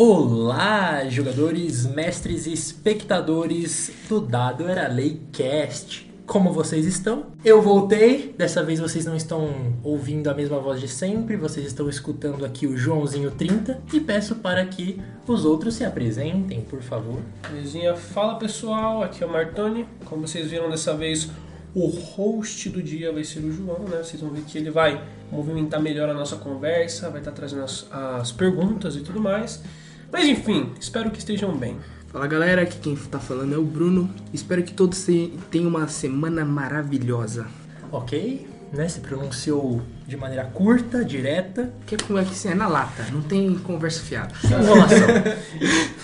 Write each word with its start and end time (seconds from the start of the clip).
Olá, 0.00 1.08
jogadores, 1.08 1.84
mestres 1.84 2.46
e 2.46 2.52
espectadores 2.52 3.90
do 4.08 4.20
Dado 4.20 4.68
Era 4.68 4.86
Lei 4.86 5.20
Cast. 5.32 6.08
Como 6.24 6.52
vocês 6.52 6.86
estão? 6.86 7.32
Eu 7.44 7.60
voltei. 7.60 8.32
Dessa 8.38 8.62
vez 8.62 8.78
vocês 8.78 9.04
não 9.04 9.16
estão 9.16 9.76
ouvindo 9.82 10.30
a 10.30 10.34
mesma 10.34 10.60
voz 10.60 10.80
de 10.80 10.86
sempre, 10.86 11.36
vocês 11.36 11.66
estão 11.66 11.88
escutando 11.88 12.44
aqui 12.44 12.64
o 12.64 12.76
Joãozinho 12.76 13.32
30 13.32 13.82
e 13.92 13.98
peço 13.98 14.36
para 14.36 14.64
que 14.66 15.02
os 15.26 15.44
outros 15.44 15.74
se 15.74 15.84
apresentem, 15.84 16.60
por 16.60 16.80
favor. 16.80 17.20
Belezinha, 17.50 17.96
fala 17.96 18.36
pessoal, 18.36 19.02
aqui 19.02 19.24
é 19.24 19.26
o 19.26 19.32
Martoni. 19.32 19.84
Como 20.04 20.28
vocês 20.28 20.48
viram 20.48 20.70
dessa 20.70 20.94
vez, 20.94 21.28
o 21.74 21.88
host 21.88 22.68
do 22.68 22.80
dia 22.80 23.12
vai 23.12 23.24
ser 23.24 23.40
o 23.40 23.50
João, 23.50 23.80
né? 23.80 23.96
Vocês 23.96 24.22
vão 24.22 24.30
ver 24.30 24.42
que 24.42 24.58
ele 24.58 24.70
vai 24.70 25.02
movimentar 25.28 25.82
melhor 25.82 26.08
a 26.08 26.14
nossa 26.14 26.36
conversa, 26.36 27.10
vai 27.10 27.18
estar 27.18 27.32
trazendo 27.32 27.64
as, 27.64 27.84
as 27.90 28.30
perguntas 28.30 28.94
e 28.94 29.00
tudo 29.00 29.20
mais. 29.20 29.60
Mas 30.12 30.26
enfim, 30.26 30.72
espero 30.80 31.10
que 31.10 31.18
estejam 31.18 31.56
bem. 31.56 31.76
Fala 32.08 32.26
galera, 32.26 32.62
aqui 32.62 32.78
quem 32.78 32.96
tá 32.96 33.18
falando 33.18 33.54
é 33.54 33.58
o 33.58 33.64
Bruno. 33.64 34.08
Espero 34.32 34.62
que 34.62 34.72
todos 34.72 35.06
tenham 35.50 35.68
uma 35.68 35.86
semana 35.88 36.44
maravilhosa. 36.44 37.46
Ok? 37.92 38.48
Né? 38.72 38.88
Se 38.88 39.00
pronunciou 39.00 39.82
de 40.06 40.16
maneira 40.16 40.44
curta, 40.44 41.04
direta. 41.04 41.72
Que 41.86 41.94
é 41.94 41.98
como 41.98 42.18
é 42.18 42.24
que 42.24 42.48
é 42.48 42.54
na 42.54 42.66
lata, 42.66 43.04
não 43.12 43.22
tem 43.22 43.54
conversa 43.58 44.02
fiada. 44.02 44.32
Enrolação. 44.44 45.08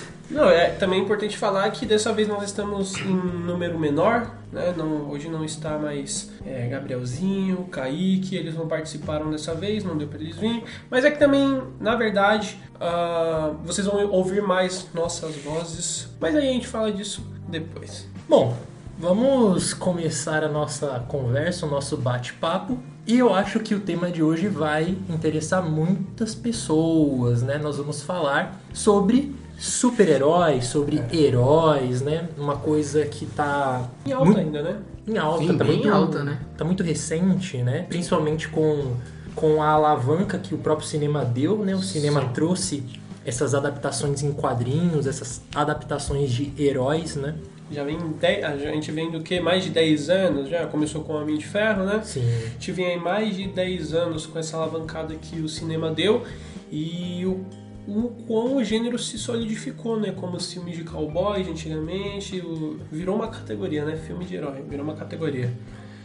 Não, 0.30 0.48
é 0.48 0.70
também 0.70 1.01
importante 1.01 1.37
falar 1.37 1.70
que 1.70 1.84
dessa 1.84 2.12
vez 2.12 2.27
nós 2.27 2.45
estamos 2.45 2.96
em 2.98 3.15
número 3.15 3.78
menor, 3.78 4.30
né? 4.51 4.73
Não, 4.77 5.10
hoje 5.10 5.28
não 5.28 5.45
está 5.45 5.78
mais 5.78 6.30
é, 6.46 6.66
Gabrielzinho, 6.69 7.65
Kaique, 7.70 8.37
eles 8.37 8.55
não 8.55 8.66
participaram 8.66 9.30
dessa 9.30 9.55
vez, 9.55 9.84
não 9.84 9.96
deu 9.96 10.09
para 10.09 10.18
eles 10.18 10.37
virem. 10.37 10.65
Mas 10.91 11.05
é 11.05 11.10
que 11.10 11.18
também, 11.18 11.62
na 11.79 11.95
verdade, 11.95 12.59
ah, 12.80 13.52
vocês 13.65 13.87
vão 13.87 14.10
ouvir 14.10 14.43
mais 14.43 14.88
nossas 14.95 15.37
vozes. 15.37 16.09
Mas 16.18 16.35
aí 16.35 16.48
a 16.48 16.52
gente 16.52 16.66
fala 16.66 16.91
disso 16.91 17.26
depois. 17.48 18.09
Bom, 18.29 18.57
vamos 18.98 19.74
começar 19.74 20.43
a 20.43 20.48
nossa 20.48 21.04
conversa, 21.07 21.66
o 21.66 21.70
nosso 21.70 21.96
bate-papo. 21.96 22.79
E 23.07 23.18
eu 23.18 23.35
acho 23.35 23.60
que 23.60 23.74
o 23.74 23.80
tema 23.80 24.10
de 24.10 24.23
hoje 24.23 24.48
vai 24.48 24.96
interessar 25.10 25.63
muitas 25.63 26.35
pessoas, 26.35 27.43
né? 27.43 27.59
Nós 27.59 27.76
vamos 27.76 28.02
falar 28.02 28.59
sobre 28.73 29.35
super-heróis, 29.59 30.66
sobre 30.66 31.02
heróis, 31.13 32.01
né? 32.02 32.29
Uma 32.37 32.57
coisa 32.57 33.05
que 33.07 33.27
tá 33.27 33.88
Em 34.07 34.13
alta 34.13 34.24
muito 34.27 34.38
ainda, 34.41 34.63
né? 34.63 34.77
em 35.07 35.19
alta, 35.19 35.38
Sim, 35.45 35.59
tá 35.59 35.65
bem 35.65 35.74
muito 35.77 35.91
alta, 35.93 36.24
né? 36.24 36.38
Tá 36.57 36.65
muito 36.65 36.83
recente, 36.83 37.59
né? 37.59 37.85
Principalmente 37.88 38.49
com, 38.49 38.95
com 39.35 39.63
a 39.63 39.69
alavanca 39.69 40.38
que 40.38 40.55
o 40.55 40.59
próprio 40.59 40.87
cinema 40.88 41.25
deu, 41.25 41.59
né? 41.59 41.75
O 41.75 41.82
cinema 41.82 42.23
Sim. 42.23 42.29
trouxe 42.32 42.82
essas 43.27 43.55
adaptações 43.55 44.23
em 44.23 44.32
quadrinhos, 44.32 45.07
essas 45.07 45.43
adaptações 45.55 46.30
de 46.30 46.52
heróis, 46.63 47.16
né? 47.16 47.35
Já 47.71 47.82
vem 47.82 47.99
dez- 48.21 48.45
a 48.45 48.57
gente 48.57 48.93
vem 48.93 49.10
do 49.10 49.21
que? 49.23 49.41
Mais 49.41 49.65
de 49.65 49.71
10 49.71 50.10
anos 50.10 50.49
já? 50.51 50.66
Começou 50.66 51.02
com 51.02 51.15
o 51.15 51.16
Homem 51.23 51.37
de 51.38 51.47
Ferro, 51.47 51.85
né? 51.85 52.01
Sim. 52.05 52.23
A 52.23 52.49
gente 52.51 52.73
vem 52.73 52.87
aí 52.87 52.99
mais 52.99 53.35
de 53.37 53.49
10 53.49 53.95
anos 53.95 54.27
com 54.27 54.38
essa 54.38 54.57
alavancada 54.59 55.15
que 55.15 55.41
o 55.41 55.49
cinema 55.49 55.91
deu 55.91 56.23
e 56.71 57.25
o, 57.27 57.41
o 57.87 58.09
quão 58.27 58.57
o 58.57 58.65
gênero 58.65 58.99
se 58.99 59.18
solidificou, 59.18 59.99
né? 60.01 60.13
Como 60.13 60.37
os 60.37 60.52
filmes 60.52 60.77
de 60.77 60.85
cowboys 60.85 61.46
antigamente, 61.46 62.41
o- 62.41 62.79
virou 62.91 63.16
uma 63.16 63.29
categoria, 63.29 63.85
né? 63.85 63.96
Filme 63.96 64.25
de 64.25 64.34
herói, 64.37 64.62
virou 64.69 64.84
uma 64.84 64.94
categoria. 64.94 65.53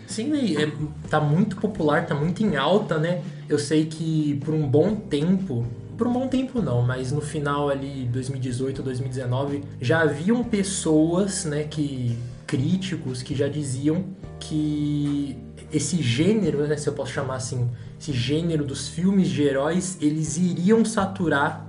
Sim, 0.08 0.34
e 0.34 0.58
é, 0.58 0.72
tá 1.10 1.22
muito 1.22 1.56
popular, 1.58 2.06
tá 2.06 2.16
muito 2.16 2.44
em 2.44 2.56
alta, 2.58 2.98
né? 2.98 3.22
Eu 3.48 3.60
sei 3.60 3.86
que 3.86 4.40
por 4.44 4.54
um 4.54 4.68
bom 4.68 4.96
tempo, 4.96 5.66
por 5.98 6.08
um 6.08 6.12
bom 6.14 6.28
tempo 6.28 6.62
não, 6.62 6.82
mas 6.82 7.12
no 7.12 7.22
final 7.22 7.70
ali 7.70 8.10
2018, 8.12 8.82
2019, 8.82 9.64
já 9.80 10.02
haviam 10.02 10.44
pessoas, 10.44 11.46
né, 11.46 11.64
que 11.66 12.18
críticos 12.48 13.22
que 13.22 13.36
já 13.36 13.48
diziam 13.48 14.04
que 14.40 15.38
esse 15.72 16.02
gênero, 16.02 16.66
né, 16.68 16.76
se 16.76 16.88
eu 16.90 16.94
posso 16.94 17.12
chamar 17.12 17.36
assim, 17.36 17.70
esse 18.00 18.12
gênero 18.12 18.66
dos 18.66 18.88
filmes 18.88 19.30
de 19.30 19.44
heróis, 19.44 19.98
eles 20.02 20.38
iriam 20.38 20.84
saturar 20.84 21.69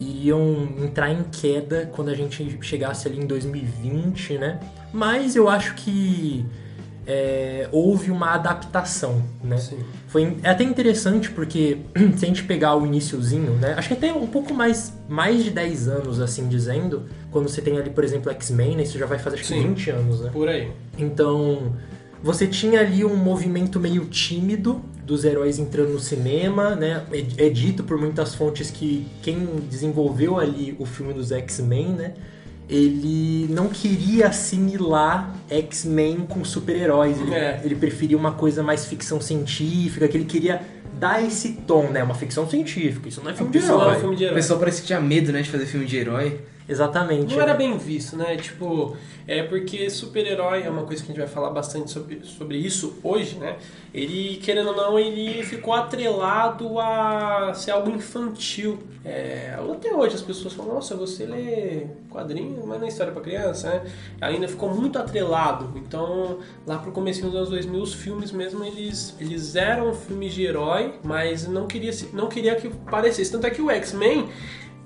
iriam 0.00 0.68
entrar 0.82 1.10
em 1.10 1.22
queda 1.24 1.90
quando 1.92 2.08
a 2.08 2.14
gente 2.14 2.58
chegasse 2.62 3.06
ali 3.08 3.20
em 3.20 3.26
2020, 3.26 4.38
né? 4.38 4.60
Mas 4.92 5.36
eu 5.36 5.48
acho 5.48 5.74
que 5.74 6.44
é, 7.06 7.68
houve 7.70 8.10
uma 8.10 8.30
adaptação, 8.30 9.22
né? 9.42 9.56
Sim. 9.58 9.78
Foi 10.08 10.36
é 10.42 10.50
até 10.50 10.64
interessante 10.64 11.30
porque 11.30 11.78
se 12.16 12.24
a 12.24 12.28
gente 12.28 12.44
pegar 12.44 12.74
o 12.76 12.86
iniciozinho, 12.86 13.52
né? 13.52 13.74
Acho 13.76 13.88
que 13.88 13.94
até 13.94 14.12
um 14.12 14.26
pouco 14.26 14.54
mais, 14.54 14.92
mais 15.08 15.44
de 15.44 15.50
10 15.50 15.88
anos, 15.88 16.20
assim 16.20 16.48
dizendo, 16.48 17.04
quando 17.30 17.48
você 17.48 17.60
tem 17.60 17.76
ali, 17.78 17.90
por 17.90 18.04
exemplo, 18.04 18.30
X-Men, 18.32 18.76
né? 18.76 18.82
Isso 18.82 18.98
já 18.98 19.06
vai 19.06 19.18
fazer 19.18 19.36
acho 19.36 19.44
que 19.44 19.48
Sim. 19.48 19.68
20 19.68 19.90
anos, 19.90 20.20
né? 20.20 20.30
Por 20.32 20.48
aí. 20.48 20.70
Então, 20.98 21.74
você 22.24 22.46
tinha 22.46 22.80
ali 22.80 23.04
um 23.04 23.14
movimento 23.14 23.78
meio 23.78 24.06
tímido 24.06 24.82
dos 25.04 25.24
heróis 25.24 25.58
entrando 25.58 25.92
no 25.92 26.00
cinema, 26.00 26.74
né? 26.74 27.04
É, 27.12 27.46
é 27.46 27.48
dito 27.50 27.84
por 27.84 27.98
muitas 27.98 28.34
fontes 28.34 28.70
que 28.70 29.06
quem 29.22 29.46
desenvolveu 29.70 30.38
ali 30.38 30.74
o 30.78 30.86
filme 30.86 31.12
dos 31.12 31.30
X-Men, 31.30 31.88
né? 31.90 32.14
Ele 32.66 33.46
não 33.50 33.68
queria 33.68 34.28
assimilar 34.28 35.34
X-Men 35.50 36.20
com 36.26 36.42
super-heróis. 36.44 37.20
Ele, 37.20 37.34
É. 37.34 37.60
ele 37.62 37.74
preferia 37.74 38.16
uma 38.16 38.32
coisa 38.32 38.62
mais 38.62 38.86
ficção 38.86 39.20
científica, 39.20 40.08
que 40.08 40.16
ele 40.16 40.24
queria 40.24 40.62
dar 40.98 41.22
esse 41.22 41.52
tom, 41.66 41.90
né? 41.90 42.02
Uma 42.02 42.14
ficção 42.14 42.48
científica. 42.48 43.06
Isso 43.08 43.20
não 43.22 43.30
é 43.30 43.34
filme 43.34 43.52
de 43.52 43.58
não 43.60 43.80
é 43.82 43.84
herói. 43.88 44.00
filme 44.00 44.16
de 44.16 44.24
O 44.24 44.26
herói. 44.26 44.36
pessoal 44.36 44.58
parece 44.58 44.80
que 44.80 44.86
tinha 44.86 45.00
medo, 45.00 45.30
né, 45.30 45.42
de 45.42 45.50
fazer 45.50 45.66
filme 45.66 45.84
de 45.84 45.96
herói. 45.98 46.40
Exatamente. 46.68 47.34
Não 47.34 47.42
era 47.42 47.54
bem 47.54 47.76
visto, 47.76 48.16
né? 48.16 48.36
Tipo, 48.36 48.96
é 49.26 49.42
porque 49.42 49.88
super-herói 49.90 50.62
é 50.62 50.70
uma 50.70 50.84
coisa 50.84 51.02
que 51.02 51.12
a 51.12 51.14
gente 51.14 51.22
vai 51.22 51.32
falar 51.32 51.50
bastante 51.50 51.90
sobre, 51.90 52.20
sobre 52.24 52.56
isso 52.56 52.98
hoje, 53.02 53.36
né? 53.36 53.56
Ele, 53.92 54.38
querendo 54.42 54.68
ou 54.68 54.76
não, 54.76 54.98
ele 54.98 55.42
ficou 55.44 55.74
atrelado 55.74 56.78
a 56.78 57.52
ser 57.54 57.72
algo 57.72 57.90
infantil. 57.90 58.78
É, 59.04 59.54
até 59.72 59.94
hoje 59.94 60.14
as 60.14 60.22
pessoas 60.22 60.54
falam, 60.54 60.74
nossa, 60.74 60.96
você 60.96 61.26
lê 61.26 61.86
quadrinho, 62.10 62.64
mas 62.66 62.78
não 62.78 62.86
é 62.86 62.88
história 62.88 63.12
pra 63.12 63.20
criança, 63.20 63.68
né? 63.68 63.92
Ainda 64.20 64.48
ficou 64.48 64.74
muito 64.74 64.98
atrelado. 64.98 65.70
Então, 65.76 66.38
lá 66.66 66.78
pro 66.78 66.92
começo 66.92 67.20
dos 67.22 67.34
anos 67.34 67.50
2000, 67.50 67.82
os 67.82 67.92
filmes 67.92 68.32
mesmo, 68.32 68.64
eles, 68.64 69.14
eles 69.20 69.54
eram 69.54 69.92
filmes 69.92 70.32
de 70.32 70.44
herói, 70.44 70.94
mas 71.04 71.46
não 71.46 71.66
queria, 71.66 71.92
não 72.14 72.28
queria 72.28 72.54
que 72.54 72.70
parecesse. 72.70 73.30
Tanto 73.30 73.46
é 73.46 73.50
que 73.50 73.60
o 73.60 73.70
X-Men 73.70 74.28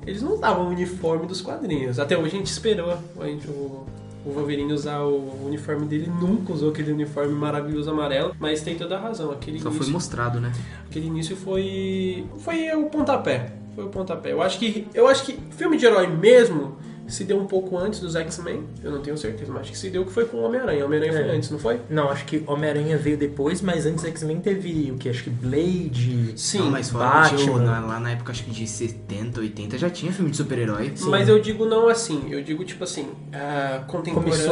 eles 0.08 0.22
não 0.22 0.34
usavam 0.34 0.66
o 0.66 0.70
uniforme 0.70 1.26
dos 1.26 1.40
quadrinhos. 1.40 1.98
Até 1.98 2.16
hoje 2.16 2.34
a 2.34 2.38
gente 2.38 2.46
esperou 2.46 2.96
a 3.20 3.26
gente, 3.26 3.46
o, 3.46 3.84
o 4.24 4.30
Wolverine 4.30 4.72
usar 4.72 5.00
o 5.00 5.46
uniforme 5.46 5.86
dele. 5.86 6.10
Nunca 6.20 6.52
usou 6.52 6.70
aquele 6.70 6.92
uniforme 6.92 7.34
maravilhoso 7.34 7.90
amarelo. 7.90 8.34
Mas 8.40 8.62
tem 8.62 8.76
toda 8.76 8.96
a 8.96 9.00
razão. 9.00 9.30
Aquele, 9.30 9.58
Só 9.58 9.64
foi 9.64 9.76
início, 9.76 9.92
mostrado, 9.92 10.40
né? 10.40 10.52
aquele 10.88 11.06
início 11.06 11.36
foi. 11.36 12.26
Foi 12.38 12.74
o 12.74 12.86
pontapé. 12.86 13.52
Foi 13.74 13.84
o 13.84 13.88
pontapé. 13.88 14.32
Eu 14.32 14.40
acho 14.40 14.58
que. 14.58 14.88
Eu 14.94 15.06
acho 15.06 15.24
que 15.24 15.38
filme 15.50 15.76
de 15.76 15.84
herói 15.84 16.06
mesmo 16.06 16.76
se 17.08 17.24
deu 17.24 17.38
um 17.38 17.46
pouco 17.46 17.76
antes 17.76 18.00
dos 18.00 18.14
X-Men. 18.14 18.64
Eu 18.82 18.90
não 18.92 19.00
tenho 19.00 19.16
certeza, 19.18 19.50
mas 19.52 19.62
acho 19.62 19.72
que 19.72 19.78
se 19.78 19.90
deu 19.90 20.04
que 20.04 20.12
foi 20.12 20.24
com 20.26 20.36
o 20.38 20.42
Homem-Aranha. 20.44 20.84
Homem-Aranha 20.84 21.18
É. 21.18 21.24
foi 21.24 21.36
antes, 21.36 21.50
não 21.50 21.58
foi? 21.58 21.80
Não, 21.90 22.08
acho 22.10 22.24
que 22.24 22.42
Homem-Aranha 22.46 22.96
veio 22.96 23.16
depois, 23.16 23.60
mas 23.62 23.86
antes 23.86 24.04
X-Men 24.04 24.40
teve 24.40 24.92
o 24.92 24.96
que? 24.98 25.08
Acho 25.08 25.24
que 25.24 25.30
Blade. 25.30 26.32
Sim. 26.36 26.58
Não, 26.58 26.70
mas 26.70 26.90
Batman. 26.90 27.38
tinha 27.38 27.52
lá 27.80 28.00
na 28.00 28.10
época, 28.12 28.32
acho 28.32 28.44
que 28.44 28.50
de 28.50 28.66
70, 28.66 29.40
80, 29.40 29.78
já 29.78 29.90
tinha 29.90 30.12
filme 30.12 30.30
de 30.30 30.36
super-herói. 30.36 30.92
Mas 31.02 31.28
eu 31.28 31.40
digo 31.40 31.64
não 31.66 31.88
assim, 31.88 32.24
eu 32.30 32.42
digo 32.42 32.64
tipo 32.64 32.84
assim, 32.84 33.08
ah, 33.32 33.82
Começou 33.86 34.02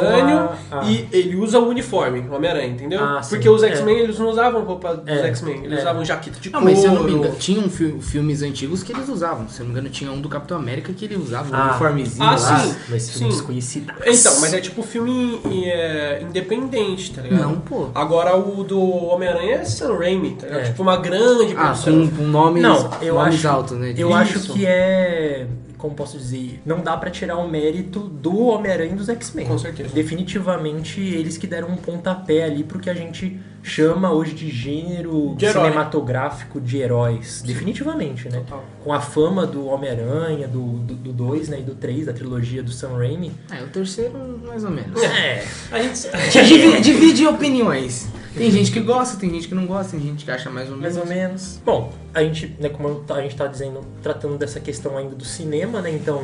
contemporâneo 0.00 0.38
a- 0.70 0.80
a- 0.80 0.84
e 0.84 1.08
ele 1.12 1.36
usa 1.36 1.58
o 1.58 1.68
uniforme, 1.68 2.20
o 2.20 2.34
Homem-Aranha, 2.34 2.68
entendeu? 2.68 3.00
Ah. 3.02 3.20
Porque 3.28 3.48
os 3.48 3.62
É. 3.62 3.68
X-Men 3.68 3.98
eles 3.98 4.18
não 4.18 4.28
usavam 4.30 4.64
roupa 4.64 4.96
dos 4.96 5.08
É. 5.08 5.26
X-Men, 5.28 5.64
eles 5.64 5.78
É. 5.78 5.80
usavam 5.82 6.04
jaqueta 6.04 6.38
de 6.41 6.50
Não, 6.50 6.60
couro. 6.60 6.72
mas 6.74 6.80
se 6.80 6.86
eu 6.86 6.92
não 6.94 7.04
me 7.04 7.12
engano, 7.12 7.34
tinha 7.36 7.60
um 7.60 7.68
fi- 7.70 7.97
filmes 8.00 8.42
antigos 8.42 8.82
que 8.82 8.92
eles 8.92 9.09
usavam. 9.09 9.48
Se 9.48 9.60
eu 9.60 9.64
não 9.66 9.72
me 9.72 9.78
engano, 9.78 9.92
tinha 9.92 10.10
um 10.10 10.20
do 10.20 10.28
Capitão 10.28 10.56
América 10.59 10.92
que 10.92 11.04
ele 11.04 11.16
usava 11.16 11.50
um 11.54 11.59
Ah. 11.59 11.68
uniformezinho 11.70 12.24
Ah, 12.26 12.30
lá. 12.32 12.38
Sim. 12.47 12.75
Mas 12.89 13.10
filme 13.10 13.63
Sim. 13.63 13.87
Então, 14.04 14.41
mas 14.41 14.54
é 14.54 14.60
tipo 14.60 14.83
filme 14.83 15.41
é, 15.66 16.22
independente, 16.22 17.13
tá 17.13 17.22
ligado? 17.22 17.41
Não, 17.43 17.60
pô. 17.60 17.89
Agora 17.95 18.37
o 18.37 18.63
do 18.65 18.81
Homem-Aranha 18.81 19.57
é 19.57 19.65
Sam 19.65 19.97
Raimi, 19.98 20.33
tá 20.33 20.47
ligado? 20.47 20.60
É. 20.60 20.65
Tipo 20.65 20.83
uma 20.83 20.97
grande 20.97 21.54
Ah, 21.57 21.65
produção. 21.66 22.09
com, 22.09 22.16
com 22.16 22.22
nomes, 22.22 22.63
Não, 22.63 22.91
eu 23.03 23.15
nomes 23.15 23.34
acho, 23.37 23.48
altos, 23.48 23.77
né? 23.78 23.95
Eu 23.97 24.09
Isso. 24.10 24.16
acho 24.19 24.53
que 24.53 24.66
é. 24.66 25.47
Como 25.78 25.95
posso 25.95 26.16
dizer? 26.16 26.60
Não 26.65 26.81
dá 26.81 26.97
pra 26.97 27.10
tirar 27.10 27.37
o 27.37 27.47
mérito 27.48 28.01
do 28.01 28.47
Homem-Aranha 28.47 28.93
e 28.93 28.97
dos 28.97 29.09
X-Men. 29.10 29.47
Com 29.47 29.59
certeza. 29.59 29.91
Definitivamente 29.95 31.01
eles 31.01 31.37
que 31.37 31.47
deram 31.47 31.69
um 31.69 31.77
pontapé 31.77 32.45
ali 32.45 32.65
pro 32.65 32.78
que 32.78 32.89
a 32.89 32.95
gente 32.95 33.39
chama 33.66 34.13
hoje 34.13 34.33
de 34.33 34.48
gênero 34.48 35.34
De 35.36 35.51
cinematográfico 35.51 36.60
de 36.60 36.78
heróis. 36.78 37.42
Definitivamente, 37.45 38.28
né? 38.28 38.39
Total. 38.39 38.65
Com 38.83 38.92
a 38.92 39.01
fama 39.01 39.45
do 39.45 39.66
Homem-Aranha, 39.66 40.47
do 40.47 40.60
2 40.60 40.86
do, 40.86 40.95
do 40.95 41.13
dois, 41.13 41.48
né, 41.48 41.59
e 41.59 41.63
do 41.63 41.74
3, 41.74 42.07
da 42.07 42.13
trilogia 42.13 42.63
do 42.63 42.71
Sam 42.71 42.97
Raimi. 42.97 43.33
É, 43.51 43.63
o 43.63 43.66
terceiro, 43.66 44.41
mais 44.47 44.65
ou 44.65 44.71
menos. 44.71 45.03
É. 45.03 45.45
A 45.72 45.83
gente. 45.83 46.09
divide, 46.45 46.80
divide 46.80 47.27
opiniões. 47.27 48.09
Tem 48.36 48.51
gente 48.51 48.71
que 48.71 48.80
gosta, 48.80 49.16
tem 49.18 49.30
gente 49.30 49.48
que 49.48 49.54
não 49.54 49.66
gosta, 49.66 49.92
tem 49.97 50.01
gente 50.01 50.24
que 50.24 50.30
acha 50.30 50.51
mais 50.51 50.71
ou 50.71 50.77
menos. 50.77 50.95
Mais 50.95 51.09
ou 51.09 51.15
menos. 51.15 51.60
Bom, 51.65 51.92
a 52.15 52.22
gente, 52.22 52.54
né, 52.60 52.69
como 52.69 53.03
a 53.09 53.21
gente 53.22 53.34
tá 53.34 53.47
dizendo, 53.47 53.80
tratando 54.03 54.39
dessa 54.39 54.60
questão 54.60 54.97
ainda 54.97 55.15
do 55.15 55.24
cinema, 55.24 55.80
né? 55.80 55.91
Então, 55.91 56.22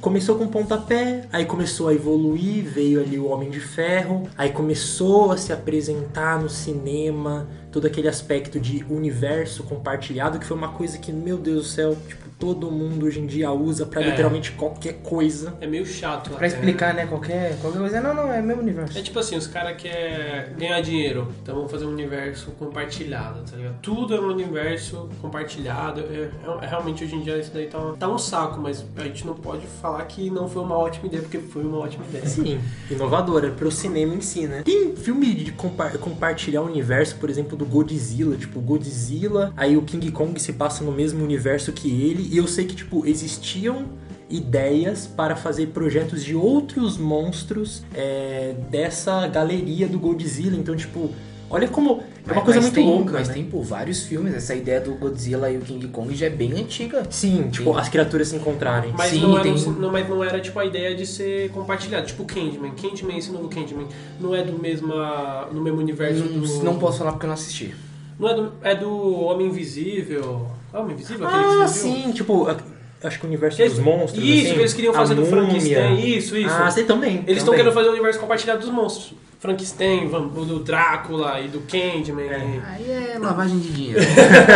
começou 0.00 0.36
com 0.36 0.46
pontapé, 0.46 1.26
aí 1.32 1.44
começou 1.44 1.88
a 1.88 1.94
evoluir, 1.94 2.64
veio 2.64 3.00
ali 3.00 3.18
o 3.18 3.26
Homem 3.28 3.50
de 3.50 3.60
Ferro, 3.60 4.28
aí 4.36 4.50
começou 4.50 5.32
a 5.32 5.36
se 5.36 5.52
apresentar 5.52 6.40
no 6.40 6.48
cinema, 6.48 7.46
todo 7.72 7.86
aquele 7.86 8.08
aspecto 8.08 8.58
de 8.58 8.84
universo 8.88 9.62
compartilhado, 9.64 10.38
que 10.38 10.46
foi 10.46 10.56
uma 10.56 10.68
coisa 10.68 10.98
que, 10.98 11.12
meu 11.12 11.36
Deus 11.36 11.58
do 11.58 11.64
céu, 11.64 11.96
tipo, 12.06 12.28
todo 12.38 12.70
mundo 12.70 13.04
hoje 13.04 13.18
em 13.18 13.26
dia 13.26 13.50
usa 13.50 13.84
pra 13.84 14.00
É. 14.00 14.10
literalmente 14.10 14.52
qualquer 14.52 14.94
coisa. 15.02 15.54
É 15.60 15.66
meio 15.66 15.84
chato. 15.84 16.28
Pra 16.30 16.36
até. 16.46 16.46
explicar, 16.46 16.94
né, 16.94 17.04
qualquer, 17.04 17.58
qualquer 17.60 17.78
coisa. 17.80 18.00
Não, 18.00 18.14
não, 18.14 18.32
é 18.32 18.38
o 18.40 18.42
mesmo 18.44 18.62
universo. 18.62 18.96
É 18.96 19.02
tipo 19.02 19.18
assim, 19.18 19.36
os 19.36 19.48
caras 19.48 19.76
querem 19.76 20.54
ganhar 20.56 20.80
dinheiro, 20.80 21.32
então 21.42 21.56
vamos 21.56 21.70
fazer 21.70 21.84
um 21.84 21.90
universo 21.90 22.52
compartilhado, 22.52 23.40
tá 23.50 23.56
ligado? 23.56 23.74
Tudo 23.82 24.14
é 24.14 24.20
um 24.20 24.28
universo 24.28 25.08
compartilhado. 25.20 26.00
É, 26.00 26.30
é- 26.62 26.64
é 26.64 26.66
realmente 26.68 27.02
hoje 27.04 27.16
em 27.16 27.22
dia 27.22 27.36
isso 27.38 27.50
daí 27.52 27.66
tá, 27.66 27.78
tá 27.98 28.08
um 28.08 28.18
saco, 28.18 28.60
mas 28.60 28.84
a 28.96 29.02
gente 29.02 29.26
não 29.26 29.34
pode 29.34 29.66
falar 29.82 29.87
que 30.06 30.30
não 30.30 30.48
foi 30.48 30.62
uma 30.62 30.76
ótima 30.76 31.06
ideia, 31.06 31.22
porque 31.22 31.38
foi 31.38 31.64
uma 31.64 31.78
ótima 31.78 32.04
ideia. 32.08 32.26
Sim, 32.26 32.60
inovadora 32.90 33.50
pro 33.50 33.70
cinema 33.70 34.14
em 34.14 34.20
si, 34.20 34.46
né? 34.46 34.62
Tem 34.64 34.94
filme 34.96 35.34
de 35.34 35.52
compa- 35.52 35.90
compartilhar 35.98 36.62
o 36.62 36.66
universo, 36.66 37.16
por 37.16 37.28
exemplo, 37.30 37.56
do 37.56 37.64
Godzilla, 37.64 38.36
tipo, 38.36 38.60
Godzilla, 38.60 39.52
aí 39.56 39.76
o 39.76 39.82
King 39.82 40.10
Kong 40.10 40.40
se 40.40 40.52
passa 40.52 40.82
no 40.84 40.92
mesmo 40.92 41.22
universo 41.24 41.72
que 41.72 41.88
ele, 41.88 42.28
e 42.32 42.36
eu 42.36 42.46
sei 42.46 42.64
que, 42.66 42.74
tipo, 42.74 43.06
existiam 43.06 43.86
ideias 44.30 45.06
para 45.06 45.34
fazer 45.34 45.68
projetos 45.68 46.22
de 46.22 46.34
outros 46.34 46.98
monstros 46.98 47.82
é, 47.94 48.54
dessa 48.70 49.26
galeria 49.26 49.88
do 49.88 49.98
Godzilla, 49.98 50.56
então, 50.56 50.76
tipo, 50.76 51.10
olha 51.50 51.68
como 51.68 51.90
é 51.90 51.92
uma 52.32 52.34
Mas- 52.34 52.44
coisa 52.44 52.60
mas 52.60 52.64
muito 52.64 52.74
tem, 52.74 52.86
louca, 52.86 53.12
Mas 53.12 53.28
né? 53.28 53.34
tem 53.34 53.44
por 53.44 53.62
vários 53.62 54.02
filmes. 54.04 54.34
Essa 54.34 54.54
ideia 54.54 54.80
do 54.80 54.92
Godzilla 54.94 55.50
e 55.50 55.56
o 55.56 55.60
King 55.60 55.88
Kong 55.88 56.14
já 56.14 56.26
é 56.26 56.30
bem 56.30 56.52
antiga. 56.52 57.02
Sim, 57.10 57.48
tipo, 57.50 57.76
as 57.76 57.88
criaturas 57.88 58.28
se 58.28 58.36
encontrarem. 58.36 58.92
Mas, 58.96 59.10
Sim, 59.10 59.22
não 59.22 59.34
era, 59.38 59.42
tem- 59.42 59.54
não, 59.72 59.90
mas 59.92 60.08
não 60.08 60.22
era 60.22 60.40
tipo 60.40 60.58
a 60.58 60.64
ideia 60.64 60.94
de 60.94 61.06
ser 61.06 61.50
compartilhado. 61.50 62.06
Tipo 62.06 62.22
o 62.22 62.26
Candyman. 62.26 62.72
Candyman, 62.72 63.16
esse 63.18 63.30
novo 63.30 63.48
Candyman, 63.48 63.86
não 64.20 64.34
é 64.34 64.42
do 64.42 64.58
mesma, 64.58 65.48
no 65.52 65.60
mesmo 65.60 65.78
universo 65.80 66.24
Não, 66.24 66.40
do... 66.40 66.64
não 66.64 66.78
posso 66.78 66.98
falar 66.98 67.12
porque 67.12 67.26
eu 67.26 67.28
não 67.28 67.34
assisti. 67.34 67.74
Não 68.18 68.28
é 68.28 68.34
do, 68.34 68.52
é 68.62 68.74
do 68.74 69.20
Homem 69.22 69.46
Invisível. 69.46 70.46
É 70.72 70.78
Homem 70.78 70.94
Invisível? 70.94 71.26
Aquele 71.26 71.44
que 71.44 71.62
Ah, 71.62 71.68
você 71.68 71.88
viu? 71.88 71.96
sim, 71.96 72.12
tipo, 72.12 72.46
acho 73.02 73.18
que 73.18 73.24
o 73.24 73.28
universo 73.28 73.62
Eles- 73.62 73.74
dos 73.74 73.82
monstros. 73.82 74.22
Isso, 74.24 74.44
assim, 74.46 74.54
que 74.54 74.60
eles 74.60 74.74
queriam 74.74 74.92
fazer 74.92 75.14
do. 75.14 75.24
Frankenstein. 75.24 75.98
Isso, 76.16 76.36
isso. 76.36 76.52
Ah, 76.54 76.70
você 76.70 76.82
também. 76.82 77.22
Eles 77.26 77.38
estão 77.38 77.54
querendo 77.54 77.72
fazer 77.72 77.88
o 77.88 77.92
universo 77.92 78.18
compartilhado 78.18 78.60
dos 78.60 78.70
monstros. 78.70 79.12
Frankenstein, 79.38 80.08
do 80.08 80.58
Drácula 80.60 81.40
e 81.40 81.48
do 81.48 81.60
Candyman. 81.60 82.24
É. 82.24 82.62
Aí 82.66 82.90
é 82.90 83.18
lavagem 83.18 83.58
de 83.58 83.72
dinheiro. 83.72 84.00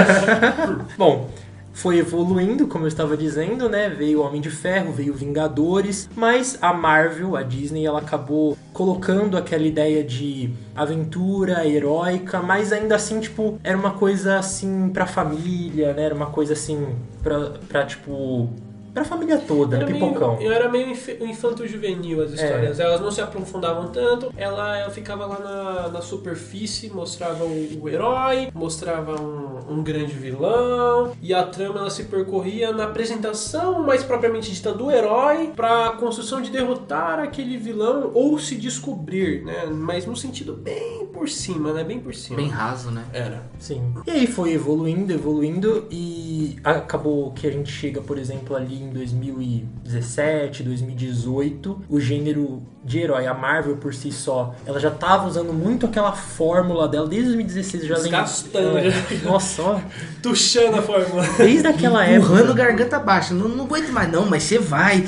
Bom, 0.98 1.30
foi 1.72 1.98
evoluindo, 1.98 2.66
como 2.66 2.84
eu 2.84 2.88
estava 2.88 3.16
dizendo, 3.16 3.68
né? 3.68 3.88
Veio 3.88 4.20
o 4.20 4.26
Homem 4.26 4.40
de 4.40 4.50
Ferro, 4.50 4.92
veio 4.92 5.14
Vingadores, 5.14 6.08
mas 6.14 6.58
a 6.60 6.72
Marvel, 6.72 7.34
a 7.36 7.42
Disney, 7.42 7.86
ela 7.86 8.00
acabou 8.00 8.56
colocando 8.72 9.36
aquela 9.38 9.66
ideia 9.66 10.04
de 10.04 10.50
aventura 10.76 11.66
heróica, 11.66 12.40
mas 12.40 12.72
ainda 12.72 12.94
assim, 12.94 13.20
tipo, 13.20 13.58
era 13.64 13.76
uma 13.76 13.92
coisa 13.92 14.38
assim 14.38 14.90
pra 14.92 15.06
família, 15.06 15.94
né? 15.94 16.04
Era 16.04 16.14
uma 16.14 16.26
coisa 16.26 16.52
assim 16.52 16.94
pra, 17.22 17.52
pra 17.68 17.86
tipo, 17.86 18.50
pra 18.92 19.04
família 19.04 19.38
toda? 19.38 19.76
Era 19.76 19.86
Pipocão. 19.86 20.36
meio, 20.38 20.52
era 20.52 20.68
meio 20.68 20.90
inf- 20.90 21.20
infanto-juvenil 21.20 22.20
É. 22.22 22.24
as 22.24 22.32
histórias. 22.32 22.80
Elas 22.80 23.00
não 23.00 23.10
se 23.10 23.20
aprofundavam 23.20 23.88
tanto. 23.88 24.32
Ela, 24.36 24.78
ela 24.78 24.90
ficava 24.90 25.26
lá 25.26 25.38
na, 25.38 25.88
na 25.88 26.00
superfície, 26.02 26.90
mostrava 26.90 27.44
o, 27.44 27.82
o 27.82 27.88
herói, 27.88 28.48
mostrava 28.54 29.20
um, 29.20 29.78
um 29.78 29.82
grande 29.82 30.12
vilão. 30.14 31.12
E 31.22 31.32
a 31.34 31.42
trama 31.44 31.80
ela 31.80 31.90
se 31.90 32.04
percorria 32.04 32.72
na 32.72 32.84
apresentação 32.84 33.82
mais 33.84 34.02
propriamente 34.02 34.50
dita 34.52 34.72
do 34.72 34.90
herói 34.90 35.52
pra 35.54 35.90
construção 35.98 36.40
de 36.40 36.50
derrotar 36.50 37.18
aquele 37.18 37.56
vilão 37.56 38.10
ou 38.14 38.38
se 38.38 38.56
descobrir, 38.56 39.44
né? 39.44 39.66
Mas 39.66 40.06
no 40.06 40.16
sentido 40.16 40.52
bem 40.54 41.06
por 41.06 41.28
cima, 41.28 41.72
né? 41.72 41.84
Bem 41.84 41.98
por 42.00 42.14
cima. 42.14 42.36
Bem 42.36 42.48
raso, 42.48 42.90
né? 42.90 43.04
Era. 43.12 43.42
Sim. 43.58 43.94
E 44.06 44.10
aí 44.10 44.26
foi 44.26 44.52
evoluindo, 44.52 45.12
evoluindo 45.12 45.86
e 45.90 46.56
acabou 46.64 47.30
que 47.32 47.46
a 47.46 47.50
gente 47.50 47.70
chega, 47.70 48.00
por 48.00 48.18
exemplo, 48.18 48.56
ali 48.56 48.81
em 48.82 48.90
2017, 48.90 50.62
2018, 50.62 51.82
o 51.88 52.00
gênero 52.00 52.62
de 52.84 52.98
herói, 52.98 53.26
a 53.26 53.34
Marvel 53.34 53.76
por 53.76 53.94
si 53.94 54.10
só, 54.10 54.54
ela 54.66 54.80
já 54.80 54.90
tava 54.90 55.28
usando 55.28 55.52
muito 55.52 55.86
aquela 55.86 56.12
fórmula 56.12 56.88
dela 56.88 57.06
desde 57.06 57.28
2016, 57.28 57.82
eu 57.84 57.88
já. 57.88 57.94
Desgastando, 57.96 58.78
É, 58.78 58.90
já. 58.90 59.24
Nossa, 59.24 59.62
ó, 59.62 59.80
Tuxando 60.22 60.78
a 60.78 60.82
fórmula. 60.82 61.24
desde 61.38 61.66
aquela 61.68 62.08
Empurrando 62.10 62.40
época, 62.50 62.54
garganta 62.54 62.98
baixa. 62.98 63.32
Não, 63.34 63.48
não 63.48 63.64
aguento 63.64 63.90
mais 63.92 64.10
não, 64.10 64.26
mas 64.26 64.42
você 64.42 64.58
vai. 64.58 65.04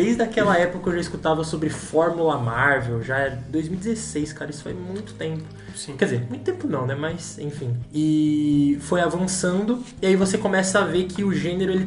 Desde 0.00 0.22
aquela 0.22 0.56
época 0.56 0.88
eu 0.88 0.94
já 0.94 1.00
escutava 1.00 1.44
sobre 1.44 1.68
Fórmula 1.68 2.38
Marvel, 2.38 3.02
já 3.02 3.18
é 3.18 3.38
2016, 3.50 4.32
cara, 4.32 4.50
isso 4.50 4.62
faz 4.62 4.74
muito 4.74 5.12
tempo. 5.12 5.44
Sim. 5.76 5.94
Quer 5.94 6.06
dizer, 6.06 6.26
muito 6.26 6.42
tempo 6.42 6.66
não, 6.66 6.86
né? 6.86 6.94
Mas, 6.94 7.38
enfim. 7.38 7.76
E 7.92 8.78
foi 8.80 9.02
avançando, 9.02 9.84
e 10.00 10.06
aí 10.06 10.16
você 10.16 10.38
começa 10.38 10.78
a 10.78 10.84
ver 10.84 11.04
que 11.04 11.22
o 11.22 11.34
gênero, 11.34 11.70
ele 11.70 11.86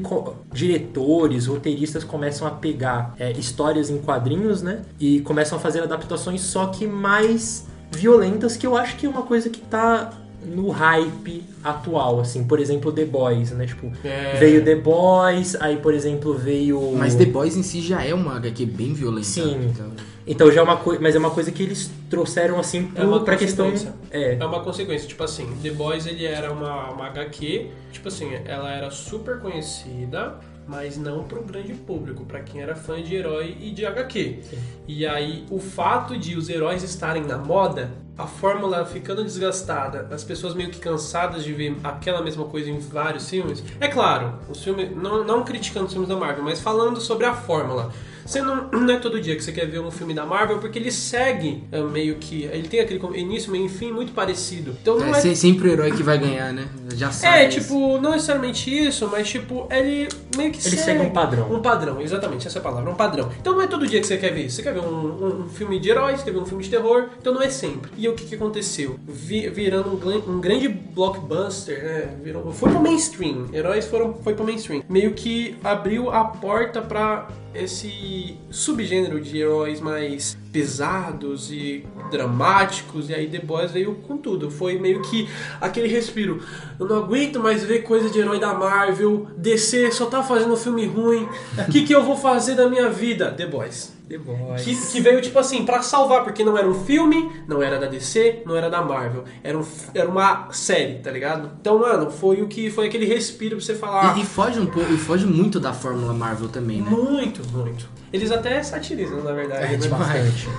diretores, 0.51 1.47
roteiristas 1.47 2.03
começam 2.03 2.47
a 2.47 2.51
pegar 2.51 3.15
é, 3.17 3.31
histórias 3.31 3.89
em 3.89 3.97
quadrinhos, 3.97 4.61
né? 4.61 4.83
E 4.99 5.21
começam 5.21 5.57
a 5.57 5.61
fazer 5.61 5.81
adaptações, 5.81 6.41
só 6.41 6.67
que 6.67 6.85
mais 6.85 7.65
violentas, 7.91 8.55
que 8.55 8.67
eu 8.67 8.77
acho 8.77 8.95
que 8.95 9.07
é 9.07 9.09
uma 9.09 9.23
coisa 9.23 9.49
que 9.49 9.59
tá 9.59 10.11
no 10.45 10.69
hype 10.69 11.43
atual, 11.63 12.19
assim. 12.19 12.43
Por 12.43 12.59
exemplo, 12.59 12.91
The 12.91 13.05
Boys, 13.05 13.51
né? 13.51 13.65
Tipo, 13.65 13.91
É. 14.03 14.35
veio 14.39 14.63
The 14.63 14.75
Boys, 14.75 15.55
aí, 15.59 15.77
por 15.77 15.93
exemplo, 15.93 16.33
veio... 16.33 16.93
Mas 16.97 17.15
The 17.15 17.25
Boys 17.25 17.55
em 17.55 17.63
si 17.63 17.81
já 17.81 18.03
é 18.03 18.13
uma 18.13 18.35
HQ 18.37 18.65
bem 18.65 18.93
violenta. 18.93 19.27
Sim. 19.27 19.69
Então, 19.71 19.91
Então 20.25 20.51
já 20.51 20.61
é 20.61 20.63
uma 20.63 20.77
coisa... 20.77 21.01
Mas 21.01 21.15
é 21.15 21.19
uma 21.19 21.31
coisa 21.31 21.51
que 21.51 21.63
eles 21.63 21.89
trouxeram, 22.09 22.59
assim, 22.59 22.91
É 22.95 23.03
uma 23.03 23.17
pro, 23.17 23.25
pra 23.25 23.35
questão... 23.37 23.71
É, 24.11 24.35
É 24.39 24.45
uma 24.45 24.61
consequência, 24.61 25.07
tipo 25.07 25.23
assim, 25.23 25.47
The 25.61 25.71
Boys 25.71 26.05
ele 26.05 26.25
era 26.25 26.51
uma, 26.51 26.91
uma 26.91 27.07
HQ, 27.07 27.67
tipo 27.91 28.07
assim, 28.07 28.29
ela 28.45 28.71
era 28.71 28.89
super 28.91 29.39
conhecida, 29.39 30.35
mas 30.67 30.97
não 30.97 31.23
pro 31.23 31.43
grande 31.43 31.73
público, 31.73 32.23
pra 32.25 32.39
quem 32.41 32.61
era 32.61 32.75
fã 32.75 33.01
de 33.01 33.15
herói 33.15 33.57
e 33.59 33.71
de 33.71 33.85
HQ. 33.85 34.39
Sim. 34.43 34.57
E 34.87 35.05
aí, 35.05 35.43
o 35.49 35.59
fato 35.59 36.17
de 36.17 36.37
os 36.37 36.47
heróis 36.49 36.83
estarem 36.83 37.23
na 37.23 37.37
moda, 37.37 37.91
a 38.17 38.27
fórmula 38.27 38.85
ficando 38.85 39.23
desgastada, 39.23 40.07
as 40.11 40.23
pessoas 40.23 40.53
meio 40.53 40.69
que 40.69 40.79
cansadas 40.79 41.43
de 41.43 41.51
ver 41.51 41.75
aquela 41.83 42.21
mesma 42.21 42.45
coisa 42.45 42.69
em 42.69 42.79
vários 42.79 43.27
filmes. 43.27 43.63
É 43.79 43.87
claro, 43.87 44.33
os 44.47 44.63
filmes, 44.63 44.95
não, 44.95 45.23
não 45.23 45.43
criticando 45.43 45.87
os 45.87 45.91
filmes 45.91 46.09
da 46.09 46.15
Marvel, 46.15 46.43
mas 46.43 46.59
falando 46.59 47.01
sobre 47.01 47.25
a 47.25 47.33
fórmula. 47.33 47.91
Você 48.25 48.41
não, 48.41 48.69
não 48.71 48.93
é 48.93 48.97
todo 48.97 49.19
dia 49.19 49.35
que 49.35 49.43
você 49.43 49.51
quer 49.51 49.65
ver 49.67 49.79
um 49.79 49.91
filme 49.91 50.13
da 50.13 50.25
Marvel, 50.25 50.59
porque 50.59 50.79
ele 50.79 50.91
segue 50.91 51.63
é, 51.71 51.81
meio 51.81 52.15
que. 52.15 52.43
Ele 52.43 52.67
tem 52.67 52.79
aquele 52.79 52.99
início, 53.19 53.51
meio 53.51 53.65
e 53.65 53.69
fim 53.69 53.91
muito 53.91 54.11
parecido. 54.13 54.75
Então 54.81 54.97
não 54.97 55.07
é 55.07 55.17
é. 55.17 55.21
se- 55.21 55.35
sempre 55.35 55.69
o 55.69 55.71
herói 55.71 55.91
que 55.91 56.03
vai 56.03 56.17
ganhar, 56.17 56.51
né? 56.53 56.67
Já 56.95 57.11
sabe. 57.11 57.37
É, 57.37 57.47
isso. 57.49 57.59
tipo, 57.61 57.97
não 57.99 58.11
necessariamente 58.11 58.69
isso, 58.87 59.07
mas 59.11 59.29
tipo, 59.29 59.67
ele 59.71 60.07
meio 60.37 60.51
que 60.51 60.65
Ele 60.67 60.77
segue 60.77 61.01
um 61.05 61.09
padrão. 61.11 61.51
Um 61.53 61.61
padrão, 61.61 62.01
exatamente, 62.01 62.47
essa 62.47 62.59
é 62.59 62.61
a 62.61 62.63
palavra, 62.63 62.89
um 62.89 62.95
padrão. 62.95 63.29
Então 63.39 63.53
não 63.53 63.61
é 63.61 63.67
todo 63.67 63.85
dia 63.87 63.99
que 63.99 64.07
você 64.07 64.17
quer 64.17 64.33
ver. 64.33 64.49
Você 64.49 64.61
quer 64.63 64.73
ver 64.73 64.79
um, 64.81 64.85
um- 64.85 65.41
um 65.45 65.49
filme 65.49 65.79
de 65.79 65.89
heróis, 65.89 66.19
você 66.19 66.25
quer 66.25 66.31
ver 66.31 66.39
um 66.39 66.45
filme 66.45 66.63
de 66.63 66.69
terror, 66.69 67.09
então 67.19 67.33
não 67.33 67.41
é 67.41 67.49
sempre. 67.49 67.91
E 67.97 68.07
o 68.07 68.13
que, 68.13 68.25
que 68.25 68.35
aconteceu? 68.35 68.99
Vi- 69.07 69.49
virando 69.49 69.89
um, 69.89 70.33
um 70.35 70.39
grande 70.39 70.67
blockbuster, 70.67 71.83
né? 71.83 72.09
Virou, 72.23 72.51
foi 72.51 72.69
pro 72.71 72.81
mainstream. 72.81 73.47
Heróis 73.53 73.85
foram, 73.85 74.13
foi 74.15 74.33
pro 74.33 74.45
mainstream. 74.45 74.83
Meio 74.89 75.13
que 75.13 75.55
abriu 75.63 76.09
a 76.11 76.23
porta 76.25 76.81
pra 76.81 77.27
esse 77.53 78.37
subgênero 78.49 79.21
de 79.21 79.37
heróis 79.37 79.79
mais 79.79 80.37
pesados 80.51 81.51
e 81.51 81.85
dramáticos, 82.11 83.09
e 83.09 83.13
aí 83.13 83.27
The 83.27 83.39
Boys 83.39 83.71
veio 83.71 83.95
com 83.95 84.17
tudo. 84.17 84.51
Foi 84.51 84.77
meio 84.79 85.01
que 85.01 85.27
aquele 85.59 85.87
respiro. 85.87 86.41
Eu 86.79 86.87
não 86.87 86.97
aguento 86.97 87.39
mais 87.39 87.63
ver 87.63 87.83
coisa 87.83 88.09
de 88.09 88.19
herói 88.19 88.39
da 88.39 88.53
Marvel, 88.53 89.27
DC 89.37 89.91
só 89.91 90.05
tá 90.05 90.23
fazendo 90.23 90.55
filme 90.57 90.85
ruim. 90.85 91.27
O 91.67 91.71
que, 91.71 91.83
que 91.83 91.93
eu 91.93 92.03
vou 92.03 92.15
fazer 92.15 92.55
da 92.55 92.69
minha 92.69 92.89
vida? 92.89 93.31
The 93.31 93.45
Boys. 93.45 93.92
The 94.07 94.17
Boys. 94.17 94.63
Que, 94.63 94.75
que 94.75 94.99
veio, 94.99 95.21
tipo 95.21 95.39
assim, 95.39 95.65
pra 95.65 95.81
salvar, 95.81 96.23
porque 96.23 96.43
não 96.43 96.57
era 96.57 96.67
um 96.67 96.73
filme, 96.73 97.31
não 97.47 97.61
era 97.61 97.79
da 97.79 97.87
DC, 97.87 98.43
não 98.45 98.55
era 98.55 98.69
da 98.69 98.81
Marvel. 98.81 99.23
Era, 99.43 99.57
um, 99.57 99.65
era 99.93 100.09
uma 100.09 100.51
série, 100.51 100.95
tá 100.95 101.09
ligado? 101.09 101.51
Então, 101.59 101.79
mano, 101.79 102.11
foi 102.11 102.41
o 102.41 102.47
que 102.47 102.69
foi 102.69 102.87
aquele 102.87 103.05
respiro 103.05 103.55
pra 103.57 103.65
você 103.65 103.75
falar. 103.75 104.17
E, 104.17 104.21
e 104.21 104.25
foge 104.25 104.59
um 104.59 104.65
pouco, 104.65 104.91
e 104.91 104.97
foge 104.97 105.25
muito 105.25 105.59
da 105.59 105.73
fórmula 105.73 106.13
Marvel 106.13 106.49
também, 106.49 106.81
né? 106.81 106.89
Muito, 106.89 107.41
muito. 107.49 107.87
Eles 108.11 108.31
até 108.31 108.61
satirizam, 108.61 109.23
na 109.23 109.31
verdade. 109.31 109.73
É, 109.73 109.77
né? 109.77 109.87
bastante. 109.87 110.49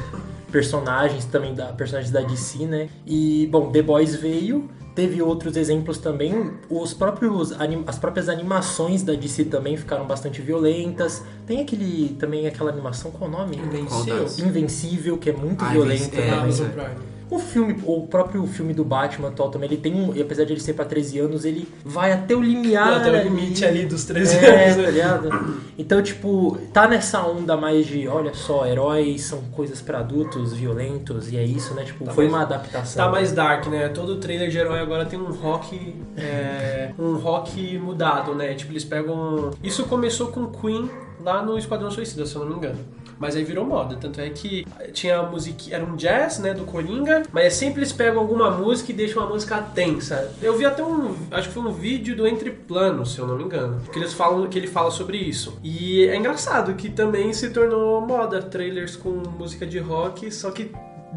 Personagens 0.51 1.25
também 1.25 1.55
da 1.55 1.67
personagens 1.67 2.13
da 2.13 2.21
DC, 2.21 2.67
né? 2.67 2.89
E 3.07 3.49
bom, 3.51 3.71
The 3.71 3.83
Boys 3.83 4.15
veio, 4.15 4.69
teve 4.95 5.21
outros 5.23 5.57
exemplos 5.57 5.99
também. 5.99 6.53
Os 6.71 6.95
próprios 6.95 7.53
as 7.87 7.99
próprias 7.99 8.29
animações 8.29 9.03
da 9.03 9.15
DC 9.15 9.45
também 9.47 9.77
ficaram 9.77 10.07
bastante 10.07 10.41
violentas. 10.41 11.23
Tem 11.47 11.61
aquele 11.61 12.17
também 12.19 12.47
aquela 12.47 12.71
animação 12.71 13.11
qual 13.11 13.31
é 13.31 13.35
o 13.35 13.37
nome? 13.39 13.57
Invencível. 13.57 14.27
Invencível, 14.39 15.19
que 15.19 15.31
é 15.31 15.33
muito 15.33 15.65
Ah, 15.65 15.69
violenta 15.69 16.05
Invenci- 16.05 16.21
é, 16.21 16.31
também. 16.31 16.71
Prime. 16.71 17.13
O 17.35 17.38
filme, 17.38 17.76
o 17.85 18.07
próprio 18.07 18.47
filme 18.47 18.73
do 18.73 18.85
Batman 18.85 19.29
atual 19.29 19.50
também, 19.50 19.69
ele 19.69 19.81
tem 19.81 19.93
um. 19.95 20.14
E 20.14 20.23
apesar 20.23 20.45
de 20.45 20.53
ele 20.53 20.61
ser 20.61 20.75
pra 20.75 20.85
13 20.85 21.19
anos, 21.19 21.45
ele 21.45 21.67
vai 21.85 22.12
até 22.12 22.35
o 22.35 22.41
limiar. 22.41 22.95
Até 23.00 23.11
o 23.11 23.23
limite 23.25 23.64
ali 23.64 23.85
dos 23.87 24.05
13 24.05 24.37
É, 24.37 24.64
anos. 24.71 24.85
tá 24.85 24.91
ligado? 24.91 25.57
Então, 25.79 26.03
tipo, 26.03 26.57
tá 26.73 26.87
nessa 26.87 27.26
onda 27.26 27.57
mais 27.57 27.87
de, 27.87 28.07
olha 28.07 28.33
só, 28.35 28.67
heróis 28.67 29.23
são 29.23 29.41
coisas 29.53 29.81
pra 29.83 29.99
adultos, 29.99 30.53
violentos, 30.53 31.33
e 31.33 31.37
é 31.37 31.43
isso, 31.45 31.75
né? 31.75 31.83
Tipo, 31.85 32.05
Tá 32.05 32.12
foi 32.12 32.25
mais- 32.29 32.35
uma 32.37 32.43
adaptação. 32.43 33.05
Tá 33.05 33.11
mais 33.11 33.33
dark, 33.33 33.67
né? 33.67 33.88
Todo 33.88 34.17
trailer 34.17 34.49
de 34.50 34.59
herói 34.59 34.79
agora 34.81 35.05
tem 35.05 35.19
um 35.19 35.33
rock. 35.33 35.95
é, 36.17 36.93
um 36.99 37.17
rock 37.17 37.76
mudado, 37.79 38.35
né? 38.35 38.55
Tipo, 38.55 38.73
eles 38.73 38.85
pegam. 38.85 39.50
Isso 39.62 39.85
começou 39.87 40.29
com 40.29 40.47
Queen 40.47 40.88
lá 41.25 41.43
no 41.43 41.59
Esquadrão 41.59 41.91
Suicida, 41.91 42.25
se 42.26 42.37
eu 42.37 42.43
não 42.43 42.50
me 42.50 42.57
engano. 42.57 42.79
Mas 43.25 43.37
aí 43.37 43.43
virou 43.43 43.64
moda. 43.64 43.97
Tanto 43.99 44.21
é 44.21 44.28
que 44.28 44.66
tinha 44.93 45.16
a 45.19 45.23
música. 45.23 45.75
Era 45.75 45.83
um 45.83 45.97
jazz, 45.97 46.38
né? 46.40 46.52
Do 46.52 46.64
Coringa. 46.66 47.23
Mas 47.33 47.45
é 47.47 47.50
sempre 47.50 47.81
eles 47.81 47.90
pegam 47.90 48.21
alguma 48.21 48.50
música 48.50 48.93
e 48.93 48.95
deixam 48.95 49.23
a 49.23 49.26
música 49.26 49.57
tensa. 49.75 50.31
Eu 50.43 50.59
vi 50.59 50.66
até 50.66 50.85
um. 50.85 51.14
Acho 51.31 51.49
que 51.49 51.54
foi 51.54 51.62
um 51.62 51.73
vídeo 51.73 52.14
do 52.14 52.26
Entre 52.26 52.50
Planos, 52.50 53.14
se 53.14 53.19
eu 53.19 53.26
não 53.26 53.38
me 53.38 53.45
engano. 53.45 53.81
Que 53.90 53.99
eles 53.99 54.12
falam 54.12 54.47
que 54.47 54.59
ele 54.59 54.66
fala 54.66 54.90
sobre 54.90 55.16
isso. 55.16 55.59
E 55.64 56.04
é 56.07 56.14
engraçado 56.16 56.75
que 56.75 56.90
também 56.90 57.33
se 57.33 57.49
tornou 57.49 58.02
moda 58.02 58.43
trailers 58.43 58.95
com 58.95 59.09
música 59.38 59.64
de 59.66 59.78
rock, 59.78 60.31
só 60.31 60.50
que 60.50 60.71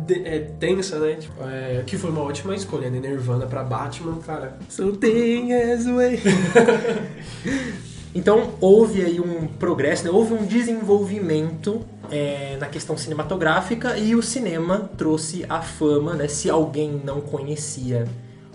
de- 0.05 0.25
é, 0.25 0.39
tensa, 0.59 0.97
né? 0.99 1.15
Tipo, 1.15 1.43
é, 1.43 1.83
que 1.85 1.97
foi 1.97 2.09
uma 2.09 2.21
ótima 2.21 2.55
escolha, 2.55 2.89
né? 2.89 2.99
Nirvana 3.01 3.45
pra 3.47 3.63
Batman, 3.63 4.17
cara. 4.25 4.57
Something 4.69 5.51
as 5.53 5.85
way. 5.87 6.21
então 8.15 8.51
houve 8.59 9.01
aí 9.03 9.19
um 9.19 9.47
progresso, 9.47 10.05
né? 10.05 10.09
houve 10.11 10.33
um 10.33 10.45
desenvolvimento 10.45 11.81
é, 12.11 12.57
na 12.59 12.67
questão 12.67 12.97
cinematográfica 12.97 13.97
e 13.97 14.15
o 14.15 14.21
cinema 14.21 14.89
trouxe 14.97 15.45
a 15.47 15.61
fama, 15.61 16.13
né? 16.13 16.27
Se 16.27 16.49
alguém 16.49 17.01
não 17.03 17.21
conhecia 17.21 18.07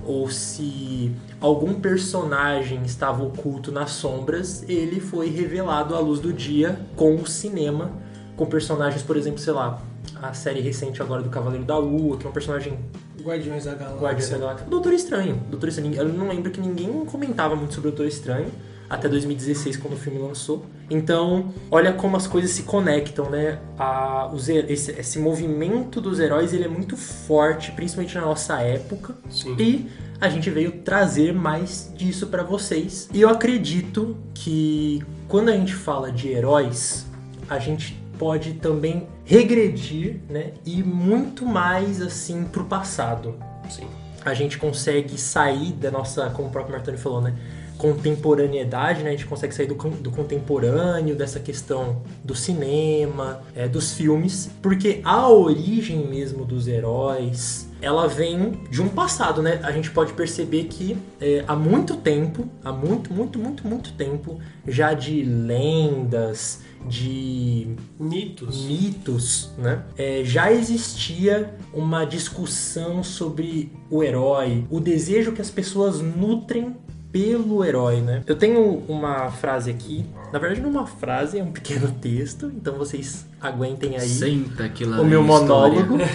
ou 0.04 0.28
se 0.28 1.12
algum 1.40 1.75
personagem 1.75 2.82
estava 2.82 3.23
oculto 3.23 3.71
nas 3.71 3.90
sombras, 3.92 4.64
ele 4.68 5.00
foi 5.00 5.28
revelado 5.28 5.94
à 5.94 6.00
luz 6.00 6.18
do 6.18 6.32
dia 6.32 6.80
com 6.97 7.14
o 7.16 7.26
cinema, 7.26 7.92
com 8.37 8.47
personagens, 8.47 9.02
por 9.02 9.16
exemplo, 9.16 9.38
sei 9.38 9.52
lá, 9.52 9.80
a 10.21 10.32
série 10.32 10.61
recente 10.61 11.00
agora 11.00 11.23
do 11.23 11.30
Cavaleiro 11.30 11.64
da 11.64 11.78
Lua, 11.78 12.16
que 12.16 12.26
é 12.26 12.28
um 12.28 12.32
personagem 12.32 12.78
Guardiões 13.23 13.64
da 13.64 13.75
Galáxia. 13.75 14.00
Guardiões 14.00 14.30
da 14.30 14.38
Galáxia. 14.38 14.66
Doutor 14.66 14.92
Estranho. 14.92 15.37
Doutor 15.49 15.68
Estranho. 15.68 15.94
Eu 15.94 16.09
não 16.09 16.28
lembro 16.28 16.50
que 16.50 16.61
ninguém 16.61 17.04
comentava 17.04 17.54
muito 17.54 17.75
sobre 17.75 17.88
o 17.88 17.92
Doutor 17.92 18.06
Estranho. 18.06 18.50
Até 18.92 19.08
2016, 19.08 19.78
quando 19.78 19.94
o 19.94 19.96
filme 19.96 20.18
lançou. 20.18 20.66
Então, 20.90 21.50
olha 21.70 21.94
como 21.94 22.14
as 22.14 22.26
coisas 22.26 22.50
se 22.50 22.64
conectam, 22.64 23.30
né? 23.30 23.58
A, 23.78 24.30
os 24.30 24.50
esse, 24.50 24.90
esse 24.90 25.18
movimento 25.18 25.99
dos 25.99 26.20
heróis 26.20 26.52
ele 26.52 26.64
é 26.64 26.68
muito 26.68 26.94
forte, 26.94 27.72
principalmente 27.72 28.14
na 28.16 28.20
nossa 28.20 28.61
época. 28.61 29.14
Sim. 29.30 29.56
E 29.58 29.88
a 30.20 30.28
gente 30.28 30.50
veio 30.50 30.72
trazer 30.82 31.32
mais 31.32 31.90
disso 31.96 32.26
pra 32.26 32.42
vocês. 32.42 33.08
E 33.14 33.22
eu 33.22 33.30
acredito 33.30 34.14
que 34.34 35.02
quando 35.26 35.49
a 35.49 35.52
gente 35.52 35.72
fala 35.72 36.12
de 36.12 36.28
heróis, 36.28 37.06
a 37.49 37.58
gente 37.58 37.99
pode 38.18 38.52
também 38.52 39.08
regredir, 39.25 40.20
né? 40.28 40.52
E 40.66 40.82
muito 40.82 41.46
mais 41.46 42.02
assim 42.02 42.44
pro 42.44 42.64
passado. 42.64 43.37
Sim. 43.70 43.87
A 44.22 44.34
gente 44.34 44.58
consegue 44.58 45.18
sair 45.18 45.72
da 45.72 45.90
nossa, 45.90 46.28
como 46.28 46.49
o 46.49 46.50
próprio 46.50 46.75
Martoni 46.76 46.99
falou, 46.99 47.22
né? 47.22 47.34
Contemporaneidade, 47.83 49.03
né? 49.03 49.09
A 49.09 49.12
gente 49.12 49.27
consegue 49.27 49.53
sair 49.53 49.67
do, 49.67 49.75
do 49.75 50.12
contemporâneo, 50.12 51.17
dessa 51.17 51.41
questão 51.41 52.01
do 52.23 52.33
cinema, 52.33 53.43
é, 53.57 53.67
dos 53.67 53.93
filmes, 53.95 54.49
porque 54.62 55.01
a 55.03 55.29
origem 55.29 56.07
mesmo 56.07 56.45
dos 56.45 56.69
heróis, 56.69 57.69
ela 57.81 58.07
vem 58.07 58.53
de 58.71 58.81
um 58.81 58.89
passado, 58.89 59.43
né? 59.43 59.59
A 59.65 59.73
gente 59.73 59.91
pode 59.91 60.12
perceber 60.12 60.67
que 60.67 60.97
é, 61.21 61.45
há 61.49 61.57
muito 61.57 61.97
tempo, 61.97 62.49
há 62.65 62.73
muito, 62.73 63.12
muito, 63.12 63.37
muito, 63.37 63.67
muito 63.67 63.93
tempo, 63.95 64.39
já 64.65 64.95
de 64.95 65.25
lendas, 65.25 66.61
de 66.87 67.75
Mitos. 67.99 68.65
mitos, 68.65 69.51
né? 69.59 69.83
É, 69.99 70.23
já 70.25 70.53
existia 70.53 71.53
uma 71.75 72.05
discussão 72.05 73.03
sobre 73.03 73.73
o 73.91 74.05
herói, 74.05 74.65
o 74.71 74.79
desejo 74.79 75.33
que 75.33 75.43
as 75.43 75.51
pessoas 75.51 76.01
nutrem 76.01 76.77
pelo 77.12 77.62
herói, 77.62 78.00
né? 78.00 78.23
Eu 78.26 78.35
tenho 78.35 78.83
uma 78.88 79.31
frase 79.31 79.71
aqui, 79.71 80.04
na 80.33 80.38
verdade 80.38 80.62
não 80.62 80.71
é 80.71 80.73
uma 80.73 80.87
frase, 80.87 81.38
é 81.38 81.42
um 81.42 81.52
pequeno 81.52 81.92
texto, 82.00 82.50
então 82.57 82.75
vocês 82.75 83.26
aguentem 83.40 83.97
aí 83.97 84.09
Senta 84.09 84.69
que 84.71 84.85
lá 84.85 85.00
o 85.00 85.04
meu 85.04 85.23
monólogo. 85.23 85.99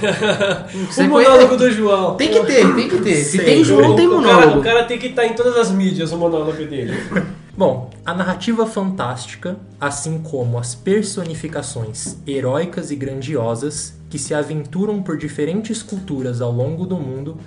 O 0.98 1.04
monólogo 1.04 1.56
do 1.56 1.70
João. 1.70 2.16
Tem 2.16 2.32
que 2.32 2.44
ter, 2.46 2.76
tem 2.76 2.90
que 2.90 2.98
ter. 3.00 3.16
Se 3.16 3.38
Sei. 3.38 3.46
tem 3.46 3.64
João, 3.64 3.96
tem 3.96 4.08
o 4.08 4.22
cara, 4.22 4.34
monólogo. 4.34 4.60
o 4.60 4.64
cara 4.64 4.84
tem 4.86 4.98
que 4.98 5.08
estar 5.08 5.26
em 5.26 5.34
todas 5.34 5.56
as 5.56 5.72
mídias, 5.72 6.12
o 6.12 6.18
monólogo 6.18 6.66
dele. 6.66 6.94
Bom, 7.56 7.90
a 8.06 8.14
narrativa 8.14 8.66
fantástica, 8.68 9.58
assim 9.82 10.20
como 10.20 10.60
as 10.60 10.76
personificações 10.76 12.18
heróicas 12.26 12.92
e 12.92 12.96
grandiosas 12.96 13.98
que 14.10 14.20
se 14.20 14.34
aventuram 14.34 15.02
por 15.02 15.18
diferentes 15.18 15.82
culturas 15.82 16.40
ao 16.40 16.52
longo 16.52 16.86
do 16.86 16.98
mundo, 16.98 17.38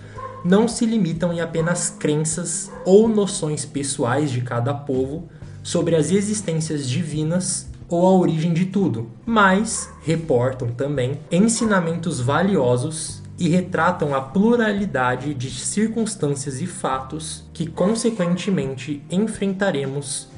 não 0.45 0.67
se 0.67 0.87
limitam 0.87 1.33
em 1.33 1.41
apenas 1.41 1.91
crenças 1.91 2.71
ou 2.85 3.09
noções 3.09 3.65
pessoais 3.65 4.31
de 4.31 4.41
cada 4.41 4.73
povo 4.73 5.29
sobre 5.63 5.95
as 5.95 6.11
existências 6.11 6.89
divinas 6.89 7.69
ou 7.89 8.07
a 8.07 8.13
origem 8.13 8.53
de 8.53 8.67
tudo, 8.67 9.11
mas 9.27 9.91
reportam 10.03 10.69
também 10.69 11.21
ensinamentos 11.31 12.21
valiosos 12.21 13.21
e 13.39 13.49
retratam 13.49 14.15
a 14.15 14.21
pluralidade 14.21 15.35
de 15.35 15.51
circunstâncias 15.51 16.61
e 16.61 16.67
fatos 16.67 17.45
que, 17.53 17.67
consequentemente, 17.67 19.03
enfrentaremos 19.11 20.29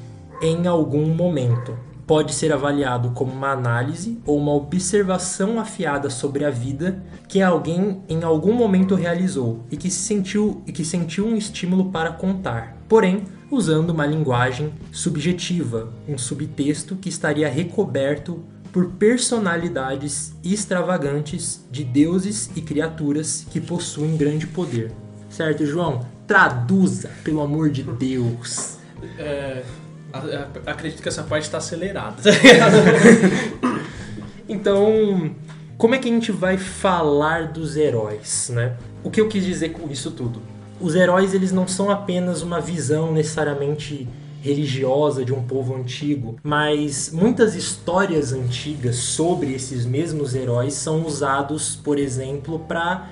em 0.41 0.65
algum 0.67 1.13
momento. 1.13 1.77
Pode 2.05 2.33
ser 2.33 2.51
avaliado 2.51 3.11
como 3.11 3.31
uma 3.31 3.51
análise 3.51 4.19
ou 4.25 4.37
uma 4.37 4.53
observação 4.53 5.59
afiada 5.59 6.09
sobre 6.09 6.43
a 6.43 6.49
vida 6.49 7.01
que 7.27 7.41
alguém 7.41 8.01
em 8.09 8.23
algum 8.23 8.53
momento 8.53 8.93
realizou 8.93 9.63
e 9.71 9.77
que 9.77 9.89
se 9.89 9.99
sentiu 9.99 10.61
e 10.67 10.71
que 10.71 10.83
sentiu 10.83 11.25
um 11.25 11.35
estímulo 11.35 11.91
para 11.91 12.11
contar. 12.11 12.77
Porém, 12.89 13.23
usando 13.49 13.91
uma 13.91 14.05
linguagem 14.05 14.73
subjetiva, 14.91 15.93
um 16.07 16.17
subtexto 16.17 16.95
que 16.95 17.07
estaria 17.07 17.47
recoberto 17.47 18.43
por 18.73 18.91
personalidades 18.93 20.33
extravagantes 20.43 21.63
de 21.71 21.83
deuses 21.83 22.49
e 22.55 22.61
criaturas 22.61 23.45
que 23.49 23.61
possuem 23.61 24.17
grande 24.17 24.47
poder. 24.47 24.91
Certo, 25.29 25.65
João? 25.65 26.05
Traduza, 26.27 27.11
pelo 27.23 27.41
amor 27.41 27.69
de 27.69 27.83
Deus. 27.83 28.77
É, 29.17 29.63
acredito 30.65 31.01
que 31.01 31.09
essa 31.09 31.23
parte 31.23 31.49
tá 31.49 31.57
acelerada. 31.57 32.21
Então, 34.47 35.33
como 35.77 35.95
é 35.95 35.97
que 35.97 36.09
a 36.09 36.11
gente 36.11 36.31
vai 36.31 36.57
falar 36.57 37.47
dos 37.47 37.77
heróis, 37.77 38.51
né? 38.53 38.75
O 39.03 39.09
que 39.09 39.21
eu 39.21 39.27
quis 39.27 39.43
dizer 39.43 39.69
com 39.69 39.89
isso 39.89 40.11
tudo? 40.11 40.41
Os 40.79 40.95
heróis, 40.95 41.33
eles 41.33 41.51
não 41.51 41.67
são 41.67 41.89
apenas 41.89 42.41
uma 42.41 42.59
visão 42.59 43.11
necessariamente 43.11 44.07
religiosa 44.41 45.23
de 45.23 45.33
um 45.33 45.41
povo 45.41 45.73
antigo, 45.73 46.35
mas 46.43 47.09
muitas 47.09 47.55
histórias 47.55 48.33
antigas 48.33 48.97
sobre 48.97 49.53
esses 49.53 49.85
mesmos 49.85 50.35
heróis 50.35 50.73
são 50.73 51.05
usados, 51.05 51.77
por 51.77 51.97
exemplo, 51.97 52.59
para 52.59 53.09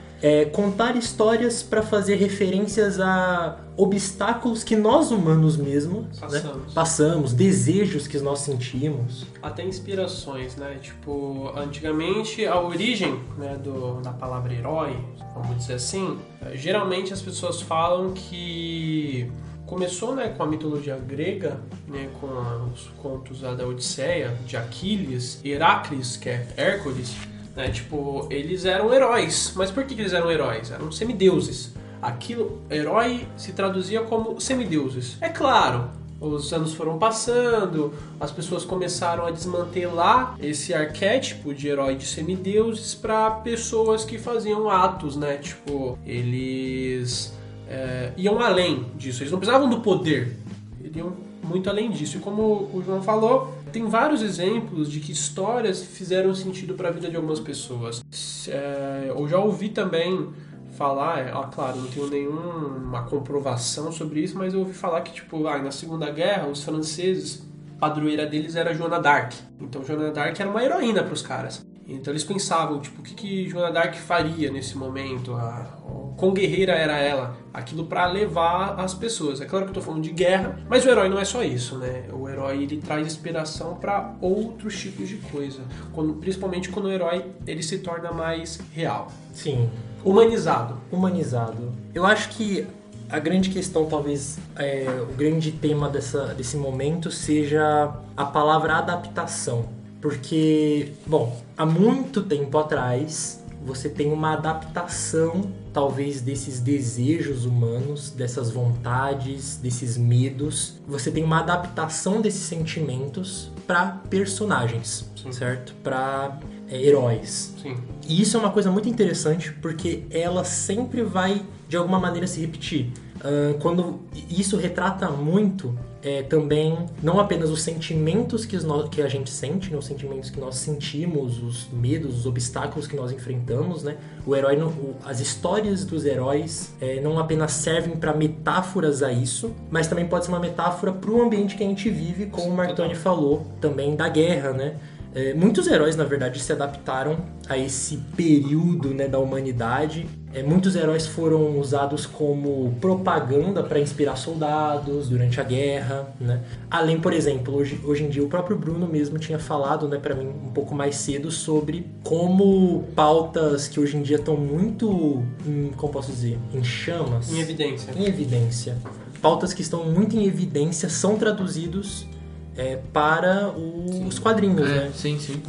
contar 0.51 0.95
histórias 0.95 1.63
para 1.63 1.81
fazer 1.81 2.15
referências 2.15 2.99
a 2.99 3.57
obstáculos 3.75 4.63
que 4.63 4.75
nós 4.75 5.09
humanos 5.09 5.57
mesmos 5.57 6.05
né, 6.19 6.27
Passamos. 6.27 6.73
passamos, 6.73 7.33
desejos 7.33 8.07
que 8.07 8.19
nós 8.19 8.39
sentimos. 8.39 9.25
Até 9.41 9.63
inspirações, 9.63 10.55
né? 10.55 10.77
Tipo, 10.81 11.51
antigamente 11.55 12.45
a 12.45 12.61
origem 12.61 13.19
né, 13.37 13.57
do, 13.57 13.99
da 14.01 14.11
palavra 14.11 14.53
herói, 14.53 14.95
vamos 15.33 15.57
dizer 15.57 15.73
assim, 15.73 16.19
geralmente 16.53 17.11
as 17.11 17.21
pessoas 17.21 17.61
falam 17.61 18.11
que 18.11 19.31
começou 19.65 20.13
né, 20.13 20.27
com 20.27 20.43
a 20.43 20.45
mitologia 20.45 20.97
grega, 20.97 21.61
né, 21.87 22.09
com 22.19 22.27
os 22.73 22.89
contos 23.01 23.39
da 23.39 23.65
Odisseia, 23.65 24.37
de 24.45 24.57
Aquiles, 24.57 25.39
Heracles, 25.45 26.17
que 26.17 26.27
é 26.29 26.45
Hércules, 26.57 27.15
né, 27.55 27.69
tipo, 27.69 28.27
eles 28.29 28.65
eram 28.65 28.93
heróis. 28.93 29.53
Mas 29.55 29.71
por 29.71 29.83
que, 29.83 29.93
eles 29.93 30.13
eram 30.13 30.31
heróis? 30.31 30.71
Eram 30.71 30.91
semideuses. 30.91 31.73
Aquilo, 32.01 32.61
herói 32.69 33.27
se 33.37 33.53
traduzia 33.53 34.01
como 34.01 34.39
semideuses. 34.41 35.17
É 35.21 35.29
claro, 35.29 35.89
os 36.19 36.53
anos 36.53 36.73
foram 36.73 36.99
passando, 36.99 37.93
as 38.19 38.31
pessoas 38.31 38.63
começaram 38.63 39.25
a 39.25 39.31
desmantelar 39.31 40.35
esse 40.39 40.73
arquétipo 40.73 41.53
de 41.53 41.67
herói 41.67 41.95
de 41.95 42.05
semideuses 42.05 42.93
para 42.93 43.29
pessoas 43.31 44.05
que 44.05 44.17
faziam 44.17 44.69
atos, 44.69 45.15
né? 45.15 45.37
Tipo, 45.37 45.97
eles 46.05 47.33
é, 47.67 48.11
iam 48.17 48.39
além 48.39 48.85
disso, 48.95 49.23
eles 49.23 49.31
não 49.31 49.39
precisavam 49.39 49.69
do 49.69 49.79
poder, 49.79 50.37
eles 50.79 50.95
iam 50.95 51.13
muito 51.43 51.69
além 51.69 51.89
disso. 51.89 52.17
E 52.17 52.19
como 52.19 52.69
o 52.73 52.83
João 52.85 53.01
falou, 53.01 53.53
tem 53.71 53.85
vários 53.87 54.21
exemplos 54.21 54.91
de 54.91 54.99
que 54.99 55.11
histórias 55.11 55.83
fizeram 55.83 56.33
sentido 56.35 56.73
para 56.73 56.89
a 56.89 56.91
vida 56.91 57.09
de 57.09 57.15
algumas 57.15 57.39
pessoas. 57.39 58.03
É, 58.47 59.07
eu 59.09 59.27
já 59.27 59.39
ouvi 59.39 59.69
também 59.69 60.29
falar, 60.77 61.27
é, 61.27 61.33
ó, 61.33 61.43
claro, 61.43 61.77
não 61.77 61.87
tenho 61.87 62.07
nenhuma 62.07 63.03
comprovação 63.03 63.91
sobre 63.91 64.21
isso, 64.21 64.37
mas 64.37 64.53
eu 64.53 64.61
ouvi 64.61 64.73
falar 64.73 65.01
que, 65.01 65.13
tipo, 65.13 65.47
ah, 65.47 65.57
na 65.59 65.71
Segunda 65.71 66.09
Guerra, 66.09 66.47
os 66.47 66.63
franceses, 66.63 67.45
padroeira 67.79 68.25
deles 68.25 68.55
era 68.55 68.73
Joana 68.73 68.99
d'Arc. 68.99 69.35
Então, 69.59 69.83
Joana 69.83 70.11
d'Arc 70.11 70.39
era 70.39 70.49
uma 70.49 70.63
heroína 70.63 71.03
para 71.03 71.13
os 71.13 71.21
caras. 71.21 71.65
Então, 71.87 72.11
eles 72.11 72.23
pensavam, 72.23 72.79
tipo, 72.79 73.01
o 73.01 73.03
que, 73.03 73.13
que 73.13 73.49
Joana 73.49 73.71
d'Arc 73.71 73.95
faria 73.95 74.51
nesse 74.51 74.77
momento? 74.77 75.33
A, 75.33 75.77
quão 76.17 76.33
guerreira 76.33 76.73
era 76.73 76.97
ela? 76.97 77.37
Aquilo 77.53 77.85
para 77.85 78.05
levar 78.05 78.79
as 78.79 78.93
pessoas. 78.93 79.41
É 79.41 79.45
claro 79.45 79.65
que 79.65 79.71
eu 79.71 79.75
tô 79.75 79.81
falando 79.81 80.03
de 80.03 80.11
guerra, 80.11 80.59
mas 80.69 80.85
o 80.85 80.89
herói 80.89 81.09
não 81.09 81.19
é 81.19 81.25
só 81.25 81.43
isso, 81.43 81.77
né? 81.77 82.05
O 82.13 82.29
herói, 82.29 82.63
ele 82.63 82.77
traz 82.77 83.05
inspiração 83.05 83.75
para 83.75 84.15
outros 84.21 84.79
tipos 84.79 85.09
de 85.09 85.17
coisa. 85.17 85.61
Quando, 85.93 86.13
principalmente 86.13 86.69
quando 86.69 86.85
o 86.85 86.91
herói, 86.91 87.25
ele 87.45 87.61
se 87.63 87.79
torna 87.79 88.11
mais 88.11 88.59
real. 88.73 89.11
Sim. 89.33 89.69
Humanizado. 90.03 90.77
Humanizado. 90.91 91.71
Eu 91.93 92.05
acho 92.05 92.29
que 92.29 92.65
a 93.09 93.19
grande 93.19 93.49
questão, 93.49 93.85
talvez, 93.85 94.39
é, 94.55 94.85
o 95.01 95.13
grande 95.13 95.51
tema 95.51 95.89
dessa, 95.89 96.27
desse 96.33 96.55
momento 96.55 97.11
seja 97.11 97.93
a 98.15 98.25
palavra 98.25 98.75
adaptação. 98.75 99.65
Porque, 99.99 100.93
bom, 101.05 101.39
há 101.57 101.65
muito 101.65 102.23
tempo 102.23 102.57
atrás 102.57 103.40
você 103.63 103.87
tem 103.89 104.11
uma 104.11 104.33
adaptação, 104.33 105.51
talvez, 105.71 106.21
desses 106.21 106.59
desejos 106.59 107.45
humanos, 107.45 108.09
dessas 108.09 108.49
vontades, 108.49 109.57
desses 109.57 109.97
medos. 109.97 110.79
Você 110.87 111.11
tem 111.11 111.23
uma 111.23 111.39
adaptação 111.39 112.21
desses 112.21 112.41
sentimentos 112.41 113.51
para 113.67 114.01
personagens, 114.09 115.09
Sim. 115.15 115.31
certo? 115.31 115.73
Para 115.83 116.39
é, 116.67 116.81
heróis. 116.81 117.53
Sim. 117.61 117.77
E 118.07 118.21
isso 118.21 118.35
é 118.35 118.39
uma 118.39 118.51
coisa 118.51 118.71
muito 118.71 118.89
interessante 118.89 119.51
porque 119.53 120.03
ela 120.09 120.43
sempre 120.43 121.03
vai 121.03 121.45
de 121.69 121.77
alguma 121.77 121.99
maneira 121.99 122.25
se 122.25 122.41
repetir. 122.41 122.91
Uh, 123.17 123.57
quando 123.59 123.99
isso 124.29 124.57
retrata 124.57 125.09
muito 125.09 125.77
é, 126.03 126.23
também 126.23 126.85
não 127.01 127.19
apenas 127.19 127.49
os 127.49 127.61
sentimentos 127.61 128.45
que, 128.45 128.57
nós, 128.65 128.89
que 128.89 129.01
a 129.01 129.07
gente 129.07 129.29
sente, 129.29 129.71
né, 129.71 129.77
os 129.77 129.85
sentimentos 129.85 130.29
que 130.29 130.39
nós 130.39 130.55
sentimos, 130.55 131.41
os 131.41 131.67
medos, 131.71 132.19
os 132.19 132.25
obstáculos 132.25 132.87
que 132.87 132.95
nós 132.95 133.11
enfrentamos, 133.11 133.83
né? 133.83 133.97
O 134.25 134.35
herói, 134.35 134.57
o, 134.61 134.95
as 135.05 135.19
histórias 135.19 135.85
dos 135.85 136.05
heróis 136.05 136.73
é, 136.81 136.99
não 136.99 137.19
apenas 137.19 137.51
servem 137.51 137.95
para 137.95 138.13
metáforas 138.13 139.03
a 139.03 139.11
isso, 139.11 139.53
mas 139.69 139.87
também 139.87 140.07
pode 140.07 140.25
ser 140.25 140.31
uma 140.31 140.39
metáfora 140.39 140.91
para 140.91 141.11
o 141.11 141.21
ambiente 141.21 141.55
que 141.55 141.63
a 141.63 141.67
gente 141.67 141.89
vive, 141.89 142.27
como 142.27 142.47
o 142.47 142.55
Martoni 142.55 142.95
falou, 142.95 143.45
também 143.59 143.95
da 143.95 144.09
guerra, 144.09 144.51
né? 144.51 144.75
É, 145.13 145.33
muitos 145.33 145.67
heróis, 145.67 145.95
na 145.97 146.05
verdade, 146.05 146.39
se 146.39 146.53
adaptaram 146.53 147.17
a 147.49 147.57
esse 147.57 147.97
período 148.15 148.93
né, 148.93 149.07
da 149.07 149.19
humanidade. 149.19 150.07
É, 150.33 150.41
muitos 150.41 150.75
heróis 150.75 151.05
foram 151.05 151.59
usados 151.59 152.05
como 152.05 152.73
propaganda 152.79 153.61
para 153.61 153.79
inspirar 153.79 154.15
soldados 154.15 155.09
durante 155.09 155.41
a 155.41 155.43
guerra. 155.43 156.13
Né? 156.19 156.41
Além, 156.69 156.99
por 156.99 157.11
exemplo, 157.11 157.55
hoje, 157.55 157.79
hoje 157.83 158.03
em 158.03 158.09
dia 158.09 158.23
o 158.23 158.27
próprio 158.27 158.57
Bruno 158.57 158.87
mesmo 158.87 159.19
tinha 159.19 159.37
falado 159.37 159.87
né, 159.87 159.97
para 159.97 160.15
mim 160.15 160.27
um 160.27 160.51
pouco 160.51 160.73
mais 160.73 160.95
cedo 160.95 161.29
sobre 161.29 161.85
como 162.03 162.83
pautas 162.95 163.67
que 163.67 163.79
hoje 163.79 163.97
em 163.97 164.01
dia 164.01 164.17
estão 164.17 164.37
muito, 164.37 165.23
em, 165.45 165.71
como 165.75 165.91
posso 165.91 166.11
dizer, 166.11 166.39
em 166.53 166.63
chamas. 166.63 167.31
Em 167.31 167.39
evidência. 167.39 167.91
Em 167.95 168.05
evidência. 168.05 168.77
Pautas 169.21 169.53
que 169.53 169.61
estão 169.61 169.85
muito 169.85 170.15
em 170.15 170.25
evidência 170.25 170.89
são 170.89 171.17
traduzidos 171.17 172.07
é, 172.55 172.77
para 172.91 173.49
os 173.49 174.15
sim. 174.15 174.21
quadrinhos, 174.21 174.69
é, 174.69 174.73
né? 174.73 174.91
Sim, 174.95 175.19
sim. 175.19 175.41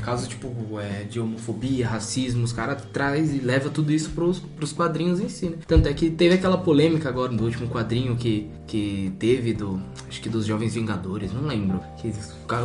Caso 0.00 0.28
tipo 0.28 0.50
é, 0.80 1.04
de 1.04 1.20
homofobia, 1.20 1.86
racismo, 1.86 2.44
os 2.44 2.52
caras 2.52 2.82
traz 2.92 3.34
e 3.34 3.38
leva 3.38 3.70
tudo 3.70 3.92
isso 3.92 4.10
pros, 4.10 4.38
pros 4.38 4.72
quadrinhos 4.72 5.20
em 5.20 5.28
si, 5.28 5.46
né? 5.46 5.56
Tanto 5.66 5.88
é 5.88 5.92
que 5.92 6.10
teve 6.10 6.34
aquela 6.34 6.58
polêmica 6.58 7.08
agora 7.08 7.32
no 7.32 7.42
último 7.42 7.68
quadrinho 7.68 8.16
que, 8.16 8.50
que 8.66 9.12
teve 9.18 9.52
do. 9.52 9.80
Acho 10.08 10.20
que 10.20 10.28
dos 10.28 10.46
Jovens 10.46 10.74
Vingadores, 10.74 11.32
não 11.32 11.42
lembro. 11.42 11.80
Que 11.98 12.12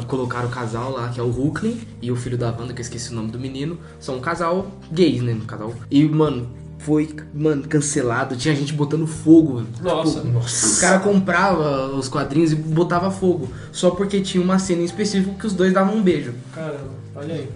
colocaram 0.07 0.47
o 0.47 0.51
casal 0.51 0.91
lá, 0.91 1.09
que 1.09 1.19
é 1.19 1.23
o 1.23 1.29
Hulkling 1.29 1.79
e 2.01 2.11
o 2.11 2.15
filho 2.15 2.37
da 2.37 2.51
Wanda, 2.51 2.73
que 2.73 2.81
eu 2.81 2.83
esqueci 2.83 3.11
o 3.11 3.15
nome 3.15 3.31
do 3.31 3.39
menino. 3.39 3.77
São 3.99 4.17
um 4.17 4.21
casal 4.21 4.71
gays, 4.91 5.21
né? 5.21 5.33
Um 5.33 5.45
casal. 5.45 5.73
E, 5.91 6.03
mano, 6.05 6.49
foi, 6.85 7.09
mano, 7.33 7.67
cancelado. 7.67 8.35
Tinha 8.35 8.55
gente 8.55 8.71
botando 8.71 9.07
fogo. 9.07 9.65
Nossa. 9.81 10.19
Tipo, 10.19 10.33
nossa. 10.33 10.77
O 10.77 10.79
cara 10.79 10.99
comprava 10.99 11.87
os 11.87 12.07
quadrinhos 12.07 12.51
e 12.51 12.55
botava 12.55 13.09
fogo. 13.09 13.49
Só 13.71 13.89
porque 13.89 14.21
tinha 14.21 14.43
uma 14.43 14.59
cena 14.59 14.83
em 14.83 14.85
específico 14.85 15.35
que 15.35 15.47
os 15.47 15.53
dois 15.53 15.73
davam 15.73 15.95
um 15.95 16.03
beijo. 16.03 16.35
Caramba, 16.53 16.91
olha 17.15 17.33
aí. 17.33 17.49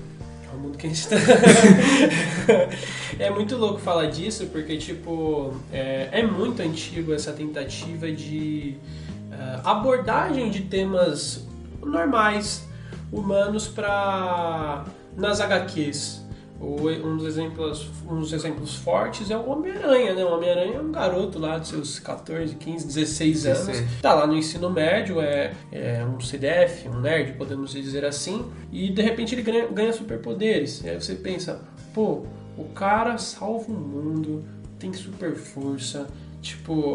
É 0.52 0.56
o 0.56 0.60
mundo 0.60 0.80
que 0.80 0.88
a 0.88 0.90
gente 0.90 1.08
tá. 1.08 1.16
é 3.20 3.30
muito 3.30 3.56
louco 3.56 3.80
falar 3.80 4.08
disso, 4.08 4.48
porque, 4.48 4.78
tipo, 4.78 5.54
é, 5.72 6.10
é 6.12 6.26
muito 6.26 6.64
antigo 6.64 7.14
essa 7.14 7.32
tentativa 7.32 8.12
de 8.12 8.78
uh, 9.32 9.62
abordagem 9.64 10.50
de 10.50 10.62
temas 10.62 11.44
normais, 11.86 12.64
humanos, 13.12 13.68
para 13.68 14.86
nas 15.16 15.40
HQs 15.40 16.19
um 16.62 17.16
dos 17.16 17.26
exemplos, 17.26 17.90
um 18.06 18.20
dos 18.20 18.34
exemplos 18.34 18.76
fortes 18.76 19.32
é 19.32 19.38
o 19.38 19.50
Homem-Aranha, 19.50 20.14
né? 20.14 20.26
O 20.26 20.34
Homem-Aranha 20.34 20.76
é 20.76 20.82
um 20.82 20.92
garoto 20.92 21.40
lá 21.40 21.58
de 21.58 21.70
seus 21.70 22.00
14, 22.00 22.56
15, 22.56 22.86
16 22.86 23.46
anos. 23.46 23.68
16. 23.68 24.02
Tá 24.02 24.14
lá 24.14 24.28
no 24.28 24.36
ensino 24.36 24.70
médio, 24.70 25.22
é, 25.22 25.54
é, 25.72 26.04
um 26.06 26.20
CDF, 26.20 26.90
um 26.90 27.00
nerd, 27.00 27.34
podemos 27.34 27.72
dizer 27.72 28.04
assim. 28.04 28.46
E 28.72 28.90
de 28.90 29.02
repente 29.02 29.36
ele 29.36 29.42
ganha, 29.42 29.68
ganha 29.68 29.94
superpoderes. 29.94 30.84
E 30.84 30.90
aí 30.90 31.00
você 31.00 31.16
pensa, 31.16 31.62
pô, 31.94 32.24
o 32.58 32.66
cara 32.76 33.18
salva 33.18 33.72
o 33.72 33.74
mundo, 33.74 34.44
tem 34.78 34.92
super 34.92 35.36
força. 35.36 36.08
Tipo, 36.42 36.94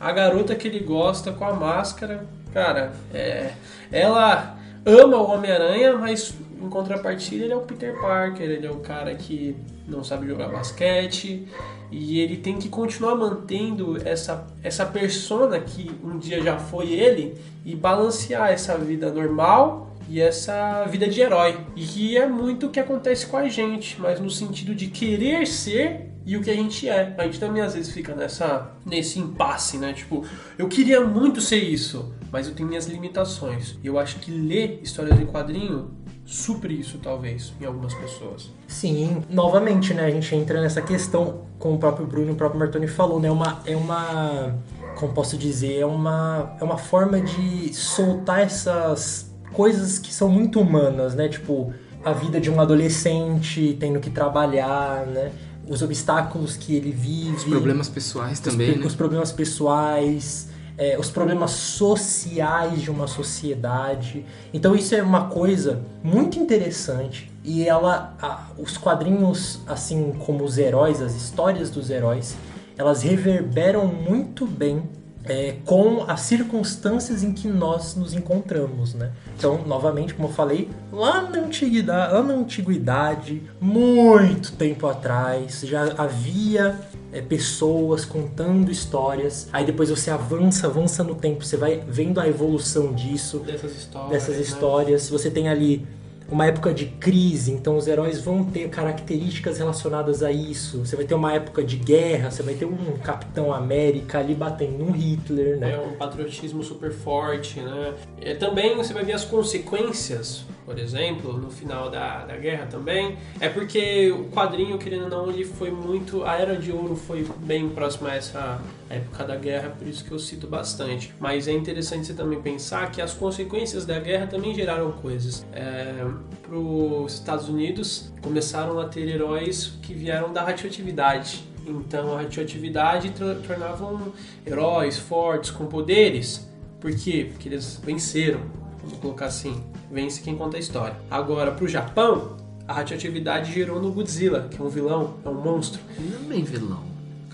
a 0.00 0.10
garota 0.10 0.56
que 0.56 0.66
ele 0.66 0.80
gosta 0.80 1.30
com 1.30 1.44
a 1.44 1.54
máscara, 1.54 2.26
cara, 2.52 2.92
é, 3.12 3.52
ela 3.92 4.58
ama 4.84 5.16
o 5.18 5.30
Homem-Aranha, 5.30 5.96
mas 5.96 6.34
em 6.64 6.70
contrapartida, 6.70 7.44
ele 7.44 7.52
é 7.52 7.56
o 7.56 7.60
Peter 7.60 8.00
Parker, 8.00 8.48
ele 8.48 8.66
é 8.66 8.70
o 8.70 8.80
cara 8.80 9.14
que 9.14 9.56
não 9.86 10.02
sabe 10.02 10.26
jogar 10.26 10.48
basquete 10.48 11.46
e 11.90 12.20
ele 12.20 12.38
tem 12.38 12.58
que 12.58 12.68
continuar 12.68 13.14
mantendo 13.14 13.96
essa, 14.06 14.46
essa 14.62 14.86
persona 14.86 15.60
que 15.60 15.90
um 16.02 16.18
dia 16.18 16.42
já 16.42 16.58
foi 16.58 16.92
ele 16.92 17.36
e 17.64 17.74
balancear 17.74 18.50
essa 18.50 18.76
vida 18.76 19.12
normal 19.12 19.94
e 20.08 20.20
essa 20.20 20.84
vida 20.86 21.08
de 21.08 21.20
herói. 21.20 21.58
E 21.76 21.84
que 21.84 22.16
é 22.16 22.26
muito 22.26 22.66
o 22.66 22.70
que 22.70 22.80
acontece 22.80 23.26
com 23.26 23.36
a 23.36 23.48
gente, 23.48 24.00
mas 24.00 24.20
no 24.20 24.30
sentido 24.30 24.74
de 24.74 24.88
querer 24.88 25.46
ser 25.46 26.10
e 26.26 26.36
o 26.36 26.42
que 26.42 26.50
a 26.50 26.54
gente 26.54 26.88
é. 26.88 27.14
A 27.18 27.24
gente 27.24 27.38
também 27.38 27.62
às 27.62 27.74
vezes 27.74 27.92
fica 27.92 28.14
nessa 28.14 28.72
nesse 28.84 29.18
impasse, 29.18 29.76
né? 29.78 29.92
Tipo, 29.92 30.24
eu 30.58 30.68
queria 30.68 31.00
muito 31.02 31.40
ser 31.40 31.58
isso, 31.58 32.14
mas 32.32 32.48
eu 32.48 32.54
tenho 32.54 32.68
minhas 32.68 32.86
limitações. 32.86 33.78
E 33.82 33.86
eu 33.86 33.98
acho 33.98 34.18
que 34.20 34.30
ler 34.30 34.80
histórias 34.82 35.20
em 35.20 35.26
quadrinho 35.26 35.90
supre 36.24 36.74
isso, 36.74 36.98
talvez, 36.98 37.52
em 37.60 37.64
algumas 37.64 37.94
pessoas. 37.94 38.50
Sim, 38.66 39.22
novamente, 39.28 39.92
né, 39.92 40.06
a 40.06 40.10
gente 40.10 40.34
entra 40.34 40.60
nessa 40.60 40.80
questão, 40.80 41.42
como 41.58 41.76
o 41.76 41.78
próprio 41.78 42.06
Bruno 42.06 42.28
e 42.28 42.32
o 42.32 42.34
próprio 42.34 42.58
Martoni 42.58 42.86
falou, 42.86 43.20
né, 43.20 43.30
uma, 43.30 43.60
é 43.66 43.76
uma, 43.76 44.54
como 44.96 45.12
posso 45.12 45.36
dizer, 45.36 45.80
é 45.80 45.86
uma, 45.86 46.56
é 46.60 46.64
uma 46.64 46.78
forma 46.78 47.20
de 47.20 47.72
soltar 47.74 48.40
essas 48.40 49.30
coisas 49.52 49.98
que 49.98 50.12
são 50.12 50.28
muito 50.28 50.60
humanas, 50.60 51.14
né, 51.14 51.28
tipo, 51.28 51.72
a 52.04 52.12
vida 52.12 52.40
de 52.40 52.50
um 52.50 52.60
adolescente 52.60 53.76
tendo 53.78 54.00
que 54.00 54.10
trabalhar, 54.10 55.06
né, 55.06 55.30
os 55.68 55.82
obstáculos 55.82 56.56
que 56.56 56.74
ele 56.74 56.90
vive. 56.90 57.36
Os 57.36 57.44
problemas 57.44 57.88
pessoais 57.88 58.40
também, 58.40 58.72
os, 58.72 58.78
né? 58.78 58.86
Os 58.86 58.94
problemas 58.94 59.32
pessoais 59.32 60.48
é, 60.76 60.98
os 60.98 61.10
problemas 61.10 61.52
sociais 61.52 62.82
de 62.82 62.90
uma 62.90 63.06
sociedade. 63.06 64.24
Então 64.52 64.74
isso 64.74 64.94
é 64.94 65.02
uma 65.02 65.28
coisa 65.28 65.82
muito 66.02 66.38
interessante 66.38 67.30
e 67.44 67.66
ela, 67.66 68.14
a, 68.20 68.46
os 68.58 68.76
quadrinhos, 68.76 69.60
assim 69.66 70.12
como 70.24 70.44
os 70.44 70.58
heróis, 70.58 71.00
as 71.00 71.14
histórias 71.14 71.70
dos 71.70 71.90
heróis, 71.90 72.36
elas 72.76 73.02
reverberam 73.02 73.86
muito 73.86 74.46
bem 74.46 74.82
é, 75.26 75.56
com 75.64 76.04
as 76.06 76.20
circunstâncias 76.20 77.22
em 77.22 77.32
que 77.32 77.48
nós 77.48 77.96
nos 77.96 78.12
encontramos, 78.12 78.94
né? 78.94 79.12
Então, 79.36 79.62
novamente, 79.66 80.14
como 80.14 80.28
eu 80.28 80.32
falei, 80.32 80.70
lá 80.92 81.22
na 81.22 81.38
antiguidade, 81.38 82.12
lá 82.12 82.22
na 82.22 82.34
antiguidade, 82.34 83.42
muito 83.60 84.52
tempo 84.52 84.86
atrás, 84.86 85.62
já 85.62 85.94
havia 85.96 86.78
é, 87.14 87.22
pessoas 87.22 88.04
contando 88.04 88.70
histórias. 88.70 89.48
Aí 89.52 89.64
depois 89.64 89.88
você 89.88 90.10
avança, 90.10 90.66
avança 90.66 91.04
no 91.04 91.14
tempo, 91.14 91.44
você 91.44 91.56
vai 91.56 91.82
vendo 91.86 92.20
a 92.20 92.26
evolução 92.28 92.92
disso, 92.92 93.38
dessas 93.38 93.76
histórias. 93.76 94.10
Dessas 94.10 94.36
né? 94.36 94.42
histórias. 94.42 95.10
Né? 95.10 95.18
Você 95.18 95.30
tem 95.30 95.48
ali 95.48 95.86
uma 96.28 96.46
época 96.46 96.72
de 96.72 96.86
crise, 96.86 97.52
então 97.52 97.76
os 97.76 97.86
heróis 97.86 98.20
vão 98.20 98.44
ter 98.44 98.68
características 98.68 99.58
relacionadas 99.58 100.22
a 100.22 100.32
isso. 100.32 100.84
Você 100.84 100.96
vai 100.96 101.04
ter 101.04 101.14
uma 101.14 101.32
época 101.32 101.62
de 101.62 101.76
guerra, 101.76 102.30
você 102.30 102.42
vai 102.42 102.54
ter 102.54 102.64
um 102.64 102.96
Capitão 103.02 103.52
América 103.52 104.18
ali 104.18 104.34
batendo 104.34 104.82
um 104.82 104.90
Hitler, 104.90 105.58
né? 105.58 105.72
É 105.72 105.78
um 105.78 105.92
patriotismo 105.92 106.62
super 106.62 106.90
forte, 106.92 107.60
né? 107.60 107.94
É, 108.20 108.34
também 108.34 108.74
você 108.74 108.92
vai 108.92 109.04
ver 109.04 109.12
as 109.12 109.24
consequências, 109.24 110.44
por 110.64 110.78
exemplo, 110.78 111.34
no 111.34 111.50
final 111.50 111.90
da, 111.90 112.24
da 112.24 112.36
guerra 112.36 112.66
também. 112.66 113.18
É 113.40 113.48
porque 113.48 114.10
o 114.10 114.24
quadrinho, 114.30 114.78
querendo 114.78 115.04
ou 115.04 115.10
não, 115.10 115.30
ele 115.30 115.44
foi 115.44 115.70
muito. 115.70 116.24
A 116.24 116.36
Era 116.36 116.56
de 116.56 116.72
Ouro 116.72 116.96
foi 116.96 117.26
bem 117.40 117.68
próxima 117.68 118.10
a 118.10 118.14
essa 118.14 118.60
época 118.88 119.24
da 119.24 119.36
guerra, 119.36 119.70
por 119.70 119.86
isso 119.86 120.04
que 120.04 120.12
eu 120.12 120.18
cito 120.18 120.46
bastante. 120.46 121.12
Mas 121.20 121.48
é 121.48 121.52
interessante 121.52 122.06
você 122.06 122.14
também 122.14 122.40
pensar 122.40 122.90
que 122.90 123.00
as 123.00 123.12
consequências 123.12 123.84
da 123.84 123.98
guerra 123.98 124.26
também 124.26 124.54
geraram 124.54 124.92
coisas. 124.92 125.44
É, 125.52 126.04
Para 126.42 126.56
os 126.56 127.14
Estados 127.14 127.48
Unidos, 127.48 128.12
começaram 128.22 128.78
a 128.78 128.86
ter 128.86 129.06
heróis 129.08 129.78
que 129.82 129.92
vieram 129.92 130.32
da 130.32 130.42
radioatividade. 130.42 131.44
Então 131.66 132.14
a 132.14 132.18
radioatividade 132.22 133.12
tornavam 133.46 134.12
heróis 134.46 134.98
fortes, 134.98 135.50
com 135.50 135.66
poderes. 135.66 136.48
Por 136.80 136.94
quê? 136.94 137.28
Porque 137.30 137.48
eles 137.48 137.80
venceram. 137.82 138.63
Vamos 138.84 138.98
colocar 138.98 139.26
assim: 139.26 139.62
vence 139.90 140.20
quem 140.22 140.36
conta 140.36 140.56
a 140.56 140.60
história. 140.60 140.96
Agora, 141.10 141.50
para 141.52 141.64
o 141.64 141.68
Japão, 141.68 142.36
a 142.68 142.72
radioatividade 142.74 143.52
gerou 143.52 143.80
no 143.80 143.90
Godzilla, 143.92 144.48
que 144.50 144.60
é 144.60 144.64
um 144.64 144.68
vilão, 144.68 145.14
é 145.24 145.28
um 145.28 145.34
monstro. 145.34 145.80
Ele 145.98 146.10
não 146.10 146.20
é 146.20 146.34
bem 146.34 146.44
vilão. 146.44 146.82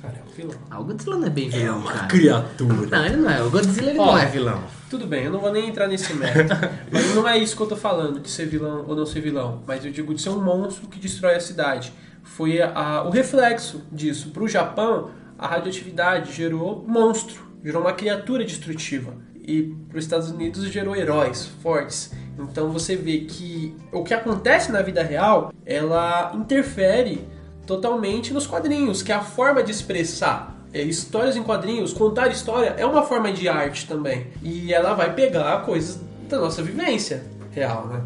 Cara, 0.01 0.15
é 0.17 0.23
um 0.29 0.35
vilão. 0.35 0.59
Ah, 0.71 0.81
o 0.81 0.85
Godzilla 0.85 1.17
não 1.19 1.27
é 1.27 1.31
bem 1.31 1.49
vilão, 1.51 1.83
cara. 1.83 2.07
Criatura. 2.07 2.87
Não, 2.87 3.05
ele 3.05 3.17
não 3.17 3.31
é. 3.31 3.43
O 3.43 3.51
Godzilla 3.51 3.91
ele 3.91 3.99
Ó, 3.99 4.07
não 4.07 4.19
é 4.19 4.27
vilão. 4.27 4.63
Tudo 4.89 5.07
bem, 5.07 5.25
eu 5.25 5.31
não 5.31 5.41
vou 5.41 5.53
nem 5.53 5.69
entrar 5.69 5.87
nesse 5.87 6.13
mérito. 6.15 6.55
mas 6.91 7.15
não 7.15 7.29
é 7.29 7.37
isso 7.39 7.55
que 7.55 7.63
eu 7.63 7.67
tô 7.67 7.77
falando, 7.77 8.19
de 8.19 8.29
ser 8.31 8.47
vilão 8.47 8.85
ou 8.89 8.97
não 8.97 9.05
ser 9.07 9.21
vilão. 9.21 9.63
Mas 9.67 9.85
eu 9.85 9.93
digo 9.93 10.15
de 10.15 10.21
ser 10.23 10.31
um 10.31 10.43
monstro 10.43 10.89
que 10.89 10.99
destrói 10.99 11.35
a 11.37 11.41
cidade. 11.41 11.93
Foi 12.23 12.61
a- 12.61 12.73
a- 12.73 13.03
o 13.05 13.11
reflexo 13.11 13.83
disso. 13.93 14.31
Pro 14.31 14.49
Japão, 14.49 15.11
a 15.39 15.47
radioatividade 15.47 16.33
gerou 16.33 16.85
monstro, 16.89 17.43
gerou 17.63 17.83
uma 17.83 17.93
criatura 17.93 18.45
destrutiva. 18.45 19.13
E 19.47 19.75
para 19.89 19.99
os 19.99 20.05
Estados 20.05 20.31
Unidos 20.31 20.65
gerou 20.71 20.95
heróis 20.95 21.47
fortes. 21.63 22.13
Então 22.39 22.71
você 22.71 22.97
vê 22.97 23.21
que 23.21 23.75
o 23.93 24.03
que 24.03 24.15
acontece 24.15 24.73
na 24.73 24.83
vida 24.83 25.03
real, 25.03 25.53
ela 25.65 26.33
interfere 26.35 27.27
totalmente 27.67 28.33
nos 28.33 28.47
quadrinhos, 28.47 29.03
que 29.03 29.13
é 29.13 29.15
a 29.15 29.23
forma 29.23 29.63
de 29.63 29.71
expressar. 29.71 30.57
É, 30.73 30.83
histórias 30.83 31.37
em 31.37 31.43
quadrinhos, 31.43 31.93
contar 31.93 32.29
história 32.29 32.75
é 32.79 32.87
uma 32.87 33.03
forma 33.03 33.33
de 33.33 33.49
arte 33.49 33.87
também. 33.87 34.29
E 34.43 34.73
ela 34.73 34.95
vai 34.95 35.13
pegar 35.15 35.65
coisas 35.65 36.01
da 36.29 36.39
nossa 36.39 36.63
vivência 36.63 37.25
real, 37.53 37.87
né? 37.89 38.03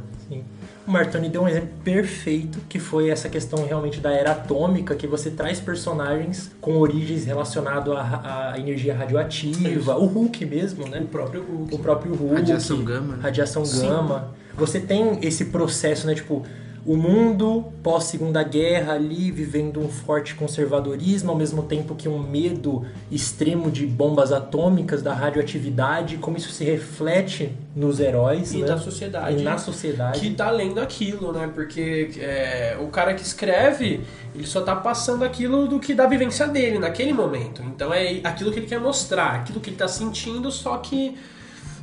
O 0.87 0.91
Martoni 0.91 1.31
deu 1.31 1.43
um 1.43 1.49
exemplo 1.49 1.71
perfeito, 1.83 2.59
que 2.69 2.79
foi 2.79 3.09
essa 3.09 3.29
questão 3.29 3.65
realmente 3.67 4.01
da 4.01 4.13
era 4.13 4.33
atômica, 4.33 4.95
que 4.95 5.07
você 5.07 5.31
traz 5.31 5.59
personagens 5.59 6.51
com 6.61 6.79
origens 6.79 7.25
relacionadas 7.25 7.95
à, 7.97 8.53
à 8.53 8.59
energia 8.59 8.95
radioativa, 8.95 9.97
o 9.97 10.05
Hulk 10.05 10.45
mesmo, 10.45 10.87
né? 10.87 11.01
O 11.01 11.07
próprio 11.07 11.43
Hulk. 11.43 11.75
O 11.75 11.79
próprio 11.79 12.15
Hulk. 12.15 12.35
Radiação 12.35 12.85
gama, 12.85 13.17
né? 13.17 13.23
Radiação 13.23 13.65
Sim. 13.65 13.89
gama. 13.89 14.35
Você 14.57 14.79
tem 14.79 15.19
esse 15.23 15.47
processo, 15.47 16.07
né? 16.07 16.15
Tipo, 16.15 16.45
o 16.87 16.97
mundo 16.97 17.73
pós 17.83 18.05
Segunda 18.05 18.43
Guerra 18.43 18.93
ali 18.93 19.31
vivendo 19.31 19.81
um 19.81 19.89
forte 19.89 20.35
conservadorismo, 20.35 21.31
ao 21.31 21.37
mesmo 21.37 21.63
tempo 21.63 21.95
que 21.95 22.09
um 22.09 22.19
medo 22.19 22.85
extremo 23.11 23.71
de 23.71 23.87
bombas 23.87 24.33
atômicas, 24.33 25.03
da 25.03 25.15
radioatividade, 25.15 26.19
como 26.19 26.37
isso 26.37 26.51
se 26.51 26.63
reflete 26.65 27.53
nos 27.75 28.01
heróis, 28.01 28.53
E 28.53 28.59
né? 28.59 28.69
na 28.69 28.79
sociedade. 28.79 29.41
E 29.41 29.43
na 29.43 29.59
sociedade. 29.59 30.21
que 30.21 30.31
tá 30.31 30.51
lendo 30.51 30.79
aquilo, 30.79 31.33
né? 31.33 31.51
Porque 31.55 32.11
é, 32.19 32.77
o 32.81 32.89
cara 32.89 33.15
que 33.15 33.23
escreve, 33.23 34.01
ele 34.35 34.47
só 34.47 34.61
tá 34.61 34.77
passando 34.77 35.25
aquilo 35.25 35.67
do 35.67 35.81
que 35.81 35.95
da 35.95 36.07
vivência 36.07 36.47
dele 36.47 36.79
naquele 36.79 37.13
momento. 37.13 37.63
Então 37.63 37.93
é 37.93 38.21
aquilo 38.23 38.53
que 38.53 38.59
ele 38.59 38.67
quer 38.67 38.81
mostrar, 38.81 39.37
aquilo 39.37 39.59
que 39.59 39.71
ele 39.71 39.77
tá 39.77 39.89
sentindo, 39.89 40.53
só 40.53 40.77
que 40.77 41.17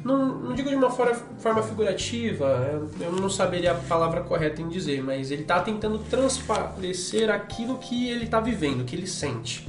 não, 0.04 0.26
não 0.40 0.54
digo 0.56 0.70
de 0.70 0.76
uma 0.76 0.90
forma, 0.90 1.14
forma 1.40 1.62
figurativa, 1.64 2.46
eu- 2.72 2.90
eu 3.00 3.12
não 3.12 3.30
saberia 3.30 3.72
a 3.72 3.76
palavra 3.76 4.22
correta 4.22 4.62
em 4.62 4.68
dizer, 4.70 5.02
mas 5.04 5.32
ele 5.32 5.44
tá 5.44 5.60
tentando 5.60 6.00
transparecer 6.00 7.30
aquilo 7.30 7.78
que 7.78 8.10
ele 8.10 8.28
tá 8.28 8.40
vivendo, 8.40 8.84
que 8.86 8.96
ele 8.96 9.08
sente. 9.08 9.68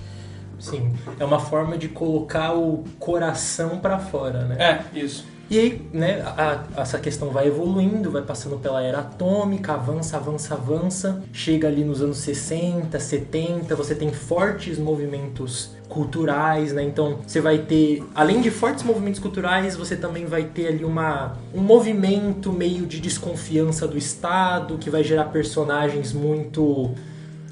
Sim, 0.59 0.93
é 1.19 1.25
uma 1.25 1.41
forma 1.41 1.77
de 1.77 1.89
colocar 1.89 2.53
o 2.55 2.85
coração 2.99 3.79
pra 3.81 3.99
fora, 3.99 4.45
né? 4.45 4.85
É, 4.95 4.99
isso. 4.99 5.25
E 5.53 5.59
aí, 5.59 5.83
né, 5.93 6.23
a- 6.23 6.65
a- 6.77 6.81
essa 6.81 6.99
questão 6.99 7.29
vai 7.29 7.47
evoluindo, 7.47 8.11
vai 8.11 8.23
passando 8.23 8.57
pela 8.57 8.83
era 8.83 9.01
atômica, 9.01 9.75
avança, 9.75 10.17
avança, 10.17 10.55
avança, 10.55 11.23
chega 11.31 11.69
ali 11.69 11.85
nos 11.85 12.01
anos 12.01 12.17
60, 12.17 12.99
70, 12.99 13.77
você 13.77 13.95
tem 13.95 14.11
fortes 14.11 14.79
movimentos 14.79 15.73
culturais, 15.91 16.73
né? 16.73 16.83
Então, 16.83 17.19
você 17.27 17.39
vai 17.39 17.59
ter, 17.59 18.03
além 18.15 18.41
de 18.41 18.51
fortes 18.51 18.83
movimentos 18.83 19.21
culturais, 19.21 19.77
você 19.77 19.95
também 19.95 20.25
vai 20.25 20.45
ter 20.45 20.69
ali 20.69 20.87
uma, 20.87 21.37
um 21.55 21.61
movimento 21.61 22.51
meio 22.51 22.87
de 22.87 22.99
desconfiança 22.99 23.87
do 23.87 23.99
Estado, 23.99 24.79
que 24.79 24.89
vai 24.89 25.05
gerar 25.05 25.25
personagens 25.25 26.15
muito 26.15 26.93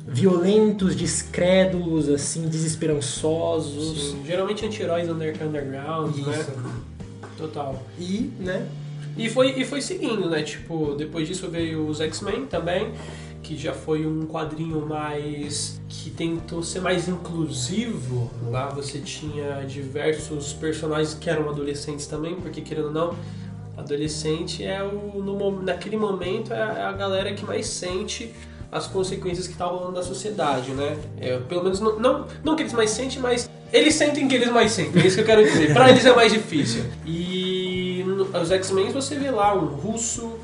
violentos, 0.09 0.97
descrédulos, 0.97 2.09
assim, 2.09 2.49
desesperançosos. 2.49 4.13
Sim, 4.13 4.23
geralmente 4.25 4.65
anti-heróis 4.65 5.07
under, 5.07 5.37
underground, 5.47 6.17
né? 6.17 6.47
Total. 7.41 7.83
E, 7.99 8.31
né, 8.39 8.69
E 9.17 9.29
foi, 9.29 9.59
e 9.59 9.65
foi 9.65 9.81
seguindo, 9.81 10.29
né? 10.29 10.43
Tipo, 10.43 10.95
depois 10.95 11.27
disso 11.27 11.49
veio 11.49 11.87
os 11.87 12.01
X-Men 12.01 12.47
também, 12.47 12.93
que 13.43 13.57
já 13.57 13.73
foi 13.73 14.07
um 14.07 14.27
quadrinho 14.27 14.87
mais. 14.87 15.81
que 15.89 16.11
tentou 16.11 16.63
ser 16.63 16.81
mais 16.81 17.09
inclusivo. 17.09 18.31
Lá 18.51 18.69
você 18.69 18.99
tinha 18.99 19.65
diversos 19.67 20.53
personagens 20.53 21.15
que 21.15 21.29
eram 21.29 21.49
adolescentes 21.49 22.07
também, 22.07 22.37
porque 22.37 22.61
querendo 22.61 22.87
ou 22.87 22.93
não, 22.93 23.17
adolescente 23.77 24.65
é 24.65 24.83
o. 24.83 25.21
No, 25.23 25.63
naquele 25.63 25.97
momento 25.97 26.53
é 26.53 26.59
é 26.59 26.83
a 26.83 26.93
galera 26.93 27.33
que 27.35 27.45
mais 27.45 27.67
sente 27.67 28.33
as 28.73 28.87
consequências 28.87 29.47
que 29.47 29.61
rolando 29.61 29.93
da 29.93 30.03
sociedade, 30.03 30.71
né? 30.73 30.97
É, 31.21 31.39
pelo 31.39 31.63
menos 31.63 31.81
não, 31.81 31.99
não, 31.99 32.27
não 32.45 32.57
que 32.57 32.63
eles 32.63 32.73
mais 32.73 32.91
sentem, 32.91 33.19
mas 33.19 33.51
eles 33.73 33.95
sentem 33.95 34.29
que 34.29 34.35
eles 34.35 34.51
mais 34.51 34.73
sentem, 34.73 35.03
é 35.03 35.07
isso 35.07 35.17
que 35.17 35.23
eu 35.23 35.27
quero 35.27 35.45
dizer. 35.45 35.73
Pra 35.73 35.91
eles 35.91 36.05
é 36.05 36.15
mais 36.15 36.33
difícil. 36.33 36.85
E 37.07 38.05
os 38.41 38.51
X-Men 38.51 38.91
você 38.91 39.17
vê 39.17 39.31
lá 39.31 39.55
um 39.55 39.67
russo, 39.67 40.39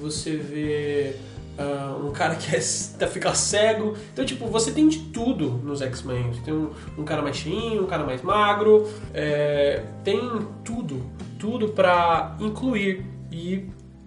você 0.00 0.36
vê 0.36 1.16
ah, 1.58 1.96
um 2.02 2.10
cara 2.12 2.34
que 2.34 2.54
é, 2.54 2.60
tá, 2.98 3.06
fica 3.06 3.34
cego. 3.34 3.94
Então, 4.12 4.24
tipo, 4.24 4.46
você 4.46 4.70
tem 4.70 4.88
de 4.88 4.98
tudo 4.98 5.50
nos 5.64 5.80
X-Men. 5.80 6.32
Tem 6.44 6.52
um, 6.52 6.70
um 6.98 7.04
cara 7.04 7.22
mais 7.22 7.36
cheinho, 7.36 7.82
um 7.82 7.86
cara 7.86 8.04
mais 8.04 8.22
magro, 8.22 8.88
é, 9.14 9.82
tem 10.04 10.20
tudo, 10.64 11.02
tudo 11.38 11.68
pra 11.68 12.36
incluir. 12.40 13.04
E 13.32 13.66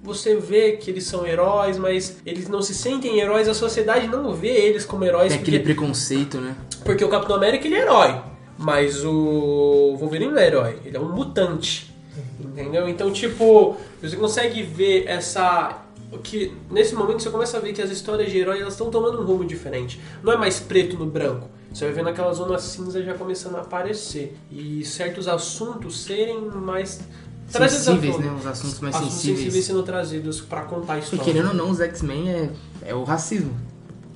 você 0.09 0.35
vê 0.35 0.73
que 0.73 0.91
eles 0.91 1.05
são 1.05 1.25
heróis, 1.25 1.77
mas 1.77 2.17
eles 2.25 2.47
não 2.49 2.61
se 2.61 2.73
sentem 2.73 3.19
heróis, 3.19 3.47
a 3.47 3.53
sociedade 3.53 4.07
não 4.07 4.33
vê 4.33 4.49
eles 4.49 4.83
como 4.85 5.05
heróis. 5.05 5.31
Tem 5.31 5.41
aquele 5.41 5.59
porque- 5.59 5.73
preconceito, 5.73 6.37
né? 6.39 6.55
porque 6.83 7.03
o 7.03 7.09
Capitão 7.09 7.35
América 7.35 7.65
ele 7.67 7.75
é 7.75 7.81
herói, 7.81 8.21
mas 8.57 9.03
o 9.05 9.95
Wolverine 9.99 10.31
não 10.31 10.39
é 10.39 10.47
herói, 10.47 10.77
ele 10.85 10.97
é 10.97 10.99
um 10.99 11.09
mutante. 11.09 11.93
Entendeu? 12.39 12.87
Então, 12.89 13.11
tipo, 13.11 13.77
você 14.01 14.15
consegue 14.17 14.63
ver 14.63 15.05
essa. 15.07 15.83
Que 16.23 16.51
nesse 16.71 16.95
momento 16.95 17.21
você 17.21 17.29
começa 17.29 17.57
a 17.57 17.59
ver 17.59 17.71
que 17.71 17.81
as 17.81 17.89
histórias 17.91 18.31
de 18.31 18.37
herói 18.37 18.59
elas 18.59 18.73
estão 18.73 18.89
tomando 18.89 19.21
um 19.21 19.25
rumo 19.25 19.45
diferente. 19.45 19.99
Não 20.23 20.33
é 20.33 20.37
mais 20.37 20.59
preto 20.59 20.97
no 20.97 21.05
branco. 21.05 21.47
Você 21.71 21.85
vai 21.85 21.93
vendo 21.93 22.09
aquela 22.09 22.33
zona 22.33 22.57
cinza 22.57 23.03
já 23.03 23.13
começando 23.13 23.55
a 23.57 23.61
aparecer. 23.61 24.35
E 24.51 24.83
certos 24.83 25.27
assuntos 25.27 25.99
serem 26.03 26.41
mais. 26.41 27.01
Sensíveis, 27.49 28.17
né? 28.19 28.31
Os 28.39 28.45
assuntos 28.45 28.79
mais 28.79 28.95
Assuntos 28.95 29.13
sensíveis. 29.15 29.39
sensíveis 29.39 29.65
sendo 29.65 29.83
trazidos 29.83 30.41
pra 30.41 30.61
contar 30.61 30.93
a 30.93 30.99
história. 30.99 31.23
querendo 31.25 31.49
ou 31.49 31.53
não, 31.53 31.69
os 31.69 31.79
X-Men 31.79 32.29
é, 32.29 32.49
é 32.85 32.93
o 32.95 33.03
racismo. 33.03 33.53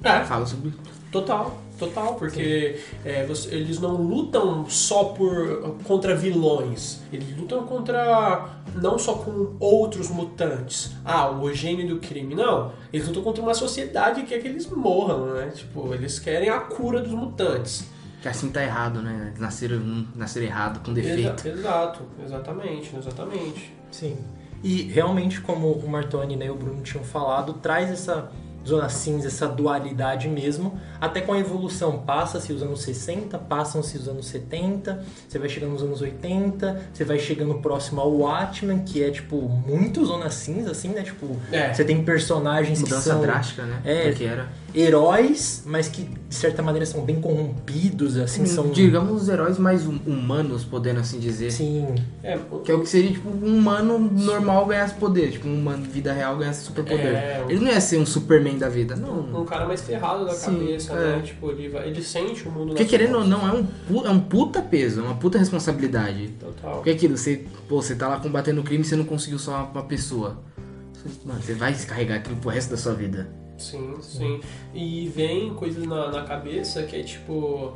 É, 0.04 0.24
Fala 0.24 0.46
sobre. 0.46 0.74
Total, 1.12 1.58
total, 1.78 2.16
porque 2.16 2.80
é, 3.06 3.24
você- 3.26 3.50
eles 3.54 3.80
não 3.80 3.96
lutam 3.96 4.66
só 4.68 5.06
por 5.06 5.76
contra 5.84 6.16
vilões, 6.16 7.00
eles 7.12 7.38
lutam 7.38 7.64
contra 7.68 8.50
não 8.76 8.98
só 8.98 9.14
com 9.14 9.56
outros 9.60 10.10
mutantes. 10.10 10.90
Ah, 11.06 11.30
o 11.30 11.54
gênio 11.54 11.88
do 11.88 11.98
crime, 12.00 12.34
não. 12.36 12.72
Eles 12.92 13.08
lutam 13.08 13.22
contra 13.24 13.44
uma 13.44 13.54
sociedade 13.54 14.22
que 14.24 14.28
quer 14.30 14.40
que 14.42 14.48
eles 14.48 14.68
morram, 14.68 15.34
né? 15.36 15.52
Tipo, 15.56 15.94
eles 15.94 16.18
querem 16.20 16.50
a 16.50 16.60
cura 16.60 17.00
dos 17.02 17.14
mutantes. 17.14 17.86
Que 18.24 18.30
assim 18.30 18.50
tá 18.50 18.64
errado, 18.64 19.02
né? 19.02 19.26
Eles 19.28 19.40
nasceram, 19.40 19.76
um- 19.78 20.08
nasceram 20.16 20.46
errado, 20.48 20.80
com 20.84 20.94
defeito. 20.94 21.46
Exa- 21.46 21.60
exato, 21.60 22.00
exatamente, 22.26 22.96
exatamente. 22.96 23.74
Sim. 23.92 24.18
E 24.64 24.84
realmente, 24.84 25.42
como 25.42 25.72
o 25.74 25.90
Martoni 25.90 26.38
né, 26.38 26.46
e 26.46 26.50
o 26.50 26.56
Bruno 26.56 26.82
tinham 26.82 27.04
falado, 27.04 27.52
traz 27.56 27.92
essa 27.92 28.32
zona 28.66 28.88
cinza, 28.88 29.28
essa 29.28 29.46
dualidade 29.46 30.30
mesmo, 30.30 30.80
até 31.02 31.20
com 31.20 31.34
a 31.34 31.38
evolução. 31.38 32.00
Passa-se 32.00 32.54
os 32.54 32.64
anos 32.64 32.82
60, 32.82 33.38
passam-se 33.38 33.98
os 33.98 34.08
anos 34.08 34.26
70, 34.28 35.04
você 35.28 35.38
vai 35.38 35.50
chegando 35.50 35.74
nos 35.74 35.84
anos 35.84 36.00
80, 36.02 36.82
você 36.94 37.04
vai 37.04 37.20
chegando 37.20 37.56
próximo 37.56 38.00
ao 38.00 38.10
Watchmen, 38.20 38.80
que 38.86 39.04
é, 39.04 39.12
tipo, 39.12 39.36
muito 39.42 40.06
zona 40.06 40.30
cinza, 40.30 40.72
assim, 40.72 40.88
né? 40.92 41.02
Tipo, 41.04 41.36
É. 41.52 41.74
você 41.74 41.84
tem 41.84 42.02
personagens 42.06 42.80
Mudança 42.80 43.02
que 43.02 43.10
são 43.10 43.20
drástica, 43.22 43.64
né? 43.64 43.82
É. 43.84 44.10
Do 44.12 44.16
que 44.16 44.24
era. 44.24 44.48
Heróis, 44.76 45.64
mas 45.66 45.88
que, 45.88 46.04
de 46.04 46.36
certa 46.36 46.62
maneira, 46.62 46.86
são 46.86 47.02
bem 47.06 47.22
corrompidos, 47.22 48.18
assim, 48.18 48.46
são... 48.46 48.70
Digamos 48.70 49.22
os 49.24 49.30
heróis 49.30 49.58
mais 49.58 49.86
hum- 49.86 50.00
humanos, 50.06 50.64
podendo 50.64 51.00
assim 51.00 51.20
dizer. 51.20 51.52
Sim, 51.52 51.88
É, 52.24 52.38
Que 52.64 52.72
é 52.72 52.76
o 52.76 52.82
que 52.82 52.90
seria, 52.90 53.12
tipo, 53.12 53.30
um 53.30 53.58
humano 53.58 54.00
normal 54.00 54.66
ganhasse 54.66 54.96
poder. 54.96 55.32
Tipo, 55.32 55.48
um 55.48 55.56
humano 55.60 55.84
vida 55.86 56.12
real 56.12 56.38
ganhasse 56.38 56.66
superpoder. 56.66 57.06
É, 57.16 57.46
Ele 57.48 57.60
não 57.64 57.72
ia 57.72 57.80
ser 57.82 57.98
um 58.00 58.06
Superman 58.06 58.58
da 58.58 58.70
vida, 58.70 58.96
não. 58.96 59.42
um 59.42 59.46
cara 59.46 59.66
mais 59.68 59.82
ferrado 59.82 60.26
da 60.26 60.34
Sim, 60.34 60.58
cabeça, 60.60 60.94
é. 60.94 61.16
né? 61.18 61.22
Tipo, 61.24 61.52
ele, 61.52 61.70
vai- 61.70 61.88
ele 61.88 62.02
sente 62.04 62.48
o 62.48 62.52
mundo 62.52 62.70
Porque 62.70 62.86
querendo 62.86 63.18
ou 63.20 63.26
não, 63.26 63.48
é 63.48 63.52
um, 63.54 63.64
pu- 63.66 64.06
é 64.06 64.10
um 64.10 64.20
puta 64.20 64.62
peso, 64.62 65.02
é 65.02 65.04
uma 65.04 65.16
puta 65.16 65.38
responsabilidade. 65.38 66.30
Total. 66.40 66.76
Porque 66.76 66.90
é 66.90 66.94
aquilo, 66.94 67.18
você, 67.18 67.46
pô, 67.70 67.82
você 67.82 67.96
tá 67.96 68.08
lá 68.08 68.20
combatendo 68.20 68.62
o 68.62 68.64
crime 68.64 68.84
e 68.84 68.88
você 68.88 68.96
não 68.96 69.06
conseguiu 69.06 69.38
salvar 69.40 69.72
uma 69.72 69.84
pessoa. 69.84 70.42
Você- 70.94 71.10
Mano, 71.28 71.42
você 71.42 71.54
vai 71.54 71.72
descarregar 71.74 72.18
aquilo 72.18 72.38
pro 72.38 72.50
resto 72.50 72.72
da 72.72 72.78
sua 72.78 72.94
vida. 72.94 73.28
Sim, 73.64 73.96
sim. 74.02 74.42
E 74.74 75.08
vem 75.08 75.54
coisas 75.54 75.86
na, 75.86 76.12
na 76.12 76.24
cabeça 76.24 76.84
que 76.84 76.96
é 76.96 77.04
tipo. 77.04 77.74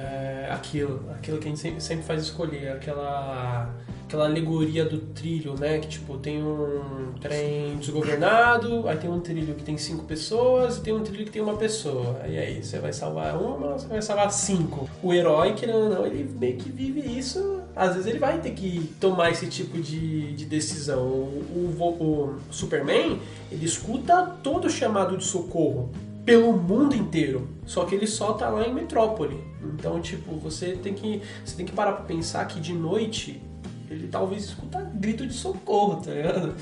É, 0.00 0.48
aquilo, 0.50 1.04
aquilo 1.12 1.38
que 1.38 1.46
a 1.46 1.50
gente 1.50 1.60
sempre, 1.60 1.80
sempre 1.80 2.04
faz 2.04 2.22
escolher, 2.22 2.72
aquela, 2.72 3.68
aquela 4.06 4.24
alegoria 4.24 4.84
do 4.84 4.98
trilho, 4.98 5.54
né? 5.58 5.78
Que 5.78 5.88
tipo, 5.88 6.16
tem 6.16 6.42
um 6.42 7.12
trem 7.20 7.76
desgovernado, 7.76 8.88
aí 8.88 8.96
tem 8.96 9.10
um 9.10 9.20
trilho 9.20 9.54
que 9.54 9.62
tem 9.62 9.76
cinco 9.76 10.04
pessoas 10.04 10.78
e 10.78 10.80
tem 10.80 10.94
um 10.94 11.02
trilho 11.02 11.26
que 11.26 11.30
tem 11.30 11.42
uma 11.42 11.56
pessoa. 11.56 12.20
E 12.26 12.38
aí, 12.38 12.62
você 12.62 12.78
vai 12.78 12.92
salvar 12.92 13.36
uma, 13.36 13.74
você 13.74 13.86
vai 13.86 14.00
salvar 14.00 14.32
cinco. 14.32 14.88
O 15.02 15.12
herói, 15.12 15.52
querendo 15.52 15.78
ou 15.78 15.90
não, 15.90 16.06
ele 16.06 16.28
meio 16.38 16.56
que 16.56 16.70
vive 16.70 17.00
isso. 17.00 17.60
Às 17.76 17.94
vezes 17.94 18.06
ele 18.06 18.18
vai 18.18 18.38
ter 18.40 18.50
que 18.52 18.90
tomar 18.98 19.30
esse 19.30 19.46
tipo 19.46 19.78
de, 19.80 20.32
de 20.32 20.46
decisão. 20.46 21.02
O, 21.02 21.76
o, 21.78 21.88
o 21.90 22.38
Superman, 22.50 23.20
ele 23.52 23.66
escuta 23.66 24.34
todo 24.42 24.64
o 24.64 24.70
chamado 24.70 25.16
de 25.16 25.24
socorro 25.24 25.90
pelo 26.24 26.52
mundo 26.52 26.94
inteiro. 26.94 27.48
Só 27.66 27.84
que 27.84 27.94
ele 27.94 28.06
só 28.06 28.32
tá 28.32 28.48
lá 28.48 28.66
em 28.66 28.74
Metrópole. 28.74 29.42
Então, 29.62 30.00
tipo, 30.00 30.36
você 30.36 30.72
tem 30.72 30.94
que, 30.94 31.22
você 31.44 31.56
tem 31.56 31.66
que 31.66 31.72
parar 31.72 31.92
pra 31.92 32.04
pensar 32.04 32.46
que 32.46 32.60
de 32.60 32.72
noite 32.72 33.42
ele 33.90 34.06
talvez 34.06 34.44
escuta 34.44 34.80
grito 34.94 35.26
de 35.26 35.34
socorro, 35.34 36.00
tá 36.00 36.12
ligado? 36.12 36.54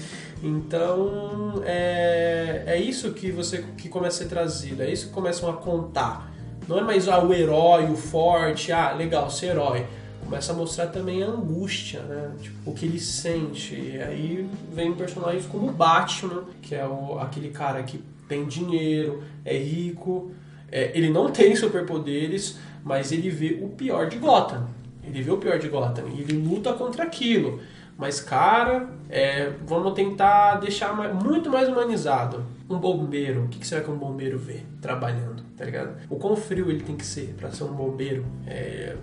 Então, 0.42 1.62
é, 1.64 2.62
é 2.66 2.80
isso 2.80 3.12
que 3.12 3.30
você 3.30 3.64
que 3.76 3.88
começa 3.88 4.16
a 4.16 4.22
ser 4.22 4.28
trazido, 4.28 4.82
é 4.82 4.90
isso 4.90 5.08
que 5.08 5.12
começam 5.12 5.50
a 5.50 5.54
contar. 5.54 6.32
Não 6.66 6.78
é 6.78 6.82
mais 6.82 7.08
ah, 7.08 7.22
o 7.22 7.32
herói, 7.32 7.90
o 7.90 7.96
forte, 7.96 8.72
ah, 8.72 8.92
legal, 8.92 9.30
ser 9.30 9.46
herói. 9.46 9.86
Começa 10.24 10.52
a 10.52 10.54
mostrar 10.54 10.88
também 10.88 11.22
a 11.22 11.26
angústia, 11.26 12.00
né? 12.02 12.32
Tipo, 12.40 12.70
o 12.70 12.74
que 12.74 12.84
ele 12.84 13.00
sente. 13.00 13.74
E 13.74 14.00
aí 14.00 14.48
vem 14.72 14.94
personagens 14.94 15.46
como 15.46 15.68
o 15.68 15.72
Batman, 15.72 16.44
que 16.60 16.74
é 16.74 16.86
o, 16.86 17.18
aquele 17.18 17.48
cara 17.48 17.82
que 17.82 18.02
tem 18.28 18.44
dinheiro, 18.44 19.22
é 19.44 19.56
rico, 19.56 20.30
é, 20.70 20.90
ele 20.94 21.08
não 21.10 21.30
tem 21.30 21.56
superpoderes, 21.56 22.58
mas 22.84 23.10
ele 23.12 23.30
vê 23.30 23.58
o 23.62 23.68
pior 23.68 24.08
de 24.08 24.18
Gotham. 24.18 24.68
Ele 25.02 25.22
vê 25.22 25.30
o 25.30 25.38
pior 25.38 25.58
de 25.58 25.68
Gotham 25.68 26.04
e 26.14 26.20
ele 26.20 26.34
luta 26.34 26.72
contra 26.74 27.04
aquilo. 27.04 27.60
Mas, 27.96 28.20
cara, 28.20 28.88
é, 29.10 29.50
vamos 29.66 29.92
tentar 29.94 30.56
deixar 30.56 30.94
mais- 30.94 31.12
muito 31.14 31.50
mais 31.50 31.68
humanizado. 31.68 32.44
Um 32.70 32.78
bombeiro, 32.78 33.44
o 33.44 33.48
que, 33.48 33.58
que 33.58 33.66
será 33.66 33.80
que 33.80 33.90
um 33.90 33.96
bombeiro 33.96 34.38
vê 34.38 34.60
trabalhando, 34.80 35.42
tá 35.56 35.64
ligado? 35.64 35.96
O 36.08 36.16
quão 36.16 36.36
frio 36.36 36.70
ele 36.70 36.82
tem 36.82 36.94
que 36.96 37.04
ser 37.04 37.34
pra 37.36 37.50
ser 37.50 37.64
um 37.64 37.72
bombeiro? 37.72 38.24
É, 38.46 38.94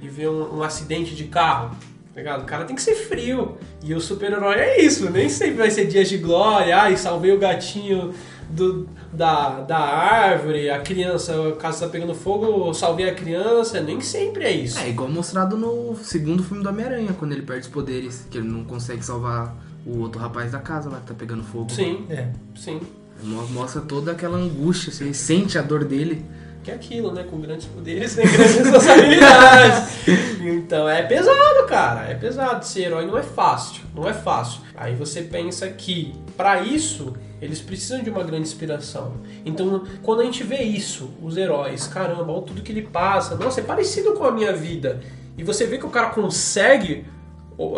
ele 0.00 0.08
vê 0.08 0.26
um, 0.28 0.58
um 0.58 0.62
acidente 0.62 1.14
de 1.14 1.24
carro, 1.24 1.76
tá 2.14 2.20
ligado? 2.20 2.42
O 2.42 2.46
cara 2.46 2.64
tem 2.64 2.74
que 2.74 2.80
ser 2.82 2.94
frio. 2.94 3.58
E 3.84 3.92
o 3.92 4.00
super-herói 4.00 4.54
é 4.54 4.80
isso, 4.82 5.10
nem 5.10 5.28
sempre 5.28 5.56
vai 5.56 5.70
ser 5.70 5.86
dias 5.86 6.08
de 6.08 6.16
glória, 6.16 6.74
ai, 6.76 6.96
salvei 6.96 7.32
o 7.32 7.38
gatinho 7.38 8.14
do, 8.52 8.88
da, 9.12 9.60
da 9.60 9.78
árvore, 9.78 10.70
a 10.70 10.78
criança, 10.80 11.34
a 11.48 11.52
casa 11.56 11.86
tá 11.86 11.90
pegando 11.92 12.14
fogo, 12.14 12.66
eu 12.68 12.74
salvei 12.74 13.08
a 13.08 13.14
criança, 13.14 13.80
nem 13.80 14.00
sempre 14.00 14.44
é 14.44 14.50
isso. 14.52 14.78
É, 14.78 14.88
igual 14.90 15.08
mostrado 15.08 15.56
no 15.56 15.96
segundo 15.96 16.42
filme 16.42 16.62
do 16.62 16.68
Homem-Aranha, 16.68 17.14
quando 17.18 17.32
ele 17.32 17.42
perde 17.42 17.62
os 17.66 17.72
poderes, 17.72 18.26
que 18.30 18.38
ele 18.38 18.48
não 18.48 18.62
consegue 18.64 19.04
salvar 19.04 19.54
o 19.86 19.98
outro 20.00 20.20
rapaz 20.20 20.52
da 20.52 20.58
casa 20.60 20.88
lá 20.90 21.00
que 21.00 21.06
tá 21.06 21.14
pegando 21.14 21.42
fogo. 21.42 21.70
Sim, 21.70 22.04
é. 22.10 22.28
sim. 22.54 22.80
Mo- 23.22 23.46
Mostra 23.48 23.80
toda 23.80 24.12
aquela 24.12 24.36
angústia, 24.36 24.92
você 24.92 25.12
sente 25.14 25.58
a 25.58 25.62
dor 25.62 25.84
dele. 25.84 26.24
Que 26.62 26.70
é 26.70 26.74
aquilo, 26.74 27.12
né? 27.12 27.24
Com 27.28 27.40
grandes 27.40 27.66
poderes 27.66 28.14
tem 28.14 28.24
grandes 28.30 28.54
responsabilidades. 28.56 30.08
então 30.40 30.88
é 30.88 31.02
pesado, 31.02 31.66
cara. 31.68 32.08
É 32.08 32.14
pesado. 32.14 32.64
Ser 32.64 32.82
herói 32.84 33.06
não 33.06 33.18
é 33.18 33.22
fácil. 33.22 33.82
Não 33.94 34.08
é 34.08 34.12
fácil. 34.12 34.60
Aí 34.76 34.94
você 34.94 35.22
pensa 35.22 35.68
que, 35.68 36.14
pra 36.36 36.62
isso, 36.62 37.14
eles 37.42 37.60
precisam 37.60 38.02
de 38.02 38.08
uma 38.08 38.22
grande 38.22 38.44
inspiração. 38.44 39.14
Então, 39.44 39.82
quando 40.00 40.20
a 40.20 40.24
gente 40.24 40.44
vê 40.44 40.62
isso, 40.62 41.10
os 41.20 41.36
heróis, 41.36 41.88
caramba, 41.88 42.32
olha 42.32 42.42
tudo 42.42 42.62
que 42.62 42.70
ele 42.70 42.82
passa. 42.82 43.34
Nossa, 43.34 43.60
é 43.60 43.64
parecido 43.64 44.12
com 44.12 44.24
a 44.24 44.30
minha 44.30 44.52
vida. 44.52 45.00
E 45.36 45.42
você 45.42 45.66
vê 45.66 45.76
que 45.76 45.84
o 45.84 45.90
cara 45.90 46.10
consegue 46.10 47.04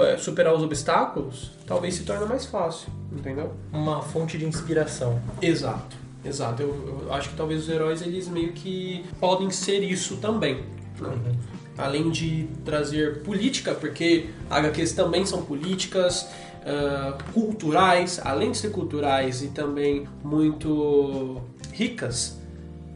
é, 0.02 0.18
superar 0.18 0.54
os 0.54 0.62
obstáculos, 0.62 1.50
talvez 1.66 1.94
se 1.94 2.02
torne 2.02 2.26
mais 2.26 2.44
fácil. 2.44 2.88
Entendeu? 3.10 3.54
Uma 3.72 4.02
fonte 4.02 4.36
de 4.36 4.44
inspiração. 4.44 5.18
Exato, 5.40 5.96
exato. 6.22 6.62
Eu, 6.62 7.00
eu 7.06 7.14
acho 7.14 7.30
que 7.30 7.36
talvez 7.36 7.62
os 7.62 7.68
heróis 7.70 8.02
eles 8.02 8.28
meio 8.28 8.52
que 8.52 9.02
podem 9.18 9.50
ser 9.50 9.80
isso 9.82 10.18
também. 10.18 10.62
né? 11.00 11.34
Além 11.78 12.10
de 12.10 12.48
trazer 12.64 13.22
política, 13.22 13.74
porque 13.74 14.26
HQs 14.50 14.92
também 14.92 15.24
são 15.24 15.42
políticas, 15.42 16.28
culturais, 17.32 18.20
além 18.24 18.50
de 18.50 18.58
ser 18.58 18.70
culturais 18.70 19.42
e 19.42 19.48
também 19.48 20.06
muito 20.22 21.40
ricas, 21.72 22.38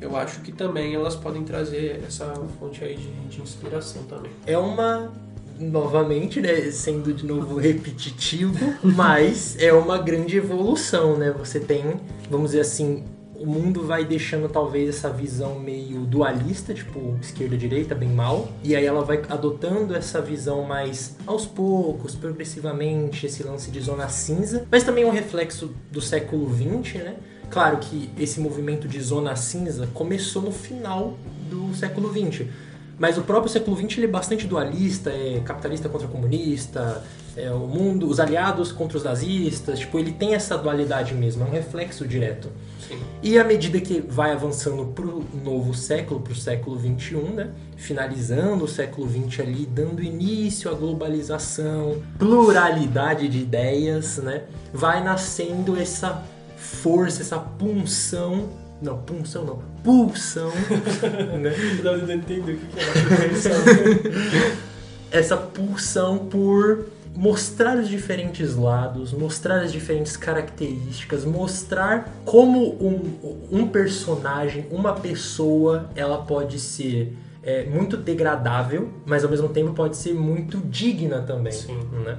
eu 0.01 0.17
acho 0.17 0.41
que 0.41 0.53
também 0.53 0.95
elas 0.95 1.17
podem 1.17 1.43
trazer 1.43 2.03
essa 2.07 2.33
fonte 2.59 2.85
aí 2.85 2.97
de, 2.97 3.11
de 3.29 3.43
inspiração 3.43 4.03
também. 4.05 4.31
É 4.47 4.57
uma. 4.57 5.13
Novamente, 5.59 6.41
né? 6.41 6.71
Sendo 6.71 7.13
de 7.13 7.27
novo 7.27 7.57
repetitivo, 7.57 8.55
mas 8.81 9.57
é 9.59 9.73
uma 9.73 9.99
grande 9.99 10.37
evolução, 10.37 11.17
né? 11.17 11.35
Você 11.37 11.59
tem, 11.59 11.83
vamos 12.31 12.53
dizer 12.53 12.61
assim, 12.61 13.03
o 13.39 13.47
mundo 13.47 13.87
vai 13.87 14.05
deixando 14.05 14.49
talvez 14.49 14.89
essa 14.89 15.09
visão 15.11 15.59
meio 15.59 16.01
dualista, 16.01 16.75
tipo 16.75 17.17
esquerda-direita, 17.21 17.95
bem 17.95 18.09
mal, 18.09 18.49
e 18.65 18.75
aí 18.75 18.85
ela 18.85 19.03
vai 19.03 19.23
adotando 19.29 19.95
essa 19.95 20.21
visão 20.21 20.65
mais 20.65 21.17
aos 21.27 21.47
poucos, 21.47 22.15
progressivamente, 22.15 23.27
esse 23.27 23.43
lance 23.43 23.71
de 23.71 23.81
zona 23.81 24.09
cinza, 24.09 24.67
mas 24.71 24.83
também 24.83 25.05
um 25.05 25.11
reflexo 25.11 25.73
do 25.91 26.01
século 26.01 26.53
XX, 26.53 26.95
né? 26.97 27.17
Claro 27.51 27.79
que 27.79 28.11
esse 28.19 28.41
movimento 28.41 28.87
de 28.87 29.01
zona 29.01 29.35
cinza 29.35 29.89
começou 29.95 30.43
no 30.43 30.53
final 30.53 31.17
do 31.49 31.75
século 31.75 32.13
XX. 32.13 32.47
Mas 32.99 33.17
o 33.17 33.23
próprio 33.23 33.51
século 33.51 33.77
XX 33.77 33.99
ele 33.99 34.07
é 34.07 34.11
bastante 34.11 34.47
dualista, 34.47 35.11
é 35.11 35.41
capitalista 35.45 35.89
contra 35.89 36.09
comunista, 36.09 37.05
é 37.37 37.51
o 37.53 37.61
mundo, 37.61 38.09
os 38.09 38.19
aliados 38.19 38.73
contra 38.73 38.99
os 38.99 39.05
nazistas, 39.05 39.79
tipo, 39.79 39.99
ele 39.99 40.11
tem 40.11 40.35
essa 40.35 40.59
dualidade 40.59 41.15
mesmo, 41.15 41.45
é 41.45 41.47
um 41.47 41.51
reflexo 41.51 42.07
direto. 42.07 42.49
Sim. 42.89 42.99
E 43.23 43.39
à 43.39 43.45
medida 43.45 43.81
que 43.81 44.01
vai 44.01 44.33
avançando 44.33 44.87
pro 44.87 45.25
novo 45.45 45.73
século, 45.75 46.21
pro 46.21 46.35
século 46.35 46.77
XXI, 46.79 47.17
né? 47.35 47.51
Finalizando 47.77 48.65
o 48.65 48.69
século 48.69 49.09
XX 49.09 49.41
ali, 49.41 49.67
dando 49.67 50.03
início 50.03 50.69
à 50.71 50.75
globalização, 50.75 52.03
pluralidade 52.19 53.29
de 53.29 53.39
ideias, 53.39 54.19
né? 54.19 54.45
Vai 54.73 55.05
nascendo 55.05 55.79
essa 55.79 56.25
força, 56.57 57.23
essa 57.23 57.39
punção. 57.39 58.49
Não, 58.81 58.99
punção 58.99 59.45
não, 59.45 59.63
pulsão, 59.83 60.51
né? 61.41 61.51
Tava 61.83 61.99
tentando 61.99 62.13
entender 62.13 62.53
o 62.53 62.59
que 62.59 62.67
que 62.67 63.49
era. 63.49 64.57
essa 65.11 65.37
pulsão 65.37 66.19
por 66.19 66.87
mostrar 67.15 67.77
os 67.77 67.89
diferentes 67.89 68.55
lados, 68.55 69.13
mostrar 69.13 69.63
as 69.63 69.73
diferentes 69.73 70.17
características, 70.17 71.25
mostrar 71.25 72.13
como 72.25 72.75
um, 72.75 73.49
um 73.51 73.67
personagem, 73.67 74.67
uma 74.71 74.93
pessoa, 74.93 75.91
ela 75.97 76.19
pode 76.19 76.61
ser 76.61 77.17
é, 77.43 77.65
muito 77.65 77.97
degradável, 77.97 78.91
mas 79.05 79.25
ao 79.25 79.31
mesmo 79.31 79.49
tempo 79.49 79.73
pode 79.73 79.97
ser 79.97 80.15
muito 80.15 80.59
digna 80.59 81.23
também. 81.23 81.53
Sim. 81.53 81.79
Né? 82.05 82.19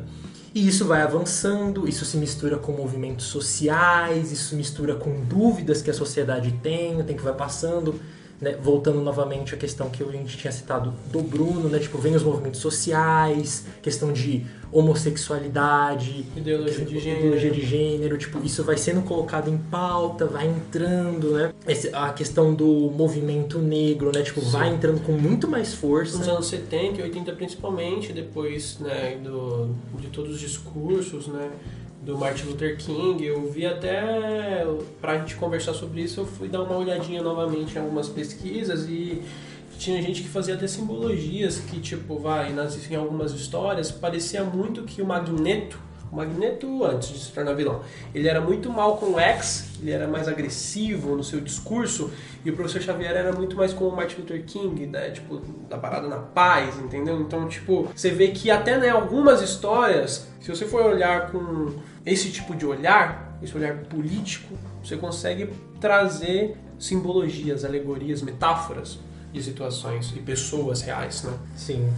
E 0.54 0.68
isso 0.68 0.86
vai 0.86 1.02
avançando, 1.02 1.88
isso 1.88 2.04
se 2.06 2.18
mistura 2.18 2.58
com 2.58 2.72
movimentos 2.72 3.28
sociais, 3.28 4.32
isso 4.32 4.56
mistura 4.56 4.96
com 4.96 5.22
dúvidas 5.22 5.82
que 5.82 5.92
a 5.92 5.94
sociedade 5.94 6.52
tem, 6.64 7.00
o 7.00 7.04
tempo 7.04 7.22
vai 7.22 7.36
passando, 7.36 8.00
né, 8.41 8.56
voltando 8.62 9.02
novamente 9.02 9.54
à 9.54 9.58
questão 9.58 9.89
que 9.89 10.02
a 10.02 10.06
gente 10.12 10.38
tinha 10.38 10.52
citado 10.52 10.93
do 11.12 11.21
Bruno, 11.21 11.67
né? 11.69 11.78
Tipo, 11.80 11.97
vem 11.97 12.15
os 12.15 12.23
movimentos 12.23 12.62
sociais, 12.62 13.65
questão 13.82 14.13
de 14.13 14.45
homossexualidade, 14.71 16.25
Ideologia 16.36 16.86
de 16.86 16.99
gênero. 16.99 17.19
ideologia 17.25 17.52
de 17.52 17.62
gênero, 17.65 18.17
tipo, 18.17 18.43
isso 18.45 18.63
vai 18.63 18.78
sendo 18.78 19.02
colocado 19.02 19.49
em 19.49 19.58
pauta, 19.58 20.25
vai 20.25 20.47
entrando, 20.47 21.32
né? 21.32 21.54
Esse- 21.67 21.89
a 21.93 22.13
questão 22.13 22.54
do 22.54 22.65
movimento 22.91 23.60
negro, 23.60 24.12
né? 24.13 24.21
Tipo, 24.21 24.41
vai 24.41 24.69
entrando 24.73 25.02
com 25.04 25.12
muito 25.13 25.47
mais 25.47 25.73
força. 25.73 26.17
Nos 26.17 26.28
anos 26.28 26.47
70 26.47 26.99
e 27.02 27.04
80 27.04 27.32
principalmente, 27.34 28.13
depois 28.13 28.78
né, 28.80 29.17
do, 29.23 29.69
de 29.99 30.08
todos 30.08 30.36
os 30.36 30.39
discursos 30.39 31.28
né, 31.28 31.49
do 32.02 32.18
Martin 32.18 32.46
Luther 32.46 32.78
King, 32.78 33.26
eu 33.26 33.50
vi 33.52 33.66
até, 33.66 34.66
pra 35.02 35.18
gente 35.18 35.36
conversar 35.36 35.74
sobre 35.74 36.02
isso, 36.02 36.22
eu 36.22 36.26
fui 36.26 36.48
dar 36.48 36.62
uma 36.64 36.78
olhadinha 36.78 37.22
novamente 37.22 37.76
em 37.76 37.80
algumas 37.80 38.08
pesquisas 38.08 38.88
e 38.88 39.22
tinha 39.78 40.02
gente 40.02 40.22
que 40.22 40.28
fazia 40.28 40.56
até 40.56 40.68
simbologias 40.68 41.60
que, 41.60 41.80
tipo, 41.80 42.18
vai, 42.18 42.54
nas, 42.54 42.90
em 42.90 42.96
algumas 42.96 43.34
histórias, 43.34 43.92
parecia 43.92 44.44
muito 44.44 44.84
que 44.84 45.02
o 45.02 45.06
Magneto, 45.06 45.80
o 46.12 46.16
Magneto 46.16 46.84
antes 46.86 47.10
de 47.10 47.20
se 47.20 47.32
tornar 47.32 47.54
vilão, 47.54 47.82
ele 48.14 48.28
era 48.28 48.42
muito 48.42 48.70
mal 48.70 48.98
com 48.98 49.14
o 49.14 49.20
X, 49.20 49.70
ele 49.82 49.92
era 49.92 50.08
mais 50.08 50.28
agressivo 50.28 51.16
no 51.16 51.24
seu 51.24 51.40
discurso, 51.40 52.12
e 52.43 52.49
o 52.49 52.56
professor 52.56 52.82
Xavier 52.82 53.12
era 53.12 53.34
muito 53.34 53.56
mais 53.56 53.73
como 53.73 53.89
o 53.89 53.95
Martin 53.95 54.21
Luther 54.21 54.43
King, 54.45 54.86
né? 54.86 55.12
Tipo, 55.12 55.41
da 55.69 55.78
parada 55.78 56.08
na 56.08 56.17
paz, 56.17 56.78
entendeu? 56.80 57.19
Então, 57.19 57.47
tipo, 57.47 57.89
você 57.95 58.10
vê 58.10 58.30
que 58.30 58.49
até 58.49 58.78
né, 58.78 58.89
algumas 58.89 59.41
histórias, 59.41 60.28
se 60.39 60.49
você 60.49 60.65
for 60.65 60.86
olhar 60.86 61.32
com 61.32 61.73
esse 62.06 62.32
tipo 62.32 62.56
de 62.56 62.65
olhar, 62.65 63.38
esse 63.43 63.56
olhar 63.56 63.75
político, 63.86 64.56
você 64.84 64.95
consegue 64.95 65.49
trazer 65.80 66.58
simbologias, 66.78 67.65
alegorias, 67.65 68.21
metáforas 68.21 68.99
de 69.34 69.43
situações 69.43 70.13
e 70.15 70.19
pessoas 70.19 70.82
reais, 70.82 71.23
né? 71.23 71.34
Sim. 71.56 71.91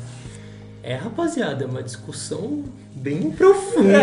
É, 0.84 0.96
rapaziada, 0.96 1.64
é 1.64 1.68
uma 1.68 1.84
discussão 1.84 2.64
bem 2.94 3.32
profunda. 3.32 3.98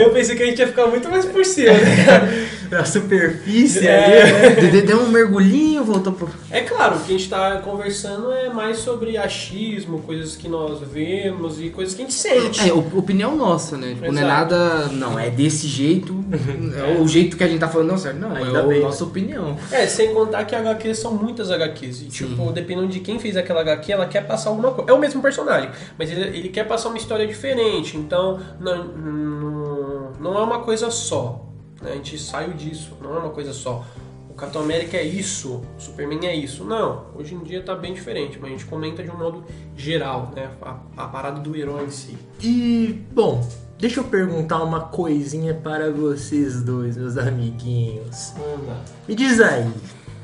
eu 0.00 0.10
pensei 0.10 0.34
que 0.36 0.42
a 0.42 0.46
gente 0.46 0.58
ia 0.58 0.66
ficar 0.66 0.86
muito 0.86 1.08
mais 1.08 1.24
por 1.24 1.44
cima, 1.44 1.72
né? 1.72 2.48
Na 2.70 2.84
superfície 2.84 3.86
É. 3.86 4.46
ali. 4.56 4.70
Deu- 4.70 4.86
Deu 4.86 5.00
um 5.02 5.08
mergulhinho, 5.08 5.84
voltou 5.84 6.12
pro. 6.12 6.28
É 6.50 6.62
claro, 6.62 6.96
o 6.96 7.00
que 7.00 7.04
a 7.04 7.12
gente 7.12 7.24
está 7.24 7.58
conversando 7.58 8.32
é 8.32 8.48
mais 8.48 8.78
sobre 8.78 9.16
achismo, 9.16 10.00
coisas 10.00 10.34
que 10.34 10.48
nós 10.48 10.80
vemos 10.80 11.60
e 11.60 11.68
coisas 11.70 11.94
que 11.94 12.02
a 12.02 12.04
gente 12.06 12.14
sente. 12.16 12.68
É, 12.68 12.72
op- 12.72 12.96
opinião 12.96 13.36
nossa, 13.36 13.76
né? 13.76 13.94
Tipo, 13.94 14.10
não 14.10 14.22
é 14.22 14.24
nada. 14.24 14.86
Não, 14.88 15.18
é 15.18 15.30
desse 15.30 15.68
jeito. 15.68 16.24
é 16.96 17.00
o 17.00 17.06
jeito 17.06 17.36
que 17.36 17.44
a 17.44 17.46
gente 17.46 17.60
tá 17.60 17.68
falando, 17.68 17.88
não, 17.90 17.98
certo? 17.98 18.18
Não, 18.18 18.34
Ainda 18.34 18.58
é 18.74 18.78
a 18.78 18.80
nossa 18.80 19.04
opinião. 19.04 19.56
É, 19.70 19.86
sem 19.86 20.12
contar 20.14 20.44
que 20.44 20.56
HQs 20.56 20.98
são 20.98 21.12
muitas 21.14 21.50
HQs. 21.50 22.02
E, 22.02 22.04
tipo, 22.06 22.50
dependendo 22.50 22.88
de 22.88 23.00
quem 23.00 23.18
fez 23.20 23.36
aquela 23.36 23.60
HQ, 23.60 23.92
ela 23.92 24.06
quer 24.06 24.26
passar 24.26 24.50
alguma 24.50 24.72
coisa. 24.72 24.90
É 24.90 24.94
o 24.94 24.98
mesmo 24.98 25.20
personagem, 25.22 25.70
mas 25.98 26.10
ele, 26.10 26.22
ele 26.36 26.48
quer 26.48 26.64
passar 26.66 26.88
uma 26.88 26.98
história 26.98 27.26
diferente. 27.26 27.96
Então, 27.96 28.13
não, 28.14 28.84
não, 28.84 30.12
não 30.20 30.38
é 30.38 30.42
uma 30.42 30.60
coisa 30.60 30.90
só. 30.90 31.44
né? 31.82 31.92
A 31.92 31.94
gente 31.96 32.18
saiu 32.18 32.52
disso, 32.54 32.96
não 33.02 33.14
é 33.14 33.18
uma 33.18 33.30
coisa 33.30 33.52
só. 33.52 33.84
O 34.28 34.34
Capitão 34.34 34.62
América 34.62 34.96
é 34.96 35.04
isso, 35.04 35.62
o 35.78 35.80
Superman 35.80 36.26
é 36.26 36.34
isso. 36.34 36.64
Não, 36.64 37.06
hoje 37.14 37.34
em 37.34 37.42
dia 37.44 37.62
tá 37.62 37.74
bem 37.76 37.94
diferente, 37.94 38.36
mas 38.40 38.50
a 38.50 38.52
gente 38.52 38.64
comenta 38.66 39.02
de 39.02 39.10
um 39.10 39.16
modo 39.16 39.44
geral, 39.76 40.32
né? 40.34 40.50
A, 40.60 40.76
a 40.96 41.06
parada 41.06 41.38
do 41.40 41.54
herói 41.54 41.84
em 41.84 41.90
si. 41.90 42.18
E, 42.40 43.00
bom, 43.12 43.48
deixa 43.78 44.00
eu 44.00 44.04
perguntar 44.04 44.60
uma 44.64 44.80
coisinha 44.80 45.54
para 45.54 45.92
vocês 45.92 46.62
dois, 46.62 46.96
meus 46.96 47.16
amiguinhos. 47.16 48.32
Anda. 48.32 48.76
Me 49.06 49.14
diz 49.14 49.40
aí, 49.40 49.70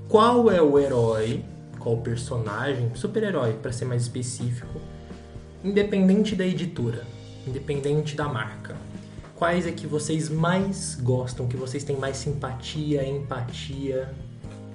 qual 0.08 0.50
é 0.50 0.60
o 0.60 0.76
herói, 0.76 1.44
qual 1.78 1.96
personagem, 1.98 2.90
super-herói, 2.96 3.52
para 3.62 3.70
ser 3.70 3.84
mais 3.84 4.02
específico, 4.02 4.80
independente 5.62 6.34
da 6.34 6.44
editora, 6.44 7.06
independente 7.50 8.14
da 8.16 8.24
marca? 8.28 8.76
Quais 9.36 9.66
é 9.66 9.70
que 9.72 9.86
vocês 9.86 10.28
mais 10.28 10.98
gostam, 11.02 11.46
que 11.46 11.56
vocês 11.56 11.82
têm 11.82 11.96
mais 11.96 12.16
simpatia, 12.16 13.06
empatia? 13.08 14.08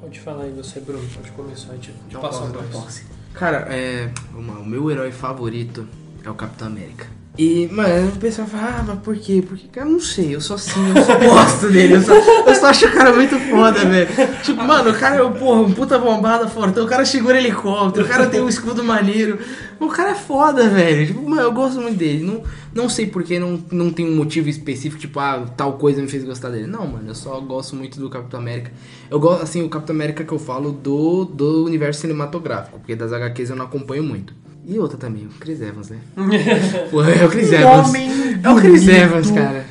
Pode 0.01 0.19
falar 0.19 0.43
aí 0.43 0.51
você, 0.51 0.79
Bruno. 0.79 1.07
Pode 1.15 1.31
começar 1.31 1.71
aí, 1.73 1.79
te, 1.79 1.91
te 2.09 2.15
a 2.15 2.19
voz. 2.19 2.37
posso. 2.71 3.01
Cara, 3.33 3.67
é, 3.69 4.09
uma- 4.33 4.59
o 4.59 4.65
meu 4.65 4.89
herói 4.89 5.11
favorito 5.11 5.87
é 6.23 6.29
o 6.29 6.33
Capitão 6.33 6.67
América. 6.67 7.05
E, 7.37 7.67
mano, 7.69 8.07
o 8.07 8.15
pessoal 8.17 8.47
fala, 8.47 8.77
ah, 8.79 8.83
mas 8.87 8.99
por 8.99 9.13
quê? 9.17 9.43
Porque, 9.45 9.67
cara, 9.67 9.85
eu 9.87 9.91
não 9.91 9.99
sei, 9.99 10.33
eu 10.33 10.39
só 10.39 10.57
sim, 10.57 10.79
eu 10.95 11.03
só 11.03 11.19
gosto 11.19 11.67
dele, 11.69 11.95
eu 11.95 12.01
só, 12.01 12.13
eu 12.13 12.55
só 12.55 12.67
acho 12.67 12.87
o 12.87 12.91
cara 12.93 13.11
muito 13.13 13.37
foda, 13.49 13.83
velho. 13.83 14.07
Tipo, 14.41 14.63
mano, 14.63 14.89
o 14.91 14.93
cara 14.97 15.17
é, 15.17 15.23
um, 15.23 15.33
porra, 15.33 15.59
um 15.61 15.71
puta 15.73 15.99
bombada 15.99 16.47
fortão, 16.47 16.85
o 16.85 16.87
cara 16.87 17.03
segura 17.05 17.37
helicóptero, 17.37 18.05
o 18.05 18.07
cara 18.09 18.27
tem 18.27 18.39
um 18.41 18.47
escudo 18.47 18.81
maneiro. 18.85 19.37
O 19.79 19.87
cara 19.89 20.11
é 20.11 20.15
foda, 20.15 20.69
velho. 20.69 21.05
Tipo, 21.07 21.27
mano, 21.29 21.41
eu 21.41 21.51
gosto 21.51 21.81
muito 21.81 21.97
dele. 21.97 22.23
Não, 22.23 22.43
não 22.73 22.89
sei 22.89 23.07
porquê, 23.07 23.37
não, 23.39 23.59
não 23.71 23.91
tem 23.91 24.05
um 24.09 24.15
motivo 24.15 24.47
específico, 24.49 24.99
tipo, 25.01 25.19
ah, 25.19 25.45
tal 25.57 25.73
coisa 25.73 26.01
me 26.01 26.07
fez 26.07 26.23
gostar 26.23 26.49
dele. 26.49 26.67
Não, 26.67 26.87
mano, 26.87 27.09
eu 27.09 27.15
só 27.15 27.39
gosto 27.41 27.75
muito 27.75 27.99
do 27.99 28.09
Capitão 28.09 28.39
América. 28.39 28.71
Eu 29.09 29.19
gosto, 29.19 29.43
assim, 29.43 29.61
o 29.63 29.69
Capitão 29.69 29.95
América 29.95 30.23
que 30.23 30.31
eu 30.31 30.39
falo 30.39 30.71
do, 30.71 31.25
do 31.25 31.65
universo 31.65 32.01
cinematográfico, 32.01 32.79
porque 32.79 32.95
das 32.95 33.11
HQs 33.11 33.49
eu 33.49 33.55
não 33.55 33.65
acompanho 33.65 34.03
muito. 34.03 34.33
E 34.67 34.79
outra 34.79 34.97
também, 34.97 35.25
o 35.25 35.29
Chris 35.39 35.61
Evans, 35.61 35.89
né? 35.89 35.99
Pô, 36.89 37.03
é 37.03 37.23
o 37.23 37.29
Chris 37.29 37.51
Evans. 37.51 37.89
homem 37.89 38.09
É 38.43 38.49
o 38.49 38.55
Chris 38.55 38.83
bonito. 38.85 38.97
Evans, 38.97 39.31
cara. 39.31 39.65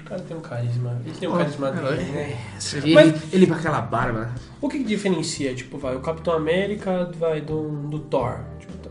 O 0.00 0.02
cara 0.10 0.20
tem 0.22 0.36
um 0.36 0.40
carisma. 0.40 1.00
Ele 1.04 1.14
tem 1.20 1.28
um 1.28 1.32
carisma 1.36 1.70
dele, 1.70 2.02
né? 2.10 2.36
Ele, 2.74 2.94
Mas- 2.94 3.14
ele 3.32 3.46
com 3.46 3.54
aquela 3.54 3.80
barba. 3.80 4.34
O 4.60 4.68
que, 4.68 4.78
que 4.78 4.84
diferencia, 4.84 5.54
tipo, 5.54 5.78
vai, 5.78 5.94
o 5.94 6.00
Capitão 6.00 6.34
América 6.34 7.08
vai 7.16 7.40
do, 7.40 7.68
do 7.88 8.00
Thor? 8.00 8.40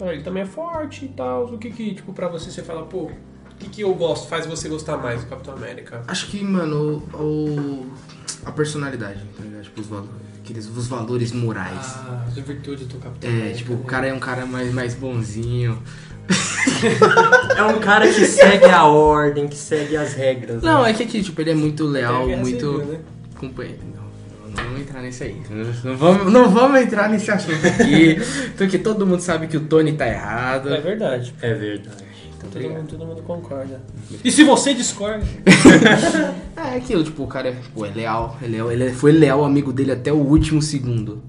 Ele 0.07 0.23
também 0.23 0.43
é 0.43 0.45
forte 0.45 1.05
e 1.05 1.09
tal. 1.09 1.45
O 1.45 1.57
que 1.57 1.69
que, 1.71 1.93
tipo, 1.95 2.13
pra 2.13 2.27
você 2.27 2.49
você 2.51 2.63
fala, 2.63 2.83
pô, 2.83 3.03
o 3.03 3.11
que 3.59 3.69
que 3.69 3.81
eu 3.81 3.93
gosto, 3.93 4.27
faz 4.27 4.45
você 4.45 4.69
gostar 4.69 4.97
mais 4.97 5.21
do 5.23 5.29
Capitão 5.29 5.53
América? 5.53 6.01
Acho 6.07 6.27
que, 6.27 6.43
mano, 6.43 7.03
o, 7.13 7.17
o- 7.21 7.91
a 8.45 8.51
personalidade, 8.51 9.19
tá 9.37 9.43
ligado? 9.43 9.63
Tipo, 9.63 9.81
os 9.81 9.87
valores, 9.87 10.11
aqueles, 10.43 10.67
os 10.67 10.87
valores 10.87 11.31
morais. 11.33 11.95
Ah, 12.07 12.23
as 12.27 12.35
virtudes 12.35 12.87
do 12.87 12.97
Capitão 12.99 13.29
É, 13.29 13.33
América. 13.33 13.57
tipo, 13.57 13.73
o 13.73 13.77
né? 13.77 13.83
cara 13.85 14.07
é 14.07 14.13
um 14.13 14.19
cara 14.19 14.45
mais, 14.45 14.73
mais 14.73 14.93
bonzinho. 14.95 15.81
É 17.57 17.63
um 17.63 17.79
cara 17.79 18.07
que 18.07 18.25
segue 18.25 18.65
a 18.65 18.85
ordem, 18.85 19.47
que 19.47 19.55
segue 19.57 19.97
as 19.97 20.13
regras. 20.13 20.61
Não, 20.61 20.83
né? 20.83 20.91
é 20.91 20.93
que 20.93 21.03
aqui, 21.03 21.21
tipo, 21.23 21.41
ele 21.41 21.51
é 21.51 21.55
muito 21.55 21.85
leal, 21.85 22.25
Guerra 22.27 22.41
muito 22.41 22.71
Civil, 22.71 22.85
né? 22.85 22.99
companheiro. 23.37 23.79
Vamos 24.63 24.81
entrar 24.81 25.01
nesse 25.01 25.23
aí. 25.23 25.41
Não 25.83 25.97
vamos, 25.97 26.31
não 26.31 26.49
vamos 26.49 26.81
entrar 26.81 27.09
nesse 27.09 27.29
assunto 27.31 27.65
aqui. 27.65 28.17
porque 28.57 28.77
todo 28.77 29.05
mundo 29.05 29.21
sabe 29.21 29.47
que 29.47 29.57
o 29.57 29.61
Tony 29.61 29.93
tá 29.93 30.07
errado. 30.07 30.73
É 30.73 30.81
verdade. 30.81 31.33
É 31.41 31.53
verdade. 31.53 32.09
Então, 32.37 32.49
Todo 32.49 32.69
mundo, 32.69 32.87
todo 32.87 33.05
mundo 33.05 33.21
concorda. 33.23 33.81
E 34.23 34.31
se 34.31 34.43
você 34.43 34.73
discorda? 34.73 35.25
É 36.55 36.75
aquilo, 36.75 37.03
tipo, 37.03 37.23
o 37.23 37.27
cara 37.27 37.49
é, 37.49 37.55
pô, 37.73 37.85
é 37.85 37.89
leal. 37.89 38.37
Ele, 38.41 38.57
é, 38.57 38.59
ele 38.59 38.91
foi 38.91 39.11
leal 39.11 39.43
amigo 39.45 39.71
dele 39.71 39.91
até 39.93 40.11
o 40.11 40.17
último 40.17 40.61
segundo. 40.61 41.23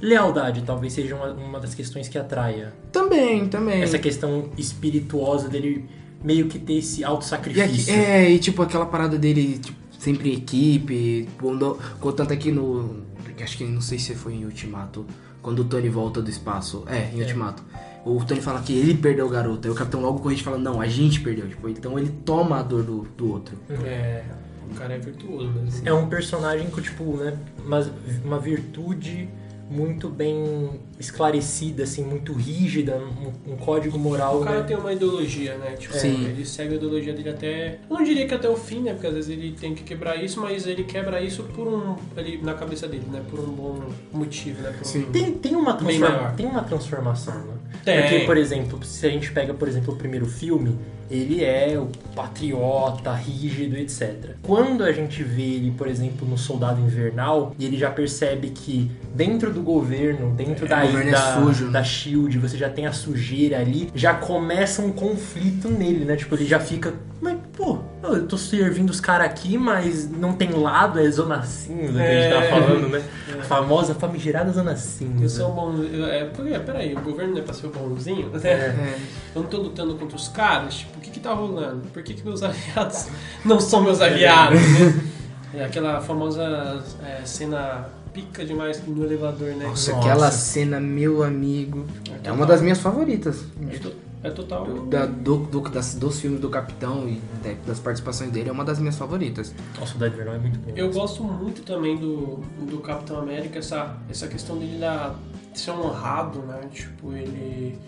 Lealdade 0.00 0.62
talvez 0.62 0.92
seja 0.92 1.14
uma, 1.14 1.32
uma 1.32 1.60
das 1.60 1.74
questões 1.74 2.08
que 2.08 2.16
atraia. 2.16 2.72
Também, 2.90 3.46
também. 3.48 3.82
Essa 3.82 3.98
questão 3.98 4.50
espirituosa 4.56 5.48
dele 5.48 5.84
meio 6.22 6.46
que 6.46 6.58
ter 6.58 6.74
esse 6.74 7.04
auto-sacrifício. 7.04 7.92
é, 7.92 8.30
e 8.30 8.38
tipo, 8.38 8.62
aquela 8.62 8.86
parada 8.86 9.18
dele, 9.18 9.58
tipo, 9.58 9.78
sempre 10.00 10.30
em 10.30 10.36
equipe. 10.36 11.28
Quando, 11.38 11.78
tanto 12.16 12.32
aqui 12.32 12.50
no. 12.50 13.04
Acho 13.40 13.56
que 13.56 13.64
não 13.64 13.80
sei 13.80 13.98
se 13.98 14.14
foi 14.14 14.34
em 14.34 14.44
Ultimato. 14.44 15.06
Quando 15.40 15.60
o 15.60 15.64
Tony 15.64 15.88
volta 15.88 16.20
do 16.20 16.28
espaço. 16.28 16.84
É, 16.88 17.10
em 17.14 17.20
Ultimato. 17.20 17.62
O 18.04 18.24
Tony 18.24 18.40
fala 18.40 18.60
que 18.60 18.72
ele 18.72 18.94
perdeu 18.94 19.26
o 19.26 19.28
garoto. 19.28 19.68
Aí 19.68 19.72
o 19.72 19.74
capitão 19.74 20.00
logo 20.00 20.20
corrige 20.20 20.40
e 20.40 20.44
fala, 20.44 20.58
não, 20.58 20.80
a 20.80 20.86
gente 20.86 21.20
perdeu. 21.20 21.48
Tipo, 21.48 21.68
então 21.68 21.98
ele 21.98 22.10
toma 22.24 22.58
a 22.58 22.62
dor 22.62 22.82
do, 22.82 23.02
do 23.16 23.30
outro. 23.30 23.56
É, 23.84 24.24
o 24.70 24.74
cara 24.74 24.94
é 24.94 24.98
virtuoso 24.98 25.50
mesmo. 25.50 25.86
É 25.86 25.92
um 25.92 26.08
personagem 26.08 26.70
com, 26.70 26.80
tipo, 26.80 27.16
né, 27.16 27.38
uma, 27.64 27.90
uma 28.24 28.38
virtude 28.38 29.28
muito 29.70 30.08
bem 30.08 30.80
esclarecida, 30.98 31.84
assim, 31.84 32.02
muito 32.04 32.32
rígida, 32.32 32.96
um, 32.98 33.52
um 33.52 33.56
código 33.56 33.96
moral, 33.98 34.40
O 34.40 34.44
cara 34.44 34.58
né? 34.60 34.64
tem 34.66 34.76
uma 34.76 34.92
ideologia, 34.92 35.56
né? 35.58 35.76
Tipo, 35.78 35.94
Sim. 35.94 36.24
ele 36.26 36.44
segue 36.44 36.74
a 36.74 36.76
ideologia 36.76 37.12
dele 37.12 37.30
até. 37.30 37.78
Eu 37.88 37.96
não 37.96 38.02
diria 38.04 38.26
que 38.26 38.34
até 38.34 38.48
o 38.48 38.56
fim, 38.56 38.80
né? 38.80 38.92
Porque 38.92 39.06
às 39.06 39.14
vezes 39.14 39.30
ele 39.30 39.52
tem 39.52 39.74
que 39.74 39.84
quebrar 39.84 40.16
isso, 40.22 40.40
mas 40.40 40.66
ele 40.66 40.82
quebra 40.84 41.20
isso 41.22 41.44
por 41.44 41.68
um. 41.68 41.96
Ali 42.16 42.38
na 42.42 42.54
cabeça 42.54 42.88
dele, 42.88 43.04
né? 43.10 43.22
Por 43.30 43.38
um 43.38 43.52
bom 43.52 43.78
motivo, 44.12 44.60
né? 44.62 44.74
Um-. 44.96 45.02
Tem, 45.12 45.32
tem, 45.32 45.54
uma 45.54 45.74
transforma- 45.74 46.34
tem 46.36 46.46
uma 46.46 46.62
transformação, 46.64 47.34
né? 47.46 47.54
Tem. 47.84 48.00
Porque, 48.02 48.20
por 48.26 48.36
exemplo, 48.36 48.84
se 48.84 49.06
a 49.06 49.10
gente 49.10 49.30
pega, 49.32 49.54
por 49.54 49.68
exemplo, 49.68 49.94
o 49.94 49.96
primeiro 49.96 50.26
filme, 50.26 50.76
ele 51.10 51.44
é 51.44 51.78
o 51.78 51.88
patriota, 52.14 53.12
rígido, 53.12 53.76
etc. 53.76 54.36
Quando 54.42 54.84
a 54.84 54.92
gente 54.92 55.22
vê 55.22 55.42
ele, 55.42 55.72
por 55.72 55.86
exemplo, 55.88 56.26
no 56.26 56.38
Soldado 56.38 56.80
Invernal, 56.80 57.54
e 57.58 57.66
ele 57.66 57.76
já 57.76 57.90
percebe 57.90 58.50
que 58.50 58.90
dentro 59.14 59.52
do 59.52 59.62
governo, 59.62 60.32
dentro 60.34 60.68
da, 60.68 60.84
o 60.84 60.86
governo 60.86 61.08
é 61.08 61.12
da, 61.12 61.34
sujo, 61.34 61.66
né? 61.66 61.72
da 61.72 61.84
SHIELD, 61.84 62.38
você 62.38 62.56
já 62.56 62.68
tem 62.68 62.86
a 62.86 62.92
sujeira 62.92 63.58
ali, 63.58 63.90
já 63.94 64.14
começa 64.14 64.82
um 64.82 64.92
conflito 64.92 65.68
nele, 65.68 66.04
né? 66.04 66.16
Tipo, 66.16 66.36
ele 66.36 66.46
já 66.46 66.60
fica, 66.60 66.94
mas, 67.20 67.36
pô, 67.60 67.78
Eu 68.02 68.26
tô 68.26 68.38
servindo 68.38 68.88
os 68.90 69.00
caras 69.00 69.26
aqui, 69.26 69.58
mas 69.58 70.08
não 70.10 70.32
tem 70.32 70.50
lado, 70.52 70.98
é 70.98 71.10
zona 71.10 71.42
cinza 71.42 71.92
que 71.92 72.08
a 72.08 72.22
gente 72.22 72.34
É. 72.34 72.40
tá 72.50 72.56
falando, 72.56 72.88
né? 72.88 73.02
A 73.38 73.42
famosa 73.44 73.94
famigerada 73.94 74.50
zona 74.52 74.74
cinza. 74.74 75.22
Eu 75.22 75.28
sou 75.28 75.52
um 75.52 75.54
bom. 75.54 75.74
eu- 75.82 76.06
É, 76.06 76.24
porque, 76.24 76.58
peraí, 76.60 76.94
o 76.94 77.00
governo 77.00 77.34
não 77.34 77.40
é 77.40 77.44
pra 77.44 77.52
ser 77.54 77.66
o 77.66 77.70
bonzinho? 77.70 78.30
né? 78.30 78.40
É. 78.42 78.96
Eu 79.34 79.42
não 79.42 79.48
tô 79.50 79.58
lutando 79.58 79.94
contra 79.96 80.16
os 80.16 80.28
caras, 80.28 80.74
tipo, 80.76 80.96
o 80.98 81.00
que 81.00 81.10
que 81.10 81.20
tá 81.20 81.32
rolando? 81.34 81.82
Por 81.92 82.02
que, 82.02 82.14
que 82.14 82.24
meus 82.24 82.42
aliados 82.42 83.06
não 83.44 83.60
são 83.60 83.82
meus 83.82 84.00
aliados, 84.00 84.58
né? 84.60 85.00
É 85.52 85.64
aquela 85.64 86.00
famosa 86.00 86.80
é, 87.04 87.24
cena 87.24 87.88
pica 88.14 88.44
demais 88.44 88.80
no 88.86 89.04
elevador, 89.04 89.48
né? 89.48 89.66
Nossa, 89.66 89.90
Nossa. 89.92 90.06
aquela 90.08 90.30
cena, 90.30 90.78
meu 90.80 91.24
amigo. 91.24 91.86
É 92.22 92.30
uma 92.30 92.46
das 92.46 92.62
minhas 92.62 92.78
favoritas. 92.78 93.44
É, 93.68 93.78
é 94.22 94.30
total. 94.30 94.66
Da- 94.86 95.06
do- 95.06 95.38
do- 95.46 95.60
das- 95.70 95.94
dos 95.94 96.20
filmes 96.20 96.40
do 96.40 96.48
Capitão 96.48 97.08
e 97.08 97.20
até 97.40 97.54
das 97.66 97.78
participações 97.80 98.30
dele, 98.30 98.48
é 98.48 98.52
uma 98.52 98.64
das 98.64 98.78
minhas 98.78 98.96
favoritas. 98.96 99.54
Nossa, 99.78 99.94
o 99.94 99.98
Dead 99.98 100.12
Verão 100.12 100.32
é 100.34 100.38
muito 100.38 100.58
bom. 100.58 100.72
Eu 100.76 100.90
gosto 100.92 101.24
muito 101.24 101.62
também 101.62 101.96
do, 101.96 102.36
do 102.68 102.78
Capitão 102.80 103.18
América, 103.18 103.58
essa, 103.58 103.96
essa 104.08 104.26
questão 104.28 104.58
dele 104.58 104.78
da, 104.78 105.14
de 105.52 105.58
ser 105.58 105.70
honrado, 105.72 106.40
né? 106.40 106.60
Tipo, 106.72 107.12
ele 107.12 107.78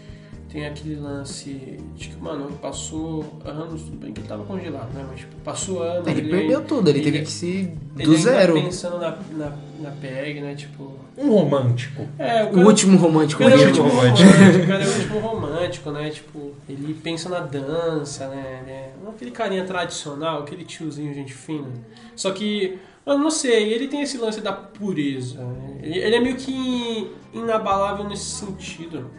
tem 0.52 0.66
aquele 0.66 0.96
lance 0.96 1.78
de 1.96 2.08
que, 2.08 2.16
mano, 2.22 2.52
passou 2.60 3.24
anos, 3.42 3.82
tudo 3.84 3.96
bem 3.96 4.12
que 4.12 4.20
ele 4.20 4.28
tava 4.28 4.44
congelado, 4.44 4.92
né? 4.92 5.02
Mas, 5.08 5.20
tipo, 5.20 5.34
passou 5.36 5.82
anos. 5.82 6.06
Ele 6.06 6.28
perdeu 6.28 6.62
tudo, 6.62 6.90
ele, 6.90 7.00
teve 7.00 7.22
que 7.22 7.30
se. 7.30 7.72
ele 7.96 8.04
do 8.04 8.10
ainda 8.10 8.22
zero. 8.22 8.54
pensando 8.54 8.98
na, 8.98 9.16
na, 9.32 9.56
na 9.80 9.90
PEG, 9.92 10.40
né? 10.42 10.54
Tipo. 10.54 10.92
Um 11.16 11.30
romântico. 11.30 12.06
É, 12.18 12.44
O 12.44 12.66
último 12.66 12.98
romântico 12.98 13.42
o 13.42 13.46
cara 13.46 13.54
é 13.54 13.56
o 13.56 13.58
dele. 13.66 13.80
último 13.80 13.88
romântico. 13.88 14.28
romântico, 14.30 14.64
o 14.64 14.66
cara 14.66 14.84
é 14.84 14.86
o 14.86 14.92
último 14.92 15.18
romântico, 15.20 15.90
né? 15.90 16.10
Tipo, 16.10 16.52
ele 16.68 16.94
pensa 17.02 17.28
na 17.30 17.40
dança, 17.40 18.28
né? 18.28 18.60
Ele 18.62 18.70
é 18.70 18.92
não 19.02 19.12
aquele 19.12 19.30
carinha 19.30 19.64
tradicional, 19.64 20.42
aquele 20.42 20.64
tiozinho 20.64 21.14
gente 21.14 21.32
fina. 21.32 21.68
Só 22.14 22.30
que, 22.30 22.78
eu 23.06 23.18
não 23.18 23.30
sei, 23.30 23.72
ele 23.72 23.88
tem 23.88 24.02
esse 24.02 24.18
lance 24.18 24.40
da 24.42 24.52
pureza. 24.52 25.42
né? 25.42 25.78
Ele, 25.82 25.98
ele 25.98 26.16
é 26.16 26.20
meio 26.20 26.36
que 26.36 27.10
inabalável 27.32 28.06
nesse 28.06 28.24
sentido. 28.24 29.10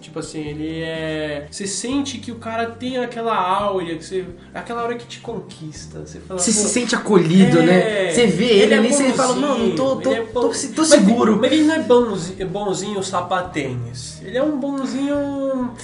Tipo 0.00 0.18
assim, 0.20 0.40
ele 0.40 0.80
é. 0.82 1.46
Você 1.50 1.66
sente 1.66 2.18
que 2.18 2.32
o 2.32 2.36
cara 2.36 2.66
tem 2.70 2.96
aquela 2.98 3.34
áurea, 3.36 3.96
que 3.96 4.04
você, 4.04 4.24
aquela 4.54 4.82
hora 4.82 4.94
que 4.96 5.06
te 5.06 5.20
conquista. 5.20 6.00
Você 6.00 6.18
fala, 6.20 6.40
Você 6.40 6.50
"Pô, 6.52 6.58
se 6.58 6.68
sente 6.70 6.94
acolhido, 6.94 7.58
é, 7.60 7.62
né? 7.66 8.10
Você 8.10 8.26
vê 8.26 8.46
ele, 8.46 8.74
é 8.74 8.78
ali 8.78 8.88
e 8.88 8.92
você 8.92 9.12
fala, 9.12 9.34
mano, 9.36 9.74
tô, 9.76 9.96
tô, 9.96 10.10
ele 10.10 10.20
é 10.20 10.24
tô, 10.24 10.32
bom- 10.32 10.48
tô, 10.48 10.48
tô 10.48 10.80
Mas- 10.82 10.88
seguro. 10.88 11.38
Mas, 11.40 11.52
ele 11.52 11.64
não 11.64 11.74
é 11.74 11.78
bonzinho, 11.80 12.48
bonzinho 12.48 13.02
sapatênis. 13.02 14.20
Ele 14.24 14.38
é 14.38 14.42
um 14.42 14.58
bonzinho. 14.58 15.74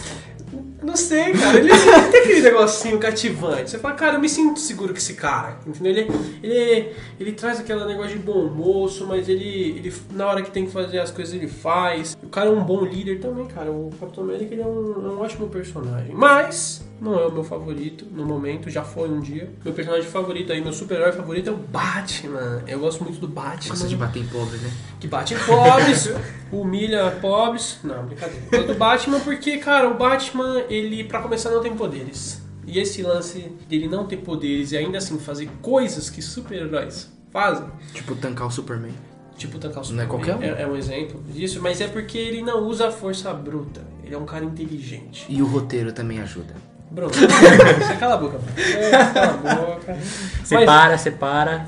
Não 0.87 0.95
sei, 0.95 1.33
cara. 1.33 1.59
Ele, 1.59 1.73
ele 1.73 2.11
tem 2.13 2.21
aquele 2.21 2.41
negocinho 2.43 2.99
cativante. 3.01 3.71
Você 3.71 3.79
fala, 3.79 3.95
cara, 3.95 4.15
eu 4.15 4.21
me 4.21 4.29
sinto 4.29 4.61
seguro 4.61 4.93
com 4.93 4.99
esse 4.99 5.15
cara. 5.15 5.59
Entendeu? 5.67 5.93
Ele, 5.93 6.09
ele, 6.45 6.93
ele 7.19 7.33
traz 7.33 7.59
aquele 7.59 7.85
negócio 7.85 8.17
de 8.17 8.23
bom 8.23 8.47
moço, 8.49 9.05
mas 9.05 9.29
ele, 9.29 9.79
ele, 9.79 9.93
na 10.13 10.29
hora 10.29 10.43
que 10.43 10.51
tem 10.53 10.65
que 10.65 10.71
fazer 10.71 11.01
as 11.01 11.11
coisas, 11.11 11.35
ele 11.35 11.49
faz. 11.49 12.17
O 12.23 12.29
cara 12.29 12.49
é 12.49 12.53
um 12.53 12.63
bom 12.63 12.85
líder 12.85 13.19
também, 13.19 13.47
cara. 13.47 13.69
O 13.69 13.91
Capitão 13.99 14.23
América 14.23 14.55
ele 14.55 14.63
é, 14.63 14.67
um, 14.67 14.93
é 15.05 15.11
um 15.11 15.21
ótimo 15.21 15.49
personagem. 15.49 16.15
Mas. 16.15 16.86
Não 17.01 17.19
é 17.19 17.27
o 17.27 17.33
meu 17.33 17.45
favorito 17.45 18.07
no 18.11 18.25
momento, 18.25 18.71
já 18.71 18.83
foi 18.83 19.09
um 19.11 19.21
dia. 19.21 19.51
Meu 19.65 19.75
personagem 19.75 20.09
favorito 20.09 20.53
aí, 20.53 20.61
meu 20.63 20.73
super-herói 20.73 21.13
favorito 21.13 21.51
é 21.51 21.53
o 21.53 21.57
Batman. 21.57 22.63
Eu 22.67 22.81
gosto 22.81 23.05
muito 23.05 23.21
do 23.21 23.29
Batman 23.29 23.71
Gosta 23.71 23.87
de 23.87 23.97
bater 23.97 24.23
em 24.23 24.27
pobre, 24.27 24.57
né? 24.59 24.71
que 24.99 25.07
bate 25.07 25.35
em 25.35 25.39
pobres, 25.39 26.11
humilha 26.51 27.11
pobres. 27.21 27.79
Não, 27.85 28.07
brincadeira. 28.07 28.43
Eu 28.51 28.67
do 28.67 28.75
Batman 28.75 29.21
porque, 29.21 29.59
cara, 29.59 29.89
o 29.89 29.95
Batman, 29.97 30.63
ele, 30.71 31.05
pra 31.05 31.21
começar, 31.21 31.51
não 31.51 31.61
tem 31.63 31.75
poderes. 31.77 32.41
E 32.67 32.79
esse 32.79 33.03
lance 33.03 33.53
dele 33.69 33.89
não 33.89 34.07
ter 34.07 34.17
poderes 34.17 34.73
e 34.73 34.77
ainda 34.77 34.99
assim 34.99 35.19
fazer 35.19 35.49
coisas 35.63 36.09
que 36.11 36.21
super-heróis 36.23 37.13
fazem, 37.31 37.67
Tipo, 37.93 38.15
tancar 38.17 38.47
o 38.47 38.51
Superman. 38.51 38.93
tipo 39.37 39.59
tancar 39.59 39.85
o 39.85 39.93
Não 39.93 40.03
é 40.03 40.07
Superman, 40.07 40.09
qualquer 40.09 40.35
um. 40.37 40.43
É, 40.43 40.63
é 40.63 40.67
um 40.67 40.75
exemplo 40.77 41.23
disso, 41.31 41.61
mas 41.61 41.81
é 41.81 41.87
porque 41.87 42.17
ele 42.17 42.43
não 42.43 42.65
usa 42.67 42.89
a 42.89 42.91
força 42.91 43.33
bruta. 43.35 43.85
Ele 44.03 44.15
é 44.15 44.19
um 44.19 44.25
cara 44.25 44.45
inteligente. 44.45 45.27
E 45.29 45.43
o 45.43 45.47
roteiro 45.47 45.93
também 45.93 46.21
ajuda. 46.21 46.55
Bruno, 46.91 47.11
você 47.13 47.95
cala 47.99 48.15
a 48.15 48.19
boca. 48.19 48.41
É, 48.57 48.91
Cala 48.91 49.41
a 49.45 49.55
boca. 49.55 49.97
Separa, 50.45 50.99
separa. 50.99 51.67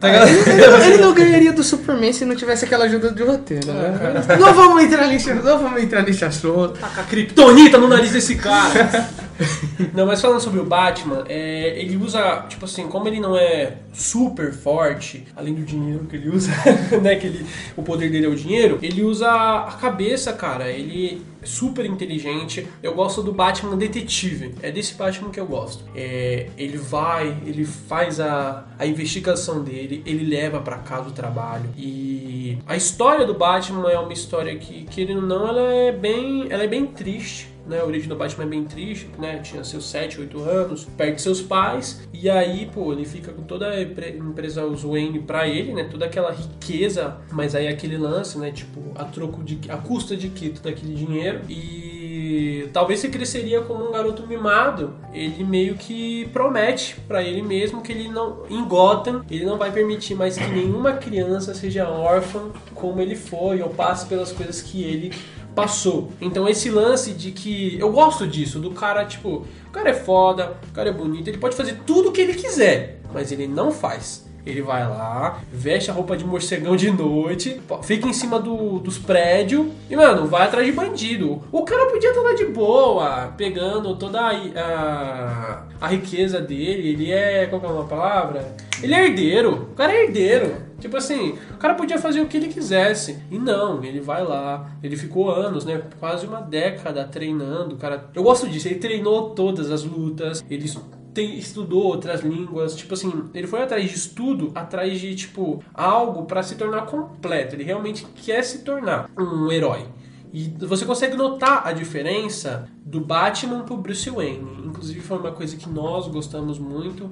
Tá? 0.00 0.08
Ele 0.86 0.98
não 0.98 1.14
ganharia 1.14 1.52
do 1.52 1.62
Superman 1.62 2.12
se 2.12 2.24
não 2.24 2.36
tivesse 2.36 2.64
aquela 2.64 2.84
ajuda 2.84 3.10
de 3.10 3.22
roteiro, 3.22 3.72
né? 3.72 4.26
Não 4.38 4.52
vamos 4.52 4.84
entrar 4.84 5.06
nesse, 5.06 5.32
não 5.32 5.58
vamos 5.58 5.82
entrar 5.82 6.02
nesse 6.02 6.24
assunto. 6.24 6.78
Taca 6.78 7.00
a 7.00 7.04
kryptonita 7.04 7.78
no 7.78 7.88
nariz 7.88 8.12
desse 8.12 8.36
cara. 8.36 9.08
não, 9.94 10.06
mas 10.06 10.20
falando 10.20 10.40
sobre 10.40 10.60
o 10.60 10.64
Batman, 10.64 11.24
é, 11.28 11.80
ele 11.80 11.96
usa, 11.96 12.44
tipo 12.48 12.64
assim, 12.64 12.86
como 12.86 13.08
ele 13.08 13.20
não 13.20 13.36
é 13.36 13.74
super 13.92 14.52
forte, 14.52 15.24
além 15.34 15.54
do 15.54 15.62
dinheiro 15.62 16.06
que 16.08 16.16
ele 16.16 16.28
usa, 16.28 16.52
né, 17.00 17.16
que 17.16 17.26
ele, 17.26 17.46
o 17.76 17.82
poder 17.82 18.10
dele 18.10 18.26
é 18.26 18.28
o 18.28 18.36
dinheiro, 18.36 18.78
ele 18.82 19.02
usa 19.02 19.30
a 19.30 19.72
cabeça, 19.80 20.32
cara. 20.32 20.70
Ele 20.70 21.22
super 21.44 21.84
inteligente. 21.84 22.66
Eu 22.82 22.94
gosto 22.94 23.22
do 23.22 23.32
Batman 23.32 23.76
detetive. 23.76 24.54
É 24.62 24.70
desse 24.70 24.94
Batman 24.94 25.30
que 25.30 25.40
eu 25.40 25.46
gosto. 25.46 25.84
É, 25.94 26.48
ele 26.56 26.76
vai, 26.76 27.36
ele 27.46 27.64
faz 27.64 28.20
a, 28.20 28.66
a 28.78 28.86
investigação 28.86 29.62
dele, 29.62 30.02
ele 30.06 30.24
leva 30.24 30.60
pra 30.60 30.78
casa 30.78 31.08
o 31.08 31.12
trabalho 31.12 31.70
e 31.76 32.58
a 32.66 32.76
história 32.76 33.26
do 33.26 33.34
Batman 33.34 33.90
é 33.90 33.98
uma 33.98 34.12
história 34.12 34.56
que, 34.56 34.84
querendo 34.84 35.20
ou 35.20 35.26
não, 35.26 35.46
ela 35.46 35.72
é 35.72 35.92
bem, 35.92 36.46
ela 36.50 36.64
é 36.64 36.66
bem 36.66 36.86
triste. 36.86 37.53
Né, 37.66 37.80
a 37.80 37.84
origem 37.84 38.08
do 38.08 38.14
Batman 38.16 38.44
é 38.44 38.46
bem 38.48 38.64
triste, 38.64 39.08
né? 39.18 39.38
Tinha 39.38 39.64
seus 39.64 39.86
7, 39.88 40.20
8 40.20 40.38
anos, 40.42 40.84
perde 40.96 41.22
seus 41.22 41.40
pais, 41.40 42.06
e 42.12 42.28
aí, 42.28 42.66
pô, 42.72 42.92
ele 42.92 43.04
fica 43.06 43.32
com 43.32 43.42
toda 43.42 43.68
a 43.70 43.80
empre- 43.82 44.16
empresa 44.18 44.64
os 44.66 44.82
Wayne 44.82 45.20
pra 45.20 45.48
ele, 45.48 45.72
né? 45.72 45.84
Toda 45.84 46.04
aquela 46.04 46.30
riqueza, 46.30 47.16
mas 47.32 47.54
aí 47.54 47.66
aquele 47.66 47.96
lance, 47.96 48.36
né? 48.38 48.50
Tipo, 48.50 48.80
a 48.94 49.04
troco 49.04 49.42
de. 49.42 49.58
a 49.70 49.76
custa 49.78 50.14
de 50.16 50.28
que 50.28 50.50
todo 50.50 50.68
aquele 50.68 50.94
dinheiro. 50.94 51.40
E 51.48 52.68
talvez 52.72 53.00
você 53.00 53.08
cresceria 53.08 53.60
como 53.62 53.88
um 53.88 53.92
garoto 53.92 54.26
mimado. 54.26 54.94
Ele 55.12 55.42
meio 55.44 55.74
que 55.76 56.28
promete 56.32 56.96
pra 57.08 57.22
ele 57.22 57.42
mesmo 57.42 57.80
que 57.82 57.92
ele 57.92 58.08
não. 58.08 58.42
Em 58.50 58.64
Gotham, 58.64 59.24
ele 59.30 59.44
não 59.44 59.56
vai 59.58 59.72
permitir 59.72 60.14
mais 60.14 60.36
que 60.36 60.46
nenhuma 60.48 60.92
criança 60.92 61.54
seja 61.54 61.88
órfã 61.88 62.50
como 62.74 63.00
ele 63.00 63.16
foi, 63.16 63.62
ou 63.62 63.70
passe 63.70 64.06
pelas 64.06 64.32
coisas 64.32 64.60
que 64.60 64.82
ele 64.82 65.12
passou. 65.54 66.12
Então 66.20 66.48
esse 66.48 66.70
lance 66.70 67.12
de 67.12 67.30
que 67.30 67.78
eu 67.78 67.90
gosto 67.92 68.26
disso, 68.26 68.58
do 68.58 68.70
cara 68.70 69.04
tipo, 69.04 69.46
o 69.66 69.70
cara 69.70 69.90
é 69.90 69.94
foda, 69.94 70.56
o 70.70 70.72
cara 70.72 70.88
é 70.88 70.92
bonito, 70.92 71.28
ele 71.28 71.38
pode 71.38 71.56
fazer 71.56 71.78
tudo 71.86 72.08
o 72.08 72.12
que 72.12 72.20
ele 72.20 72.34
quiser, 72.34 73.00
mas 73.12 73.30
ele 73.32 73.46
não 73.46 73.70
faz. 73.70 74.24
Ele 74.46 74.60
vai 74.60 74.86
lá, 74.86 75.40
veste 75.52 75.90
a 75.90 75.94
roupa 75.94 76.16
de 76.16 76.24
morcegão 76.24 76.76
de 76.76 76.90
noite, 76.90 77.60
fica 77.82 78.06
em 78.06 78.12
cima 78.12 78.38
do- 78.38 78.78
dos 78.78 78.98
prédios 78.98 79.66
e, 79.88 79.96
mano, 79.96 80.26
vai 80.26 80.42
atrás 80.46 80.66
de 80.66 80.72
bandido. 80.72 81.42
O 81.50 81.62
cara 81.64 81.90
podia 81.90 82.10
estar 82.10 82.20
lá 82.20 82.34
de 82.34 82.44
boa, 82.46 83.32
pegando 83.36 83.96
toda 83.96 84.20
a, 84.20 84.30
a, 84.30 85.62
a 85.80 85.86
riqueza 85.88 86.40
dele. 86.40 86.88
Ele 86.90 87.10
é. 87.12 87.46
Qual 87.46 87.60
que 87.60 87.66
é 87.66 87.70
uma 87.70 87.84
palavra? 87.84 88.54
Ele 88.82 88.94
é 88.94 89.06
herdeiro. 89.06 89.68
O 89.72 89.74
cara 89.74 89.92
é 89.94 90.04
herdeiro. 90.04 90.54
Tipo 90.80 90.96
assim, 90.98 91.38
o 91.52 91.56
cara 91.56 91.72
podia 91.74 91.98
fazer 91.98 92.20
o 92.20 92.26
que 92.26 92.36
ele 92.36 92.48
quisesse. 92.48 93.18
E 93.30 93.38
não, 93.38 93.82
ele 93.82 94.00
vai 94.00 94.22
lá. 94.22 94.70
Ele 94.82 94.96
ficou 94.96 95.30
anos, 95.30 95.64
né? 95.64 95.80
Quase 95.98 96.26
uma 96.26 96.40
década 96.42 97.04
treinando. 97.04 97.76
O 97.76 97.78
cara. 97.78 98.10
Eu 98.14 98.22
gosto 98.22 98.46
disso. 98.48 98.68
Ele 98.68 98.74
treinou 98.78 99.30
todas 99.30 99.70
as 99.70 99.84
lutas. 99.84 100.44
Ele 100.50 100.68
tem, 101.14 101.38
estudou 101.38 101.84
outras 101.84 102.20
línguas. 102.20 102.74
Tipo 102.74 102.94
assim, 102.94 103.30
ele 103.32 103.46
foi 103.46 103.62
atrás 103.62 103.88
de 103.88 103.94
estudo, 103.96 104.50
atrás 104.54 105.00
de, 105.00 105.14
tipo, 105.14 105.62
algo 105.72 106.24
pra 106.24 106.42
se 106.42 106.56
tornar 106.56 106.86
completo. 106.86 107.54
Ele 107.54 107.64
realmente 107.64 108.04
quer 108.16 108.42
se 108.42 108.58
tornar 108.58 109.08
um 109.16 109.50
herói. 109.50 109.86
E 110.32 110.48
você 110.66 110.84
consegue 110.84 111.14
notar 111.14 111.64
a 111.64 111.72
diferença 111.72 112.68
do 112.84 113.00
Batman 113.00 113.62
pro 113.62 113.76
Bruce 113.76 114.10
Wayne. 114.10 114.66
Inclusive 114.66 115.00
foi 115.00 115.16
uma 115.18 115.30
coisa 115.30 115.56
que 115.56 115.68
nós 115.68 116.08
gostamos 116.08 116.58
muito. 116.58 117.10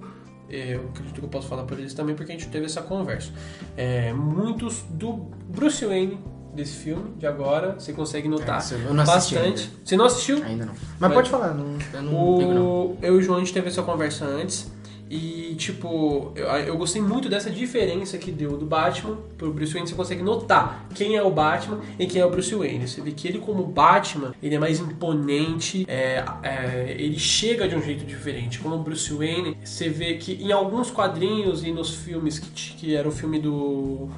É, 0.50 0.74
Eu 0.74 0.88
acredito 0.88 1.20
que 1.20 1.24
eu 1.24 1.28
posso 1.28 1.46
falar 1.46 1.62
por 1.62 1.78
eles 1.78 1.94
também 1.94 2.16
porque 2.16 2.32
a 2.32 2.34
gente 2.34 2.48
teve 2.48 2.66
essa 2.66 2.82
conversa. 2.82 3.32
É, 3.76 4.12
muitos 4.12 4.82
do 4.90 5.12
Bruce 5.48 5.86
Wayne 5.86 6.18
desse 6.54 6.76
filme, 6.76 7.10
de 7.18 7.26
agora, 7.26 7.74
você 7.78 7.92
consegue 7.92 8.28
notar 8.28 8.58
Esse 8.58 8.74
eu 8.74 8.94
não 8.94 9.04
bastante. 9.04 9.38
ainda. 9.38 9.62
Você 9.84 9.96
não 9.96 10.04
assistiu? 10.04 10.42
Ainda 10.44 10.66
não. 10.66 10.74
Mas 10.74 11.00
Mas- 11.00 11.12
pode 11.14 11.30
falar, 11.30 11.54
não, 11.54 11.76
eu 11.94 12.02
não 12.02 12.38
ligo 12.38 12.52
não. 12.54 12.62
O, 12.64 12.98
eu 13.02 13.14
e 13.14 13.18
o 13.18 13.22
João, 13.22 13.38
a 13.38 13.40
gente 13.40 13.52
teve 13.52 13.68
essa 13.68 13.82
conversa 13.82 14.24
antes. 14.24 14.70
E, 15.14 15.54
tipo, 15.58 16.32
eu, 16.34 16.46
eu 16.46 16.76
gostei 16.78 17.02
muito 17.02 17.28
dessa 17.28 17.50
diferença 17.50 18.16
que 18.16 18.30
deu 18.32 18.56
do 18.56 18.64
Batman 18.64 19.18
pro 19.36 19.52
Bruce 19.52 19.70
Wayne. 19.70 19.86
Você 19.86 19.94
consegue 19.94 20.22
notar 20.22 20.86
quem 20.94 21.16
é 21.16 21.22
o 21.22 21.28
Batman 21.30 21.80
e 21.98 22.06
quem 22.06 22.22
é 22.22 22.24
o 22.24 22.30
Bruce 22.30 22.54
Wayne. 22.54 22.88
Você 22.88 23.02
vê 23.02 23.10
que 23.10 23.28
ele, 23.28 23.38
como 23.38 23.62
Batman, 23.62 24.32
ele 24.42 24.54
é 24.54 24.58
mais 24.58 24.80
imponente, 24.80 25.84
é, 25.86 26.24
é, 26.42 26.96
ele 26.98 27.18
chega 27.18 27.68
de 27.68 27.76
um 27.76 27.82
jeito 27.82 28.06
diferente. 28.06 28.58
Como 28.58 28.76
o 28.76 28.78
Bruce 28.78 29.12
Wayne, 29.12 29.58
você 29.62 29.90
vê 29.90 30.14
que 30.14 30.32
em 30.42 30.50
alguns 30.50 30.90
quadrinhos 30.90 31.62
e 31.62 31.70
nos 31.72 31.94
filmes, 31.94 32.38
que, 32.38 32.72
que 32.72 32.94
era 32.94 33.06
o 33.06 33.12
filme 33.12 33.38
do, 33.38 34.08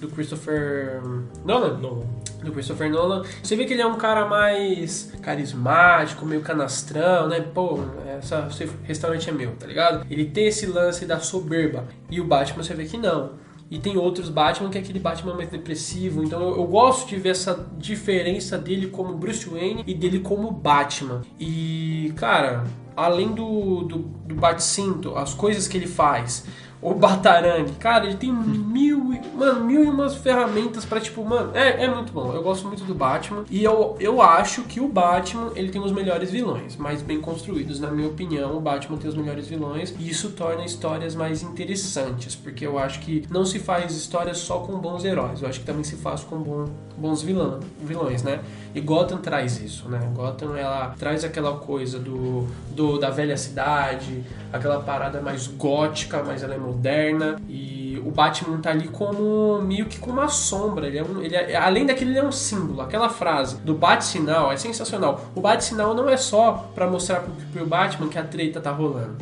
do 0.00 0.08
Christopher 0.08 1.00
Nolan, 1.44 1.78
No- 1.78 2.04
do 2.42 2.52
Christopher 2.52 2.90
Nolan. 2.90 3.22
Você 3.42 3.56
vê 3.56 3.64
que 3.64 3.72
ele 3.72 3.82
é 3.82 3.86
um 3.86 3.96
cara 3.96 4.26
mais 4.26 5.12
carismático, 5.22 6.24
meio 6.24 6.40
canastrão, 6.40 7.28
né? 7.28 7.40
Pô, 7.40 7.80
essa, 8.06 8.46
esse 8.50 8.68
restaurante 8.84 9.28
é 9.28 9.32
meu, 9.32 9.52
tá 9.56 9.66
ligado? 9.66 10.06
Ele 10.10 10.24
tem 10.24 10.46
esse 10.46 10.66
lance 10.66 11.04
da 11.04 11.18
soberba. 11.18 11.84
E 12.10 12.20
o 12.20 12.24
Batman 12.24 12.62
você 12.62 12.74
vê 12.74 12.84
que 12.84 12.96
não. 12.96 13.32
E 13.70 13.78
tem 13.78 13.98
outros 13.98 14.30
Batman 14.30 14.70
que 14.70 14.78
é 14.78 14.80
aquele 14.80 14.98
Batman 14.98 15.34
mais 15.34 15.50
depressivo. 15.50 16.22
Então 16.24 16.40
eu, 16.40 16.56
eu, 16.56 16.64
gosto 16.64 17.08
de 17.08 17.16
ver 17.16 17.30
essa 17.30 17.66
diferença 17.76 18.56
dele 18.56 18.86
como 18.86 19.14
Bruce 19.14 19.46
Wayne 19.48 19.84
e 19.86 19.94
dele 19.94 20.20
como 20.20 20.50
Batman. 20.50 21.20
E, 21.38 22.12
cara, 22.16 22.64
além 22.96 23.32
do, 23.32 23.82
do, 23.82 23.98
do 23.98 24.34
Bat-Cinto, 24.34 25.16
as 25.16 25.34
coisas 25.34 25.68
que 25.68 25.76
ele 25.76 25.86
faz, 25.86 26.46
o 26.80 26.94
Batarang, 26.94 27.72
cara, 27.72 28.06
ele 28.06 28.16
tem 28.16 28.32
mil, 28.32 29.20
mano, 29.34 29.64
mil 29.64 29.84
e 29.84 29.88
umas 29.88 30.14
ferramentas 30.14 30.84
para 30.84 31.00
tipo, 31.00 31.24
mano, 31.24 31.50
é, 31.54 31.84
é 31.84 31.88
muito 31.88 32.12
bom. 32.12 32.32
Eu 32.32 32.42
gosto 32.42 32.66
muito 32.68 32.84
do 32.84 32.94
Batman 32.94 33.44
e 33.50 33.64
eu, 33.64 33.96
eu 33.98 34.22
acho 34.22 34.62
que 34.62 34.80
o 34.80 34.88
Batman, 34.88 35.50
ele 35.56 35.70
tem 35.70 35.80
os 35.80 35.90
melhores 35.90 36.30
vilões, 36.30 36.76
mais 36.76 37.02
bem 37.02 37.20
construídos, 37.20 37.80
na 37.80 37.90
minha 37.90 38.08
opinião, 38.08 38.56
o 38.56 38.60
Batman 38.60 38.96
tem 38.96 39.08
os 39.08 39.16
melhores 39.16 39.48
vilões 39.48 39.92
e 39.98 40.08
isso 40.08 40.30
torna 40.30 40.64
histórias 40.64 41.14
mais 41.14 41.42
interessantes, 41.42 42.36
porque 42.36 42.64
eu 42.64 42.78
acho 42.78 43.00
que 43.00 43.24
não 43.28 43.44
se 43.44 43.58
faz 43.58 43.96
histórias 43.96 44.38
só 44.38 44.60
com 44.60 44.78
bons 44.78 45.04
heróis, 45.04 45.42
eu 45.42 45.48
acho 45.48 45.60
que 45.60 45.66
também 45.66 45.82
se 45.82 45.96
faz 45.96 46.22
com 46.22 46.38
bom, 46.38 46.66
bons 46.96 47.22
vilão, 47.22 47.58
vilões, 47.82 48.22
né? 48.22 48.40
E 48.74 48.80
Gotham 48.80 49.18
traz 49.18 49.60
isso, 49.60 49.88
né? 49.88 49.98
Gotham 50.14 50.56
ela 50.56 50.94
traz 50.98 51.24
aquela 51.24 51.56
coisa 51.56 51.98
do, 51.98 52.46
do 52.70 52.98
da 52.98 53.10
velha 53.10 53.36
cidade, 53.36 54.22
aquela 54.52 54.80
parada 54.80 55.20
mais 55.20 55.46
gótica, 55.46 56.18
ela 56.18 56.54
é 56.54 56.58
moderna 56.68 57.36
e 57.48 58.00
o 58.04 58.10
Batman 58.10 58.58
tá 58.60 58.70
ali 58.70 58.88
como 58.88 59.60
meio 59.62 59.86
que 59.86 59.98
com 59.98 60.10
uma 60.10 60.28
sombra. 60.28 60.86
Ele 60.86 60.98
é, 60.98 61.02
um, 61.02 61.22
ele 61.22 61.34
é 61.34 61.56
além 61.56 61.86
daquele 61.86 62.10
ele 62.10 62.18
é 62.18 62.24
um 62.24 62.32
símbolo. 62.32 62.80
Aquela 62.80 63.08
frase 63.08 63.56
do 63.58 63.74
bate-sinal 63.74 64.52
é 64.52 64.56
sensacional. 64.56 65.20
O 65.34 65.40
bate-sinal 65.40 65.94
não 65.94 66.08
é 66.08 66.16
só 66.16 66.70
para 66.74 66.86
mostrar 66.86 67.20
pro, 67.20 67.32
pro 67.52 67.66
Batman 67.66 68.08
que 68.08 68.18
a 68.18 68.24
treta 68.24 68.60
tá 68.60 68.70
rolando. 68.70 69.16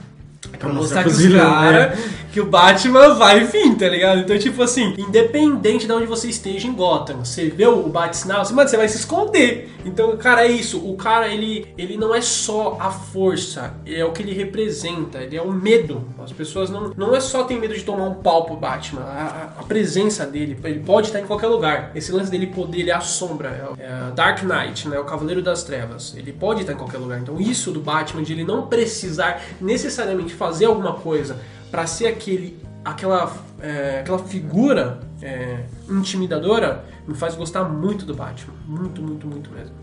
É 0.57 0.59
pra 0.59 0.73
mostrar 0.73 1.03
que 1.05 1.11
os 1.11 1.29
caras, 1.29 1.99
que 2.33 2.41
o 2.41 2.47
Batman 2.47 3.15
vai 3.15 3.45
vir, 3.45 3.77
tá 3.77 3.89
ligado? 3.89 4.21
Então, 4.21 4.39
tipo 4.39 4.63
assim, 4.63 4.95
independente 4.97 5.87
de 5.87 5.93
onde 5.93 6.07
você 6.07 6.29
esteja 6.29 6.67
em 6.67 6.73
Gotham, 6.73 7.25
você 7.25 7.51
vê 7.51 7.67
o 7.67 7.83
bate-sinal, 7.89 8.43
você, 8.43 8.55
mano, 8.55 8.69
você 8.69 8.77
vai 8.77 8.89
se 8.89 8.97
esconder. 8.97 9.71
Então, 9.85 10.17
cara, 10.17 10.47
é 10.47 10.51
isso. 10.51 10.79
O 10.79 10.97
cara, 10.97 11.29
ele, 11.29 11.67
ele 11.77 11.97
não 11.97 12.15
é 12.15 12.23
só 12.23 12.79
a 12.81 12.91
força, 12.91 13.75
é 13.87 14.05
o 14.05 14.13
que 14.13 14.23
ele 14.23 14.33
representa, 14.33 15.19
ele 15.19 15.37
é 15.37 15.43
o 15.43 15.53
medo. 15.53 16.05
As 16.19 16.33
pessoas 16.33 16.71
não, 16.71 16.91
não 16.97 17.15
é 17.15 17.21
só 17.21 17.45
ter 17.45 17.59
medo 17.59 17.75
de 17.75 17.83
tomar 17.83 18.05
um 18.05 18.15
pau 18.15 18.45
pro 18.45 18.57
Batman, 18.57 19.03
a, 19.03 19.53
a 19.61 19.63
presença 19.63 20.25
dele, 20.25 20.59
ele 20.65 20.81
pode 20.81 21.09
estar 21.09 21.21
em 21.21 21.27
qualquer 21.27 21.49
lugar. 21.49 21.93
Esse 21.95 22.11
lance 22.13 22.31
dele 22.31 22.47
poder, 22.47 22.81
ele 22.81 22.91
é 22.91 22.95
a 22.95 23.01
sombra, 23.01 23.77
é, 23.79 23.83
é 23.83 24.13
Dark 24.15 24.43
Knight, 24.43 24.89
né? 24.89 24.99
O 24.99 25.05
Cavaleiro 25.05 25.43
das 25.43 25.63
Trevas. 25.65 26.15
Ele 26.17 26.33
pode 26.33 26.63
estar 26.63 26.73
em 26.73 26.77
qualquer 26.77 26.99
lugar. 26.99 27.21
Então, 27.21 27.39
isso 27.39 27.71
do 27.71 27.81
Batman, 27.81 28.23
de 28.23 28.33
ele 28.33 28.45
não 28.45 28.67
precisar 28.67 29.43
necessariamente 29.61 30.35
fazer 30.47 30.67
alguma 30.67 30.95
coisa 30.95 31.41
para 31.71 31.87
ser 31.87 32.07
aquele 32.07 32.59
aquela 32.85 33.33
é, 33.61 34.01
aquela 34.01 34.19
figura 34.19 35.01
é, 35.21 35.65
intimidadora 35.89 36.85
me 37.07 37.15
faz 37.15 37.35
gostar 37.35 37.65
muito 37.65 38.07
do 38.07 38.15
Batman. 38.15 38.55
Muito 38.67 39.03
muito 39.03 39.27
muito 39.27 39.51
mesmo. 39.51 39.75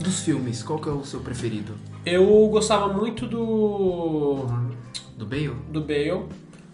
Dos 0.00 0.20
filmes 0.20 0.62
qual 0.62 0.78
que 0.78 0.88
é 0.88 0.92
o 0.92 1.04
seu 1.04 1.20
preferido? 1.20 1.74
Eu 2.04 2.26
gostava 2.48 2.92
muito 2.92 3.26
do 3.26 4.46
do 5.16 5.26
Bale? 5.26 5.54
do 5.70 5.80
Bale 5.80 6.24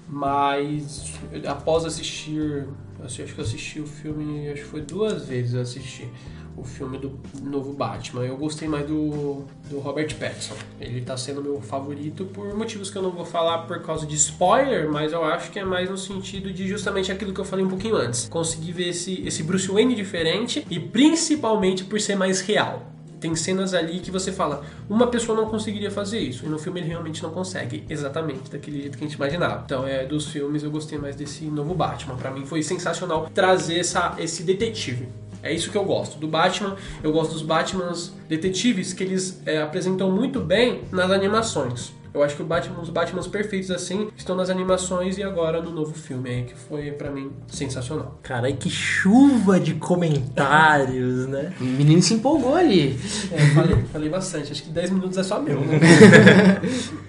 mas 0.09 1.13
após 1.47 1.85
assistir 1.85 2.65
acho 3.05 3.23
que 3.23 3.39
eu 3.39 3.45
assisti 3.45 3.81
o 3.81 3.87
filme 3.87 4.49
acho 4.49 4.63
que 4.63 4.69
foi 4.69 4.81
duas 4.81 5.27
vezes 5.27 5.55
eu 5.55 5.61
assisti 5.61 6.09
o 6.57 6.65
filme 6.65 6.99
do 6.99 7.19
novo 7.43 7.73
Batman. 7.73 8.25
Eu 8.25 8.37
gostei 8.37 8.67
mais 8.67 8.87
do, 8.87 9.45
do 9.69 9.79
Robert 9.79 10.15
Pattinson. 10.17 10.55
Ele 10.81 11.01
tá 11.01 11.17
sendo 11.17 11.43
meu 11.43 11.61
favorito 11.61 12.25
por 12.27 12.55
motivos 12.55 12.91
que 12.91 12.97
eu 12.97 13.03
não 13.03 13.11
vou 13.11 13.25
falar 13.25 13.59
por 13.67 13.81
causa 13.83 14.07
de 14.07 14.15
spoiler, 14.17 14.91
mas 14.91 15.13
eu 15.13 15.25
acho 15.25 15.51
que 15.51 15.59
é 15.59 15.65
mais 15.65 15.91
no 15.91 15.99
sentido 15.99 16.53
de 16.53 16.67
justamente 16.67 17.13
aquilo 17.13 17.33
que 17.33 17.41
eu 17.41 17.45
falei 17.45 17.65
um 17.65 17.69
pouquinho 17.69 17.97
antes. 17.97 18.29
Conseguir 18.29 18.73
ver 18.73 18.89
esse, 18.89 19.23
esse 19.27 19.43
Bruce 19.43 19.69
Wayne 19.69 19.95
diferente 19.95 20.67
e 20.71 20.81
principalmente 20.81 21.85
por 21.85 22.01
ser 22.01 22.17
mais 22.17 22.41
real. 22.41 22.97
Tem 23.21 23.35
cenas 23.35 23.73
ali 23.73 24.01
que 24.01 24.11
você 24.11 24.31
fala, 24.31 24.63
uma 24.89 25.07
pessoa 25.07 25.37
não 25.37 25.49
conseguiria 25.49 25.91
fazer 25.91 26.19
isso, 26.19 26.45
e 26.45 26.49
no 26.49 26.59
filme 26.59 26.81
ele 26.81 26.89
realmente 26.89 27.23
não 27.23 27.31
consegue, 27.31 27.85
exatamente 27.89 28.51
daquele 28.51 28.83
jeito 28.83 28.99
que 28.99 29.05
a 29.05 29.07
gente 29.07 29.17
imaginava. 29.17 29.63
Então, 29.65 29.87
é 29.87 30.05
dos 30.05 30.29
filmes 30.29 30.63
eu 30.63 30.71
gostei 30.71 30.99
mais 30.99 31.17
desse 31.17 31.45
novo 31.47 31.75
Batman. 31.75 32.17
Para 32.17 32.31
mim 32.31 32.45
foi 32.45 32.63
sensacional 32.63 33.29
trazer 33.33 33.79
essa, 33.79 34.15
esse 34.19 34.43
detetive. 34.43 35.09
É 35.47 35.53
isso 35.53 35.71
que 35.71 35.79
eu 35.79 35.85
gosto. 35.85 36.19
Do 36.19 36.27
Batman, 36.29 36.77
eu 37.03 37.13
gosto 37.13 37.33
dos 37.33 37.43
Batmans 37.43 38.13
detetives 38.29 38.93
que 38.93 39.03
eles 39.03 39.41
é, 39.47 39.63
apresentam 39.63 40.11
muito 40.11 40.41
bem 40.41 40.83
nas 40.91 41.11
animações. 41.11 41.93
Eu 42.17 42.23
acho 42.23 42.35
que 42.35 42.43
Batman, 42.43 42.81
os 42.81 42.89
Batmans 42.89 43.27
perfeitos 43.27 43.71
assim 43.71 44.09
estão 44.17 44.35
nas 44.35 44.49
animações 44.49 45.19
e 45.19 45.23
agora 45.23 45.61
no 45.61 45.71
novo 45.71 45.93
filme 45.93 46.31
aí, 46.31 46.43
que 46.45 46.55
foi 46.55 46.91
para 46.91 47.11
mim 47.11 47.31
sensacional. 47.47 48.19
Cara, 48.23 48.51
que 48.53 48.71
chuva 48.71 49.61
de 49.61 49.75
comentários, 49.75 51.27
né? 51.27 51.53
O 51.61 51.65
menino 51.65 52.01
se 52.01 52.15
empolgou 52.15 52.55
ali. 52.55 52.99
É, 53.31 53.39
falei, 53.55 53.77
falei 53.93 54.09
bastante. 54.09 54.51
Acho 54.51 54.63
que 54.63 54.71
10 54.71 54.91
minutos 54.93 55.19
é 55.19 55.23
só 55.23 55.43
meu, 55.43 55.61
né? 55.61 55.79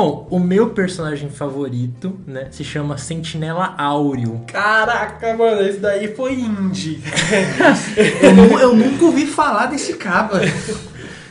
Bom, 0.00 0.28
o 0.30 0.38
meu 0.38 0.70
personagem 0.70 1.28
favorito, 1.28 2.14
né, 2.24 2.46
se 2.52 2.62
chama 2.62 2.96
Sentinela 2.96 3.74
Áureo. 3.76 4.42
Caraca, 4.46 5.36
mano, 5.36 5.60
esse 5.62 5.80
daí 5.80 6.14
foi 6.14 6.34
indie. 6.34 7.02
eu, 8.22 8.60
eu, 8.60 8.76
nunca 8.76 9.06
ouvi 9.06 9.26
falar 9.26 9.66
desse 9.66 9.94
caba. 9.94 10.40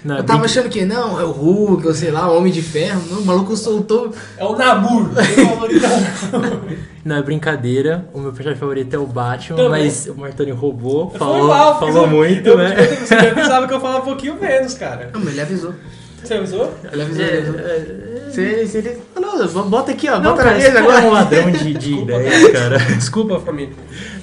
Não, 0.03 0.17
eu 0.17 0.23
tava 0.25 0.43
achando 0.43 0.67
que 0.67 0.83
não, 0.83 1.17
é 1.17 1.23
o 1.23 1.31
Hulk, 1.31 1.87
ou 1.87 1.93
sei 1.93 2.11
lá, 2.11 2.29
o 2.29 2.37
Homem 2.37 2.51
de 2.51 2.61
Ferro. 2.61 3.01
Não, 3.09 3.19
o 3.19 3.25
maluco 3.25 3.55
soltou. 3.55 4.13
É 4.37 4.43
o 4.43 4.57
Namur. 4.57 5.11
não, 7.05 7.15
é 7.15 7.21
brincadeira. 7.21 8.05
O 8.13 8.19
meu 8.19 8.33
personagem 8.33 8.59
favorito 8.59 8.93
é 8.93 8.99
o 8.99 9.05
Batman, 9.05 9.55
Também. 9.55 9.85
mas 9.85 10.07
o 10.07 10.15
Martoni 10.15 10.51
roubou, 10.51 11.09
falou, 11.11 11.47
mal, 11.47 11.79
falou 11.79 12.05
muito, 12.05 12.49
eu, 12.49 12.57
né? 12.57 12.75
Você 12.75 13.17
já 13.17 13.33
pensava 13.33 13.65
que 13.65 13.73
eu 13.73 13.79
falava 13.79 14.01
um 14.01 14.07
pouquinho 14.07 14.35
menos, 14.35 14.73
cara. 14.73 15.09
Não, 15.13 15.21
mas 15.21 15.31
ele 15.31 15.41
avisou. 15.41 15.73
Você 16.21 16.33
avisou? 16.33 16.73
Ele 16.91 17.01
avisou, 17.01 17.23
é, 17.23 17.27
ele 17.27 17.37
avisou. 17.37 17.59
É, 17.59 18.16
se 18.37 18.41
ele, 18.41 18.67
se 18.67 18.77
ele... 18.77 18.97
Não, 19.15 19.67
bota 19.67 19.91
aqui, 19.91 20.07
ó. 20.07 20.19
Não, 20.19 20.31
bota 20.31 20.43
cara, 20.43 20.51
na 20.51 20.57
mesa 20.57 20.79
agora. 20.79 21.01
É 21.01 21.07
um 21.07 21.11
ladrão 21.11 21.51
de, 21.51 21.73
de 21.73 21.93
ideias, 21.93 22.51
cara. 22.51 22.77
Desculpa, 22.95 23.39
família. 23.39 23.73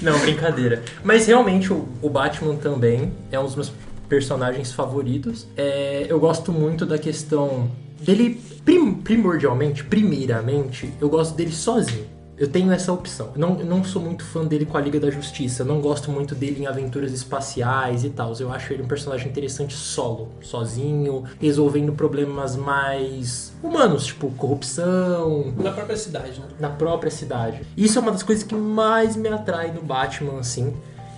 Não, 0.01 0.17
brincadeira. 0.21 0.85
Mas 1.03 1.27
realmente 1.27 1.73
o, 1.73 1.89
o 2.01 2.09
Batman 2.09 2.55
também 2.55 3.13
é 3.33 3.41
um 3.41 3.45
dos 3.45 3.57
meus 3.57 3.73
personagens 4.09 4.71
favoritos. 4.71 5.49
É, 5.57 6.07
eu 6.09 6.21
gosto 6.21 6.53
muito 6.53 6.87
da 6.87 6.97
questão 6.97 7.69
dele, 8.01 8.41
prim, 8.65 8.95
primordialmente, 8.95 9.83
primeiramente, 9.83 10.93
eu 11.01 11.09
gosto 11.09 11.35
dele 11.35 11.51
sozinho. 11.51 12.14
Eu 12.37 12.49
tenho 12.49 12.73
essa 12.73 12.93
opção. 12.93 13.31
Não, 13.37 13.55
não 13.55 13.85
sou 13.85 14.03
muito 14.03 14.25
fã 14.25 14.45
dele 14.45 14.67
com 14.67 14.77
a 14.77 14.81
Liga 14.81 14.99
da 14.99 15.11
Justiça. 15.11 15.65
Não 15.65 15.81
gosto 15.81 16.11
muito 16.11 16.35
dele 16.35 16.63
em 16.63 16.67
aventuras 16.67 17.13
espaciais 17.13 18.05
e 18.05 18.11
tal. 18.11 18.33
Eu 18.41 18.53
acho 18.53 18.73
ele 18.73 18.83
um 18.83 18.89
personagem 18.89 19.29
interessante 19.29 19.75
solo, 19.75 20.29
sozinho, 20.43 21.25
resolvendo 21.41 21.93
problemas 21.93 22.57
mais 22.57 23.53
humanos, 23.63 24.07
tipo 24.07 24.31
corrupção. 24.33 25.55
Na 25.57 25.71
própria 25.71 25.97
cidade, 25.97 26.41
né? 26.41 26.47
Na 26.59 26.71
própria 26.71 27.11
cidade. 27.11 27.63
Isso 27.77 27.99
é 27.99 28.03
uma 28.03 28.11
das 28.11 28.23
coisas 28.23 28.43
que 28.43 28.55
mais 28.55 29.15
me 29.15 29.29
atrai 29.29 29.71
no 29.71 29.83
Batman, 29.83 30.41
assim 30.41 30.75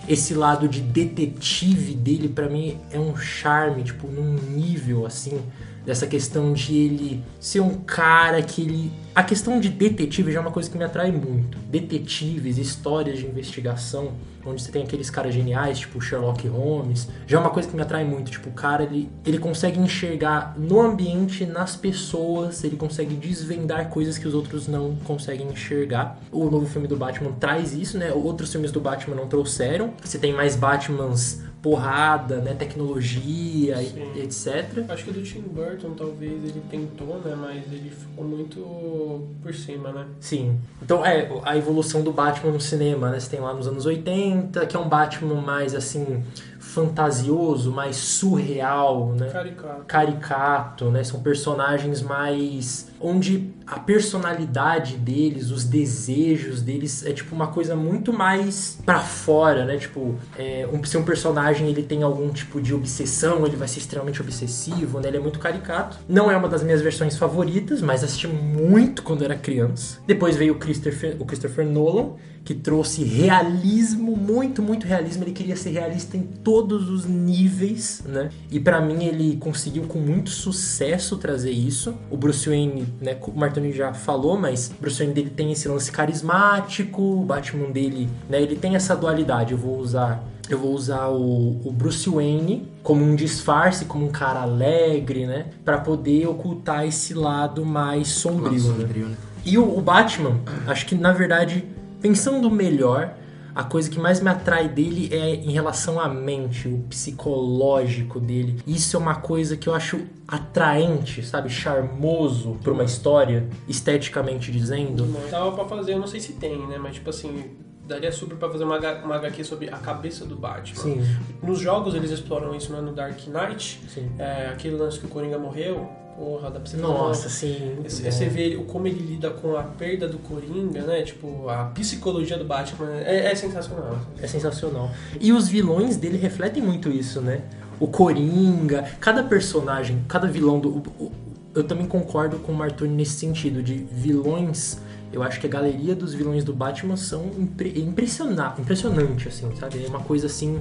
esse 0.08 0.34
lado 0.34 0.68
de 0.68 0.80
detetive 0.80 1.94
dele 1.94 2.28
para 2.28 2.48
mim 2.48 2.78
é 2.92 2.98
um 2.98 3.16
charme, 3.16 3.82
tipo, 3.82 4.06
num 4.06 4.34
nível 4.34 5.04
assim, 5.04 5.42
dessa 5.84 6.06
questão 6.06 6.52
de 6.52 6.76
ele 6.76 7.24
ser 7.40 7.60
um 7.60 7.74
cara 7.74 8.40
que 8.42 8.62
ele 8.62 8.92
a 9.16 9.22
questão 9.22 9.58
de 9.58 9.70
detetive 9.70 10.30
já 10.30 10.40
é 10.40 10.42
uma 10.42 10.50
coisa 10.50 10.68
que 10.68 10.76
me 10.76 10.84
atrai 10.84 11.10
muito. 11.10 11.56
Detetives, 11.70 12.58
histórias 12.58 13.18
de 13.18 13.24
investigação, 13.24 14.12
onde 14.44 14.60
você 14.60 14.70
tem 14.70 14.82
aqueles 14.82 15.08
caras 15.08 15.32
geniais, 15.32 15.78
tipo 15.78 15.98
Sherlock 16.02 16.46
Holmes, 16.46 17.08
já 17.26 17.38
é 17.38 17.40
uma 17.40 17.48
coisa 17.48 17.66
que 17.66 17.74
me 17.74 17.80
atrai 17.80 18.04
muito. 18.04 18.30
Tipo, 18.30 18.50
o 18.50 18.52
cara, 18.52 18.82
ele, 18.82 19.08
ele 19.24 19.38
consegue 19.38 19.80
enxergar 19.80 20.54
no 20.58 20.82
ambiente, 20.82 21.46
nas 21.46 21.74
pessoas, 21.74 22.62
ele 22.62 22.76
consegue 22.76 23.14
desvendar 23.14 23.88
coisas 23.88 24.18
que 24.18 24.28
os 24.28 24.34
outros 24.34 24.68
não 24.68 24.94
conseguem 24.96 25.48
enxergar. 25.48 26.20
O 26.30 26.50
novo 26.50 26.66
filme 26.66 26.86
do 26.86 26.94
Batman 26.94 27.32
traz 27.40 27.72
isso, 27.72 27.96
né? 27.96 28.12
Outros 28.12 28.52
filmes 28.52 28.70
do 28.70 28.82
Batman 28.82 29.16
não 29.16 29.28
trouxeram. 29.28 29.94
Você 30.04 30.18
tem 30.18 30.34
mais 30.34 30.56
Batmans 30.56 31.40
porrada, 31.66 32.36
né, 32.36 32.54
tecnologia, 32.54 33.82
e, 33.82 34.20
etc. 34.20 34.84
Acho 34.88 35.06
que 35.06 35.10
do 35.10 35.20
Tim 35.20 35.40
Burton 35.40 35.94
talvez 35.98 36.44
ele 36.44 36.62
tentou, 36.70 37.18
né, 37.18 37.34
mas 37.36 37.64
ele 37.72 37.90
ficou 37.90 38.24
muito 38.24 39.26
por 39.42 39.52
cima, 39.52 39.90
né? 39.90 40.06
Sim. 40.20 40.60
Então 40.80 41.04
é 41.04 41.28
a 41.42 41.56
evolução 41.56 42.02
do 42.02 42.12
Batman 42.12 42.52
no 42.52 42.60
cinema, 42.60 43.10
né? 43.10 43.18
Você 43.18 43.30
tem 43.30 43.40
lá 43.40 43.52
nos 43.52 43.66
anos 43.66 43.84
80, 43.84 44.64
que 44.64 44.76
é 44.76 44.78
um 44.78 44.88
Batman 44.88 45.40
mais 45.40 45.74
assim 45.74 46.22
fantasioso, 46.60 47.72
mais 47.72 47.96
surreal, 47.96 49.08
né? 49.14 49.28
Caricato. 49.30 49.84
Caricato, 49.88 50.90
né? 50.92 51.02
São 51.02 51.18
personagens 51.20 52.00
mais 52.00 52.92
onde 53.00 53.50
a 53.66 53.78
personalidade 53.80 54.96
deles, 54.96 55.50
os 55.50 55.64
desejos 55.64 56.62
deles 56.62 57.04
é 57.04 57.12
tipo 57.12 57.34
uma 57.34 57.48
coisa 57.48 57.74
muito 57.74 58.12
mais 58.12 58.78
para 58.84 59.00
fora, 59.00 59.64
né? 59.64 59.76
Tipo, 59.76 60.14
é, 60.38 60.68
um, 60.72 60.82
ser 60.84 60.98
um 60.98 61.02
personagem 61.02 61.26
personagem 61.26 61.68
ele 61.68 61.82
tem 61.82 62.02
algum 62.02 62.28
tipo 62.30 62.60
de 62.60 62.74
obsessão, 62.74 63.46
ele 63.46 63.56
vai 63.56 63.68
ser 63.68 63.78
extremamente 63.78 64.20
obsessivo, 64.20 65.00
né? 65.00 65.08
Ele 65.08 65.16
é 65.16 65.20
muito 65.20 65.38
caricato. 65.38 65.98
Não 66.08 66.30
é 66.30 66.36
uma 66.36 66.48
das 66.48 66.62
minhas 66.62 66.80
versões 66.80 67.16
favoritas, 67.16 67.82
mas 67.82 68.04
assisti 68.04 68.28
muito 68.28 69.02
quando 69.02 69.24
era 69.24 69.34
criança. 69.34 69.98
Depois 70.06 70.36
veio 70.36 70.54
o 70.54 70.58
Christopher, 70.58 71.16
o 71.18 71.24
Christopher 71.24 71.66
Nolan, 71.66 72.14
que 72.46 72.54
trouxe 72.54 73.02
realismo, 73.02 74.16
muito, 74.16 74.62
muito 74.62 74.86
realismo. 74.86 75.24
Ele 75.24 75.32
queria 75.32 75.56
ser 75.56 75.70
realista 75.70 76.16
em 76.16 76.22
todos 76.22 76.88
os 76.88 77.04
níveis, 77.04 78.04
né? 78.06 78.30
E 78.48 78.60
para 78.60 78.80
mim 78.80 79.04
ele 79.04 79.36
conseguiu 79.36 79.82
com 79.82 79.98
muito 79.98 80.30
sucesso 80.30 81.16
trazer 81.16 81.50
isso. 81.50 81.92
O 82.08 82.16
Bruce 82.16 82.48
Wayne, 82.48 82.86
né, 83.00 83.16
o 83.20 83.36
Martoni 83.36 83.72
já 83.72 83.92
falou, 83.92 84.38
mas 84.38 84.70
o 84.70 84.80
Bruce 84.80 84.98
Wayne 84.98 85.12
dele 85.12 85.30
tem 85.30 85.50
esse 85.50 85.66
lance 85.66 85.90
carismático, 85.90 87.02
o 87.02 87.24
Batman 87.24 87.68
dele, 87.72 88.08
né, 88.30 88.40
ele 88.40 88.54
tem 88.54 88.76
essa 88.76 88.94
dualidade. 88.94 89.50
Eu 89.50 89.58
vou 89.58 89.76
usar 89.78 90.24
eu 90.48 90.56
vou 90.56 90.72
usar 90.72 91.08
o, 91.08 91.60
o, 91.64 91.72
Bruce 91.72 92.08
Wayne 92.08 92.68
como 92.84 93.04
um 93.04 93.16
disfarce, 93.16 93.84
como 93.86 94.06
um 94.06 94.12
cara 94.12 94.42
alegre, 94.42 95.26
né? 95.26 95.46
Para 95.64 95.78
poder 95.78 96.28
ocultar 96.28 96.86
esse 96.86 97.12
lado 97.14 97.66
mais 97.66 98.06
sombrio. 98.06 98.52
Mais 98.52 98.62
sombrio 98.62 99.06
né? 99.06 99.08
Né? 99.10 99.16
E 99.44 99.58
o, 99.58 99.76
o, 99.76 99.80
Batman, 99.80 100.40
acho 100.68 100.86
que 100.86 100.94
na 100.94 101.12
verdade 101.12 101.64
Pensando 102.06 102.48
melhor, 102.48 103.14
a 103.52 103.64
coisa 103.64 103.90
que 103.90 103.98
mais 103.98 104.20
me 104.20 104.30
atrai 104.30 104.68
dele 104.68 105.08
é 105.12 105.34
em 105.34 105.50
relação 105.50 105.98
à 105.98 106.08
mente, 106.08 106.68
o 106.68 106.84
psicológico 106.88 108.20
dele. 108.20 108.60
Isso 108.64 108.96
é 108.96 109.00
uma 109.00 109.16
coisa 109.16 109.56
que 109.56 109.68
eu 109.68 109.74
acho 109.74 110.06
atraente, 110.28 111.24
sabe? 111.26 111.50
Charmoso 111.50 112.58
pra 112.62 112.72
uma 112.72 112.84
história, 112.84 113.48
esteticamente 113.68 114.52
dizendo. 114.52 115.04
Não 115.04 115.28
dava 115.28 115.50
pra 115.50 115.64
fazer, 115.64 115.94
eu 115.94 115.98
não 115.98 116.06
sei 116.06 116.20
se 116.20 116.34
tem, 116.34 116.64
né? 116.68 116.78
Mas 116.78 116.94
tipo 116.94 117.10
assim, 117.10 117.56
daria 117.88 118.12
super 118.12 118.36
pra 118.36 118.48
fazer 118.48 118.62
uma, 118.62 118.78
uma 119.02 119.16
HQ 119.16 119.42
sobre 119.42 119.68
a 119.68 119.78
cabeça 119.78 120.24
do 120.24 120.36
Batman. 120.36 120.80
Sim. 120.80 121.04
Nos 121.42 121.58
jogos 121.58 121.96
eles 121.96 122.12
exploram 122.12 122.54
isso 122.54 122.72
né, 122.72 122.80
no 122.80 122.92
Dark 122.92 123.18
Knight. 123.26 123.80
É, 124.16 124.50
aquele 124.52 124.76
lance 124.76 125.00
que 125.00 125.06
o 125.06 125.08
Coringa 125.08 125.40
morreu 125.40 126.05
Porra, 126.16 126.50
dá 126.50 126.58
pra 126.58 126.70
você 126.70 126.76
Nossa, 126.78 127.28
sim. 127.28 127.76
Você, 127.84 128.10
você 128.10 128.26
vê 128.26 128.56
como 128.66 128.86
ele 128.86 129.00
lida 129.00 129.28
com 129.30 129.54
a 129.54 129.62
perda 129.62 130.08
do 130.08 130.18
Coringa, 130.18 130.80
né? 130.82 131.02
Tipo, 131.02 131.48
a 131.48 131.66
psicologia 131.66 132.38
do 132.38 132.44
Batman 132.44 132.90
é, 133.00 133.30
é 133.30 133.34
sensacional. 133.34 133.98
É 134.20 134.26
sensacional. 134.26 134.90
E 135.20 135.30
os 135.30 135.46
vilões 135.46 135.98
dele 135.98 136.16
refletem 136.16 136.62
muito 136.62 136.88
isso, 136.88 137.20
né? 137.20 137.42
O 137.78 137.86
Coringa, 137.86 138.84
cada 138.98 139.22
personagem, 139.22 140.02
cada 140.08 140.26
vilão 140.26 140.58
do. 140.58 140.70
O, 140.98 141.12
eu 141.54 141.64
também 141.64 141.86
concordo 141.86 142.38
com 142.38 142.52
o 142.52 142.54
Martoni 142.54 142.94
nesse 142.94 143.18
sentido, 143.18 143.62
de 143.62 143.74
vilões. 143.74 144.78
Eu 145.12 145.22
acho 145.22 145.38
que 145.38 145.46
a 145.46 145.50
galeria 145.50 145.94
dos 145.94 146.14
vilões 146.14 146.44
do 146.44 146.52
Batman 146.52 146.96
são 146.96 147.30
impre, 147.38 147.78
impressionante, 147.80 148.60
impressionante, 148.60 149.28
assim, 149.28 149.54
sabe? 149.56 149.84
É 149.84 149.88
uma 149.88 150.00
coisa 150.00 150.26
assim 150.26 150.60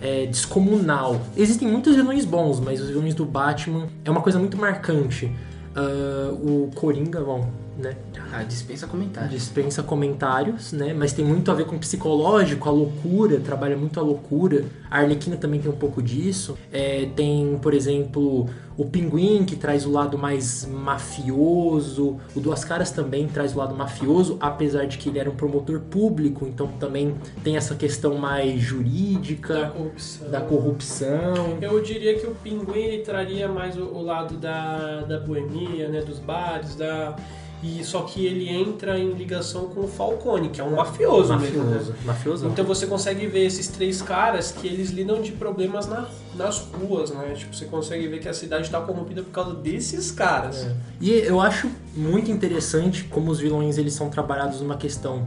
é, 0.00 0.26
descomunal. 0.26 1.20
Existem 1.36 1.68
muitos 1.68 1.94
vilões 1.94 2.24
bons, 2.24 2.60
mas 2.60 2.80
os 2.80 2.88
vilões 2.88 3.14
do 3.14 3.24
Batman 3.24 3.88
é 4.04 4.10
uma 4.10 4.20
coisa 4.20 4.38
muito 4.38 4.56
marcante. 4.56 5.30
Uh, 5.76 6.64
o 6.64 6.70
Coringa, 6.74 7.20
bom, 7.20 7.50
né? 7.78 7.96
Ah, 8.32 8.42
dispensa 8.42 8.86
comentários. 8.86 9.32
Dispensa 9.32 9.82
comentários, 9.82 10.72
né? 10.72 10.94
Mas 10.94 11.12
tem 11.12 11.24
muito 11.24 11.50
a 11.50 11.54
ver 11.54 11.66
com 11.66 11.76
o 11.76 11.78
psicológico, 11.78 12.68
a 12.68 12.72
loucura, 12.72 13.40
trabalha 13.40 13.76
muito 13.76 14.00
a 14.00 14.02
loucura. 14.02 14.64
A 14.90 14.98
Arlequina 14.98 15.36
também 15.36 15.60
tem 15.60 15.70
um 15.70 15.76
pouco 15.76 16.02
disso. 16.02 16.56
É, 16.72 17.08
tem, 17.14 17.58
por 17.60 17.74
exemplo, 17.74 18.48
o 18.76 18.84
Pinguim, 18.84 19.44
que 19.44 19.56
traz 19.56 19.86
o 19.86 19.90
lado 19.90 20.18
mais 20.18 20.66
mafioso. 20.66 22.18
O 22.34 22.40
Duas 22.40 22.64
Caras 22.64 22.90
também 22.90 23.26
traz 23.26 23.54
o 23.54 23.58
lado 23.58 23.74
mafioso, 23.74 24.36
apesar 24.40 24.86
de 24.86 24.98
que 24.98 25.08
ele 25.08 25.18
era 25.18 25.30
um 25.30 25.34
promotor 25.34 25.80
público, 25.80 26.46
então 26.46 26.66
também 26.78 27.14
tem 27.42 27.56
essa 27.56 27.74
questão 27.74 28.16
mais 28.16 28.60
jurídica. 28.60 29.54
Da 29.54 29.70
corrupção. 29.70 30.30
Da 30.30 30.40
corrupção. 30.40 31.58
Eu 31.60 31.80
diria 31.82 32.18
que 32.18 32.26
o 32.26 32.34
Pinguim 32.34 32.80
ele 32.80 33.02
traria 33.02 33.48
mais 33.48 33.76
o, 33.76 33.84
o 33.84 34.02
lado 34.02 34.36
da, 34.36 35.02
da 35.02 35.18
boemia, 35.20 35.88
né? 35.88 36.00
Dos 36.02 36.18
bares, 36.18 36.74
da 36.74 37.16
e 37.62 37.82
só 37.82 38.02
que 38.02 38.24
ele 38.24 38.48
entra 38.48 38.98
em 38.98 39.12
ligação 39.12 39.68
com 39.68 39.80
o 39.80 39.88
Falcone, 39.88 40.50
que 40.50 40.60
é 40.60 40.64
um 40.64 40.76
mafioso, 40.76 41.32
mafioso 41.32 41.68
mesmo. 41.68 41.92
Né? 41.92 41.98
Mafioso. 42.04 42.46
Então 42.48 42.64
você 42.64 42.86
consegue 42.86 43.26
ver 43.26 43.46
esses 43.46 43.68
três 43.68 44.02
caras 44.02 44.52
que 44.52 44.66
eles 44.66 44.90
lidam 44.90 45.22
de 45.22 45.32
problemas 45.32 45.86
na, 45.86 46.06
nas 46.34 46.58
ruas, 46.58 47.10
né? 47.10 47.34
Tipo, 47.34 47.54
você 47.54 47.64
consegue 47.64 48.06
ver 48.08 48.20
que 48.20 48.28
a 48.28 48.34
cidade 48.34 48.64
está 48.64 48.80
corrompida 48.80 49.22
por 49.22 49.30
causa 49.30 49.54
desses 49.54 50.10
caras. 50.10 50.64
É. 50.64 50.76
E 51.00 51.10
eu 51.10 51.40
acho 51.40 51.70
muito 51.94 52.30
interessante 52.30 53.04
como 53.04 53.30
os 53.30 53.40
vilões 53.40 53.78
eles 53.78 53.94
são 53.94 54.10
trabalhados 54.10 54.60
numa 54.60 54.76
questão 54.76 55.26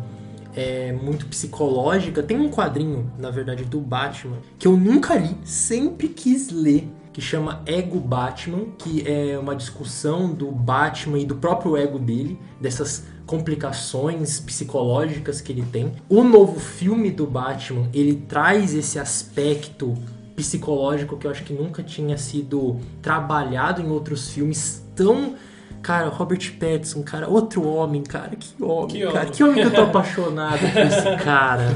é, 0.55 0.91
muito 0.91 1.25
psicológica. 1.25 2.21
Tem 2.21 2.39
um 2.39 2.49
quadrinho, 2.49 3.11
na 3.17 3.31
verdade, 3.31 3.63
do 3.65 3.79
Batman 3.79 4.37
que 4.57 4.67
eu 4.67 4.77
nunca 4.77 5.15
li, 5.15 5.35
sempre 5.43 6.07
quis 6.07 6.51
ler 6.51 6.87
que 7.11 7.21
chama 7.21 7.61
Ego 7.65 7.99
Batman, 7.99 8.65
que 8.77 9.03
é 9.07 9.37
uma 9.37 9.55
discussão 9.55 10.31
do 10.31 10.51
Batman 10.51 11.19
e 11.19 11.25
do 11.25 11.35
próprio 11.35 11.75
ego 11.75 11.97
dele, 11.97 12.39
dessas 12.61 13.05
complicações 13.25 14.39
psicológicas 14.39 15.41
que 15.41 15.51
ele 15.51 15.63
tem. 15.63 15.91
O 16.07 16.23
novo 16.23 16.59
filme 16.59 17.11
do 17.11 17.27
Batman, 17.27 17.87
ele 17.93 18.15
traz 18.27 18.73
esse 18.73 18.97
aspecto 18.97 19.95
psicológico 20.35 21.17
que 21.17 21.27
eu 21.27 21.31
acho 21.31 21.43
que 21.43 21.53
nunca 21.53 21.83
tinha 21.83 22.17
sido 22.17 22.79
trabalhado 23.01 23.81
em 23.81 23.89
outros 23.89 24.29
filmes 24.29 24.83
tão 24.95 25.35
Cara, 25.81 26.09
Robert 26.09 26.53
Pattinson, 26.59 27.03
cara, 27.03 27.29
outro 27.29 27.65
homem, 27.65 28.03
cara, 28.03 28.35
que 28.35 28.61
homem, 28.61 28.87
que 28.87 28.99
cara, 29.05 29.19
homem. 29.19 29.31
que 29.31 29.43
homem 29.43 29.55
que 29.55 29.67
eu 29.67 29.73
tô 29.73 29.81
apaixonado 29.83 30.59
por 30.59 30.81
esse 30.81 31.15
cara. 31.23 31.73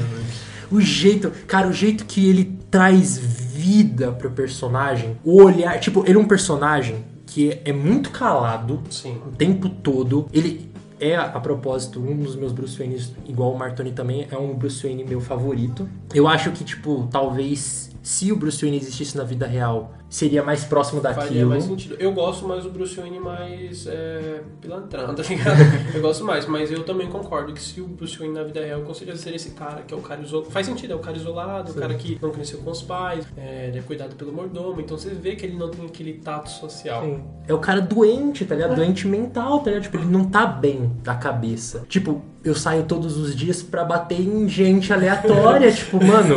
O 0.70 0.80
jeito, 0.80 1.30
cara, 1.46 1.68
o 1.68 1.72
jeito 1.72 2.04
que 2.04 2.28
ele 2.28 2.58
traz 2.70 3.16
vida 3.54 4.10
pro 4.10 4.30
personagem, 4.32 5.16
o 5.22 5.40
olhar, 5.40 5.78
tipo, 5.78 6.04
ele 6.06 6.18
é 6.18 6.20
um 6.20 6.26
personagem 6.26 7.04
que 7.24 7.60
é 7.64 7.72
muito 7.72 8.10
calado 8.10 8.82
Sim. 8.90 9.16
o 9.26 9.30
tempo 9.30 9.68
todo. 9.68 10.26
Ele 10.32 10.72
é, 11.00 11.16
a 11.16 11.40
propósito, 11.40 12.00
um 12.00 12.16
dos 12.16 12.34
meus 12.34 12.52
Bruce 12.52 12.78
Wayne, 12.78 13.00
igual 13.26 13.52
o 13.52 13.58
Martoni 13.58 13.92
também, 13.92 14.26
é 14.30 14.36
um 14.36 14.54
Bruce 14.54 14.82
Wayne 14.82 15.04
meu 15.04 15.20
favorito. 15.20 15.88
Eu 16.12 16.26
acho 16.26 16.50
que, 16.50 16.64
tipo, 16.64 17.08
talvez 17.10 17.90
se 18.02 18.32
o 18.32 18.36
Bruce 18.36 18.60
Wayne 18.60 18.76
existisse 18.76 19.16
na 19.16 19.24
vida 19.24 19.46
real, 19.46 19.92
seria 20.14 20.44
mais 20.44 20.62
próximo 20.62 21.00
daquilo. 21.00 21.26
Faria 21.26 21.46
mais 21.46 21.64
sentido. 21.64 21.96
Eu 21.98 22.12
gosto 22.12 22.46
mais 22.46 22.62
do 22.62 22.70
Bruce 22.70 22.94
Wayne 22.94 23.18
mais 23.18 23.84
é, 23.88 24.42
pilantrão, 24.60 25.10
tá 25.12 25.22
ligado? 25.24 25.58
eu 25.92 26.00
gosto 26.00 26.24
mais, 26.24 26.46
mas 26.46 26.70
eu 26.70 26.84
também 26.84 27.08
concordo 27.08 27.52
que 27.52 27.60
se 27.60 27.80
o 27.80 27.88
Bruce 27.88 28.16
Wayne 28.16 28.32
na 28.32 28.44
vida 28.44 28.64
real, 28.64 28.82
com 28.82 28.94
certeza 28.94 29.20
seria 29.20 29.34
esse 29.34 29.50
cara 29.50 29.82
que 29.82 29.92
é 29.92 29.96
o 29.96 30.00
cara 30.00 30.22
isolado. 30.22 30.52
Faz 30.52 30.66
sentido, 30.66 30.92
é 30.92 30.94
o 30.96 31.00
cara 31.00 31.16
isolado, 31.16 31.72
Sim. 31.72 31.78
o 31.78 31.80
cara 31.80 31.94
que 31.94 32.16
não 32.22 32.30
cresceu 32.30 32.60
com 32.60 32.70
os 32.70 32.80
pais, 32.80 33.26
é, 33.36 33.66
ele 33.68 33.78
é 33.80 33.82
cuidado 33.82 34.14
pelo 34.14 34.32
mordomo, 34.32 34.80
então 34.80 34.96
você 34.96 35.10
vê 35.10 35.34
que 35.34 35.44
ele 35.44 35.56
não 35.56 35.68
tem 35.68 35.84
aquele 35.84 36.12
tato 36.12 36.48
social. 36.48 37.02
Sim. 37.02 37.20
É 37.48 37.52
o 37.52 37.58
cara 37.58 37.80
doente, 37.80 38.44
tá 38.44 38.54
ligado? 38.54 38.74
É. 38.74 38.76
Doente 38.76 39.08
mental, 39.08 39.58
tá 39.58 39.70
ligado? 39.70 39.82
Tipo, 39.82 39.96
ele 39.96 40.06
não 40.06 40.26
tá 40.26 40.46
bem 40.46 40.92
da 41.02 41.16
cabeça. 41.16 41.84
Tipo, 41.88 42.22
eu 42.44 42.54
saio 42.54 42.84
todos 42.84 43.16
os 43.16 43.34
dias 43.34 43.62
para 43.62 43.84
bater 43.84 44.20
em 44.20 44.46
gente 44.48 44.92
aleatória, 44.92 45.72
tipo, 45.72 45.96
mano. 46.04 46.34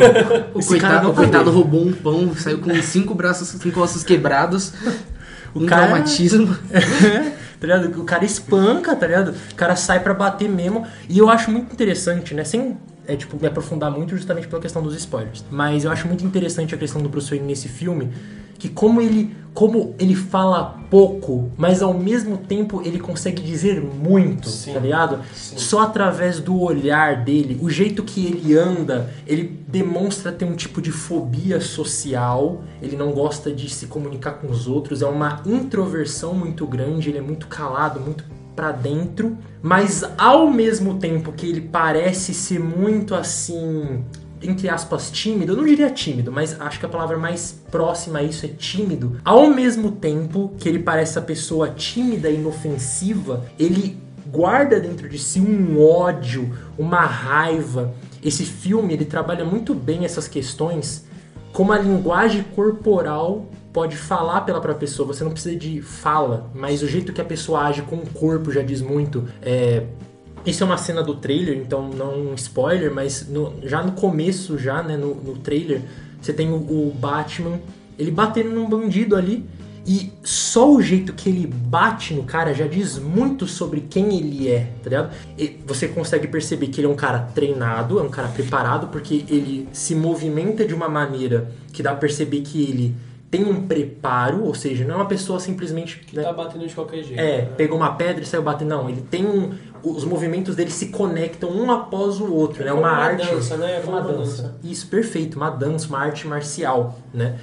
O 0.54 0.64
coitado, 0.64 1.10
o 1.10 1.14
coitado 1.14 1.50
roubou 1.50 1.86
um 1.86 1.92
pão, 1.92 2.34
saiu 2.34 2.58
com 2.58 2.74
cinco 2.82 3.14
braços, 3.14 3.54
cinco 3.68 3.80
ossos 3.80 4.02
quebrados. 4.02 4.72
O 5.54 5.62
um 5.62 5.66
cara... 5.66 5.86
traumatismo. 5.86 6.54
tá 7.58 7.66
ligado? 7.66 8.00
O 8.02 8.04
cara 8.04 8.22
espanca, 8.22 8.94
tá 8.94 9.06
ligado? 9.06 9.34
O 9.50 9.54
cara 9.54 9.74
sai 9.76 10.00
para 10.00 10.12
bater 10.12 10.46
mesmo. 10.46 10.86
E 11.08 11.18
eu 11.18 11.30
acho 11.30 11.50
muito 11.50 11.72
interessante, 11.72 12.34
né? 12.34 12.44
Sem 12.44 12.76
é, 13.06 13.16
tipo, 13.16 13.38
me 13.40 13.48
aprofundar 13.48 13.90
muito 13.90 14.14
justamente 14.14 14.46
pela 14.46 14.60
questão 14.60 14.82
dos 14.82 14.94
spoilers. 14.94 15.42
Mas 15.50 15.84
eu 15.84 15.90
acho 15.90 16.06
muito 16.06 16.22
interessante 16.22 16.74
a 16.74 16.78
questão 16.78 17.00
do 17.00 17.08
Bruce 17.08 17.30
Wayne 17.30 17.46
nesse 17.46 17.66
filme, 17.66 18.12
que 18.58 18.68
como 18.68 19.00
ele, 19.00 19.34
como 19.54 19.94
ele 19.98 20.14
fala 20.14 20.78
pouco, 20.90 21.50
mas 21.56 21.82
ao 21.82 21.94
mesmo 21.94 22.36
tempo 22.36 22.82
ele 22.84 22.98
consegue 22.98 23.42
dizer 23.42 23.80
muito, 23.80 24.48
Sim. 24.48 24.72
tá 24.72 24.80
ligado? 24.80 25.20
Sim. 25.34 25.58
Só 25.58 25.80
através 25.80 26.40
do 26.40 26.60
olhar 26.60 27.24
dele, 27.24 27.58
o 27.60 27.70
jeito 27.70 28.02
que 28.02 28.26
ele 28.26 28.56
anda, 28.56 29.12
ele 29.26 29.60
demonstra 29.68 30.32
ter 30.32 30.44
um 30.44 30.56
tipo 30.56 30.80
de 30.80 30.90
fobia 30.90 31.60
social, 31.60 32.62
ele 32.82 32.96
não 32.96 33.12
gosta 33.12 33.52
de 33.52 33.68
se 33.68 33.86
comunicar 33.86 34.32
com 34.32 34.50
os 34.50 34.66
outros, 34.66 35.02
é 35.02 35.06
uma 35.06 35.42
introversão 35.46 36.34
muito 36.34 36.66
grande, 36.66 37.10
ele 37.10 37.18
é 37.18 37.22
muito 37.22 37.46
calado, 37.46 38.00
muito 38.00 38.24
para 38.56 38.72
dentro, 38.72 39.38
mas 39.62 40.02
ao 40.18 40.50
mesmo 40.50 40.98
tempo 40.98 41.30
que 41.30 41.46
ele 41.46 41.60
parece 41.60 42.34
ser 42.34 42.58
muito 42.58 43.14
assim 43.14 44.02
entre 44.42 44.68
aspas, 44.68 45.10
tímido, 45.10 45.52
eu 45.52 45.56
não 45.56 45.64
diria 45.64 45.90
tímido, 45.90 46.30
mas 46.30 46.60
acho 46.60 46.78
que 46.78 46.86
a 46.86 46.88
palavra 46.88 47.18
mais 47.18 47.60
próxima 47.70 48.20
a 48.20 48.22
isso 48.22 48.46
é 48.46 48.48
tímido. 48.48 49.20
Ao 49.24 49.48
mesmo 49.48 49.92
tempo 49.92 50.52
que 50.58 50.68
ele 50.68 50.78
parece 50.78 51.18
a 51.18 51.22
pessoa 51.22 51.70
tímida 51.70 52.30
e 52.30 52.36
inofensiva, 52.36 53.44
ele 53.58 53.98
guarda 54.26 54.78
dentro 54.78 55.08
de 55.08 55.18
si 55.18 55.40
um 55.40 55.82
ódio, 55.82 56.56
uma 56.78 57.04
raiva. 57.04 57.94
Esse 58.22 58.44
filme 58.44 58.94
ele 58.94 59.04
trabalha 59.04 59.44
muito 59.44 59.74
bem 59.74 60.04
essas 60.04 60.28
questões 60.28 61.06
como 61.52 61.72
a 61.72 61.78
linguagem 61.78 62.42
corporal 62.54 63.46
pode 63.72 63.96
falar 63.96 64.42
pela 64.42 64.60
própria 64.60 64.80
pessoa. 64.80 65.08
Você 65.08 65.24
não 65.24 65.30
precisa 65.30 65.56
de 65.56 65.80
fala, 65.80 66.50
mas 66.54 66.82
o 66.82 66.86
jeito 66.86 67.12
que 67.12 67.20
a 67.20 67.24
pessoa 67.24 67.62
age 67.62 67.82
com 67.82 67.96
o 67.96 68.06
corpo 68.06 68.50
já 68.50 68.62
diz 68.62 68.80
muito. 68.80 69.26
É, 69.42 69.84
isso 70.44 70.62
é 70.62 70.66
uma 70.66 70.78
cena 70.78 71.02
do 71.02 71.14
trailer, 71.14 71.56
então 71.56 71.88
não 71.88 72.30
um 72.30 72.34
spoiler, 72.34 72.92
mas 72.92 73.28
no, 73.28 73.54
já 73.62 73.82
no 73.82 73.92
começo, 73.92 74.58
já, 74.58 74.82
né, 74.82 74.96
no, 74.96 75.14
no 75.14 75.36
trailer, 75.36 75.82
você 76.20 76.32
tem 76.32 76.50
o, 76.50 76.56
o 76.56 76.94
Batman, 76.98 77.60
ele 77.98 78.10
batendo 78.10 78.50
num 78.50 78.68
bandido 78.68 79.16
ali, 79.16 79.44
e 79.86 80.12
só 80.22 80.70
o 80.70 80.82
jeito 80.82 81.14
que 81.14 81.30
ele 81.30 81.46
bate 81.46 82.12
no 82.12 82.24
cara 82.24 82.52
já 82.52 82.66
diz 82.66 82.98
muito 82.98 83.46
sobre 83.46 83.80
quem 83.88 84.18
ele 84.18 84.46
é, 84.46 84.70
tá 84.82 84.90
ligado? 84.90 85.14
E 85.38 85.58
você 85.66 85.88
consegue 85.88 86.28
perceber 86.28 86.66
que 86.66 86.80
ele 86.80 86.86
é 86.86 86.90
um 86.90 86.94
cara 86.94 87.20
treinado, 87.34 87.98
é 87.98 88.02
um 88.02 88.10
cara 88.10 88.28
preparado, 88.28 88.88
porque 88.88 89.24
ele 89.30 89.66
se 89.72 89.94
movimenta 89.94 90.62
de 90.66 90.74
uma 90.74 90.90
maneira 90.90 91.50
que 91.72 91.82
dá 91.82 91.92
pra 91.92 92.00
perceber 92.00 92.42
que 92.42 92.62
ele 92.62 92.94
tem 93.30 93.44
um 93.44 93.66
preparo, 93.66 94.44
ou 94.44 94.54
seja, 94.54 94.84
não 94.84 94.94
é 94.94 94.96
uma 94.98 95.06
pessoa 95.06 95.38
simplesmente. 95.38 96.00
né, 96.14 96.22
Tá 96.22 96.32
batendo 96.32 96.66
de 96.66 96.74
qualquer 96.74 97.02
jeito. 97.02 97.20
é, 97.20 97.42
né? 97.42 97.48
pegou 97.56 97.76
uma 97.76 97.92
pedra 97.94 98.22
e 98.22 98.26
saiu 98.26 98.42
batendo. 98.42 98.68
Não, 98.70 98.88
ele 98.88 99.02
tem 99.02 99.26
um. 99.26 99.52
Os 99.82 100.04
movimentos 100.04 100.56
dele 100.56 100.70
se 100.70 100.86
conectam 100.88 101.50
um 101.50 101.70
após 101.70 102.20
o 102.20 102.32
outro, 102.32 102.64
né? 102.64 102.70
como 102.70 102.82
Uma, 102.82 102.90
uma 102.92 102.98
arte. 102.98 103.26
dança, 103.26 103.56
né? 103.56 103.76
É 103.76 103.80
Uma 103.80 104.00
uma 104.00 104.12
dança. 104.12 104.42
dança. 104.42 104.56
Isso, 104.64 104.88
perfeito. 104.88 105.36
Uma 105.36 105.50
dança, 105.50 105.86
uma 105.88 105.98
arte 106.00 106.26
marcial, 106.26 106.98
né? 107.14 107.36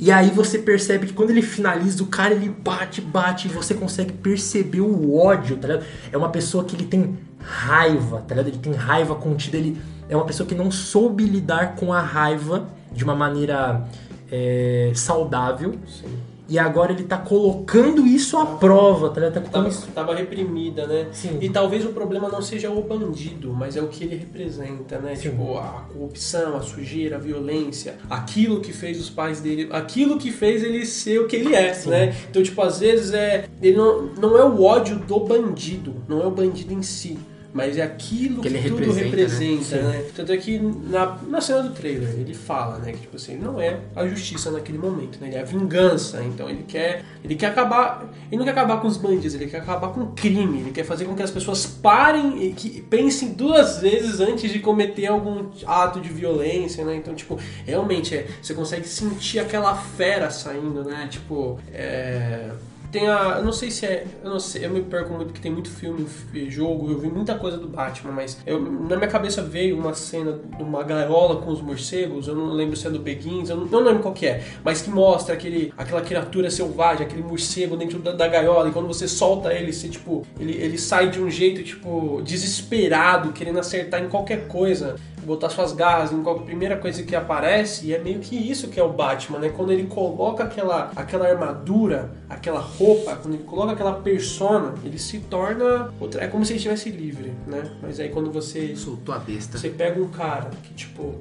E 0.00 0.12
aí 0.12 0.30
você 0.30 0.58
percebe 0.58 1.06
que 1.06 1.12
quando 1.12 1.30
ele 1.30 1.40
finaliza, 1.42 2.02
o 2.02 2.06
cara 2.06 2.34
ele 2.34 2.48
bate, 2.50 3.00
bate, 3.00 3.48
e 3.48 3.50
você 3.50 3.74
consegue 3.74 4.12
perceber 4.12 4.80
o 4.80 5.16
ódio, 5.16 5.56
tá 5.56 5.66
ligado? 5.68 5.86
É 6.12 6.16
uma 6.16 6.28
pessoa 6.28 6.62
que 6.62 6.76
ele 6.76 6.84
tem 6.84 7.16
raiva, 7.40 8.18
tá 8.26 8.34
ligado? 8.34 8.48
Ele 8.48 8.58
tem 8.58 8.72
raiva 8.74 9.14
contida, 9.14 9.56
ele 9.56 9.80
é 10.08 10.14
uma 10.14 10.24
pessoa 10.24 10.46
que 10.46 10.54
não 10.54 10.70
soube 10.70 11.24
lidar 11.24 11.74
com 11.74 11.92
a 11.92 12.00
raiva 12.00 12.68
de 12.92 13.02
uma 13.02 13.14
maneira 13.14 13.88
é, 14.30 14.92
saudável. 14.94 15.74
Sim. 15.86 16.08
E 16.50 16.58
agora 16.58 16.92
ele 16.92 17.02
tá 17.02 17.18
colocando 17.18 18.06
isso 18.06 18.38
à 18.38 18.46
prova, 18.46 19.10
tá 19.10 19.20
ligado? 19.20 19.44
Tá 19.44 19.50
Tava, 19.50 19.68
isso. 19.68 19.86
tava 19.94 20.14
reprimida, 20.14 20.86
né? 20.86 21.08
Sim. 21.12 21.36
E 21.42 21.50
talvez 21.50 21.84
o 21.84 21.90
problema 21.90 22.30
não 22.30 22.40
seja 22.40 22.70
o 22.70 22.82
bandido, 22.82 23.52
mas 23.52 23.76
é 23.76 23.82
o 23.82 23.88
que 23.88 24.04
ele 24.04 24.16
representa, 24.16 24.98
né? 24.98 25.14
Sim. 25.14 25.28
Tipo, 25.28 25.58
a 25.58 25.84
corrupção, 25.92 26.56
a 26.56 26.62
sujeira, 26.62 27.16
a 27.16 27.18
violência, 27.18 27.96
aquilo 28.08 28.62
que 28.62 28.72
fez 28.72 28.98
os 28.98 29.10
pais 29.10 29.42
dele, 29.42 29.68
aquilo 29.70 30.16
que 30.16 30.30
fez 30.32 30.62
ele 30.62 30.86
ser 30.86 31.20
o 31.20 31.26
que 31.26 31.36
ele 31.36 31.54
é, 31.54 31.74
Sim. 31.74 31.90
né? 31.90 32.16
Então, 32.30 32.42
tipo, 32.42 32.62
às 32.62 32.80
vezes 32.80 33.12
é. 33.12 33.44
Ele 33.60 33.76
não, 33.76 34.04
não 34.18 34.38
é 34.38 34.44
o 34.44 34.62
ódio 34.62 34.96
do 35.00 35.20
bandido, 35.20 35.96
não 36.08 36.22
é 36.22 36.26
o 36.26 36.30
bandido 36.30 36.72
em 36.72 36.82
si. 36.82 37.18
Mas 37.58 37.76
é 37.76 37.82
aquilo 37.82 38.40
Que 38.40 38.48
que, 38.48 38.56
ele 38.56 38.68
tudo 38.68 38.92
representa, 38.92 39.16
representa, 39.16 39.76
né? 39.82 39.98
né? 39.98 40.04
Tanto 40.14 40.32
é 40.32 40.36
que 40.36 40.60
na, 40.60 41.18
na 41.26 41.40
cena 41.40 41.60
do 41.64 41.70
trailer 41.70 42.10
ele 42.10 42.32
fala, 42.32 42.78
né? 42.78 42.92
Que 42.92 43.00
tipo 43.00 43.16
assim, 43.16 43.36
não 43.36 43.60
é 43.60 43.80
a 43.96 44.06
justiça 44.06 44.52
naquele 44.52 44.78
momento, 44.78 45.18
né? 45.20 45.26
Ele 45.26 45.36
é 45.36 45.40
a 45.40 45.44
vingança. 45.44 46.22
Então 46.22 46.48
ele 46.48 46.62
quer. 46.68 47.04
Ele 47.24 47.34
quer 47.34 47.46
acabar. 47.46 48.08
Ele 48.30 48.38
não 48.38 48.44
quer 48.44 48.52
acabar 48.52 48.80
com 48.80 48.86
os 48.86 48.96
bandidos, 48.96 49.34
ele 49.34 49.48
quer 49.48 49.58
acabar 49.58 49.88
com 49.88 50.02
o 50.02 50.06
crime. 50.12 50.60
Ele 50.60 50.70
quer 50.70 50.84
fazer 50.84 51.04
com 51.04 51.16
que 51.16 51.22
as 51.22 51.32
pessoas 51.32 51.66
parem 51.66 52.44
e 52.44 52.52
que 52.52 52.80
pensem 52.82 53.32
duas 53.32 53.80
vezes 53.80 54.20
antes 54.20 54.52
de 54.52 54.60
cometer 54.60 55.06
algum 55.06 55.46
ato 55.66 56.00
de 56.00 56.10
violência, 56.10 56.84
né? 56.84 56.94
Então, 56.94 57.12
tipo, 57.12 57.36
realmente 57.66 58.14
é, 58.14 58.28
você 58.40 58.54
consegue 58.54 58.86
sentir 58.86 59.40
aquela 59.40 59.74
fera 59.74 60.30
saindo, 60.30 60.84
né? 60.84 61.08
Tipo, 61.10 61.58
é. 61.72 62.50
Tem 62.90 63.06
a. 63.08 63.36
Eu 63.38 63.44
não 63.44 63.52
sei 63.52 63.70
se 63.70 63.84
é. 63.84 64.06
Eu 64.24 64.30
não 64.30 64.40
sei, 64.40 64.64
eu 64.64 64.70
me 64.70 64.82
perco 64.82 65.12
muito 65.12 65.26
porque 65.26 65.42
tem 65.42 65.52
muito 65.52 65.68
filme, 65.68 66.06
jogo, 66.50 66.90
eu 66.90 66.98
vi 66.98 67.08
muita 67.08 67.34
coisa 67.34 67.58
do 67.58 67.68
Batman, 67.68 68.12
mas 68.12 68.38
eu, 68.46 68.60
na 68.60 68.96
minha 68.96 69.08
cabeça 69.08 69.42
veio 69.42 69.78
uma 69.78 69.92
cena 69.92 70.38
de 70.56 70.62
uma 70.62 70.82
gaiola 70.82 71.40
com 71.40 71.50
os 71.50 71.60
morcegos, 71.60 72.28
eu 72.28 72.34
não 72.34 72.52
lembro 72.52 72.76
se 72.76 72.86
é 72.86 72.90
do 72.90 72.98
Begins, 72.98 73.50
eu 73.50 73.56
não, 73.56 73.66
não 73.66 73.80
lembro 73.80 74.02
qual 74.02 74.14
que 74.14 74.26
é, 74.26 74.42
mas 74.64 74.80
que 74.80 74.90
mostra 74.90 75.34
aquele, 75.34 75.72
aquela 75.76 76.00
criatura 76.00 76.50
selvagem, 76.50 77.06
aquele 77.06 77.22
morcego 77.22 77.76
dentro 77.76 77.98
da, 77.98 78.12
da 78.12 78.26
gaiola, 78.26 78.68
e 78.68 78.72
quando 78.72 78.86
você 78.86 79.06
solta 79.06 79.52
ele, 79.52 79.72
você, 79.72 79.88
tipo, 79.88 80.26
ele, 80.38 80.52
ele 80.52 80.78
sai 80.78 81.10
de 81.10 81.20
um 81.20 81.30
jeito, 81.30 81.62
tipo, 81.62 82.22
desesperado, 82.22 83.32
querendo 83.32 83.58
acertar 83.58 84.02
em 84.02 84.08
qualquer 84.08 84.48
coisa 84.48 84.96
botar 85.28 85.50
suas 85.50 85.72
garras 85.72 86.10
em 86.10 86.22
qualquer 86.22 86.44
primeira 86.44 86.76
coisa 86.76 87.02
que 87.02 87.14
aparece 87.14 87.86
e 87.86 87.94
é 87.94 87.98
meio 87.98 88.18
que 88.18 88.34
isso 88.34 88.68
que 88.68 88.80
é 88.80 88.82
o 88.82 88.88
Batman, 88.88 89.38
né? 89.38 89.50
Quando 89.50 89.72
ele 89.72 89.86
coloca 89.86 90.42
aquela, 90.42 90.90
aquela 90.96 91.28
armadura, 91.28 92.10
aquela 92.28 92.60
roupa, 92.60 93.14
quando 93.16 93.34
ele 93.34 93.44
coloca 93.44 93.72
aquela 93.72 93.92
persona, 93.92 94.74
ele 94.82 94.98
se 94.98 95.20
torna 95.20 95.92
outra, 96.00 96.24
é 96.24 96.26
como 96.26 96.44
se 96.44 96.52
ele 96.52 96.56
estivesse 96.56 96.90
livre, 96.90 97.32
né? 97.46 97.70
Mas 97.82 98.00
aí 98.00 98.08
quando 98.08 98.32
você 98.32 98.74
Soltou 98.74 99.14
a 99.14 99.18
besta. 99.18 99.58
você 99.58 99.68
pega 99.68 100.00
um 100.00 100.08
cara 100.08 100.50
que 100.62 100.72
tipo 100.72 101.14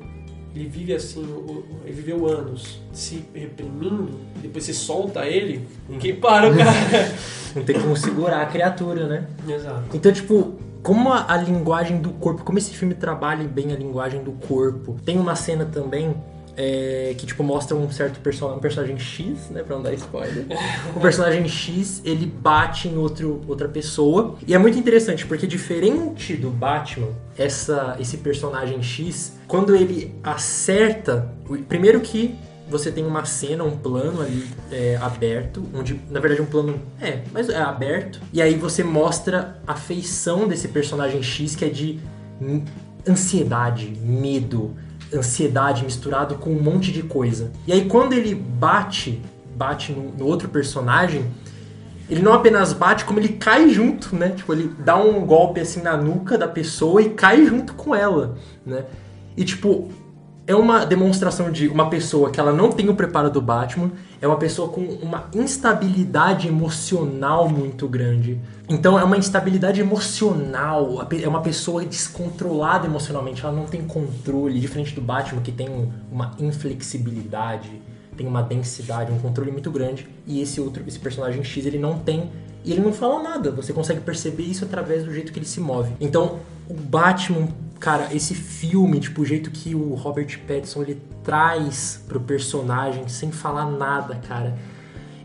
ele 0.56 0.70
vive 0.70 0.94
assim, 0.94 1.24
ele 1.84 1.94
viveu 1.94 2.26
anos 2.28 2.82
se 2.92 3.24
reprimindo, 3.34 4.10
depois 4.42 4.64
você 4.64 4.74
solta 4.74 5.28
ele, 5.28 5.68
ninguém 5.88 6.16
para 6.16 6.50
o 6.50 6.58
cara. 6.58 7.12
Não 7.56 7.64
tem 7.64 7.80
como 7.80 7.96
segurar 7.96 8.42
a 8.42 8.46
criatura, 8.46 9.08
né? 9.08 9.28
Exato. 9.48 9.84
Então, 9.96 10.12
tipo, 10.12 10.57
como 10.88 11.12
a, 11.12 11.34
a 11.34 11.36
linguagem 11.36 11.98
do 11.98 12.12
corpo, 12.12 12.46
como 12.46 12.58
esse 12.58 12.72
filme 12.72 12.94
trabalha 12.94 13.46
bem 13.46 13.74
a 13.74 13.76
linguagem 13.76 14.24
do 14.24 14.32
corpo. 14.32 14.96
Tem 15.04 15.20
uma 15.20 15.36
cena 15.36 15.66
também 15.66 16.16
é, 16.56 17.14
que, 17.18 17.26
tipo, 17.26 17.44
mostra 17.44 17.76
um 17.76 17.92
certo 17.92 18.22
personagem, 18.22 18.58
um 18.58 18.62
personagem 18.62 18.98
X, 18.98 19.50
né, 19.50 19.64
pra 19.64 19.76
não 19.76 19.84
dar 19.84 19.94
spoiler. 19.96 20.46
o 20.96 21.00
personagem 21.02 21.46
X, 21.46 22.02
ele 22.06 22.26
bate 22.26 22.88
em 22.88 22.98
outro, 22.98 23.42
outra 23.50 23.68
pessoa. 23.68 24.38
E 24.48 24.56
é 24.56 24.58
muito 24.58 24.80
interessante, 24.80 25.26
porque 25.26 25.46
diferente 25.46 26.38
do 26.38 26.50
Batman, 26.50 27.10
essa, 27.38 27.98
esse 28.00 28.16
personagem 28.20 28.82
X, 28.82 29.38
quando 29.46 29.76
ele 29.76 30.16
acerta... 30.24 31.36
Primeiro 31.68 32.00
que 32.00 32.34
você 32.70 32.92
tem 32.92 33.06
uma 33.06 33.26
cena, 33.26 33.64
um 33.64 33.78
plano 33.78 34.22
ali 34.22 34.48
é, 34.72 34.98
aberto, 34.98 35.64
onde, 35.74 36.00
na 36.10 36.20
verdade, 36.20 36.42
um 36.42 36.46
plano 36.46 36.80
é, 37.00 37.22
mas 37.32 37.50
é 37.50 37.62
aberto, 37.62 38.20
e 38.34 38.42
aí 38.42 38.56
você 38.56 38.84
mostra 38.84 39.60
a 39.66 39.76
feição 39.76 40.48
desse 40.48 40.68
personagem 40.68 41.24
X 41.24 41.56
que 41.56 41.66
é 41.66 41.70
de 41.70 42.00
ansiedade, 43.08 43.94
medo, 44.02 44.76
ansiedade 45.14 45.84
misturado 45.84 46.36
com 46.36 46.52
um 46.52 46.62
monte 46.62 46.92
de 46.92 47.04
coisa. 47.04 47.52
E 47.66 47.72
aí 47.72 47.86
quando 47.86 48.14
ele 48.14 48.36
bate, 48.36 49.22
bate 49.56 49.92
no, 49.92 50.12
no 50.12 50.26
outro 50.26 50.50
personagem, 50.50 51.26
ele 52.10 52.22
não 52.22 52.34
apenas 52.34 52.74
bate, 52.74 53.06
como 53.06 53.20
ele 53.20 53.30
cai 53.30 53.70
junto, 53.70 54.16
né? 54.16 54.30
Tipo, 54.30 54.54
ele 54.54 54.74
dá 54.80 54.96
um 54.96 55.26
golpe 55.26 55.60
assim 55.60 55.82
na 55.82 55.98
nuca 55.98 56.38
da 56.38 56.48
pessoa 56.48 57.02
e 57.02 57.10
cai 57.10 57.46
junto 57.46 57.74
com 57.74 57.94
ela, 57.94 58.38
né? 58.66 58.86
E 59.36 59.44
tipo, 59.44 59.90
é 60.48 60.56
uma 60.56 60.86
demonstração 60.86 61.52
de 61.52 61.68
uma 61.68 61.90
pessoa 61.90 62.32
que 62.32 62.40
ela 62.40 62.54
não 62.54 62.72
tem 62.72 62.88
o 62.88 62.96
preparo 62.96 63.30
do 63.30 63.42
Batman, 63.42 63.92
é 64.22 64.26
uma 64.26 64.38
pessoa 64.38 64.70
com 64.70 64.82
uma 64.82 65.26
instabilidade 65.36 66.48
emocional 66.48 67.50
muito 67.50 67.86
grande. 67.86 68.40
Então 68.70 68.98
é 68.98 69.04
uma 69.04 69.18
instabilidade 69.18 69.82
emocional, 69.82 71.06
é 71.22 71.28
uma 71.28 71.42
pessoa 71.42 71.84
descontrolada 71.84 72.88
emocionalmente, 72.88 73.44
ela 73.44 73.54
não 73.54 73.66
tem 73.66 73.82
controle, 73.82 74.58
diferente 74.58 74.96
do 74.96 75.02
Batman 75.02 75.42
que 75.42 75.52
tem 75.52 75.70
um- 75.70 75.92
uma 76.10 76.34
inflexibilidade, 76.40 77.82
tem 78.16 78.26
uma 78.26 78.42
densidade, 78.42 79.12
um 79.12 79.20
controle 79.20 79.52
muito 79.52 79.70
grande, 79.70 80.08
e 80.26 80.42
esse 80.42 80.62
outro, 80.62 80.82
esse 80.88 80.98
personagem 80.98 81.44
X, 81.44 81.66
ele 81.66 81.78
não 81.78 82.00
tem 82.00 82.32
e 82.64 82.72
ele 82.72 82.82
não 82.82 82.94
fala 82.94 83.22
nada. 83.22 83.52
Você 83.52 83.74
consegue 83.74 84.00
perceber 84.00 84.44
isso 84.44 84.64
através 84.64 85.04
do 85.04 85.14
jeito 85.14 85.32
que 85.32 85.40
ele 85.40 85.46
se 85.46 85.60
move. 85.60 85.92
Então, 86.00 86.40
o 86.70 86.74
Batman, 86.74 87.48
cara, 87.80 88.14
esse 88.14 88.34
filme, 88.34 89.00
tipo, 89.00 89.22
o 89.22 89.26
jeito 89.26 89.52
que 89.52 89.76
o 89.76 89.94
Robert 89.94 90.40
Pattinson 90.48 90.82
ele 90.84 91.02
traz 91.24 92.04
pro 92.08 92.20
personagem 92.20 93.08
sem 93.08 93.32
falar 93.32 93.70
nada, 93.70 94.16
cara. 94.28 94.58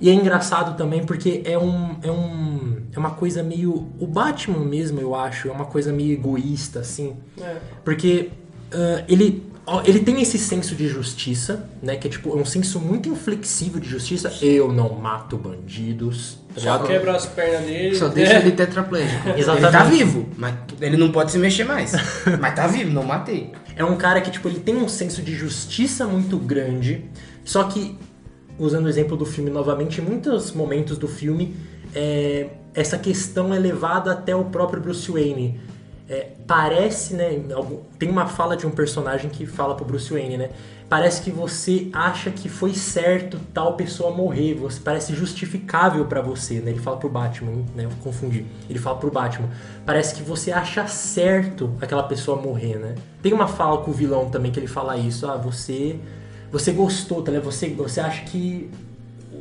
E 0.01 0.11
é 0.11 0.13
engraçado 0.13 0.77
também 0.77 1.07
porque 1.07 1.43
é 1.45 1.57
um 1.57 1.97
é 2.03 2.11
um 2.11 2.83
é 2.93 2.99
uma 2.99 3.13
coisa 3.13 3.43
meio 3.43 3.89
o 4.01 4.07
Batman 4.07 4.65
mesmo, 4.65 5.01
eu 5.01 5.15
acho, 5.15 5.49
é 5.49 5.53
uma 5.53 5.65
coisa 5.65 5.93
meio 5.93 6.13
egoísta 6.13 6.81
assim. 6.81 7.17
É. 7.41 7.57
Porque 7.85 8.31
ah, 8.73 9.05
ele, 9.09 9.47
ele 9.85 10.01
tem 10.01 10.21
esse 10.21 10.39
senso 10.39 10.75
de 10.75 10.89
justiça, 10.89 11.69
né? 11.81 11.97
Que 11.97 12.09
é 12.09 12.11
tipo, 12.11 12.31
é 12.31 12.35
um 12.35 12.45
senso 12.45 12.81
muito 12.81 13.09
inflexível 13.09 13.79
de 13.79 13.89
justiça. 13.89 14.33
Eu 14.43 14.73
não 14.73 14.95
mato 14.95 15.37
bandidos. 15.37 16.39
tá 16.55 16.61
Só 16.61 16.73
ligado? 16.73 16.87
quebra 16.89 17.17
as 17.17 17.27
pernas 17.27 17.65
dele. 17.65 17.95
Só 17.95 18.09
deixa 18.09 18.35
é. 18.35 18.39
ele 18.41 18.53
tetraplégico. 18.53 19.29
Exatamente. 19.29 19.63
Ele 19.63 19.73
tá 19.73 19.85
vivo, 19.85 20.29
mas 20.37 20.55
ele 20.81 20.97
não 20.97 21.13
pode 21.13 21.31
se 21.31 21.39
mexer 21.39 21.65
mais. 21.65 21.93
mas 22.41 22.55
tá 22.55 22.67
vivo, 22.67 22.91
não 22.91 23.05
matei. 23.05 23.53
É 23.77 23.85
um 23.85 23.97
cara 23.97 24.21
que, 24.21 24.31
tipo, 24.31 24.49
ele 24.49 24.61
tem 24.61 24.77
um 24.77 24.89
senso 24.89 25.23
de 25.23 25.35
justiça 25.35 26.07
muito 26.07 26.37
grande. 26.37 27.05
Só 27.45 27.65
que, 27.65 27.97
usando 28.59 28.87
o 28.87 28.89
exemplo 28.89 29.17
do 29.17 29.25
filme 29.25 29.51
novamente, 29.51 30.01
em 30.01 30.05
muitos 30.05 30.53
momentos 30.53 30.99
do 30.99 31.07
filme, 31.09 31.55
é, 31.95 32.49
essa 32.75 32.99
questão 32.99 33.55
é 33.55 33.59
levada 33.59 34.13
até 34.13 34.35
o 34.35 34.45
próprio 34.45 34.83
Bruce 34.83 35.11
Wayne. 35.11 35.61
É, 36.13 36.29
parece, 36.47 37.15
né? 37.15 37.41
Tem 37.99 38.11
uma 38.11 38.27
fala 38.27 38.55
de 38.55 38.67
um 38.67 38.71
personagem 38.71 39.31
que 39.31 39.47
fala 39.47 39.75
pro 39.75 39.83
Bruce 39.83 40.13
Wayne, 40.13 40.37
né? 40.37 40.51
Parece 40.87 41.23
que 41.23 41.31
você 41.31 41.89
acha 41.91 42.31
que 42.31 42.51
foi 42.51 42.75
certo 42.75 43.41
tal 43.55 43.77
pessoa 43.77 44.11
morrer, 44.11 44.53
você 44.53 44.79
parece 44.79 45.15
justificável 45.15 46.05
pra 46.05 46.21
você, 46.21 46.61
né? 46.61 46.71
Ele 46.71 46.81
fala 46.81 46.99
pro 46.99 47.09
Batman, 47.09 47.65
né? 47.75 47.87
Eu 47.87 47.91
confundi. 48.05 48.45
Ele 48.69 48.79
fala 48.79 48.99
pro 48.99 49.11
Batman. 49.11 49.49
Parece 49.87 50.15
que 50.15 50.23
você 50.23 50.53
acha 50.53 50.87
certo 50.87 51.73
aquela 51.81 52.03
pessoa 52.03 52.37
morrer, 52.37 52.77
né? 52.77 52.95
Tem 53.23 53.33
uma 53.33 53.49
fala 53.49 53.79
com 53.79 53.91
o 53.91 53.95
vilão 53.95 54.29
também 54.29 54.53
que 54.53 54.61
ele 54.61 54.67
fala 54.67 54.99
isso, 54.99 55.27
ah, 55.27 55.39
você 55.39 55.99
você 56.51 56.73
gostou, 56.73 57.23
tá 57.23 57.33
ligado? 57.33 57.51
Você 57.51 57.71
você 57.71 58.01
acha 58.01 58.23
que 58.25 58.71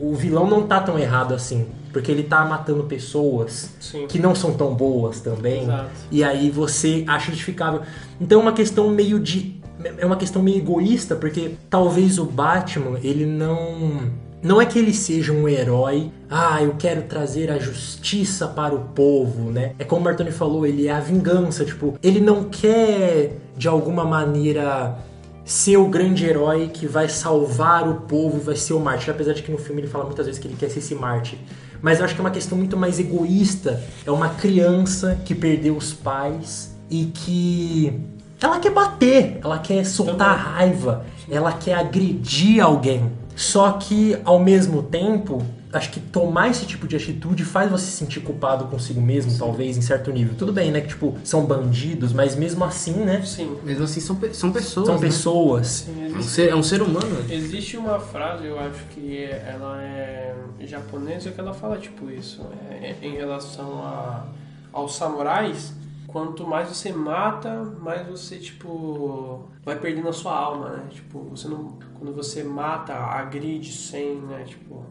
o 0.02 0.16
vilão 0.16 0.50
não 0.50 0.66
tá 0.66 0.80
tão 0.80 0.98
errado 0.98 1.34
assim, 1.34 1.68
porque 1.92 2.12
ele 2.12 2.24
tá 2.24 2.44
matando 2.46 2.84
pessoas 2.84 3.72
Sim. 3.80 4.08
que 4.08 4.20
não 4.20 4.34
são 4.34 4.54
tão 4.54 4.74
boas 4.74 5.20
também. 5.20 5.64
Exato. 5.64 5.90
E 6.12 6.24
aí 6.24 6.50
você 6.50 7.04
acha 7.08 7.32
justificável. 7.32 7.82
Então 8.20 8.40
é 8.40 8.42
uma 8.42 8.54
questão 8.54 8.90
meio 8.90 9.20
de 9.20 9.60
é 9.98 10.06
uma 10.06 10.16
questão 10.16 10.44
meio 10.44 10.58
egoísta, 10.58 11.16
porque 11.16 11.56
talvez 11.70 12.20
o 12.20 12.26
Batman, 12.26 13.00
ele 13.02 13.26
não 13.26 14.12
não 14.44 14.60
é 14.60 14.66
que 14.66 14.80
ele 14.80 14.94
seja 14.94 15.32
um 15.32 15.48
herói, 15.48 16.12
ah, 16.30 16.64
eu 16.64 16.74
quero 16.78 17.04
trazer 17.04 17.52
a 17.52 17.60
justiça 17.60 18.48
para 18.48 18.74
o 18.74 18.80
povo, 18.80 19.52
né? 19.52 19.74
É 19.78 19.84
como 19.84 20.02
o 20.02 20.04
Martoni 20.04 20.32
falou, 20.32 20.66
ele 20.66 20.88
é 20.88 20.92
a 20.92 21.00
vingança, 21.00 21.64
tipo, 21.64 21.98
ele 22.02 22.20
não 22.20 22.46
quer 22.46 23.38
de 23.56 23.68
alguma 23.68 24.04
maneira 24.04 24.98
ser 25.46 25.78
o 25.78 25.88
grande 25.88 26.26
herói 26.26 26.70
que 26.74 26.88
vai 26.88 27.08
salvar 27.08 27.88
o 27.88 28.02
povo 28.02 28.38
e 28.38 28.40
vai 28.40 28.56
ser 28.56 28.74
o 28.74 28.80
mártir, 28.80 29.14
apesar 29.14 29.34
de 29.34 29.44
que 29.44 29.52
no 29.52 29.60
filme 29.60 29.82
ele 29.82 29.88
fala 29.88 30.06
muitas 30.06 30.26
vezes 30.26 30.42
que 30.42 30.48
ele 30.48 30.56
quer 30.58 30.70
ser 30.70 30.80
esse 30.80 30.96
mártir. 30.96 31.38
Mas 31.82 32.00
eu 32.00 32.06
acho 32.06 32.14
que 32.14 32.22
é 32.22 32.24
uma 32.24 32.32
questão 32.32 32.58
muito 32.58 32.78
mais 32.78 33.00
egoísta. 33.00 33.82
É 34.06 34.12
uma 34.12 34.30
criança 34.30 35.20
que 35.26 35.34
perdeu 35.34 35.76
os 35.76 35.94
pais 35.94 36.76
e 36.90 37.06
que 37.06 38.00
ela 38.40 38.60
quer 38.60 38.72
bater, 38.72 39.40
ela 39.44 39.60
quer 39.60 39.86
soltar 39.86 40.36
raiva, 40.36 41.06
ela 41.30 41.52
quer 41.52 41.76
agredir 41.76 42.64
alguém. 42.64 43.12
Só 43.36 43.74
que 43.74 44.18
ao 44.26 44.40
mesmo 44.40 44.84
tempo, 44.84 45.42
acho 45.74 45.92
que 45.92 46.00
tomar 46.00 46.50
esse 46.50 46.66
tipo 46.66 46.88
de 46.88 46.96
atitude 46.96 47.44
faz 47.46 47.70
você 47.72 47.86
se 47.86 47.92
sentir 47.92 48.22
culpado 48.22 48.66
consigo 48.66 49.02
mesmo, 49.02 49.32
Sim. 49.32 49.40
talvez, 49.40 49.78
em 49.78 49.82
certo 49.82 50.12
nível. 50.12 50.36
Tudo 50.38 50.52
bem, 50.52 50.72
né? 50.72 50.82
Que, 50.82 50.90
tipo, 50.90 51.18
são 51.24 51.46
bandidos, 51.46 52.14
mas 52.14 52.36
mesmo 52.36 52.64
assim, 52.64 52.94
né? 52.94 53.22
Sim. 53.24 53.58
Mesmo 53.64 53.84
assim, 53.84 54.00
são, 54.00 54.18
são 54.34 54.52
pessoas. 54.52 54.86
São 54.86 54.96
né? 54.96 55.02
pessoas. 55.02 55.68
Sim, 55.68 56.14
é, 56.14 56.18
um 56.18 56.22
ser, 56.22 56.50
é 56.50 56.56
um 56.56 56.64
ser 56.64 56.82
humano. 56.82 57.26
Existe 57.30 57.78
uma 57.78 58.00
frase, 58.00 58.46
eu 58.46 58.60
acho 58.60 58.84
que 58.94 59.24
ela 59.24 59.82
é 59.82 60.36
japonesa, 60.62 61.32
que 61.32 61.40
ela 61.40 61.54
fala, 61.54 61.78
tipo, 61.78 62.10
isso. 62.10 62.46
É, 62.70 62.96
em 63.02 63.16
relação 63.16 63.84
a, 63.84 64.26
aos 64.72 64.96
samurais 64.96 65.74
quanto 66.12 66.46
mais 66.46 66.68
você 66.68 66.92
mata, 66.92 67.64
mais 67.80 68.06
você, 68.06 68.38
tipo, 68.38 69.46
vai 69.64 69.80
perdendo 69.80 70.10
a 70.10 70.14
sua 70.14 70.36
alma, 70.36 70.70
né? 70.70 70.88
Tipo, 70.90 71.22
você 71.30 71.48
não, 71.48 71.80
quando 71.98 72.14
você 72.14 72.44
mata, 72.44 72.94
agride 72.94 73.72
sem, 73.72 74.16
né? 74.16 74.44
Tipo, 74.46 74.86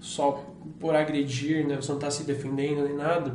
só 0.00 0.44
por 0.78 0.94
agredir, 0.94 1.66
né? 1.66 1.76
Você 1.76 1.92
não 1.92 1.98
tá 1.98 2.10
se 2.10 2.24
defendendo 2.24 2.84
nem 2.84 2.96
nada. 2.96 3.34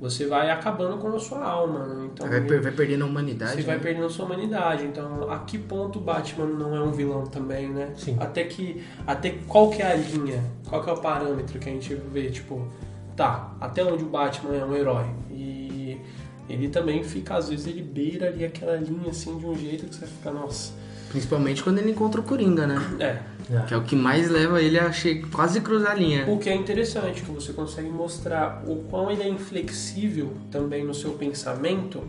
Você 0.00 0.26
vai 0.26 0.50
acabando 0.50 0.98
com 0.98 1.14
a 1.14 1.18
sua 1.20 1.44
alma, 1.44 1.86
né? 1.86 2.10
Então, 2.12 2.28
vai, 2.28 2.40
vai 2.40 2.72
perdendo 2.72 3.04
a 3.04 3.06
humanidade. 3.06 3.52
Você 3.52 3.58
né? 3.58 3.62
vai 3.62 3.78
perdendo 3.78 4.06
a 4.06 4.10
sua 4.10 4.24
humanidade. 4.24 4.84
Então, 4.84 5.30
a 5.30 5.38
que 5.38 5.56
ponto 5.56 6.00
o 6.00 6.02
Batman 6.02 6.46
não 6.46 6.74
é 6.74 6.80
um 6.80 6.90
vilão 6.90 7.24
também, 7.24 7.68
né? 7.68 7.92
Sim. 7.96 8.16
Até 8.18 8.42
que. 8.42 8.82
Até 9.06 9.30
qual 9.46 9.70
que 9.70 9.80
é 9.80 9.92
a 9.92 9.94
linha? 9.94 10.42
Qual 10.68 10.82
que 10.82 10.90
é 10.90 10.92
o 10.92 11.00
parâmetro 11.00 11.56
que 11.56 11.68
a 11.68 11.72
gente 11.72 11.94
vê, 11.94 12.28
tipo, 12.30 12.66
tá, 13.14 13.54
até 13.60 13.84
onde 13.84 14.02
o 14.02 14.08
Batman 14.08 14.56
é 14.56 14.64
um 14.64 14.74
herói? 14.74 15.06
E 15.30 16.00
ele 16.48 16.68
também 16.68 17.04
fica, 17.04 17.36
às 17.36 17.48
vezes, 17.48 17.68
ele 17.68 17.82
beira 17.82 18.26
ali 18.26 18.44
aquela 18.44 18.76
linha 18.76 19.10
assim 19.10 19.38
de 19.38 19.46
um 19.46 19.54
jeito 19.54 19.86
que 19.86 19.94
você 19.94 20.06
fica, 20.06 20.32
nossa. 20.32 20.72
Principalmente 21.12 21.62
quando 21.62 21.78
ele 21.78 21.90
encontra 21.90 22.20
o 22.20 22.24
Coringa, 22.24 22.66
né? 22.66 22.80
É. 22.98 23.18
Que 23.66 23.74
é 23.74 23.76
o 23.76 23.82
que 23.82 23.94
mais 23.94 24.30
leva 24.30 24.62
ele 24.62 24.78
a 24.78 24.90
quase 25.30 25.60
cruzar 25.60 25.92
a 25.92 25.94
linha. 25.94 26.24
O 26.26 26.38
que 26.38 26.48
é 26.48 26.54
interessante, 26.54 27.20
que 27.20 27.30
você 27.30 27.52
consegue 27.52 27.90
mostrar 27.90 28.64
o 28.66 28.84
quão 28.84 29.10
ele 29.10 29.22
é 29.22 29.28
inflexível 29.28 30.32
também 30.50 30.84
no 30.84 30.94
seu 30.94 31.12
pensamento 31.12 32.02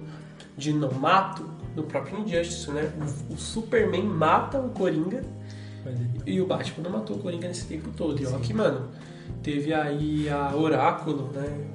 de 0.57 0.71
não 0.71 0.93
mato, 0.93 1.49
no 1.75 1.83
próprio 1.83 2.19
Injustice, 2.19 2.71
né? 2.71 2.89
O, 3.29 3.33
o 3.33 3.37
Superman 3.37 4.03
mata 4.03 4.57
o 4.57 4.69
Coringa 4.69 5.21
e 6.25 6.39
o 6.39 6.45
Batman 6.45 6.83
não 6.83 6.91
matou 6.91 7.17
o 7.17 7.19
Coringa 7.19 7.49
nesse 7.49 7.65
tempo 7.65 7.89
todo. 7.97 8.21
E 8.21 8.25
ó, 8.25 8.39
que, 8.39 8.53
mano, 8.53 8.87
teve 9.41 9.73
aí 9.73 10.29
a 10.29 10.55
Oráculo, 10.55 11.29
né? 11.33 11.65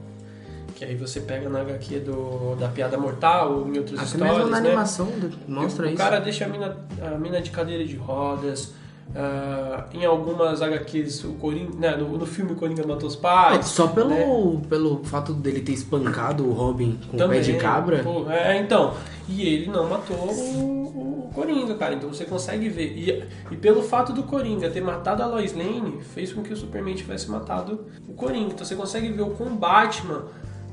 Que 0.78 0.84
aí 0.84 0.94
você 0.94 1.18
pega 1.18 1.48
na 1.48 1.62
HQ 1.62 1.98
do, 1.98 2.54
da 2.54 2.68
Piada 2.68 2.96
Mortal 2.96 3.52
ou 3.52 3.68
em 3.68 3.78
outras 3.78 3.98
Até 3.98 4.04
histórias, 4.04 4.36
mesmo 4.36 4.50
na 4.50 4.60
né? 4.60 4.68
animação 4.68 5.08
mostra 5.48 5.86
o 5.86 5.88
isso. 5.88 5.94
O 5.96 5.98
cara 5.98 6.20
deixa 6.20 6.44
a 6.44 6.48
mina, 6.48 6.76
a 7.02 7.18
mina 7.18 7.40
de 7.40 7.50
cadeira 7.50 7.84
de 7.84 7.96
rodas. 7.96 8.74
Uh, 9.08 9.96
em 9.96 10.04
algumas 10.04 10.62
HQs, 10.62 11.24
o 11.24 11.32
Coringa, 11.32 11.72
né, 11.78 11.96
no, 11.96 12.16
no 12.16 12.26
filme 12.26 12.54
Coringa 12.54 12.86
matou 12.86 13.08
os 13.08 13.16
pais. 13.16 13.66
Só 13.66 13.88
pelo, 13.88 14.10
né? 14.10 14.62
pelo 14.68 15.02
fato 15.02 15.32
dele 15.32 15.62
ter 15.62 15.72
espancado 15.72 16.46
o 16.46 16.52
Robin 16.52 16.96
com 17.10 17.16
o 17.16 17.28
pé 17.28 17.40
de 17.40 17.54
cabra. 17.54 18.04
Pô, 18.04 18.30
é, 18.30 18.60
então. 18.60 18.94
E 19.28 19.42
ele 19.42 19.66
não 19.66 19.88
matou 19.88 20.16
o, 20.16 21.24
o, 21.26 21.30
Coringa, 21.34 21.74
cara. 21.74 21.94
Então 21.94 22.08
você 22.08 22.24
consegue 22.24 22.68
ver. 22.68 22.92
E, 22.96 23.24
e 23.50 23.56
pelo 23.56 23.82
fato 23.82 24.12
do 24.12 24.22
Coringa 24.22 24.70
ter 24.70 24.80
matado 24.80 25.24
a 25.24 25.26
Lois 25.26 25.56
Lane, 25.56 26.00
fez 26.02 26.32
com 26.32 26.40
que 26.40 26.52
o 26.52 26.56
Superman 26.56 26.94
tivesse 26.94 27.28
matado 27.28 27.86
o 28.06 28.12
Coringa. 28.12 28.52
Então 28.52 28.64
você 28.64 28.76
consegue 28.76 29.10
ver 29.10 29.22
o 29.22 29.30
com 29.30 29.56
Batman 29.56 30.26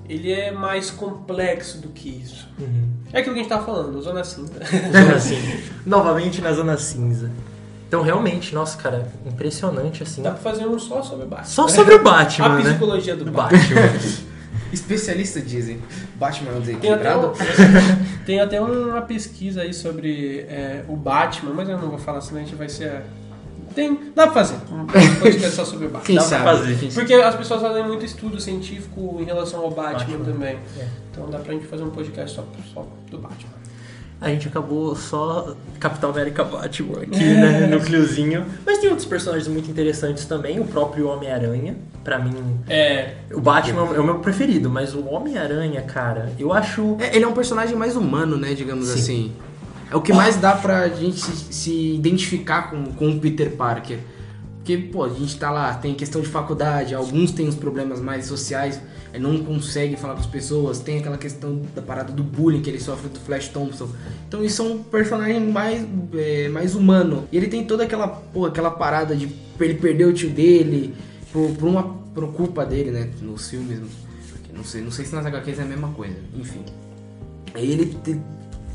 ele 0.07 0.31
é 0.31 0.51
mais 0.51 0.91
complexo 0.91 1.79
do 1.79 1.89
que 1.89 2.09
isso. 2.09 2.47
Uhum. 2.59 2.89
É 3.11 3.19
aquilo 3.19 3.33
que 3.33 3.39
a 3.39 3.43
gente 3.43 3.49
tava 3.49 3.65
falando, 3.65 4.01
Zona 4.01 4.23
Cinza. 4.23 4.53
Zona 4.53 5.19
Cinza. 5.19 5.57
Novamente 5.85 6.41
na 6.41 6.53
Zona 6.53 6.77
Cinza. 6.77 7.31
Então, 7.87 8.01
realmente, 8.01 8.53
nossa, 8.53 8.77
cara, 8.77 9.07
impressionante, 9.25 10.03
assim. 10.03 10.21
Dá 10.21 10.31
pra 10.31 10.39
fazer 10.39 10.65
um 10.65 10.77
só 10.77 11.01
sobre 11.01 11.25
o 11.25 11.29
Batman. 11.29 11.47
Só 11.47 11.67
sobre 11.67 11.95
o 11.95 12.03
Batman, 12.03 12.45
A 12.45 12.57
né? 12.57 12.63
psicologia 12.63 13.15
do 13.15 13.25
Batman. 13.31 13.59
Especialistas 14.73 15.47
dizem, 15.47 15.81
Batman 16.15 16.51
é 16.51 16.55
um 16.55 16.61
tem 16.61 16.91
até, 16.91 17.15
um, 17.15 17.31
desequilibrado. 17.31 17.33
tem 18.25 18.41
até 18.41 18.59
uma 18.59 19.01
pesquisa 19.01 19.61
aí 19.61 19.73
sobre 19.73 20.39
é, 20.49 20.83
o 20.89 20.95
Batman, 20.95 21.53
mas 21.53 21.69
eu 21.69 21.77
não 21.77 21.89
vou 21.89 21.99
falar, 21.99 22.19
senão 22.21 22.41
a 22.41 22.43
gente 22.43 22.55
vai 22.55 22.67
ser... 22.67 23.03
Tem, 23.75 23.99
dá 24.15 24.23
pra 24.27 24.33
fazer 24.45 24.55
um 24.71 24.85
podcast 25.19 25.51
só 25.55 25.65
sobre 25.65 25.87
o 25.87 25.89
Batman. 25.89 26.05
Quem 26.05 26.15
Dá 26.15 26.21
sabe? 26.21 26.43
pra 26.43 26.57
fazer, 26.57 26.93
Porque 26.93 27.13
as 27.13 27.35
pessoas 27.35 27.61
fazem 27.61 27.83
muito 27.85 28.05
estudo 28.05 28.39
científico 28.39 29.17
em 29.19 29.25
relação 29.25 29.59
ao 29.59 29.69
Batman, 29.71 30.17
Batman. 30.17 30.25
também. 30.25 30.57
É. 30.79 30.87
Então 31.11 31.29
dá 31.29 31.39
pra 31.39 31.53
gente 31.53 31.67
fazer 31.67 31.83
um 31.83 31.89
podcast 31.89 32.35
só, 32.35 32.43
só 32.73 32.87
do 33.11 33.17
Batman. 33.17 33.53
A 34.21 34.29
gente 34.29 34.47
acabou 34.47 34.95
só 34.95 35.53
Capitão 35.77 36.09
América 36.09 36.41
Batman 36.45 37.01
aqui, 37.01 37.19
né? 37.23 37.67
Núcleozinho. 37.75 38.45
Mas 38.65 38.77
tem 38.79 38.89
outros 38.89 39.05
personagens 39.05 39.47
muito 39.49 39.69
interessantes 39.69 40.25
também. 40.25 40.57
O 40.59 40.65
próprio 40.65 41.09
Homem-Aranha. 41.09 41.75
Pra 42.01 42.17
mim, 42.19 42.33
É, 42.69 43.15
o 43.33 43.41
Batman 43.41 43.81
é 43.93 43.99
o 43.99 44.03
meu 44.03 44.19
preferido. 44.19 44.69
Mas 44.69 44.93
o 44.95 45.03
Homem-Aranha, 45.05 45.81
cara, 45.81 46.31
eu 46.39 46.53
acho... 46.53 46.95
É, 46.99 47.15
ele 47.15 47.25
é 47.25 47.27
um 47.27 47.33
personagem 47.33 47.75
mais 47.75 47.95
humano, 47.97 48.37
né, 48.37 48.53
digamos 48.53 48.87
Sim. 48.87 48.99
assim. 48.99 49.31
É 49.89 49.95
o 49.95 50.01
que 50.01 50.11
mais 50.11 50.37
dá 50.37 50.55
pra 50.55 50.87
gente 50.89 51.19
se, 51.19 51.53
se 51.53 51.93
identificar 51.93 52.69
com, 52.69 52.85
com 52.93 53.09
o 53.09 53.19
Peter 53.19 53.51
Parker. 53.51 53.99
Porque, 54.57 54.77
pô, 54.77 55.03
a 55.03 55.09
gente 55.09 55.37
tá 55.37 55.51
lá, 55.51 55.75
tem 55.75 55.93
questão 55.93 56.21
de 56.21 56.27
faculdade, 56.27 56.95
alguns 56.95 57.31
têm 57.31 57.47
os 57.47 57.53
problemas 57.53 58.01
mais 58.01 58.25
sociais, 58.25 58.81
ele 59.13 59.21
não 59.21 59.37
consegue 59.37 59.95
falar 59.95 60.15
com 60.15 60.21
as 60.21 60.25
pessoas, 60.25 60.79
tem 60.79 60.97
aquela 60.97 61.19
questão 61.19 61.61
da 61.75 61.83
parada 61.83 62.11
do 62.11 62.23
bullying 62.23 62.63
que 62.63 62.71
ele 62.71 62.79
sofre 62.79 63.07
do 63.09 63.19
Flash 63.19 63.49
Thompson. 63.49 63.87
Então 64.27 64.43
isso 64.43 64.63
é 64.63 64.65
um 64.65 64.81
personagem 64.81 65.39
mais, 65.39 65.85
é, 66.15 66.49
mais 66.49 66.73
humano. 66.73 67.27
E 67.31 67.37
ele 67.37 67.45
tem 67.45 67.63
toda 67.63 67.83
aquela, 67.83 68.07
pô, 68.07 68.47
aquela 68.47 68.71
parada 68.71 69.15
de 69.15 69.29
ele 69.59 69.75
perder 69.75 70.05
o 70.05 70.13
tio 70.13 70.31
dele 70.31 70.95
por, 71.31 71.51
por 71.51 71.69
uma 71.69 71.83
por 71.83 72.33
culpa 72.33 72.65
dele, 72.65 72.89
né, 72.89 73.11
nos 73.21 73.47
filmes. 73.49 73.79
Não 74.51 74.63
sei, 74.63 74.81
não 74.81 74.89
sei 74.89 75.05
se 75.05 75.13
nas 75.13 75.25
HQs 75.25 75.59
é 75.59 75.61
a 75.61 75.65
mesma 75.65 75.89
coisa, 75.89 76.15
enfim. 76.33 76.63
Ele 77.53 77.95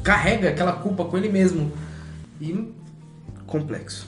carrega 0.03 0.48
aquela 0.48 0.72
culpa 0.72 1.05
com 1.05 1.16
ele 1.16 1.28
mesmo. 1.28 1.70
E 2.40 2.72
complexo. 3.46 4.07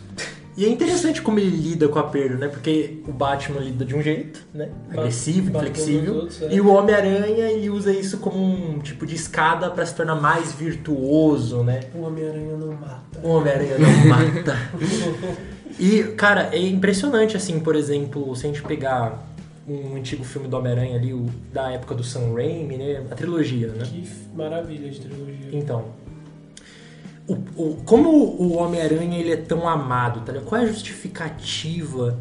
E 0.57 0.67
é 0.67 0.69
interessante 0.69 1.23
como 1.23 1.39
ele 1.39 1.57
lida 1.57 1.89
com 1.89 1.99
a 1.99 2.03
perda, 2.03 2.37
né? 2.37 2.49
Porque 2.49 2.99
o 3.09 3.13
Batman 3.13 3.59
lida 3.61 3.87
de 3.87 3.95
um 3.95 4.03
jeito, 4.03 4.45
né? 4.53 4.69
Agressivo, 4.91 5.49
inflexível. 5.49 6.15
nos 6.15 6.23
outros, 6.23 6.43
é. 6.43 6.55
E 6.55 6.61
o 6.61 6.69
Homem-Aranha, 6.69 7.51
ele 7.51 7.71
usa 7.71 7.91
isso 7.91 8.19
como 8.19 8.37
um 8.37 8.79
tipo 8.79 9.07
de 9.07 9.15
escada 9.15 9.71
pra 9.71 9.85
se 9.87 9.95
tornar 9.95 10.17
mais 10.17 10.53
virtuoso, 10.53 11.63
né? 11.63 11.81
o 11.95 12.03
Homem-Aranha 12.03 12.57
não 12.57 12.73
mata. 12.73 13.21
O 13.23 13.29
Homem-Aranha 13.31 13.79
não 13.79 13.89
mata. 14.07 14.59
E, 15.79 16.03
cara, 16.17 16.51
é 16.53 16.59
impressionante, 16.59 17.35
assim, 17.35 17.59
por 17.59 17.75
exemplo, 17.75 18.37
se 18.37 18.45
a 18.45 18.49
gente 18.49 18.63
pegar 18.63 19.32
um 19.69 19.97
antigo 19.97 20.25
filme 20.25 20.49
do 20.49 20.57
Homem-Aranha 20.57 20.97
ali, 20.97 21.13
o, 21.15 21.27
da 21.53 21.71
época 21.71 21.95
do 21.95 22.03
Sam 22.03 22.33
Raimi, 22.35 22.77
né? 22.77 23.05
A 23.11 23.15
trilogia, 23.15 23.69
né? 23.69 23.85
Que 23.85 24.09
maravilha 24.35 24.89
de 24.91 25.01
trilogia. 25.01 25.49
Então, 25.53 25.85
o, 27.29 27.35
o- 27.57 27.77
como 27.85 28.11
o 28.11 28.57
Homem-Aranha 28.57 29.19
ele 29.19 29.33
é 29.33 29.37
tão 29.37 29.69
amado, 29.69 30.21
tá 30.21 30.33
ligado? 30.33 30.49
Qual 30.49 30.61
é 30.61 30.65
a 30.65 30.67
justificativa 30.69 32.19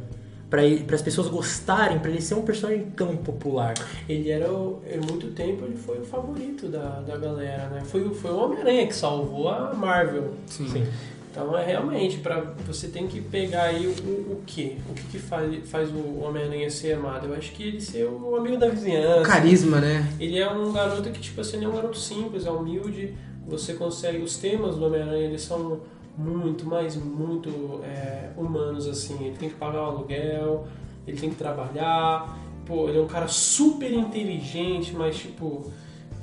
para 0.50 0.62
as 0.96 1.02
pessoas 1.02 1.28
gostarem, 1.30 1.98
pra 2.00 2.12
ele 2.12 2.22
ser 2.22 2.36
um 2.36 2.42
personagem 2.44 2.86
tão 2.96 3.16
popular? 3.18 3.74
Ele 4.08 4.30
era, 4.30 4.52
o- 4.52 4.82
em 4.88 4.98
muito 4.98 5.28
tempo, 5.32 5.66
ele 5.66 5.78
foi 5.78 6.00
o 6.00 6.04
favorito 6.06 6.68
da, 6.68 7.00
da 7.02 7.18
galera, 7.18 7.70
né? 7.70 7.82
Foi, 7.86 8.04
o- 8.06 8.14
foi 8.14 8.32
o 8.32 8.38
Homem-Aranha 8.38 8.86
que 8.86 8.96
salvou 8.96 9.50
a 9.50 9.74
Marvel. 9.74 10.34
Sim. 10.48 10.86
Então, 11.32 11.58
é 11.58 11.66
realmente, 11.66 12.18
para 12.18 12.42
você 12.68 12.90
tem 12.90 13.08
que 13.08 13.22
pegar 13.22 13.64
aí 13.64 13.88
o, 13.88 13.92
o 13.92 14.44
que? 14.46 14.78
O 14.90 14.94
que, 14.94 15.04
que 15.12 15.18
faz, 15.18 15.70
faz 15.70 15.90
o 15.90 16.20
Homem-Aranha 16.20 16.70
ser 16.70 16.92
amado? 16.92 17.28
Eu 17.28 17.36
acho 17.36 17.54
que 17.54 17.64
ele 17.64 17.80
ser 17.80 18.04
o 18.04 18.36
amigo 18.36 18.58
da 18.58 18.68
vizinhança. 18.68 19.22
Carisma, 19.22 19.80
né? 19.80 20.06
Ele 20.20 20.38
é 20.38 20.52
um 20.52 20.74
garoto 20.74 21.10
que, 21.10 21.22
tipo 21.22 21.40
assim, 21.40 21.56
ele 21.56 21.68
é 21.68 21.70
um 21.70 21.72
garoto 21.72 21.98
simples, 21.98 22.46
é 22.46 22.52
humilde. 22.52 23.16
Você 23.48 23.76
consegue... 23.76 24.22
Os 24.22 24.36
temas 24.36 24.76
do 24.76 24.86
Homem-Aranha, 24.86 25.24
eles 25.28 25.42
são 25.42 25.80
muito, 26.18 26.66
mas 26.66 26.98
muito 26.98 27.80
é, 27.86 28.32
humanos, 28.36 28.86
assim. 28.86 29.18
Ele 29.22 29.38
tem 29.38 29.48
que 29.48 29.56
pagar 29.56 29.84
o 29.84 29.86
aluguel, 29.86 30.68
ele 31.08 31.18
tem 31.18 31.30
que 31.30 31.38
trabalhar. 31.38 32.38
Pô, 32.66 32.90
ele 32.90 32.98
é 32.98 33.02
um 33.02 33.08
cara 33.08 33.30
super 33.30 33.92
inteligente, 33.92 34.94
mas, 34.94 35.16
tipo... 35.16 35.72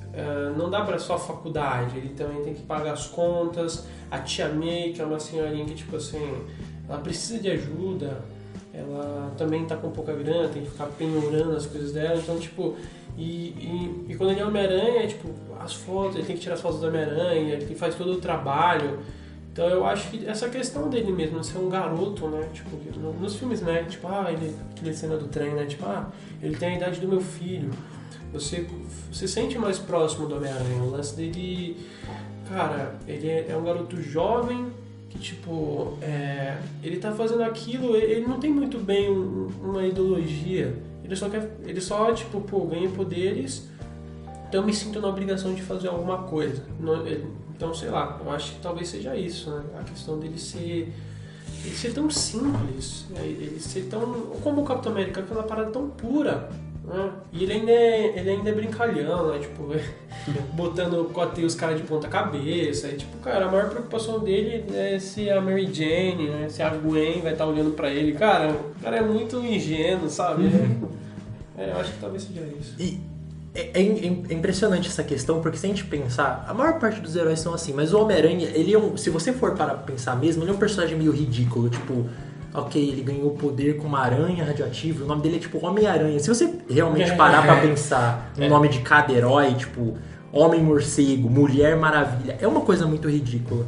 Uh, 0.09 0.57
não 0.57 0.71
dá 0.71 0.83
para 0.83 0.99
só 0.99 1.19
faculdade, 1.19 1.99
ele 1.99 2.09
também 2.11 2.43
tem 2.43 2.55
que 2.55 2.63
pagar 2.63 2.93
as 2.93 3.07
contas. 3.07 3.87
A 4.11 4.19
tia 4.19 4.49
May, 4.49 4.93
que 4.95 5.03
é 5.03 5.05
uma 5.05 5.21
senhorinha 5.21 5.65
que, 5.65 5.75
tipo 5.75 5.97
assim, 5.97 6.45
ela 6.89 6.99
precisa 6.99 7.39
de 7.39 7.51
ajuda, 7.51 8.21
ela 8.73 9.33
também 9.37 9.65
tá 9.67 9.77
com 9.77 9.91
pouca 9.91 10.15
grana, 10.15 10.49
tem 10.49 10.63
que 10.63 10.71
ficar 10.71 10.87
penhorando 10.87 11.55
as 11.55 11.67
coisas 11.67 11.93
dela, 11.93 12.17
então, 12.17 12.39
tipo, 12.39 12.77
e, 13.19 13.25
e, 13.27 14.07
e 14.09 14.15
quando 14.15 14.31
ele 14.31 14.41
é 14.41 14.47
Homem-Aranha, 14.47 15.03
é, 15.03 15.07
tipo, 15.09 15.29
as 15.59 15.75
fotos, 15.75 16.17
ele 16.17 16.25
tem 16.25 16.37
que 16.37 16.43
tirar 16.43 16.55
as 16.55 16.61
fotos 16.61 16.81
do 16.81 16.87
Homem-Aranha, 16.87 17.55
ele 17.55 17.75
faz 17.75 17.97
todo 17.97 18.13
o 18.13 18.21
trabalho. 18.21 19.01
Então 19.53 19.69
eu 19.69 19.85
acho 19.85 20.09
que 20.09 20.25
essa 20.25 20.49
questão 20.49 20.89
dele 20.89 21.11
mesmo, 21.11 21.43
ser 21.43 21.59
um 21.59 21.69
garoto, 21.69 22.29
né? 22.29 22.49
Tipo, 22.55 22.77
nos 23.21 23.35
filmes, 23.35 23.61
né? 23.61 23.85
Tipo, 23.89 24.07
ah, 24.07 24.27
ele, 24.31 24.55
aquele 24.71 24.95
cena 24.95 25.17
do 25.17 25.27
trem, 25.27 25.53
né? 25.53 25.67
Tipo, 25.67 25.85
ah, 25.87 26.13
ele 26.41 26.57
tem 26.57 26.75
a 26.75 26.77
idade 26.77 27.01
do 27.01 27.09
meu 27.09 27.21
filho. 27.21 27.71
Você 28.33 28.66
se 29.12 29.26
sente 29.26 29.59
mais 29.59 29.79
próximo 29.79 30.26
do 30.26 30.37
Homem-Aranha. 30.37 30.83
O 30.83 30.91
lance 30.91 31.16
dele, 31.16 31.76
cara, 32.49 32.97
ele 33.07 33.29
é, 33.29 33.47
é 33.51 33.57
um 33.57 33.64
garoto 33.64 34.01
jovem 34.03 34.66
que, 35.09 35.18
tipo, 35.18 35.97
é, 36.03 36.59
ele 36.83 36.99
tá 36.99 37.12
fazendo 37.12 37.43
aquilo, 37.43 37.97
ele 37.97 38.26
não 38.26 38.39
tem 38.39 38.51
muito 38.51 38.79
bem 38.79 39.09
uma 39.11 39.85
ideologia. 39.87 40.76
Ele 41.03 41.16
só 41.16 41.29
quer, 41.31 41.51
ele 41.64 41.81
só, 41.81 42.12
tipo, 42.12 42.41
pô, 42.43 42.66
ganha 42.66 42.89
poderes, 42.91 43.66
então 44.49 44.64
me 44.64 44.74
sinto 44.74 45.01
na 45.01 45.09
obrigação 45.09 45.55
de 45.55 45.62
fazer 45.62 45.89
alguma 45.89 46.22
coisa. 46.24 46.62
Então, 47.55 47.74
sei 47.74 47.91
lá, 47.91 48.20
eu 48.24 48.31
acho 48.31 48.53
que 48.53 48.61
talvez 48.61 48.89
seja 48.89 49.16
isso, 49.16 49.51
né? 49.51 49.62
A 49.81 49.85
questão 49.85 50.18
dele 50.18 50.39
ser. 50.39 50.93
Ele 51.64 51.74
ser 51.74 51.93
tão 51.93 52.09
simples, 52.09 53.07
né? 53.11 53.20
ele 53.24 53.59
ser 53.59 53.89
tão. 53.91 54.01
Como 54.43 54.62
o 54.62 54.64
Capitão 54.64 54.93
América, 54.93 55.20
aquela 55.20 55.43
parada 55.43 55.70
tão 55.70 55.89
pura. 55.89 56.49
Né? 56.89 57.12
E 57.32 57.43
ele 57.45 57.53
ainda, 57.53 57.70
é, 57.70 58.18
ele 58.18 58.30
ainda 58.30 58.51
é 58.51 58.53
brincalhão, 58.53 59.28
né? 59.28 59.39
Tipo, 59.39 59.74
botando 60.55 61.12
os 61.45 61.55
caras 61.55 61.76
de 61.76 61.86
ponta 61.86 62.09
cabeça. 62.09 62.89
E, 62.89 62.97
tipo, 62.97 63.18
cara, 63.18 63.47
a 63.47 63.51
maior 63.51 63.68
preocupação 63.68 64.20
dele 64.20 64.64
é 64.74 64.99
se 64.99 65.30
a 65.30 65.41
Mary 65.41 65.72
Jane, 65.72 66.30
né? 66.30 66.49
Se 66.49 66.62
a 66.62 66.70
Gwen 66.70 67.20
vai 67.20 67.32
estar 67.32 67.45
tá 67.45 67.47
olhando 67.47 67.72
pra 67.72 67.91
ele. 67.91 68.12
Cara, 68.12 68.53
o 68.53 68.82
cara 68.82 68.97
é 68.97 69.03
muito 69.03 69.36
ingênuo, 69.39 70.09
sabe? 70.09 70.45
Uhum. 70.45 70.89
É, 71.59 71.70
eu 71.72 71.76
acho 71.78 71.93
que 71.93 71.99
talvez 72.01 72.22
seja 72.22 72.41
isso. 72.59 72.74
E 72.78 73.01
é, 73.55 73.70
é, 73.74 73.82
é, 73.82 74.34
impressionante 74.34 74.89
essa 74.89 75.03
questão, 75.03 75.41
porque 75.41 75.59
se 75.59 75.66
a 75.66 75.68
gente 75.68 75.84
pensar, 75.84 76.45
a 76.49 76.55
maior 76.55 76.78
parte 76.78 77.01
dos 77.01 77.16
heróis 77.16 77.41
são 77.41 77.53
assim, 77.53 77.72
mas 77.72 77.93
o 77.93 78.01
Homem-Aranha, 78.01 78.49
ele 78.55 78.72
é 78.72 78.78
um, 78.78 78.97
se 78.97 79.11
você 79.11 79.32
for 79.32 79.55
para 79.55 79.74
pensar 79.74 80.16
mesmo, 80.16 80.45
ele 80.45 80.51
é 80.51 80.55
um 80.55 80.59
personagem 80.59 80.97
meio 80.97 81.11
ridículo, 81.11 81.68
tipo, 81.68 82.07
ok, 82.55 82.80
ele 82.80 83.03
ganhou 83.03 83.30
poder 83.32 83.76
com 83.76 83.86
uma 83.86 84.01
aranha 84.01 84.44
radioativa, 84.44 85.05
o 85.05 85.07
nome 85.07 85.22
dele 85.22 85.36
é 85.36 85.38
tipo 85.38 85.64
Homem-Aranha. 85.64 86.18
Se 86.18 86.28
você 86.28 86.53
realmente 86.68 87.14
parar 87.14 87.42
para 87.42 87.61
pensar 87.61 88.32
no 88.36 88.49
nome 88.49 88.68
de 88.68 88.80
cada 88.80 89.12
herói, 89.12 89.55
tipo, 89.55 89.96
Homem-Morcego, 90.32 91.28
Mulher 91.28 91.76
Maravilha, 91.76 92.38
é 92.40 92.46
uma 92.46 92.61
coisa 92.61 92.86
muito 92.86 93.09
ridícula. 93.09 93.66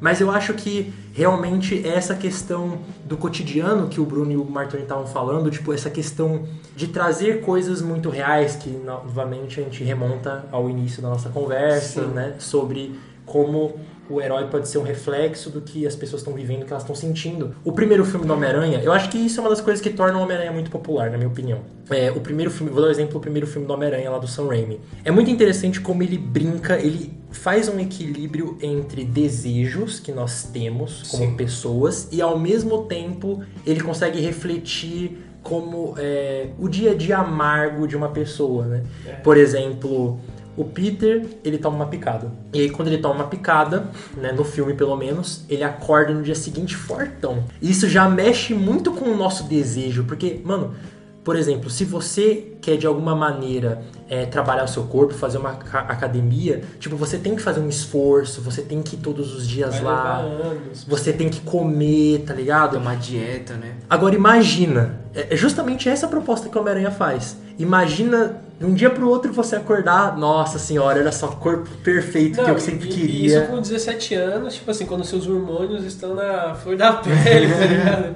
Mas 0.00 0.18
eu 0.20 0.30
acho 0.30 0.54
que 0.54 0.92
realmente 1.12 1.86
essa 1.86 2.14
questão 2.14 2.78
do 3.04 3.18
cotidiano 3.18 3.86
que 3.86 4.00
o 4.00 4.04
Bruno 4.06 4.32
e 4.32 4.36
o 4.36 4.44
Martoni 4.44 4.82
estavam 4.82 5.06
falando, 5.06 5.50
tipo, 5.50 5.74
essa 5.74 5.90
questão 5.90 6.44
de 6.74 6.88
trazer 6.88 7.42
coisas 7.42 7.82
muito 7.82 8.08
reais, 8.08 8.56
que 8.56 8.70
novamente 8.70 9.60
a 9.60 9.62
gente 9.62 9.84
remonta 9.84 10.46
ao 10.50 10.70
início 10.70 11.02
da 11.02 11.10
nossa 11.10 11.28
conversa, 11.28 12.04
Sim. 12.04 12.14
né? 12.14 12.34
Sobre 12.38 12.98
como 13.26 13.74
o 14.10 14.20
herói 14.20 14.46
pode 14.48 14.68
ser 14.68 14.78
um 14.78 14.82
reflexo 14.82 15.50
do 15.50 15.60
que 15.60 15.86
as 15.86 15.94
pessoas 15.94 16.22
estão 16.22 16.34
vivendo, 16.34 16.64
que 16.64 16.72
elas 16.72 16.82
estão 16.82 16.96
sentindo. 16.96 17.54
O 17.64 17.72
primeiro 17.72 18.04
filme 18.04 18.26
do 18.26 18.32
Homem-Aranha, 18.32 18.80
eu 18.82 18.92
acho 18.92 19.08
que 19.08 19.18
isso 19.18 19.38
é 19.38 19.42
uma 19.42 19.50
das 19.50 19.60
coisas 19.60 19.80
que 19.80 19.90
torna 19.90 20.18
o 20.18 20.22
Homem-Aranha 20.22 20.52
muito 20.52 20.70
popular, 20.70 21.10
na 21.10 21.16
minha 21.16 21.28
opinião. 21.28 21.60
É, 21.88 22.10
o 22.10 22.20
primeiro 22.20 22.50
filme, 22.50 22.72
vou 22.72 22.82
dar 22.82 22.88
um 22.88 22.90
exemplo, 22.90 23.18
o 23.18 23.20
primeiro 23.20 23.46
filme 23.46 23.66
do 23.66 23.72
Homem-Aranha 23.72 24.10
lá 24.10 24.18
do 24.18 24.26
Sam 24.26 24.48
Raimi. 24.48 24.80
É 25.04 25.10
muito 25.10 25.30
interessante 25.30 25.80
como 25.80 26.02
ele 26.02 26.18
brinca, 26.18 26.78
ele 26.78 27.12
faz 27.30 27.68
um 27.68 27.78
equilíbrio 27.78 28.58
entre 28.60 29.04
desejos 29.04 30.00
que 30.00 30.12
nós 30.12 30.44
temos 30.52 31.08
como 31.10 31.24
Sim. 31.24 31.36
pessoas 31.36 32.08
e 32.10 32.20
ao 32.20 32.38
mesmo 32.38 32.84
tempo 32.84 33.42
ele 33.64 33.80
consegue 33.80 34.20
refletir 34.20 35.16
como 35.42 35.94
é, 35.96 36.48
o 36.58 36.68
dia 36.68 36.90
a 36.90 36.94
dia 36.94 37.18
amargo 37.18 37.86
de 37.86 37.96
uma 37.96 38.10
pessoa, 38.10 38.66
né? 38.66 38.82
É. 39.06 39.12
Por 39.12 39.36
exemplo, 39.36 40.18
o 40.56 40.64
Peter, 40.64 41.24
ele 41.44 41.58
toma 41.58 41.76
uma 41.76 41.86
picada. 41.86 42.30
E 42.52 42.60
aí, 42.60 42.70
quando 42.70 42.88
ele 42.88 42.98
toma 42.98 43.14
uma 43.16 43.26
picada, 43.26 43.90
né, 44.16 44.32
no 44.32 44.44
filme 44.44 44.74
pelo 44.74 44.96
menos, 44.96 45.44
ele 45.48 45.64
acorda 45.64 46.12
no 46.12 46.22
dia 46.22 46.34
seguinte 46.34 46.76
fortão. 46.76 47.44
Isso 47.60 47.88
já 47.88 48.08
mexe 48.08 48.52
muito 48.54 48.92
com 48.92 49.06
o 49.06 49.16
nosso 49.16 49.44
desejo, 49.44 50.04
porque, 50.04 50.40
mano, 50.44 50.74
por 51.22 51.36
exemplo, 51.36 51.68
se 51.68 51.84
você 51.84 52.54
quer 52.62 52.76
de 52.76 52.86
alguma 52.86 53.14
maneira 53.14 53.82
é, 54.08 54.24
trabalhar 54.24 54.64
o 54.64 54.68
seu 54.68 54.84
corpo, 54.84 55.12
fazer 55.12 55.38
uma 55.38 55.50
academia, 55.50 56.62
tipo, 56.78 56.96
você 56.96 57.18
tem 57.18 57.36
que 57.36 57.42
fazer 57.42 57.60
um 57.60 57.68
esforço, 57.68 58.40
você 58.40 58.62
tem 58.62 58.82
que 58.82 58.96
ir 58.96 59.00
todos 59.00 59.34
os 59.34 59.46
dias 59.46 59.74
Vai 59.74 59.82
lá, 59.82 60.18
anos, 60.18 60.84
você 60.84 61.12
tem 61.12 61.28
que 61.28 61.40
comer, 61.40 62.24
tá 62.26 62.32
ligado? 62.32 62.78
Uma 62.78 62.94
dieta, 62.94 63.54
né? 63.54 63.74
Agora 63.88 64.14
imagina, 64.14 65.00
é, 65.14 65.34
é 65.34 65.36
justamente 65.36 65.88
essa 65.88 66.08
proposta 66.08 66.48
que 66.48 66.56
o 66.56 66.60
Homem-Aranha 66.60 66.90
faz. 66.90 67.36
Imagina 67.58 68.40
de 68.58 68.64
um 68.64 68.74
dia 68.74 68.90
pro 68.90 69.08
outro 69.08 69.32
você 69.32 69.56
acordar, 69.56 70.16
nossa 70.16 70.58
senhora, 70.58 70.98
era 70.98 71.12
só 71.12 71.28
corpo 71.28 71.68
perfeito 71.84 72.38
Não, 72.38 72.44
que 72.44 72.50
eu 72.50 72.60
sempre 72.60 72.88
e, 72.88 72.92
queria. 72.92 73.38
Isso 73.38 73.46
com 73.50 73.60
17 73.60 74.14
anos, 74.14 74.54
tipo 74.54 74.70
assim, 74.70 74.86
quando 74.86 75.04
seus 75.04 75.26
hormônios 75.26 75.84
estão 75.84 76.14
na 76.14 76.54
flor 76.54 76.76
da 76.76 76.94
pele, 77.00 77.52
tá 77.52 77.66
ligado? 77.66 78.14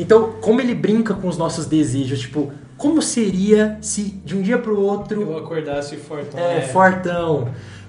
Então, 0.00 0.32
como 0.40 0.62
ele 0.62 0.74
brinca 0.74 1.12
com 1.12 1.28
os 1.28 1.36
nossos 1.36 1.66
desejos, 1.66 2.20
tipo, 2.20 2.50
como 2.78 3.02
seria 3.02 3.76
se 3.82 4.04
de 4.24 4.34
um 4.34 4.40
dia 4.40 4.58
pro 4.58 4.80
outro. 4.80 5.20
Eu 5.20 5.36
acordasse 5.36 5.94
fortão. 5.98 6.40
É, 6.40 6.56
é. 6.56 6.62
fortão. 6.62 7.48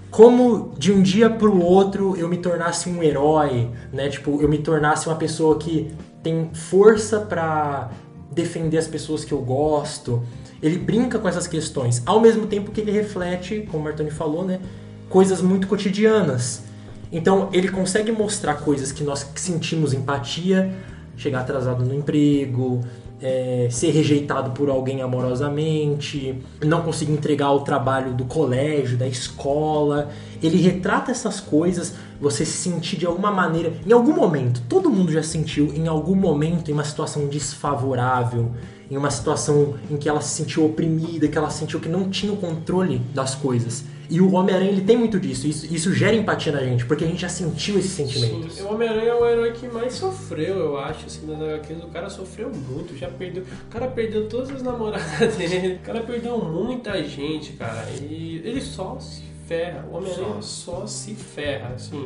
Como 0.10 0.74
de 0.78 0.92
um 0.92 1.02
dia 1.02 1.30
pro 1.30 1.58
outro 1.58 2.18
eu 2.18 2.28
me 2.28 2.36
tornasse 2.36 2.90
um 2.90 3.02
herói, 3.02 3.70
né? 3.94 4.10
Tipo, 4.10 4.42
eu 4.42 4.50
me 4.50 4.58
tornasse 4.58 5.08
uma 5.08 5.16
pessoa 5.16 5.58
que 5.58 5.90
tem 6.22 6.50
força 6.54 7.22
para 7.22 7.90
defender 8.30 8.78
as 8.78 8.88
pessoas 8.88 9.24
que 9.24 9.32
eu 9.32 9.40
gosto. 9.40 10.22
Ele 10.62 10.78
brinca 10.78 11.18
com 11.18 11.30
essas 11.30 11.48
questões, 11.48 12.04
ao 12.06 12.20
mesmo 12.20 12.46
tempo 12.46 12.72
que 12.72 12.82
ele 12.82 12.92
reflete, 12.92 13.66
como 13.72 13.84
o 13.84 13.86
Martoni 13.86 14.12
falou, 14.12 14.44
né? 14.44 14.60
Coisas 15.08 15.42
muito 15.42 15.66
cotidianas. 15.66 16.64
Então, 17.10 17.50
ele 17.54 17.70
consegue 17.70 18.12
mostrar 18.12 18.56
coisas 18.56 18.92
que 18.92 19.04
nós 19.04 19.26
sentimos 19.36 19.94
empatia, 19.94 20.74
chegar 21.22 21.42
atrasado 21.42 21.86
no 21.86 21.94
emprego, 21.94 22.82
é, 23.22 23.68
ser 23.70 23.92
rejeitado 23.92 24.52
por 24.52 24.70
alguém 24.70 25.04
amorosamente, 25.04 26.36
não 26.66 26.82
conseguir 26.82 27.14
entregar 27.14 27.52
o 27.52 27.60
trabalho 27.60 28.14
do 28.14 28.26
colégio, 28.26 28.98
da 28.98 29.08
escola. 29.08 30.10
Ele 30.42 30.58
retrata 30.58 31.12
essas 31.12 31.40
coisas, 31.40 31.94
você 32.20 32.44
se 32.44 32.58
sentir 32.58 32.98
de 32.98 33.06
alguma 33.06 33.30
maneira, 33.30 33.72
em 33.86 33.92
algum 33.92 34.16
momento, 34.16 34.64
todo 34.68 34.90
mundo 34.90 35.12
já 35.12 35.22
sentiu 35.22 35.72
em 35.76 35.88
algum 35.88 36.16
momento 36.16 36.72
em 36.72 36.74
uma 36.74 36.84
situação 36.84 37.28
desfavorável, 37.28 38.52
em 38.90 38.98
uma 38.98 39.12
situação 39.12 39.76
em 39.92 39.98
que 39.98 40.10
ela 40.10 40.22
se 40.22 40.36
sentiu 40.36 40.66
oprimida, 40.66 41.28
que 41.28 41.38
ela 41.38 41.52
sentiu 41.52 41.80
que 41.80 41.88
não 41.88 42.10
tinha 42.10 42.34
o 42.34 42.38
controle 42.38 43.00
das 43.14 43.36
coisas. 43.36 43.84
E 44.12 44.20
o 44.20 44.34
Homem-Aranha 44.34 44.72
ele 44.72 44.82
tem 44.82 44.98
muito 44.98 45.18
disso. 45.18 45.48
Isso, 45.48 45.74
isso 45.74 45.94
gera 45.94 46.14
empatia 46.14 46.52
na 46.52 46.60
gente, 46.60 46.86
porque 46.86 47.06
a 47.06 47.08
gente 47.08 47.22
já 47.22 47.30
sentiu 47.30 47.80
esses 47.80 47.92
sentimentos. 47.92 48.56
Sim, 48.56 48.64
o 48.64 48.74
Homem-Aranha 48.74 49.12
é 49.12 49.16
o 49.16 49.26
herói 49.26 49.54
que 49.54 49.66
mais 49.70 49.94
sofreu, 49.94 50.58
eu 50.58 50.78
acho, 50.78 51.06
assim, 51.06 51.26
nas 51.26 51.40
HQs. 51.40 51.82
O 51.82 51.88
cara 51.88 52.10
sofreu 52.10 52.52
muito, 52.52 52.94
já 52.98 53.08
perdeu. 53.08 53.44
O 53.44 53.72
cara 53.72 53.88
perdeu 53.88 54.28
todas 54.28 54.52
as 54.52 54.62
namoradas 54.62 55.36
dele. 55.38 55.76
O 55.76 55.80
cara 55.80 56.02
perdeu 56.02 56.38
muita 56.40 57.02
gente, 57.06 57.54
cara. 57.54 57.88
E 58.02 58.42
ele 58.44 58.60
só 58.60 59.00
se 59.00 59.24
ferra. 59.48 59.88
O 59.90 59.96
Homem-Aranha 59.96 60.42
só. 60.42 60.82
só 60.82 60.88
se 60.88 61.16
ferra, 61.16 61.70
assim. 61.76 62.06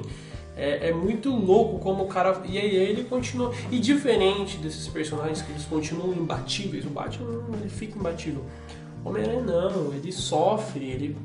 É, 0.55 0.89
é, 0.89 0.93
muito 0.93 1.31
louco 1.31 1.79
como 1.79 2.03
o 2.03 2.07
cara. 2.07 2.39
E 2.47 2.59
aí 2.59 2.75
ele 2.75 3.05
continua. 3.05 3.51
E 3.71 3.79
diferente 3.79 4.57
desses 4.57 4.87
personagens 4.87 5.41
que 5.41 5.51
eles 5.51 5.65
continuam 5.65 6.13
imbatíveis, 6.13 6.85
o 6.85 6.89
Batman 6.89 7.41
ele 7.59 7.67
fica 7.67 7.97
imbatível. 7.97 8.43
O 9.03 9.09
Homem-Aranha 9.09 9.41
não, 9.41 9.91
ele 9.93 10.11
sofre, 10.11 10.85
ele, 10.85 11.15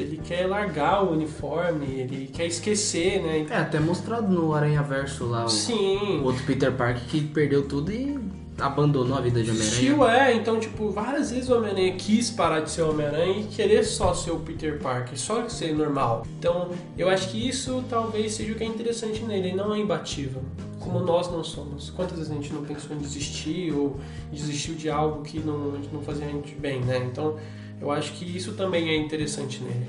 ele 0.00 0.20
quer 0.22 0.46
largar 0.46 1.04
o 1.04 1.12
uniforme, 1.12 1.86
ele 1.86 2.30
quer 2.32 2.46
esquecer, 2.46 3.22
né? 3.22 3.46
É, 3.50 3.56
até 3.56 3.80
mostrado 3.80 4.28
no 4.28 4.54
Aranha 4.54 4.82
Verso 4.82 5.26
lá 5.26 5.44
o, 5.44 5.48
Sim. 5.48 6.20
o 6.20 6.24
outro 6.24 6.44
Peter 6.44 6.72
Parker 6.72 7.02
que 7.08 7.20
perdeu 7.20 7.66
tudo 7.66 7.92
e 7.92 8.18
abandonou 8.60 9.16
a 9.16 9.20
vida 9.20 9.42
de 9.42 9.50
Homem-Aranha. 9.50 9.80
Tio 9.80 10.04
é, 10.04 10.34
então, 10.34 10.58
tipo, 10.58 10.90
várias 10.90 11.30
vezes 11.30 11.48
o 11.48 11.56
Homem-Aranha 11.56 11.94
quis 11.94 12.30
parar 12.30 12.60
de 12.60 12.70
ser 12.70 12.82
Homem-Aranha 12.82 13.40
e 13.40 13.44
querer 13.44 13.84
só 13.84 14.12
ser 14.14 14.32
o 14.32 14.40
Peter 14.40 14.78
Parker, 14.80 15.18
só 15.18 15.48
ser 15.48 15.74
normal. 15.74 16.26
Então, 16.38 16.70
eu 16.96 17.08
acho 17.08 17.28
que 17.30 17.48
isso 17.48 17.84
talvez 17.88 18.32
seja 18.32 18.52
o 18.52 18.56
que 18.56 18.64
é 18.64 18.66
interessante 18.66 19.22
nele, 19.22 19.48
ele 19.48 19.56
não 19.56 19.72
é 19.74 19.78
imbatível. 19.78 20.42
Como 20.80 21.00
nós 21.00 21.30
não 21.30 21.44
somos. 21.44 21.90
Quantas 21.90 22.18
vezes 22.18 22.32
a 22.32 22.34
gente 22.34 22.52
não 22.52 22.64
pensou 22.64 22.96
em 22.96 22.98
desistir 22.98 23.72
ou 23.72 23.98
desistiu 24.32 24.74
de 24.74 24.88
algo 24.88 25.22
que 25.22 25.38
não, 25.38 25.72
não 25.92 26.00
fazia 26.02 26.26
a 26.26 26.30
gente 26.30 26.54
bem, 26.54 26.80
né? 26.80 26.98
Então, 27.10 27.36
eu 27.80 27.90
acho 27.90 28.12
que 28.12 28.24
isso 28.36 28.52
também 28.52 28.88
é 28.88 28.96
interessante 28.96 29.62
nele. 29.62 29.86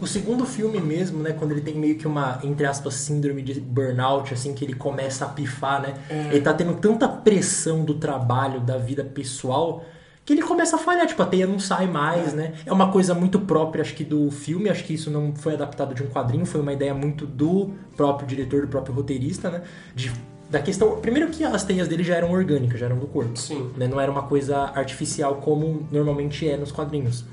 O 0.00 0.06
segundo 0.06 0.46
filme 0.46 0.80
mesmo, 0.80 1.22
né, 1.22 1.32
quando 1.32 1.52
ele 1.52 1.60
tem 1.60 1.74
meio 1.74 1.96
que 1.96 2.06
uma, 2.06 2.38
entre 2.44 2.64
aspas, 2.64 2.94
síndrome 2.94 3.42
de 3.42 3.60
burnout, 3.60 4.32
assim, 4.32 4.54
que 4.54 4.64
ele 4.64 4.74
começa 4.74 5.24
a 5.24 5.28
pifar, 5.28 5.82
né? 5.82 5.94
É. 6.08 6.28
Ele 6.34 6.40
tá 6.40 6.54
tendo 6.54 6.74
tanta 6.74 7.08
pressão 7.08 7.84
do 7.84 7.94
trabalho, 7.94 8.60
da 8.60 8.78
vida 8.78 9.02
pessoal, 9.02 9.84
que 10.24 10.34
ele 10.34 10.42
começa 10.42 10.76
a 10.76 10.78
falhar, 10.78 11.06
tipo, 11.06 11.22
a 11.22 11.26
teia 11.26 11.46
não 11.46 11.58
sai 11.58 11.86
mais, 11.86 12.32
né? 12.34 12.52
É 12.64 12.72
uma 12.72 12.92
coisa 12.92 13.14
muito 13.14 13.40
própria, 13.40 13.82
acho 13.82 13.94
que, 13.94 14.04
do 14.04 14.30
filme, 14.30 14.68
acho 14.68 14.84
que 14.84 14.94
isso 14.94 15.10
não 15.10 15.34
foi 15.34 15.54
adaptado 15.54 15.94
de 15.94 16.02
um 16.02 16.06
quadrinho, 16.06 16.44
foi 16.44 16.60
uma 16.60 16.72
ideia 16.72 16.94
muito 16.94 17.26
do 17.26 17.72
próprio 17.96 18.28
diretor, 18.28 18.60
do 18.60 18.68
próprio 18.68 18.94
roteirista, 18.94 19.50
né? 19.50 19.62
De, 19.94 20.12
da 20.50 20.60
questão. 20.60 21.00
Primeiro 21.00 21.30
que 21.30 21.44
as 21.44 21.64
teias 21.64 21.88
dele 21.88 22.02
já 22.02 22.14
eram 22.14 22.32
orgânicas, 22.32 22.80
já 22.80 22.86
eram 22.86 22.98
do 22.98 23.06
corpo. 23.06 23.36
Sim. 23.36 23.70
Né? 23.76 23.86
Não 23.86 24.00
era 24.00 24.10
uma 24.10 24.22
coisa 24.22 24.58
artificial 24.74 25.36
como 25.36 25.86
normalmente 25.90 26.48
é 26.48 26.56
nos 26.56 26.72
quadrinhos. 26.72 27.24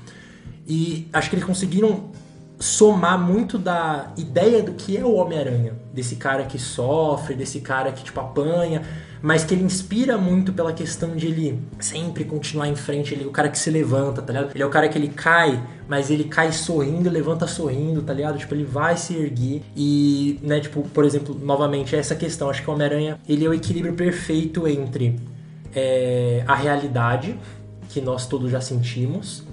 E 0.66 1.08
acho 1.12 1.30
que 1.30 1.36
eles 1.36 1.44
conseguiram 1.44 2.10
somar 2.58 3.18
muito 3.18 3.58
da 3.58 4.12
ideia 4.16 4.62
do 4.62 4.72
que 4.72 4.96
é 4.96 5.04
o 5.04 5.14
Homem-Aranha. 5.14 5.74
Desse 5.92 6.16
cara 6.16 6.44
que 6.44 6.58
sofre, 6.58 7.34
desse 7.34 7.60
cara 7.60 7.92
que, 7.92 8.02
tipo, 8.02 8.18
apanha, 8.18 8.82
mas 9.22 9.44
que 9.44 9.54
ele 9.54 9.64
inspira 9.64 10.18
muito 10.18 10.52
pela 10.52 10.72
questão 10.72 11.16
de 11.16 11.26
ele 11.26 11.62
sempre 11.80 12.24
continuar 12.24 12.68
em 12.68 12.76
frente. 12.76 13.14
Ele 13.14 13.24
é 13.24 13.26
o 13.26 13.30
cara 13.30 13.48
que 13.48 13.58
se 13.58 13.70
levanta, 13.70 14.22
tá 14.22 14.32
ligado? 14.32 14.50
Ele 14.54 14.62
é 14.62 14.66
o 14.66 14.70
cara 14.70 14.88
que 14.88 14.98
ele 14.98 15.08
cai, 15.08 15.62
mas 15.88 16.10
ele 16.10 16.24
cai 16.24 16.52
sorrindo, 16.52 17.10
levanta 17.10 17.46
sorrindo, 17.46 18.02
tá 18.02 18.12
ligado? 18.12 18.38
Tipo, 18.38 18.54
ele 18.54 18.64
vai 18.64 18.96
se 18.96 19.14
erguer. 19.14 19.62
E, 19.76 20.38
né, 20.42 20.60
tipo, 20.60 20.82
por 20.82 21.04
exemplo, 21.04 21.38
novamente, 21.40 21.96
essa 21.96 22.14
questão. 22.14 22.50
Acho 22.50 22.62
que 22.62 22.70
o 22.70 22.72
Homem-Aranha, 22.72 23.18
ele 23.28 23.44
é 23.44 23.48
o 23.48 23.54
equilíbrio 23.54 23.94
perfeito 23.94 24.66
entre 24.68 25.18
é, 25.74 26.42
a 26.46 26.54
realidade, 26.54 27.38
que 27.88 28.00
nós 28.00 28.26
todos 28.26 28.50
já 28.50 28.60
sentimos, 28.60 29.44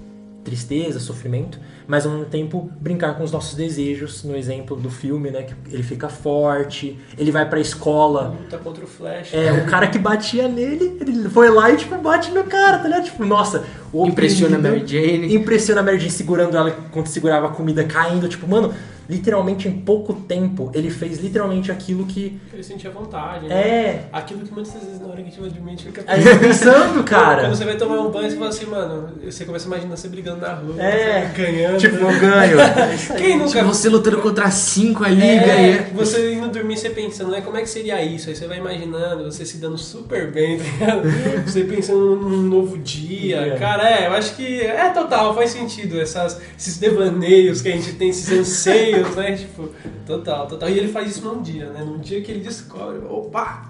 tristeza, 0.44 1.00
sofrimento, 1.00 1.58
mas 1.86 2.04
ao 2.04 2.12
mesmo 2.12 2.26
tempo 2.26 2.70
brincar 2.80 3.16
com 3.16 3.24
os 3.24 3.32
nossos 3.32 3.54
desejos, 3.54 4.22
no 4.22 4.36
exemplo 4.36 4.76
do 4.76 4.90
filme, 4.90 5.30
né, 5.30 5.42
que 5.42 5.54
ele 5.72 5.82
fica 5.82 6.08
forte, 6.08 6.98
ele 7.18 7.30
vai 7.30 7.48
pra 7.48 7.58
escola, 7.58 8.36
Luta 8.40 8.58
contra 8.58 8.84
o 8.84 8.86
Flash. 8.86 9.32
é, 9.32 9.52
o 9.52 9.66
cara 9.66 9.86
que 9.86 9.98
batia 9.98 10.46
nele, 10.46 10.96
ele 11.00 11.28
foi 11.28 11.50
lá 11.50 11.70
e 11.70 11.76
tipo 11.76 11.96
bate 11.98 12.30
no 12.30 12.44
cara, 12.44 12.78
tá 12.78 12.84
ligado? 12.84 13.04
Tipo, 13.04 13.24
nossa, 13.24 13.64
o 13.92 14.06
Impressiona 14.06 14.56
a 14.56 14.60
Mary 14.60 14.84
Jane. 14.86 15.34
Impressiona 15.34 15.80
a 15.80 15.84
Mary 15.84 15.98
Jane 15.98 16.10
segurando 16.10 16.56
ela 16.56 16.70
enquanto 16.70 17.06
segurava 17.06 17.46
a 17.46 17.50
comida 17.50 17.84
caindo, 17.84 18.28
tipo, 18.28 18.46
mano, 18.46 18.74
literalmente 19.08 19.68
em 19.68 19.72
pouco 19.72 20.12
tempo 20.14 20.70
ele 20.74 20.90
fez 20.90 21.18
literalmente 21.18 21.70
aquilo 21.70 22.04
que 22.06 22.38
Ele 22.52 22.62
sentia 22.62 22.90
vontade, 22.90 23.46
né? 23.46 23.54
é, 23.54 24.04
Aquilo 24.12 24.40
que 24.40 24.52
muitas 24.52 24.72
vezes 24.74 25.00
na 25.00 25.06
hora 25.08 25.16
que 25.16 25.22
a 25.22 25.24
gente 25.24 25.44
admite 25.44 25.84
fica 25.84 26.04
aí 26.06 26.24
eu 26.26 26.38
pensando, 26.38 27.02
cara. 27.04 27.42
Quando 27.42 27.54
você 27.56 27.64
vai 27.64 27.76
tomar 27.76 28.00
um 28.00 28.10
banho, 28.10 28.30
você 28.30 28.36
fala 28.36 28.48
assim, 28.48 28.66
mano, 28.66 29.08
você 29.24 29.44
começa 29.44 29.66
a 29.66 29.68
imaginar 29.68 29.96
você 29.96 30.08
brigando 30.08 30.40
na 30.40 30.54
rua, 30.54 30.82
É. 30.82 31.26
você 31.34 31.42
ganhando. 31.42 31.78
Tipo, 31.78 31.96
eu 31.96 32.20
ganho. 32.20 32.58
É 32.64 32.82
aí. 32.84 32.98
Quem 33.18 33.38
nunca 33.38 33.50
Tipo, 33.50 33.64
você 33.66 33.88
lutando 33.88 34.18
contra 34.18 34.50
cinco 34.50 35.04
ali, 35.04 35.20
É, 35.22 35.38
ganha. 35.44 35.88
você 35.94 36.32
indo 36.34 36.48
dormir, 36.48 36.76
você 36.76 36.90
pensando, 36.90 37.30
né? 37.30 37.40
Como 37.40 37.56
é 37.56 37.60
que 37.62 37.68
seria 37.68 38.02
isso? 38.02 38.28
Aí 38.28 38.36
você 38.36 38.46
vai 38.46 38.58
imaginando, 38.58 39.24
você 39.24 39.44
se 39.44 39.58
dando 39.58 39.76
super 39.78 40.30
bem, 40.30 40.58
tá 40.58 40.64
ligado? 40.64 41.02
Você 41.46 41.64
pensando 41.64 42.16
num 42.16 42.42
novo 42.42 42.78
dia. 42.78 43.36
É. 43.38 43.56
Cara, 43.58 43.88
é, 43.88 44.06
eu 44.06 44.12
acho 44.12 44.34
que 44.36 44.60
é 44.62 44.88
total, 44.90 45.34
faz 45.34 45.50
sentido. 45.50 46.00
Essas, 46.00 46.40
esses 46.58 46.78
devaneios 46.78 47.60
que 47.60 47.68
a 47.68 47.72
gente 47.72 47.92
tem, 47.94 48.08
esses 48.10 48.30
anseios, 48.30 48.93
né? 49.16 49.36
Tipo, 49.36 49.68
total, 50.06 50.46
total. 50.46 50.68
E 50.68 50.78
ele 50.78 50.88
faz 50.88 51.16
isso 51.16 51.24
num 51.26 51.42
dia, 51.42 51.70
né? 51.70 51.82
Num 51.84 51.98
dia 51.98 52.20
que 52.22 52.30
ele 52.30 52.40
descobre, 52.40 52.98
opa! 53.08 53.68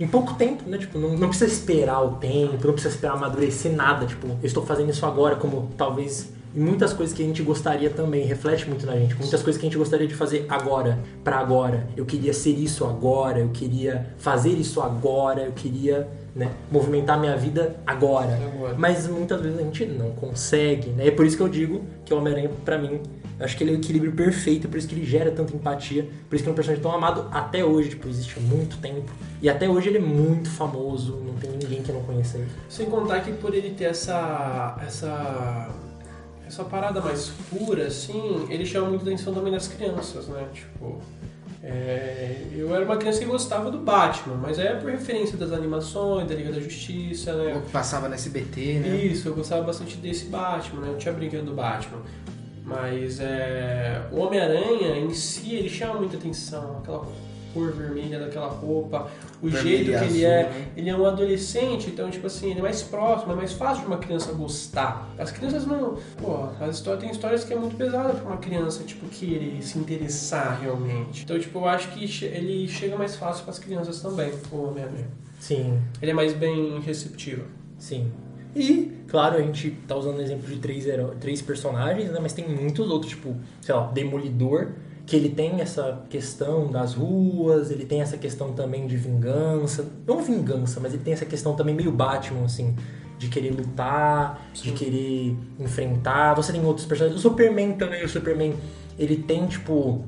Em 0.00 0.06
pouco 0.06 0.34
tempo, 0.34 0.68
né? 0.68 0.78
Tipo, 0.78 0.98
não, 0.98 1.16
não 1.16 1.28
precisa 1.28 1.50
esperar 1.50 2.00
o 2.02 2.16
tempo, 2.16 2.66
não 2.66 2.72
precisa 2.72 2.94
esperar 2.94 3.14
amadurecer 3.14 3.72
nada. 3.72 4.06
Tipo, 4.06 4.28
eu 4.28 4.38
estou 4.46 4.64
fazendo 4.64 4.90
isso 4.90 5.04
agora, 5.04 5.36
como 5.36 5.70
talvez 5.76 6.32
muitas 6.54 6.92
coisas 6.92 7.14
que 7.14 7.22
a 7.22 7.26
gente 7.26 7.42
gostaria 7.42 7.90
também, 7.90 8.24
reflete 8.24 8.68
muito 8.68 8.86
na 8.86 8.96
gente. 8.96 9.14
Muitas 9.14 9.42
coisas 9.42 9.60
que 9.60 9.66
a 9.66 9.68
gente 9.68 9.78
gostaria 9.78 10.06
de 10.06 10.14
fazer 10.14 10.46
agora, 10.48 10.98
pra 11.22 11.38
agora. 11.38 11.88
Eu 11.96 12.04
queria 12.04 12.32
ser 12.32 12.50
isso 12.50 12.84
agora, 12.84 13.38
eu 13.38 13.48
queria 13.50 14.14
fazer 14.18 14.50
isso 14.50 14.80
agora, 14.80 15.42
eu 15.42 15.52
queria, 15.52 16.08
né, 16.38 16.52
movimentar 16.70 17.18
minha 17.18 17.36
vida 17.36 17.76
agora. 17.84 18.38
Agora. 18.54 18.74
Mas 18.78 19.08
muitas 19.08 19.40
vezes 19.40 19.58
a 19.58 19.62
gente 19.62 19.84
não 19.86 20.10
consegue, 20.12 20.90
né? 20.90 21.08
É 21.08 21.10
por 21.10 21.26
isso 21.26 21.36
que 21.36 21.42
eu 21.42 21.48
digo 21.48 21.84
que 22.04 22.14
o 22.14 22.18
Homem-Aranha, 22.18 22.50
pra 22.64 22.78
mim, 22.78 23.00
eu 23.38 23.44
acho 23.44 23.56
que 23.56 23.64
ele 23.64 23.72
é 23.72 23.74
o 23.74 23.76
equilíbrio 23.76 24.12
perfeito, 24.12 24.68
por 24.68 24.78
isso 24.78 24.86
que 24.86 24.94
ele 24.94 25.04
gera 25.04 25.32
tanta 25.32 25.54
empatia, 25.54 26.08
por 26.28 26.36
isso 26.36 26.44
que 26.44 26.48
é 26.48 26.52
um 26.52 26.54
personagem 26.54 26.80
tão 26.80 26.92
amado 26.92 27.26
até 27.32 27.64
hoje, 27.64 27.90
tipo, 27.90 28.08
existe 28.08 28.38
há 28.38 28.40
muito 28.40 28.78
tempo. 28.78 29.10
E 29.42 29.50
até 29.50 29.68
hoje 29.68 29.88
ele 29.88 29.98
é 29.98 30.00
muito 30.00 30.48
famoso, 30.48 31.16
não 31.26 31.34
tem 31.34 31.50
ninguém 31.50 31.82
que 31.82 31.90
não 31.90 32.02
conheça 32.02 32.38
ele. 32.38 32.48
Sem 32.68 32.86
contar 32.86 33.20
que 33.20 33.32
por 33.32 33.52
ele 33.52 33.70
ter 33.70 33.86
essa. 33.86 34.76
essa. 34.86 35.70
essa 36.46 36.64
parada 36.64 37.00
mais 37.00 37.32
pura, 37.50 37.88
assim, 37.88 38.46
ele 38.48 38.64
chama 38.64 38.90
muito 38.90 39.02
a 39.02 39.08
atenção 39.08 39.34
também 39.34 39.52
das 39.52 39.66
crianças, 39.66 40.28
né? 40.28 40.46
Tipo. 40.54 41.00
É, 41.70 42.46
eu 42.56 42.74
era 42.74 42.84
uma 42.84 42.96
criança 42.96 43.18
que 43.18 43.26
gostava 43.26 43.70
do 43.70 43.78
Batman, 43.78 44.36
mas 44.36 44.58
é 44.58 44.74
por 44.74 44.90
referência 44.90 45.36
das 45.36 45.52
animações, 45.52 46.26
da 46.26 46.34
Liga 46.34 46.50
da 46.50 46.60
Justiça, 46.60 47.34
né? 47.34 47.56
O 47.56 47.60
que 47.62 47.70
passava 47.70 48.08
no 48.08 48.14
SBT, 48.14 48.78
né? 48.80 48.96
Isso, 48.96 49.28
eu 49.28 49.34
gostava 49.34 49.62
bastante 49.62 49.96
desse 49.98 50.26
Batman, 50.26 50.80
né? 50.80 50.88
Eu 50.88 50.96
tinha 50.96 51.12
brinquedo 51.12 51.44
do 51.44 51.54
Batman. 51.54 52.00
Mas 52.64 53.20
é, 53.20 54.02
o 54.10 54.18
Homem-Aranha 54.18 54.96
em 54.98 55.12
si, 55.12 55.54
ele 55.54 55.68
chama 55.68 55.94
muita 55.94 56.16
atenção. 56.16 56.78
Aquela 56.78 57.06
cor 57.52 57.72
vermelha 57.72 58.18
daquela 58.18 58.48
roupa, 58.48 59.08
o 59.42 59.48
Vermelho 59.48 59.68
jeito 59.68 59.84
que 59.84 59.90
e 59.90 59.94
ele 59.94 60.26
azul, 60.26 60.30
é. 60.30 60.42
né? 60.44 60.66
Ele 60.76 60.90
é 60.90 60.96
um 60.96 61.06
adolescente, 61.06 61.88
então, 61.90 62.10
tipo 62.10 62.26
assim, 62.26 62.50
ele 62.50 62.60
é 62.60 62.62
mais 62.62 62.82
próximo, 62.82 63.32
é 63.32 63.36
mais 63.36 63.52
fácil 63.52 63.82
de 63.82 63.86
uma 63.86 63.98
criança 63.98 64.32
gostar. 64.32 65.08
As 65.18 65.30
crianças 65.30 65.66
não. 65.66 65.96
Pô, 66.16 66.48
as 66.60 66.76
histórias, 66.76 67.02
tem 67.02 67.10
histórias 67.12 67.44
que 67.44 67.52
é 67.52 67.56
muito 67.56 67.76
pesada 67.76 68.12
pra 68.14 68.24
uma 68.24 68.36
criança, 68.38 68.84
tipo, 68.84 69.06
querer 69.08 69.62
se 69.62 69.78
interessar 69.78 70.60
realmente. 70.60 71.24
Então, 71.24 71.38
tipo, 71.38 71.58
eu 71.58 71.66
acho 71.68 71.88
que 71.92 72.04
ele 72.26 72.68
chega 72.68 72.96
mais 72.96 73.16
fácil 73.16 73.44
pras 73.44 73.58
crianças 73.58 74.00
também, 74.00 74.30
o 74.52 74.64
Homem-Aranha. 74.68 75.06
Sim, 75.40 75.78
Ele 76.02 76.10
é 76.10 76.14
mais 76.14 76.32
bem 76.34 76.80
receptivo. 76.80 77.44
sim. 77.78 78.10
E, 78.56 78.92
claro, 79.06 79.36
a 79.36 79.42
gente 79.42 79.70
tá 79.86 79.94
usando 79.94 80.16
o 80.16 80.22
exemplo 80.22 80.48
de 80.48 80.56
três, 80.56 80.84
heró- 80.86 81.12
três 81.20 81.40
personagens, 81.42 82.10
né? 82.10 82.18
Mas 82.20 82.32
tem 82.32 82.48
muitos 82.48 82.90
outros, 82.90 83.10
tipo, 83.12 83.36
sei 83.60 83.74
lá, 83.74 83.86
Demolidor, 83.92 84.68
que 85.08 85.16
ele 85.16 85.30
tem 85.30 85.62
essa 85.62 86.02
questão 86.10 86.70
das 86.70 86.92
ruas, 86.92 87.70
ele 87.70 87.86
tem 87.86 88.02
essa 88.02 88.18
questão 88.18 88.52
também 88.52 88.86
de 88.86 88.94
vingança. 88.94 89.86
Não 90.06 90.22
vingança, 90.22 90.80
mas 90.80 90.92
ele 90.92 91.02
tem 91.02 91.14
essa 91.14 91.24
questão 91.24 91.56
também 91.56 91.74
meio 91.74 91.90
Batman, 91.90 92.44
assim, 92.44 92.76
de 93.18 93.28
querer 93.28 93.52
lutar, 93.52 94.46
de 94.52 94.70
querer 94.72 95.34
enfrentar. 95.58 96.34
Você 96.34 96.52
tem 96.52 96.62
outros 96.62 96.84
personagens. 96.84 97.18
O 97.18 97.22
Superman 97.22 97.72
também, 97.72 98.04
o 98.04 98.08
Superman, 98.08 98.54
ele 98.98 99.16
tem, 99.16 99.46
tipo, 99.46 100.04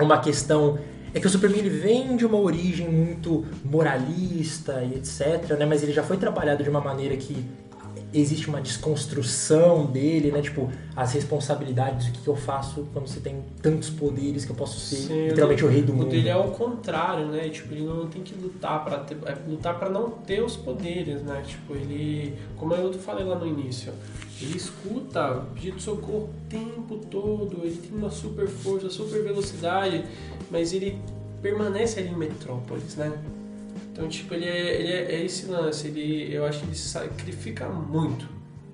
uma 0.00 0.20
questão 0.20 0.78
é 1.12 1.18
que 1.18 1.26
o 1.26 1.30
Superman 1.30 1.58
ele 1.58 1.70
vem 1.70 2.16
de 2.16 2.24
uma 2.24 2.38
origem 2.38 2.88
muito 2.88 3.44
moralista 3.64 4.80
e 4.84 4.94
etc, 4.94 5.58
né? 5.58 5.66
Mas 5.66 5.82
ele 5.82 5.92
já 5.92 6.04
foi 6.04 6.16
trabalhado 6.16 6.62
de 6.62 6.70
uma 6.70 6.80
maneira 6.80 7.16
que 7.16 7.44
existe 8.12 8.48
uma 8.48 8.60
desconstrução 8.60 9.86
dele, 9.86 10.30
né? 10.30 10.42
Tipo, 10.42 10.70
as 10.96 11.12
responsabilidades, 11.12 12.08
o 12.08 12.12
que 12.12 12.20
que 12.20 12.28
eu 12.28 12.36
faço 12.36 12.86
quando 12.92 13.06
você 13.06 13.20
tem 13.20 13.42
tantos 13.62 13.90
poderes 13.90 14.44
que 14.44 14.50
eu 14.50 14.56
posso 14.56 14.78
ser 14.80 14.96
Sim, 14.96 15.28
literalmente 15.28 15.64
o, 15.64 15.68
rei 15.68 15.82
do 15.82 15.92
o 15.92 15.96
mundo. 15.96 16.10
dele 16.10 16.28
é 16.28 16.36
o 16.36 16.50
contrário, 16.50 17.26
né? 17.26 17.48
Tipo, 17.48 17.74
ele 17.74 17.84
não 17.84 18.06
tem 18.06 18.22
que 18.22 18.34
lutar 18.34 18.84
para 18.84 18.98
ter, 18.98 19.16
é 19.26 19.36
lutar 19.48 19.78
para 19.78 19.88
não 19.88 20.10
ter 20.10 20.42
os 20.42 20.56
poderes, 20.56 21.22
né? 21.22 21.42
Tipo, 21.46 21.74
ele, 21.74 22.34
como 22.56 22.74
eu 22.74 22.92
falei 22.94 23.24
lá 23.24 23.38
no 23.38 23.46
início, 23.46 23.92
ele 24.40 24.56
escuta 24.56 25.44
pedido 25.54 25.76
de 25.76 25.82
socorro 25.82 26.24
o 26.24 26.48
tempo 26.48 26.96
todo, 27.10 27.60
ele 27.62 27.76
tem 27.76 27.96
uma 27.96 28.10
super 28.10 28.48
força, 28.48 28.88
super 28.90 29.22
velocidade, 29.22 30.04
mas 30.50 30.72
ele 30.72 30.98
permanece 31.42 32.00
ali 32.00 32.08
em 32.08 32.16
Metrópolis, 32.16 32.96
né? 32.96 33.12
Então, 34.00 34.08
tipo, 34.08 34.32
ele 34.32 34.46
é, 34.46 34.80
ele 34.80 34.92
é, 34.92 35.14
é 35.16 35.24
esse 35.26 35.44
lance, 35.44 35.86
ele, 35.88 36.34
eu 36.34 36.46
acho 36.46 36.60
que 36.60 36.64
ele 36.64 36.74
se 36.74 36.88
sacrifica 36.88 37.68
muito. 37.68 38.26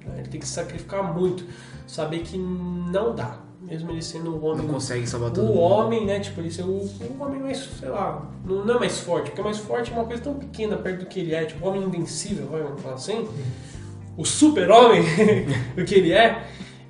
né? 0.04 0.20
Ele 0.20 0.28
tem 0.28 0.38
que 0.38 0.46
se 0.46 0.52
sacrificar 0.52 1.12
muito. 1.12 1.44
Saber 1.84 2.20
que 2.20 2.38
não 2.38 3.12
dá. 3.12 3.40
Mesmo 3.60 3.90
ele 3.90 4.02
sendo 4.02 4.36
um 4.36 4.44
homem 4.44 4.64
Não 4.64 4.74
consegue 4.74 5.04
salvar 5.04 5.32
todo 5.32 5.46
o 5.46 5.48
mundo. 5.48 5.58
homem, 5.58 6.06
né? 6.06 6.20
Tipo, 6.20 6.40
ele 6.40 6.52
ser 6.52 6.62
o, 6.62 6.68
o 6.68 7.16
homem 7.18 7.40
mais, 7.40 7.58
sei 7.58 7.88
lá, 7.88 8.24
não, 8.44 8.64
não 8.64 8.76
é 8.76 8.78
mais 8.78 9.00
forte, 9.00 9.30
porque 9.30 9.42
mais 9.42 9.58
forte 9.58 9.90
é 9.90 9.96
uma 9.96 10.04
coisa 10.04 10.22
tão 10.22 10.34
pequena 10.34 10.76
perto 10.76 11.00
do 11.00 11.06
que 11.06 11.18
ele 11.18 11.34
é, 11.34 11.44
tipo, 11.44 11.64
o 11.66 11.68
homem 11.68 11.82
invencível, 11.82 12.46
vamos 12.46 12.80
falar 12.80 12.94
assim. 12.94 13.28
O 14.16 14.24
super-homem, 14.24 15.02
o 15.76 15.84
que 15.84 15.96
ele 15.96 16.12
é. 16.12 16.46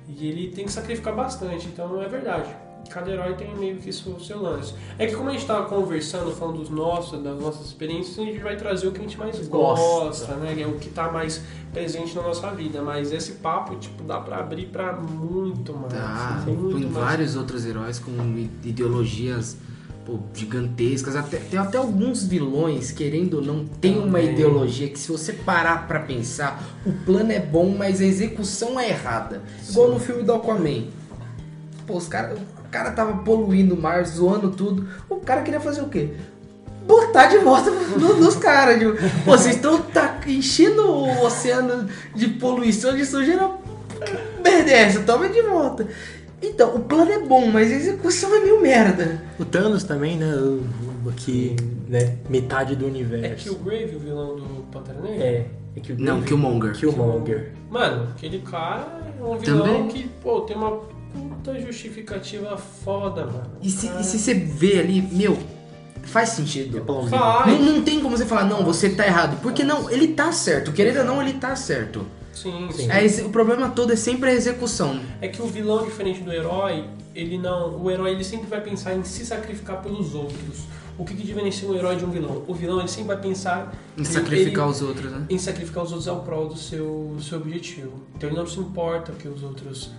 E 0.07 0.27
ele 0.27 0.51
tem 0.51 0.65
que 0.65 0.71
sacrificar 0.71 1.15
bastante, 1.15 1.65
então 1.65 1.99
é 2.03 2.07
verdade. 2.07 2.55
Cada 2.89 3.11
herói 3.11 3.33
tem 3.33 3.55
meio 3.55 3.77
que 3.77 3.89
o 3.89 4.19
seu 4.19 4.41
lance. 4.41 4.73
É 4.97 5.05
que 5.07 5.15
como 5.15 5.29
a 5.29 5.33
gente 5.33 5.45
tava 5.45 5.65
conversando, 5.65 6.31
falando 6.31 6.57
dos 6.59 6.69
nossos, 6.69 7.21
das 7.21 7.39
nossas 7.39 7.65
experiências, 7.67 8.17
a 8.17 8.23
gente 8.23 8.39
vai 8.39 8.55
trazer 8.55 8.87
o 8.87 8.91
que 8.91 8.99
a 8.99 9.03
gente 9.03 9.17
mais 9.17 9.47
Gosta. 9.47 9.83
gosta, 9.85 10.35
né? 10.35 10.61
É 10.61 10.65
o 10.67 10.73
que 10.73 10.89
tá 10.89 11.11
mais 11.11 11.41
presente 11.73 12.15
na 12.15 12.23
nossa 12.23 12.49
vida. 12.51 12.81
Mas 12.81 13.11
esse 13.11 13.33
papo, 13.33 13.75
tipo, 13.75 14.03
dá 14.03 14.19
pra 14.19 14.39
abrir 14.39 14.67
pra 14.67 14.93
muito 14.93 15.73
mais. 15.73 15.93
Tá, 15.93 16.43
muito 16.47 16.77
tem 16.77 16.89
mais. 16.89 17.05
vários 17.05 17.35
outros 17.35 17.65
heróis 17.65 17.99
com 17.99 18.11
ideologias 18.63 19.57
pô, 20.05 20.19
gigantescas. 20.33 21.15
Até, 21.15 21.37
tem 21.37 21.59
até 21.59 21.77
alguns 21.77 22.25
vilões, 22.25 22.91
querendo 22.91 23.35
ou 23.35 23.41
não, 23.43 23.65
tem 23.65 23.97
uma 23.97 24.05
Também. 24.19 24.31
ideologia 24.33 24.87
que 24.89 24.97
se 24.97 25.11
você 25.11 25.33
parar 25.33 25.87
pra 25.87 25.99
pensar, 25.99 26.63
o 26.85 26.93
plano 27.05 27.31
é 27.31 27.39
bom, 27.39 27.75
mas 27.77 28.01
a 28.01 28.05
execução 28.05 28.79
é 28.79 28.89
errada. 28.89 29.41
Igual 29.69 29.91
no 29.91 29.99
filme 29.99 30.23
do 30.23 30.33
Aquaman. 30.33 30.85
Pô, 31.85 31.97
os 31.97 32.07
cara, 32.07 32.35
o 32.67 32.69
cara 32.69 32.91
tava 32.91 33.13
poluindo 33.23 33.75
o 33.75 33.81
mar, 33.81 34.05
zoando 34.05 34.49
tudo. 34.51 34.87
O 35.09 35.15
cara 35.17 35.41
queria 35.41 35.59
fazer 35.59 35.81
o 35.81 35.87
quê? 35.89 36.09
Botar 36.85 37.27
de 37.27 37.37
volta 37.39 37.69
no- 37.99 38.15
nos 38.17 38.35
caras. 38.35 38.77
Tipo, 38.79 38.93
pô, 39.25 39.31
vocês 39.37 39.55
estão 39.55 39.83
enchendo 40.27 40.83
o 40.89 41.23
oceano 41.25 41.87
de 42.15 42.27
poluição, 42.27 42.95
de 42.95 43.05
sujeira. 43.05 43.49
Merda 44.43 44.71
é 44.71 44.83
essa, 44.83 45.01
toma 45.01 45.27
de 45.27 45.41
volta. 45.41 45.87
Então, 46.41 46.75
o 46.75 46.79
plano 46.81 47.11
é 47.11 47.19
bom, 47.19 47.47
mas 47.47 47.71
a 47.71 47.75
execução 47.75 48.33
é 48.35 48.39
meio 48.41 48.61
merda. 48.61 49.21
O 49.39 49.43
Thanos 49.45 49.83
também, 49.83 50.17
né? 50.17 50.33
o- 50.35 50.61
o- 51.05 51.09
Aqui, 51.09 51.55
né? 51.87 52.17
Metade 52.29 52.75
do 52.75 52.85
É 52.85 52.89
universo. 52.89 53.43
Killgrave, 53.49 53.95
o 53.95 53.99
vilão 53.99 54.35
do 54.35 54.43
Pantera 54.71 54.99
Negra? 54.99 55.23
É, 55.25 55.45
é 55.75 55.79
que 55.79 55.93
o 55.93 55.95
Não, 55.99 56.21
Killmonger. 56.21 56.73
Killmonger. 56.73 57.53
Mano, 57.71 58.09
aquele 58.15 58.39
cara 58.39 58.85
é 59.17 59.23
um 59.23 59.37
vilão 59.37 59.61
Também. 59.65 59.87
que, 59.87 60.09
pô, 60.21 60.41
tem 60.41 60.57
uma 60.57 60.81
puta 61.13 61.59
justificativa 61.59 62.57
foda, 62.57 63.25
mano. 63.25 63.51
E 63.61 63.69
se, 63.69 63.87
e 63.99 64.03
se 64.03 64.19
você 64.19 64.33
vê 64.33 64.79
ali, 64.79 65.01
meu, 65.01 65.37
faz 66.03 66.29
sentido. 66.29 66.83
Faz. 66.85 67.09
Faz. 67.09 67.47
Não, 67.59 67.73
não 67.73 67.81
tem 67.83 67.99
como 67.99 68.17
você 68.17 68.25
falar, 68.25 68.45
não, 68.45 68.63
você 68.63 68.89
tá 68.89 69.05
errado. 69.05 69.39
Porque 69.41 69.63
não, 69.63 69.89
ele 69.89 70.09
tá 70.09 70.31
certo. 70.31 70.71
Querendo 70.71 70.99
ou 70.99 71.05
não, 71.05 71.21
ele 71.21 71.33
tá 71.33 71.55
certo. 71.55 72.05
Sim, 72.33 72.69
Sim. 72.71 72.91
É, 72.91 73.03
esse- 73.03 73.23
o 73.23 73.29
problema 73.29 73.69
todo 73.69 73.91
é 73.91 73.95
sempre 73.95 74.29
a 74.29 74.33
execução. 74.33 74.99
É 75.21 75.27
que 75.27 75.41
o 75.41 75.47
vilão, 75.47 75.83
diferente 75.85 76.21
do 76.21 76.31
herói, 76.31 76.85
ele 77.15 77.37
não. 77.37 77.81
O 77.81 77.89
herói 77.89 78.11
ele 78.11 78.23
sempre 78.23 78.47
vai 78.47 78.61
pensar 78.61 78.93
em 78.95 79.03
se 79.03 79.25
sacrificar 79.25 79.81
pelos 79.81 80.13
outros. 80.13 80.59
O 80.99 81.05
que, 81.05 81.13
que 81.15 81.23
diferencia 81.23 81.67
um 81.67 81.75
herói 81.75 81.95
de 81.95 82.05
um 82.05 82.09
vilão? 82.11 82.43
O 82.47 82.53
vilão 82.53 82.79
ele 82.79 82.87
sempre 82.87 83.07
vai 83.09 83.17
pensar 83.17 83.71
Em 83.95 84.01
ele- 84.01 84.05
sacrificar 84.09 84.65
ele- 84.65 84.71
os 84.75 84.81
outros, 84.81 85.11
né? 85.11 85.25
em 85.29 85.37
sacrificar 85.37 85.83
os 85.83 85.89
outros 85.91 86.07
ao 86.07 86.21
prol 86.21 86.47
do 86.49 86.57
seu, 86.57 87.13
do 87.15 87.21
seu 87.23 87.37
objetivo. 87.39 87.93
Então 88.15 88.29
ele 88.29 88.37
não 88.37 88.45
se 88.47 88.59
importa 88.59 89.11
que 89.13 89.27
os 89.27 89.41
outros 89.43 89.91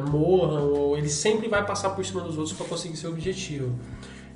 né, 0.00 0.10
morram, 0.10 0.72
ou 0.72 0.96
ele 0.96 1.08
sempre 1.08 1.48
vai 1.48 1.64
passar 1.64 1.90
por 1.90 2.04
cima 2.04 2.20
dos 2.20 2.36
outros 2.36 2.56
para 2.56 2.66
conseguir 2.66 2.96
seu 2.96 3.10
objetivo. 3.10 3.72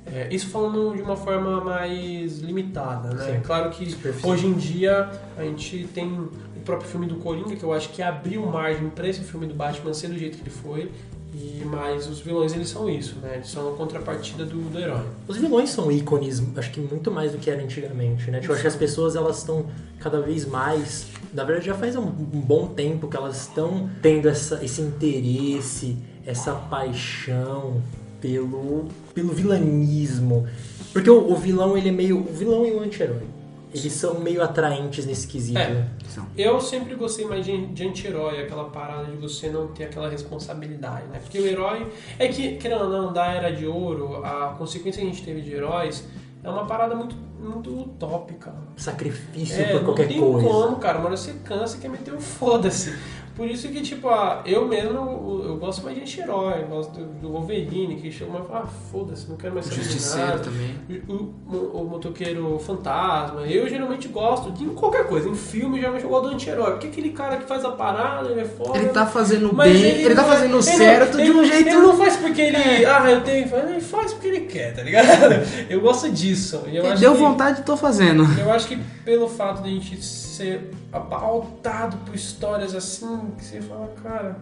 É, 0.05 0.27
isso 0.33 0.47
falando 0.47 0.95
de 0.95 1.01
uma 1.01 1.15
forma 1.15 1.61
mais 1.63 2.39
limitada, 2.39 3.13
né? 3.13 3.33
Sim. 3.33 3.41
Claro 3.43 3.69
que 3.69 3.95
hoje 4.23 4.47
em 4.47 4.53
dia 4.53 5.09
a 5.37 5.43
gente 5.43 5.87
tem 5.93 6.07
o 6.11 6.31
próprio 6.65 6.89
filme 6.89 7.05
do 7.05 7.15
Coringa, 7.15 7.55
que 7.55 7.63
eu 7.63 7.71
acho 7.71 7.89
que 7.89 8.01
abriu 8.01 8.45
margem 8.45 8.89
para 8.89 9.07
esse 9.07 9.21
filme 9.21 9.45
do 9.45 9.53
Batman 9.53 9.93
ser 9.93 10.07
do 10.07 10.17
jeito 10.17 10.37
que 10.37 10.43
ele 10.43 10.49
foi. 10.49 10.91
E, 11.31 11.63
mas 11.63 12.07
os 12.07 12.19
vilões 12.19 12.53
eles 12.53 12.69
são 12.69 12.89
isso, 12.89 13.17
né? 13.21 13.35
Eles 13.35 13.49
são 13.49 13.71
a 13.71 13.77
contrapartida 13.77 14.45
do, 14.45 14.57
do 14.69 14.79
herói. 14.79 15.05
Os 15.27 15.37
vilões 15.37 15.69
são 15.69 15.91
ícones, 15.91 16.41
acho 16.57 16.71
que 16.71 16.79
muito 16.79 17.11
mais 17.11 17.31
do 17.31 17.37
que 17.37 17.51
era 17.51 17.61
antigamente, 17.61 18.31
né? 18.31 18.39
Tipo, 18.39 18.53
acho 18.53 18.63
que 18.63 18.67
as 18.67 18.75
pessoas 18.75 19.15
elas 19.15 19.37
estão 19.37 19.67
cada 19.99 20.19
vez 20.21 20.45
mais. 20.45 21.05
Na 21.33 21.43
verdade, 21.43 21.67
já 21.67 21.75
faz 21.75 21.95
um, 21.95 22.03
um 22.03 22.41
bom 22.41 22.67
tempo 22.67 23.07
que 23.07 23.15
elas 23.15 23.41
estão 23.41 23.89
tendo 24.01 24.27
essa, 24.27 24.63
esse 24.63 24.81
interesse, 24.81 25.97
essa 26.25 26.53
paixão 26.53 27.81
pelo, 28.19 28.87
pelo 29.13 29.33
vilanismo. 29.33 30.47
Porque 30.91 31.09
o, 31.09 31.31
o 31.31 31.35
vilão, 31.35 31.77
ele 31.77 31.89
é 31.89 31.91
meio. 31.91 32.19
O 32.19 32.33
vilão 32.33 32.65
e 32.65 32.71
o 32.71 32.81
anti-herói. 32.81 33.23
Eles 33.71 33.93
são 33.93 34.19
meio 34.19 34.41
atraentes 34.41 35.05
nesse 35.05 35.27
quesito, 35.27 35.59
É. 35.59 35.85
São. 36.07 36.25
Eu 36.35 36.59
sempre 36.59 36.95
gostei 36.95 37.25
mais 37.25 37.45
de, 37.45 37.67
de 37.67 37.87
anti-herói, 37.87 38.41
aquela 38.41 38.63
parada 38.65 39.05
de 39.05 39.17
você 39.17 39.47
não 39.49 39.67
ter 39.67 39.83
aquela 39.83 40.09
responsabilidade, 40.09 41.05
né? 41.07 41.19
Porque 41.19 41.37
o 41.39 41.45
herói. 41.45 41.87
É 42.17 42.27
que, 42.27 42.55
querendo 42.57 42.85
ou 42.85 42.89
não, 42.89 43.13
da 43.13 43.27
Era 43.27 43.51
de 43.51 43.67
Ouro, 43.67 44.25
a 44.25 44.55
consequência 44.57 45.01
que 45.01 45.07
a 45.07 45.11
gente 45.11 45.23
teve 45.23 45.41
de 45.41 45.53
heróis 45.53 46.03
é 46.43 46.49
uma 46.49 46.65
parada 46.65 46.95
muito, 46.95 47.15
muito 47.39 47.69
utópica. 47.81 48.53
Sacrifício 48.75 49.61
É, 49.61 49.71
por 49.73 49.85
qualquer 49.85 50.03
não 50.03 50.09
tem 50.09 50.19
coisa. 50.21 50.47
como, 50.47 50.75
cara. 50.77 50.99
Hora 50.99 51.15
você 51.17 51.33
cansa 51.43 51.77
e 51.77 51.79
quer 51.79 51.89
meter 51.89 52.13
o 52.13 52.19
foda-se. 52.19 52.97
Por 53.39 53.49
isso 53.49 53.69
que, 53.69 53.79
tipo, 53.81 54.09
ah, 54.09 54.41
eu 54.45 54.67
mesmo, 54.67 55.41
eu, 55.45 55.55
gosto 55.55 55.81
mais 55.81 55.95
de 55.95 56.01
anti-herói. 56.01 56.65
Gosto 56.69 56.91
do, 56.91 57.05
do 57.21 57.29
Wolverine, 57.31 57.95
que 57.95 58.11
fala, 58.11 58.45
ah, 58.51 58.67
foda-se, 58.91 59.29
não 59.29 59.37
quero 59.37 59.53
mais 59.53 59.65
saber 59.65 59.79
de 59.79 59.85
Justiceiro 59.85 60.27
nada. 60.27 60.39
também. 60.39 60.75
O, 61.07 61.13
o- 61.55 61.81
o 61.81 61.89
motoqueiro 61.89 62.59
fantasma. 62.59 63.41
Eu 63.47 63.69
geralmente 63.69 64.09
gosto 64.09 64.51
de 64.51 64.65
qualquer 64.71 65.07
coisa. 65.07 65.29
Em 65.29 65.35
filme, 65.35 65.79
geralmente 65.79 66.03
eu 66.03 66.09
gosto 66.09 66.27
do 66.27 66.33
anti-herói. 66.35 66.71
Porque 66.71 66.87
aquele 66.87 67.11
cara 67.11 67.37
que 67.37 67.45
faz 67.45 67.63
a 67.63 67.71
parada, 67.71 68.29
ele 68.29 68.41
é 68.41 68.45
foda. 68.45 68.77
Ele 68.77 68.89
tá 68.89 69.05
fazendo 69.05 69.53
bem, 69.55 69.73
ele, 69.73 70.13
tá 70.15 70.21
não- 70.21 70.27
fazendo 70.29 70.53
ele- 70.55 70.61
certo 70.63 71.17
ele- 71.17 71.23
de 71.23 71.31
um 71.31 71.41
ele- 71.41 71.47
jeito. 71.53 71.69
Ele 71.69 71.77
não 71.77 71.95
faz 71.97 72.17
porque 72.17 72.41
ele. 72.41 72.85
Ah, 72.85 73.09
eu 73.09 73.21
tenho. 73.21 73.47
Ele 73.55 73.79
faz 73.79 74.11
porque 74.11 74.27
ele 74.27 74.41
quer, 74.41 74.75
tá 74.75 74.81
ligado? 74.83 75.07
Eu 75.69 75.79
gosto 75.79 76.11
disso. 76.11 76.61
Eu 76.67 76.85
acho 76.91 76.99
Deu 76.99 77.13
que- 77.13 77.19
vontade, 77.19 77.61
tô 77.63 77.77
fazendo. 77.77 78.25
Eu 78.37 78.51
acho 78.51 78.67
que 78.67 78.75
pelo 79.05 79.29
fato 79.29 79.63
de 79.63 79.69
a 79.69 79.71
gente 79.71 79.97
ser 80.39 80.71
abaltado 80.91 81.97
por 81.97 82.15
histórias 82.15 82.73
assim, 82.73 83.31
que 83.37 83.43
você 83.43 83.61
fala, 83.61 83.87
cara, 84.01 84.37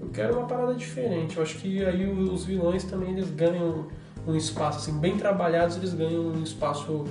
eu 0.00 0.08
quero 0.08 0.38
uma 0.38 0.46
parada 0.46 0.74
diferente. 0.74 1.36
Eu 1.36 1.42
acho 1.42 1.58
que 1.58 1.84
aí 1.84 2.06
os 2.06 2.46
vilões 2.46 2.84
também 2.84 3.10
eles 3.10 3.28
ganham 3.30 3.86
um 4.26 4.34
espaço, 4.34 4.78
assim, 4.78 4.98
bem 4.98 5.18
trabalhados, 5.18 5.76
eles 5.76 5.92
ganham 5.92 6.22
um 6.22 6.42
espaço 6.42 7.04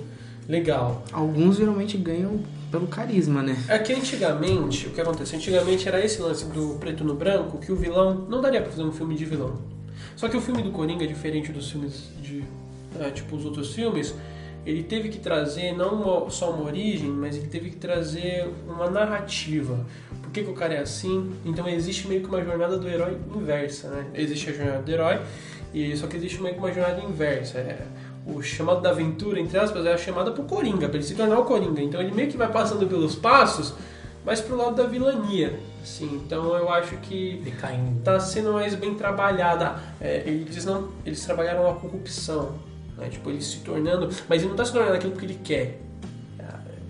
legal. 0.47 1.03
Alguns 1.11 1.57
geralmente 1.57 1.97
ganham 1.97 2.39
pelo 2.71 2.87
carisma, 2.87 3.43
né? 3.43 3.55
É 3.67 3.77
que 3.77 3.93
antigamente, 3.93 4.87
o 4.87 4.89
que 4.89 5.01
acontece? 5.01 5.35
Antigamente 5.35 5.87
era 5.87 6.03
esse 6.03 6.19
lance 6.19 6.45
do 6.45 6.79
preto 6.79 7.03
no 7.03 7.13
branco, 7.13 7.59
que 7.59 7.71
o 7.71 7.75
vilão 7.75 8.25
não 8.27 8.41
daria 8.41 8.61
pra 8.61 8.71
fazer 8.71 8.83
um 8.83 8.91
filme 8.91 9.15
de 9.15 9.25
vilão. 9.25 9.59
Só 10.15 10.27
que 10.27 10.35
o 10.35 10.41
filme 10.41 10.63
do 10.63 10.71
Coringa, 10.71 11.05
diferente 11.05 11.51
dos 11.51 11.69
filmes 11.69 12.09
de. 12.21 12.43
é, 12.99 13.11
tipo 13.11 13.35
os 13.35 13.45
outros 13.45 13.73
filmes, 13.73 14.15
ele 14.65 14.83
teve 14.83 15.09
que 15.09 15.17
trazer 15.19 15.73
não 15.73 15.93
uma- 15.95 16.29
só 16.29 16.51
uma 16.51 16.65
origem, 16.65 17.09
mas 17.09 17.35
ele 17.37 17.47
teve 17.47 17.69
que 17.71 17.77
trazer 17.77 18.47
uma 18.67 18.89
narrativa. 18.89 19.85
Por 20.21 20.31
que, 20.31 20.43
que 20.43 20.49
o 20.49 20.53
cara 20.53 20.75
é 20.75 20.79
assim? 20.79 21.31
Então 21.45 21.67
existe 21.67 22.07
meio 22.07 22.21
que 22.21 22.27
uma 22.27 22.43
jornada 22.43 22.77
do 22.77 22.87
herói 22.87 23.17
inversa, 23.35 23.89
né? 23.89 24.05
Existe 24.13 24.49
a 24.49 24.53
jornada 24.53 24.81
do 24.83 24.91
herói, 24.91 25.19
e 25.73 25.95
só 25.97 26.05
que 26.07 26.17
existe 26.17 26.41
meio 26.41 26.53
que 26.55 26.59
uma 26.59 26.71
jornada 26.71 27.01
inversa. 27.01 27.57
É, 27.59 27.79
o 28.27 28.41
chamado 28.43 28.81
da 28.81 28.91
aventura, 28.91 29.39
entre 29.39 29.57
aspas, 29.57 29.85
é 29.85 29.93
a 29.93 29.97
chamada 29.97 30.31
pro 30.31 30.43
Coringa, 30.43 30.87
pra 30.87 30.97
ele 30.97 31.03
se 31.03 31.15
tornar 31.15 31.39
o 31.39 31.45
Coringa. 31.45 31.81
Então 31.81 31.99
ele 31.99 32.11
meio 32.11 32.29
que 32.29 32.37
vai 32.37 32.51
passando 32.51 32.85
pelos 32.87 33.15
passos, 33.15 33.73
mas 34.23 34.39
pro 34.39 34.55
lado 34.55 34.75
da 34.75 34.83
vilania. 34.83 35.57
Assim, 35.81 36.21
então 36.25 36.55
eu 36.55 36.69
acho 36.69 36.95
que 36.97 37.41
Decaindo. 37.43 38.01
tá 38.03 38.19
sendo 38.19 38.51
mais 38.53 38.75
bem 38.75 38.93
trabalhada. 38.93 39.79
É, 39.99 40.21
eles 40.27 40.63
não, 40.65 40.89
eles 41.05 41.25
trabalharam 41.25 41.67
a 41.67 41.73
corrupção, 41.73 42.53
né? 42.99 43.09
Tipo, 43.09 43.29
ele 43.29 43.41
se 43.41 43.57
tornando, 43.57 44.09
mas 44.27 44.41
ele 44.41 44.49
não 44.49 44.55
tá 44.55 44.65
se 44.65 44.73
tornando 44.73 44.95
aquilo 44.95 45.11
porque 45.13 45.25
ele 45.25 45.39
quer. 45.43 45.81
É, 46.39 46.43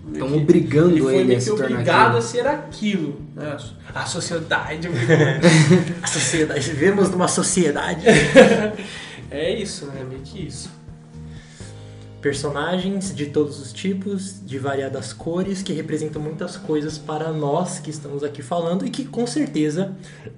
meio 0.04 0.18
Tão 0.24 0.28
que- 0.28 0.42
obrigando 0.42 0.90
ele 0.90 1.00
foi 1.02 1.16
ele 1.16 1.34
a 1.36 1.40
se 1.40 1.50
tornar 1.50 1.66
obrigado 1.66 2.00
aquilo. 2.06 2.18
a 2.18 2.22
ser 2.22 2.46
aquilo. 2.46 3.20
Né? 3.34 3.56
A 3.94 4.06
sociedade. 4.06 4.88
A 6.02 6.06
sociedade. 6.06 6.60
Vivemos 6.70 7.10
numa 7.10 7.28
sociedade. 7.28 8.04
é 9.30 9.54
isso, 9.54 9.86
né? 9.86 10.04
Meio 10.08 10.20
que 10.22 10.46
isso. 10.46 10.70
Personagens 12.20 13.14
de 13.14 13.26
todos 13.26 13.58
os 13.58 13.72
tipos, 13.72 14.44
de 14.44 14.58
variadas 14.58 15.10
cores, 15.10 15.62
que 15.62 15.72
representam 15.72 16.20
muitas 16.20 16.54
coisas 16.54 16.98
para 16.98 17.32
nós 17.32 17.78
que 17.78 17.88
estamos 17.88 18.22
aqui 18.22 18.42
falando 18.42 18.84
e 18.86 18.90
que 18.90 19.06
com 19.06 19.26
certeza 19.26 19.96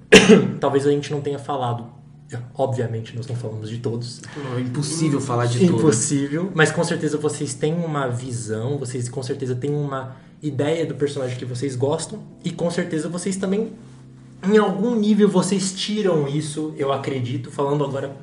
talvez 0.61 0.87
a 0.87 0.91
gente 0.91 1.11
não 1.11 1.19
tenha 1.19 1.37
falado. 1.37 1.87
Obviamente, 2.55 3.15
nós 3.15 3.27
não 3.27 3.35
falamos 3.35 3.69
de 3.69 3.77
todos. 3.79 4.21
É 4.55 4.59
impossível 4.59 5.19
falar 5.19 5.45
de 5.45 5.59
tudo. 5.59 5.79
Impossível. 5.79 6.51
Mas 6.53 6.71
com 6.71 6.83
certeza 6.83 7.17
vocês 7.17 7.53
têm 7.53 7.73
uma 7.73 8.07
visão, 8.07 8.77
vocês 8.77 9.09
com 9.09 9.21
certeza 9.21 9.55
têm 9.55 9.71
uma 9.71 10.15
ideia 10.41 10.85
do 10.85 10.95
personagem 10.95 11.37
que 11.37 11.45
vocês 11.45 11.75
gostam. 11.75 12.19
E 12.43 12.51
com 12.51 12.69
certeza 12.69 13.07
vocês 13.09 13.35
também, 13.37 13.73
em 14.43 14.57
algum 14.57 14.95
nível, 14.95 15.29
vocês 15.29 15.73
tiram 15.73 16.27
isso, 16.27 16.73
eu 16.77 16.91
acredito, 16.91 17.49
falando 17.49 17.83
agora 17.83 18.15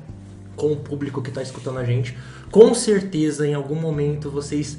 com 0.55 0.71
o 0.71 0.75
público 0.75 1.21
que 1.21 1.29
está 1.29 1.41
escutando 1.41 1.79
a 1.79 1.83
gente. 1.83 2.15
Com 2.51 2.73
certeza, 2.73 3.47
em 3.47 3.53
algum 3.53 3.75
momento, 3.75 4.29
vocês 4.29 4.77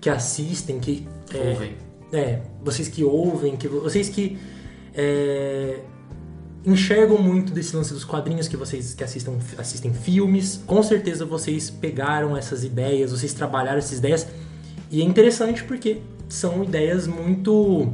que 0.00 0.08
assistem, 0.08 0.80
que. 0.80 1.06
é, 1.34 1.50
Ouvem. 1.50 1.76
é, 2.12 2.40
vocês 2.64 2.88
que 2.88 3.04
ouvem, 3.04 3.56
que 3.56 3.68
vocês 3.68 4.08
que 4.08 4.38
é, 4.94 5.80
enxergam 6.64 7.18
muito 7.18 7.52
desse 7.52 7.74
lance 7.74 7.92
dos 7.92 8.04
quadrinhos, 8.04 8.46
que 8.48 8.56
vocês 8.56 8.94
que 8.94 9.02
assistam, 9.02 9.34
assistem 9.58 9.92
filmes, 9.92 10.60
com 10.66 10.82
certeza 10.82 11.24
vocês 11.24 11.70
pegaram 11.70 12.36
essas 12.36 12.62
ideias, 12.64 13.10
vocês 13.10 13.34
trabalharam 13.34 13.78
essas 13.78 13.98
ideias. 13.98 14.26
E 14.90 15.00
é 15.00 15.04
interessante 15.04 15.64
porque 15.64 16.00
são 16.28 16.62
ideias 16.62 17.06
muito. 17.06 17.92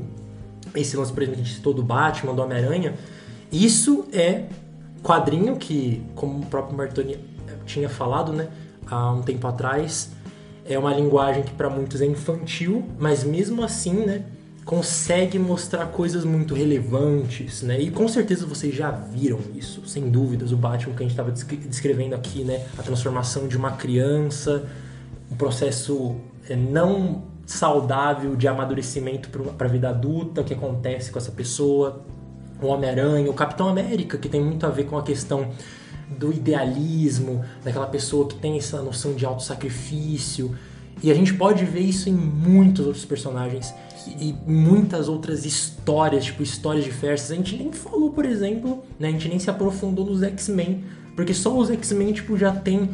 Esse 0.75 0.97
lance, 0.97 1.13
por 1.13 1.23
exemplo, 1.23 1.37
que 1.37 1.43
a 1.43 1.45
gente 1.45 1.57
citou 1.57 1.73
do 1.73 1.83
Batman, 1.83 2.35
do 2.35 2.43
Homem-Aranha. 2.43 2.95
Isso 3.51 4.07
é 4.13 4.45
quadrinho 5.03 5.57
que, 5.57 6.03
como 6.15 6.41
o 6.41 6.47
próprio 6.47 6.77
Martoni 6.77 7.19
tinha 7.65 7.89
falado, 7.89 8.33
né, 8.33 8.49
há 8.87 9.13
um 9.13 9.23
tempo 9.23 9.47
atrás, 9.47 10.11
é 10.67 10.79
uma 10.79 10.93
linguagem 10.93 11.43
que 11.43 11.53
para 11.53 11.71
muitos 11.71 12.01
é 12.01 12.07
infantil, 12.07 12.85
mas 12.99 13.25
mesmo 13.25 13.63
assim, 13.63 13.95
né, 13.95 14.25
consegue 14.69 15.39
mostrar 15.39 15.87
coisas 15.87 16.27
muito 16.27 16.55
relevantes, 16.55 17.63
né? 17.63 17.81
E 17.81 17.91
com 17.91 18.07
certeza 18.07 18.45
vocês 18.45 18.75
já 18.75 18.91
viram 18.91 19.39
isso, 19.57 19.89
sem 19.89 20.11
dúvidas, 20.11 20.53
o 20.53 20.59
Batman 20.59 20.95
que 20.95 21.03
a 21.03 21.09
gente 21.09 21.13
estava 21.13 21.31
descrevendo 21.31 22.15
aqui, 22.15 22.45
né, 22.45 22.67
a 22.77 22.83
transformação 22.83 23.49
de 23.49 23.57
uma 23.57 23.73
criança, 23.73 24.69
um 25.33 25.37
processo 25.37 26.17
é, 26.51 26.55
não 26.55 27.23
saudável 27.47 28.37
de 28.37 28.47
amadurecimento 28.47 29.31
para 29.31 29.67
a 29.67 29.71
vida 29.71 29.89
adulta, 29.89 30.45
que 30.45 30.53
acontece 30.53 31.11
com 31.11 31.19
essa 31.19 31.33
pessoa, 31.33 32.05
o 32.61 32.67
Homem-Aranha, 32.67 33.31
o 33.31 33.35
Capitão 33.35 33.69
América, 33.69 34.19
que 34.19 34.29
tem 34.29 34.45
muito 34.45 34.67
a 34.67 34.69
ver 34.69 34.85
com 34.85 34.99
a 34.99 35.03
questão 35.03 35.49
do 36.11 36.31
idealismo, 36.31 37.43
daquela 37.65 37.87
pessoa 37.87 38.29
que 38.29 38.35
tem 38.35 38.59
essa 38.59 38.83
noção 38.83 39.15
de 39.15 39.25
autossacrifício. 39.25 40.55
E 41.03 41.11
a 41.11 41.15
gente 41.15 41.33
pode 41.33 41.65
ver 41.65 41.81
isso 41.81 42.11
em 42.11 42.13
muitos 42.13 42.85
outros 42.85 43.07
personagens. 43.07 43.73
E 44.07 44.35
muitas 44.47 45.09
outras 45.09 45.45
histórias, 45.45 46.25
tipo 46.25 46.43
histórias 46.43 46.85
diversas. 46.85 47.31
A 47.31 47.35
gente 47.35 47.57
nem 47.57 47.73
falou, 47.73 48.11
por 48.11 48.25
exemplo, 48.25 48.83
né? 48.99 49.09
A 49.09 49.11
gente 49.11 49.29
nem 49.29 49.39
se 49.39 49.51
aprofundou 49.51 50.05
nos 50.07 50.23
X-Men, 50.23 50.85
porque 51.17 51.35
só 51.35 51.57
os 51.57 51.71
X-Men 51.71 52.13
tipo 52.13 52.37
já 52.37 52.53
tem 52.53 52.91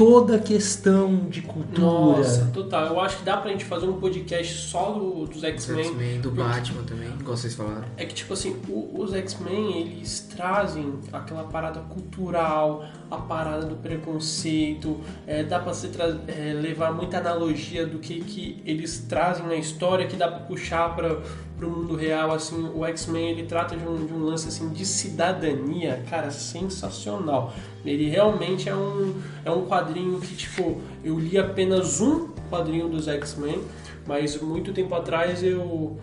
toda 0.00 0.36
a 0.36 0.38
questão 0.38 1.26
de 1.28 1.42
cultura. 1.42 2.16
Nossa, 2.16 2.50
total. 2.54 2.86
Eu 2.86 3.00
acho 3.00 3.18
que 3.18 3.22
dá 3.24 3.36
pra 3.36 3.50
gente 3.50 3.66
fazer 3.66 3.86
um 3.86 4.00
podcast 4.00 4.54
só 4.68 4.92
do- 4.92 5.26
dos 5.26 5.36
Os 5.36 5.44
X-Men. 5.44 5.84
X-Men, 5.84 6.20
do 6.22 6.30
Batman 6.30 6.82
também, 6.84 7.08
igual 7.20 7.36
vocês 7.36 7.54
falaram. 7.54 7.84
É 7.98 8.06
que, 8.06 8.14
tipo 8.14 8.32
assim, 8.32 8.56
o- 8.66 8.98
os 9.02 9.12
X-Men, 9.12 9.78
eles 9.82 10.20
trazem 10.34 10.94
aquela 11.12 11.44
parada 11.44 11.80
cultural, 11.80 12.82
a 13.10 13.16
parada 13.18 13.66
do 13.66 13.76
preconceito, 13.76 14.98
é, 15.26 15.42
dá 15.44 15.58
pra 15.58 15.72
tra- 15.72 16.18
é, 16.28 16.54
levar 16.54 16.92
muita 16.94 17.18
analogia 17.18 17.86
do 17.86 17.98
que, 17.98 18.20
que 18.20 18.62
eles 18.64 19.04
trazem 19.06 19.46
na 19.46 19.56
história, 19.56 20.06
que 20.06 20.16
dá 20.16 20.28
pra 20.28 20.40
puxar 20.40 20.96
para 20.96 21.20
pro 21.60 21.68
mundo 21.70 21.94
real, 21.94 22.32
assim, 22.32 22.70
o 22.74 22.86
X-Men, 22.86 23.32
ele 23.32 23.42
trata 23.44 23.76
de 23.76 23.86
um, 23.86 24.06
de 24.06 24.14
um 24.14 24.24
lance, 24.24 24.48
assim, 24.48 24.70
de 24.70 24.86
cidadania, 24.86 26.02
cara, 26.08 26.30
sensacional. 26.30 27.52
Ele 27.84 28.08
realmente 28.08 28.66
é 28.66 28.74
um, 28.74 29.14
é 29.44 29.50
um 29.50 29.66
quadrinho 29.66 30.18
que, 30.20 30.34
tipo, 30.34 30.80
eu 31.04 31.18
li 31.18 31.36
apenas 31.36 32.00
um 32.00 32.28
quadrinho 32.50 32.88
dos 32.88 33.06
X-Men, 33.06 33.62
mas 34.06 34.40
muito 34.40 34.72
tempo 34.72 34.94
atrás 34.94 35.42
eu, 35.42 35.98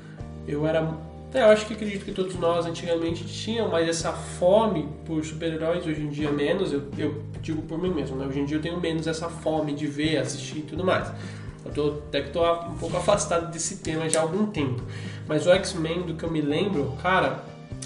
eu 0.48 0.66
era 0.68 0.96
é, 1.34 1.42
eu 1.42 1.48
acho 1.48 1.66
que 1.66 1.74
acredito 1.74 2.06
que 2.06 2.14
todos 2.14 2.36
nós 2.36 2.66
antigamente 2.66 3.26
tinham, 3.26 3.68
mas 3.68 3.88
essa 3.88 4.14
fome 4.14 4.88
por 5.06 5.26
super-heróis 5.26 5.86
hoje 5.86 6.02
em 6.02 6.08
dia 6.08 6.32
menos, 6.32 6.72
eu, 6.72 6.84
eu 6.98 7.22
digo 7.42 7.62
por 7.64 7.78
mim 7.78 7.94
mesmo, 7.94 8.16
né? 8.16 8.26
Hoje 8.26 8.40
em 8.40 8.46
dia 8.46 8.58
eu 8.58 8.62
tenho 8.62 8.80
menos 8.80 9.08
essa 9.08 9.28
fome 9.28 9.74
de 9.74 9.88
ver, 9.88 10.18
assistir 10.18 10.60
e 10.60 10.62
tudo 10.62 10.86
mais. 10.86 11.12
Eu 11.66 11.72
tô, 11.72 11.88
até 12.08 12.22
que 12.22 12.30
tô 12.32 12.42
um 12.68 12.78
pouco 12.78 12.96
afastado 12.96 13.52
desse 13.52 13.78
tema 13.78 14.08
já 14.10 14.20
há 14.20 14.24
algum 14.24 14.46
tempo. 14.46 14.82
Mas 15.28 15.46
o 15.46 15.52
X-Men, 15.52 16.04
do 16.04 16.14
que 16.16 16.24
eu 16.24 16.32
me 16.32 16.42
lembro, 16.42 16.94
cara, 17.02 17.44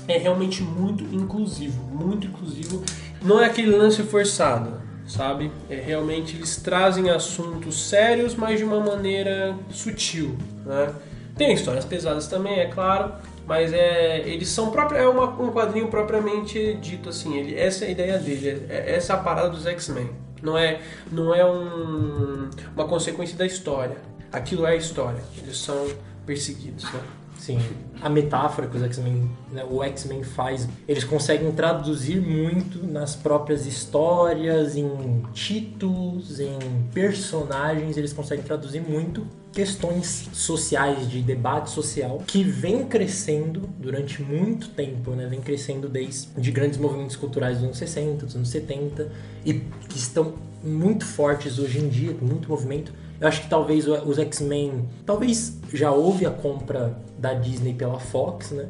é 0.08 0.18
realmente 0.18 0.62
muito 0.62 1.04
inclusivo, 1.14 1.82
muito 1.84 2.28
inclusivo. 2.28 2.84
Não 3.22 3.42
é 3.42 3.46
aquele 3.46 3.76
lance 3.76 4.04
forçado, 4.04 4.82
sabe? 5.08 5.52
É 5.70 5.76
realmente 5.76 6.36
eles 6.36 6.58
trazem 6.58 7.10
assuntos 7.10 7.90
sérios, 7.90 8.36
mas 8.36 8.60
de 8.60 8.66
uma 8.66 8.80
maneira 8.80 9.56
sutil, 9.70 10.38
né? 10.66 10.94
Tem 11.36 11.54
histórias 11.54 11.86
pesadas 11.86 12.28
também, 12.28 12.60
é 12.60 12.66
claro, 12.68 13.14
mas 13.48 13.74
é, 13.74 14.20
eles 14.28 14.50
são 14.50 14.70
próprio, 14.70 15.00
é 15.00 15.08
uma, 15.08 15.26
um 15.42 15.52
quadrinho 15.52 15.88
propriamente 15.88 16.76
dito 16.76 17.10
assim. 17.10 17.38
Ele, 17.38 17.56
essa 17.56 17.86
é 17.86 17.88
a 17.88 17.92
ideia 17.92 18.18
dele, 18.18 18.66
é, 18.70 18.96
essa 18.96 19.14
é 19.14 19.16
a 19.16 19.20
parada 19.20 19.50
dos 19.50 19.66
X-Men. 19.66 20.10
Não 20.42 20.58
é, 20.58 20.82
não 21.12 21.34
é 21.34 21.46
um, 21.46 22.50
uma 22.76 22.88
consequência 22.88 23.38
da 23.38 23.46
história. 23.46 23.98
Aquilo 24.32 24.66
é 24.66 24.72
a 24.72 24.76
história. 24.76 25.22
Eles 25.38 25.58
são 25.58 25.88
perseguidos, 26.26 26.84
né? 26.86 27.00
Sim, 27.42 27.58
a 28.00 28.08
metáfora 28.08 28.68
que 28.68 28.78
os 28.78 28.84
X-Men, 28.84 29.32
né, 29.52 29.66
o 29.68 29.82
X-Men 29.82 30.22
faz, 30.22 30.70
eles 30.88 31.04
conseguem 31.04 31.52
traduzir 31.52 32.22
muito 32.22 32.86
nas 32.86 33.16
próprias 33.16 33.66
histórias, 33.66 34.76
em 34.76 35.24
títulos, 35.34 36.40
em 36.40 36.60
personagens, 36.94 37.98
eles 37.98 38.14
conseguem 38.14 38.46
traduzir 38.46 38.82
muito 38.82 39.26
questões 39.54 40.30
sociais, 40.32 41.10
de 41.10 41.22
debate 41.22 41.70
social, 41.70 42.24
que 42.26 42.44
vem 42.44 42.86
crescendo 42.86 43.70
durante 43.78 44.22
muito 44.22 44.70
tempo, 44.70 45.12
né? 45.12 45.28
Vem 45.28 45.42
crescendo 45.42 45.90
desde 45.90 46.28
de 46.38 46.52
grandes 46.52 46.78
movimentos 46.78 47.16
culturais 47.16 47.58
dos 47.58 47.66
anos 47.66 47.78
60, 47.78 48.26
dos 48.26 48.36
anos 48.36 48.50
70, 48.50 49.12
e 49.46 49.54
que 49.54 49.98
estão 49.98 50.36
muito 50.64 51.06
fortes 51.06 51.60
hoje 51.60 51.80
em 51.80 51.90
dia, 51.90 52.14
com 52.14 52.26
muito 52.26 52.48
movimento. 52.48 52.94
Eu 53.20 53.28
acho 53.28 53.42
que 53.42 53.50
talvez 53.50 53.88
os 53.88 54.18
X-Men. 54.18 54.88
Talvez 55.06 55.60
já 55.74 55.92
houve 55.92 56.26
a 56.26 56.32
compra 56.32 56.98
da 57.18 57.34
Disney 57.34 57.74
pela 57.74 58.00
Fox, 58.00 58.52
né? 58.52 58.70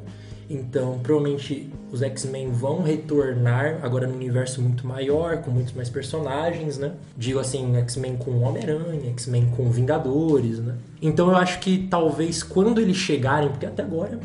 Então, 0.53 0.99
provavelmente 1.01 1.71
os 1.93 2.01
X-Men 2.01 2.51
vão 2.51 2.81
retornar 2.81 3.79
agora 3.81 4.05
num 4.05 4.15
universo 4.15 4.61
muito 4.61 4.85
maior, 4.85 5.37
com 5.37 5.49
muitos 5.49 5.73
mais 5.73 5.89
personagens, 5.89 6.77
né? 6.77 6.91
Digo 7.15 7.39
assim, 7.39 7.77
X-Men 7.77 8.17
com 8.17 8.41
Homem-Aranha, 8.41 9.09
X-Men 9.11 9.49
com 9.55 9.69
Vingadores, 9.71 10.59
né? 10.59 10.75
Então 11.01 11.29
eu 11.29 11.37
acho 11.37 11.59
que 11.59 11.87
talvez 11.89 12.43
quando 12.43 12.81
eles 12.81 12.97
chegarem, 12.97 13.47
porque 13.47 13.65
até 13.65 13.81
agora, 13.81 14.19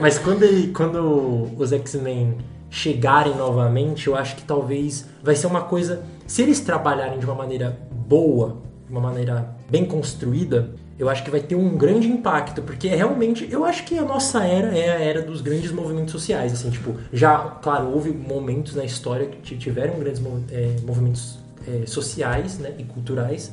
mas 0.00 0.20
quando, 0.20 0.44
ele, 0.44 0.68
quando 0.72 1.50
os 1.58 1.72
X-Men 1.72 2.36
chegarem 2.70 3.34
novamente, 3.36 4.06
eu 4.06 4.14
acho 4.14 4.36
que 4.36 4.44
talvez 4.44 5.08
vai 5.20 5.34
ser 5.34 5.48
uma 5.48 5.62
coisa. 5.62 6.04
Se 6.28 6.42
eles 6.42 6.60
trabalharem 6.60 7.18
de 7.18 7.26
uma 7.26 7.34
maneira 7.34 7.76
boa, 7.90 8.58
de 8.86 8.92
uma 8.92 9.00
maneira 9.00 9.52
bem 9.68 9.84
construída, 9.84 10.70
eu 11.02 11.08
acho 11.08 11.24
que 11.24 11.30
vai 11.32 11.40
ter 11.40 11.56
um 11.56 11.76
grande 11.76 12.06
impacto, 12.06 12.62
porque 12.62 12.86
é 12.86 12.94
realmente, 12.94 13.48
eu 13.50 13.64
acho 13.64 13.82
que 13.82 13.98
a 13.98 14.02
nossa 14.02 14.44
era 14.44 14.68
é 14.68 14.88
a 14.88 15.00
era 15.00 15.20
dos 15.20 15.40
grandes 15.40 15.72
movimentos 15.72 16.12
sociais, 16.12 16.52
assim, 16.52 16.70
tipo, 16.70 16.94
já, 17.12 17.38
claro, 17.60 17.88
houve 17.88 18.12
momentos 18.12 18.76
na 18.76 18.84
história 18.84 19.26
que 19.26 19.56
tiveram 19.56 19.98
grandes 19.98 20.22
é, 20.52 20.76
movimentos 20.86 21.40
é, 21.66 21.86
sociais, 21.86 22.56
né, 22.60 22.72
e 22.78 22.84
culturais, 22.84 23.50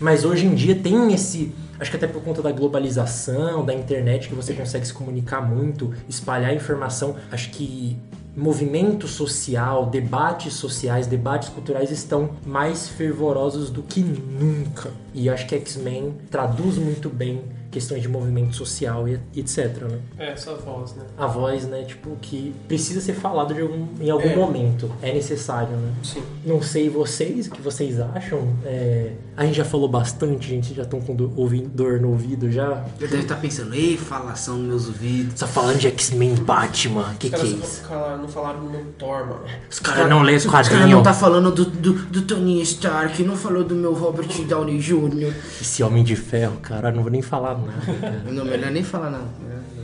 mas 0.00 0.24
hoje 0.24 0.46
em 0.46 0.56
dia 0.56 0.74
tem 0.74 1.14
esse, 1.14 1.54
acho 1.78 1.88
que 1.88 1.96
até 1.96 2.08
por 2.08 2.20
conta 2.20 2.42
da 2.42 2.50
globalização, 2.50 3.64
da 3.64 3.72
internet, 3.72 4.28
que 4.28 4.34
você 4.34 4.52
consegue 4.52 4.84
se 4.84 4.92
comunicar 4.92 5.40
muito, 5.40 5.94
espalhar 6.08 6.52
informação, 6.52 7.14
acho 7.30 7.50
que 7.50 7.96
movimento 8.38 9.08
social, 9.08 9.86
debates 9.86 10.54
sociais, 10.54 11.08
debates 11.08 11.48
culturais 11.48 11.90
estão 11.90 12.30
mais 12.46 12.88
fervorosos 12.88 13.68
do 13.68 13.82
que 13.82 14.00
nunca. 14.00 14.92
E 15.12 15.28
acho 15.28 15.46
que 15.48 15.56
X-Men 15.56 16.14
traduz 16.30 16.78
muito 16.78 17.08
bem 17.10 17.42
questões 17.70 18.02
de 18.02 18.08
movimento 18.08 18.54
social 18.56 19.06
e 19.08 19.18
etc, 19.36 19.82
né? 19.82 19.98
É, 20.18 20.32
essa 20.32 20.54
voz, 20.54 20.94
né? 20.94 21.04
A 21.16 21.26
voz, 21.26 21.66
né, 21.66 21.82
tipo, 21.84 22.16
que 22.20 22.54
precisa 22.66 23.00
ser 23.00 23.12
falado 23.14 23.52
de 23.54 23.60
algum, 23.60 23.86
em 24.00 24.10
algum 24.10 24.28
É. 24.28 24.36
momento. 24.36 24.90
É 25.02 25.12
necessário, 25.12 25.76
né? 25.76 25.92
Sim. 26.02 26.22
Não 26.44 26.62
sei 26.62 26.88
vocês, 26.88 27.46
o 27.46 27.50
que 27.50 27.60
vocês 27.62 28.00
acham. 28.00 28.48
É, 28.64 29.12
A 29.36 29.44
gente 29.44 29.56
já 29.56 29.64
falou 29.64 29.88
bastante, 29.88 30.48
gente. 30.48 30.74
Já 30.74 30.82
estão 30.82 31.00
com 31.00 31.14
do- 31.14 31.32
ouvi- 31.36 31.60
dor 31.62 32.00
no 32.00 32.08
ouvido 32.08 32.50
já. 32.50 32.84
Deve 32.98 33.18
estar 33.18 33.36
pensando, 33.36 33.72
ei, 33.72 33.96
falação 33.96 34.56
nos 34.58 34.66
meus 34.66 34.86
ouvidos. 34.88 35.38
Tá 35.38 35.46
falando 35.46 35.78
de 35.78 35.86
X-Men 35.86 36.34
Batman. 36.34 37.14
Que 37.20 37.26
Os 37.28 37.30
que 37.30 37.36
é 37.36 37.38
caras 37.38 37.48
isso? 37.52 37.82
só 37.82 37.88
falaram- 37.88 38.18
não 38.22 38.28
falaram 38.28 38.60
do 38.64 38.70
meu 38.70 38.84
Thor, 38.98 39.26
mano. 39.28 39.44
Os 39.70 39.78
caras 39.78 40.10
não 40.10 40.22
lêem 40.22 40.36
os 40.38 40.44
Os 40.44 40.50
caras 40.50 40.68
não 40.70 40.76
quadrinhos. 40.78 41.02
tá 41.04 41.12
falando 41.14 41.52
do, 41.52 41.64
do, 41.66 41.92
do 41.92 42.22
Tony 42.22 42.60
Stark, 42.62 43.22
não 43.22 43.36
falou 43.36 43.62
do 43.62 43.76
meu 43.76 43.94
Robert 43.94 44.26
Downey 44.48 44.78
Jr. 44.80 45.32
Esse 45.60 45.84
Homem 45.84 46.02
de 46.02 46.16
Ferro, 46.16 46.56
cara, 46.60 46.88
eu 46.88 46.94
não 46.96 47.02
vou 47.02 47.12
nem 47.12 47.22
falar 47.22 47.54
nada, 47.66 47.80
cara. 48.00 48.22
Não, 48.30 48.44
melhor 48.44 48.70
nem 48.70 48.82
falar 48.82 49.10
não. 49.10 49.28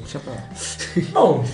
Deixa 0.01 0.19
pra 0.19 0.33
lá. 0.33 0.49
Bom, 1.13 1.45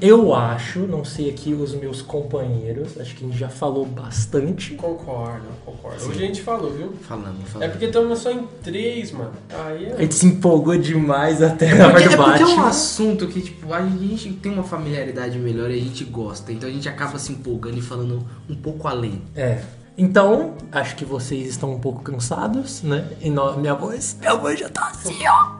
eu 0.00 0.34
acho, 0.34 0.80
não 0.80 1.04
sei 1.04 1.30
aqui 1.30 1.54
os 1.54 1.72
meus 1.74 2.02
companheiros, 2.02 3.00
acho 3.00 3.14
que 3.14 3.24
a 3.24 3.28
gente 3.28 3.38
já 3.38 3.48
falou 3.48 3.86
bastante. 3.86 4.74
Concordo, 4.74 5.46
concordo. 5.64 6.04
Hoje 6.04 6.24
a 6.24 6.26
gente 6.26 6.42
falou, 6.42 6.72
viu? 6.72 6.92
Falando, 7.02 7.36
É 7.60 7.68
porque 7.68 7.86
estamos 7.86 8.18
só 8.18 8.30
em 8.30 8.46
três, 8.62 9.12
mano. 9.12 9.32
Aí 9.48 9.86
A 9.86 9.94
é. 9.94 9.98
gente 10.00 10.14
se 10.16 10.26
empolgou 10.26 10.76
demais 10.76 11.40
até 11.40 11.70
É 11.70 11.74
na 11.76 11.90
porque, 11.90 12.16
parte 12.16 12.42
é 12.42 12.46
porque 12.46 12.52
é 12.52 12.56
um 12.56 12.66
assunto 12.66 13.28
que, 13.28 13.40
tipo, 13.40 13.72
a 13.72 13.80
gente 13.86 14.32
tem 14.34 14.52
uma 14.52 14.64
familiaridade 14.64 15.38
melhor 15.38 15.70
e 15.70 15.74
a 15.74 15.82
gente 15.82 16.04
gosta. 16.04 16.52
Então 16.52 16.68
a 16.68 16.72
gente 16.72 16.88
acaba 16.88 17.18
se 17.18 17.32
empolgando 17.32 17.78
e 17.78 17.82
falando 17.82 18.26
um 18.50 18.54
pouco 18.56 18.88
além. 18.88 19.22
É. 19.34 19.62
Então, 19.96 20.54
acho 20.72 20.96
que 20.96 21.04
vocês 21.04 21.46
estão 21.48 21.72
um 21.72 21.78
pouco 21.78 22.02
cansados, 22.02 22.82
né? 22.82 23.06
E 23.20 23.30
no- 23.30 23.56
minha 23.58 23.74
voz, 23.74 24.16
minha 24.20 24.34
voz 24.34 24.58
já 24.58 24.68
tá 24.68 24.88
assim, 24.88 25.16
ó. 25.28 25.54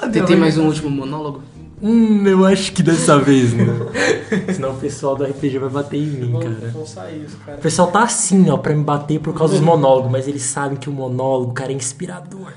Tem, 0.10 0.24
tem 0.24 0.36
mais 0.36 0.56
um 0.56 0.66
último 0.66 0.88
monólogo? 0.88 1.42
Hum, 1.82 2.26
eu 2.26 2.44
acho 2.46 2.72
que 2.72 2.82
dessa 2.82 3.18
vez, 3.18 3.52
né? 3.52 3.64
Senão 4.54 4.72
o 4.72 4.76
pessoal 4.78 5.14
do 5.14 5.24
RPG 5.24 5.58
vai 5.58 5.68
bater 5.68 5.98
em 5.98 6.06
mim, 6.06 6.32
Vão, 6.32 6.40
cara. 6.40 6.70
vão 6.72 6.86
sair 6.86 7.24
os 7.24 7.34
O 7.34 7.58
pessoal 7.60 7.90
tá 7.90 8.02
assim, 8.04 8.48
ó, 8.50 8.56
pra 8.56 8.74
me 8.74 8.82
bater 8.82 9.20
por 9.20 9.34
causa 9.34 9.54
dos 9.54 9.62
monólogos, 9.62 10.10
mas 10.10 10.26
eles 10.26 10.42
sabem 10.42 10.76
que 10.78 10.88
o 10.88 10.92
monólogo, 10.92 11.52
cara, 11.52 11.70
é 11.70 11.74
inspirador. 11.74 12.52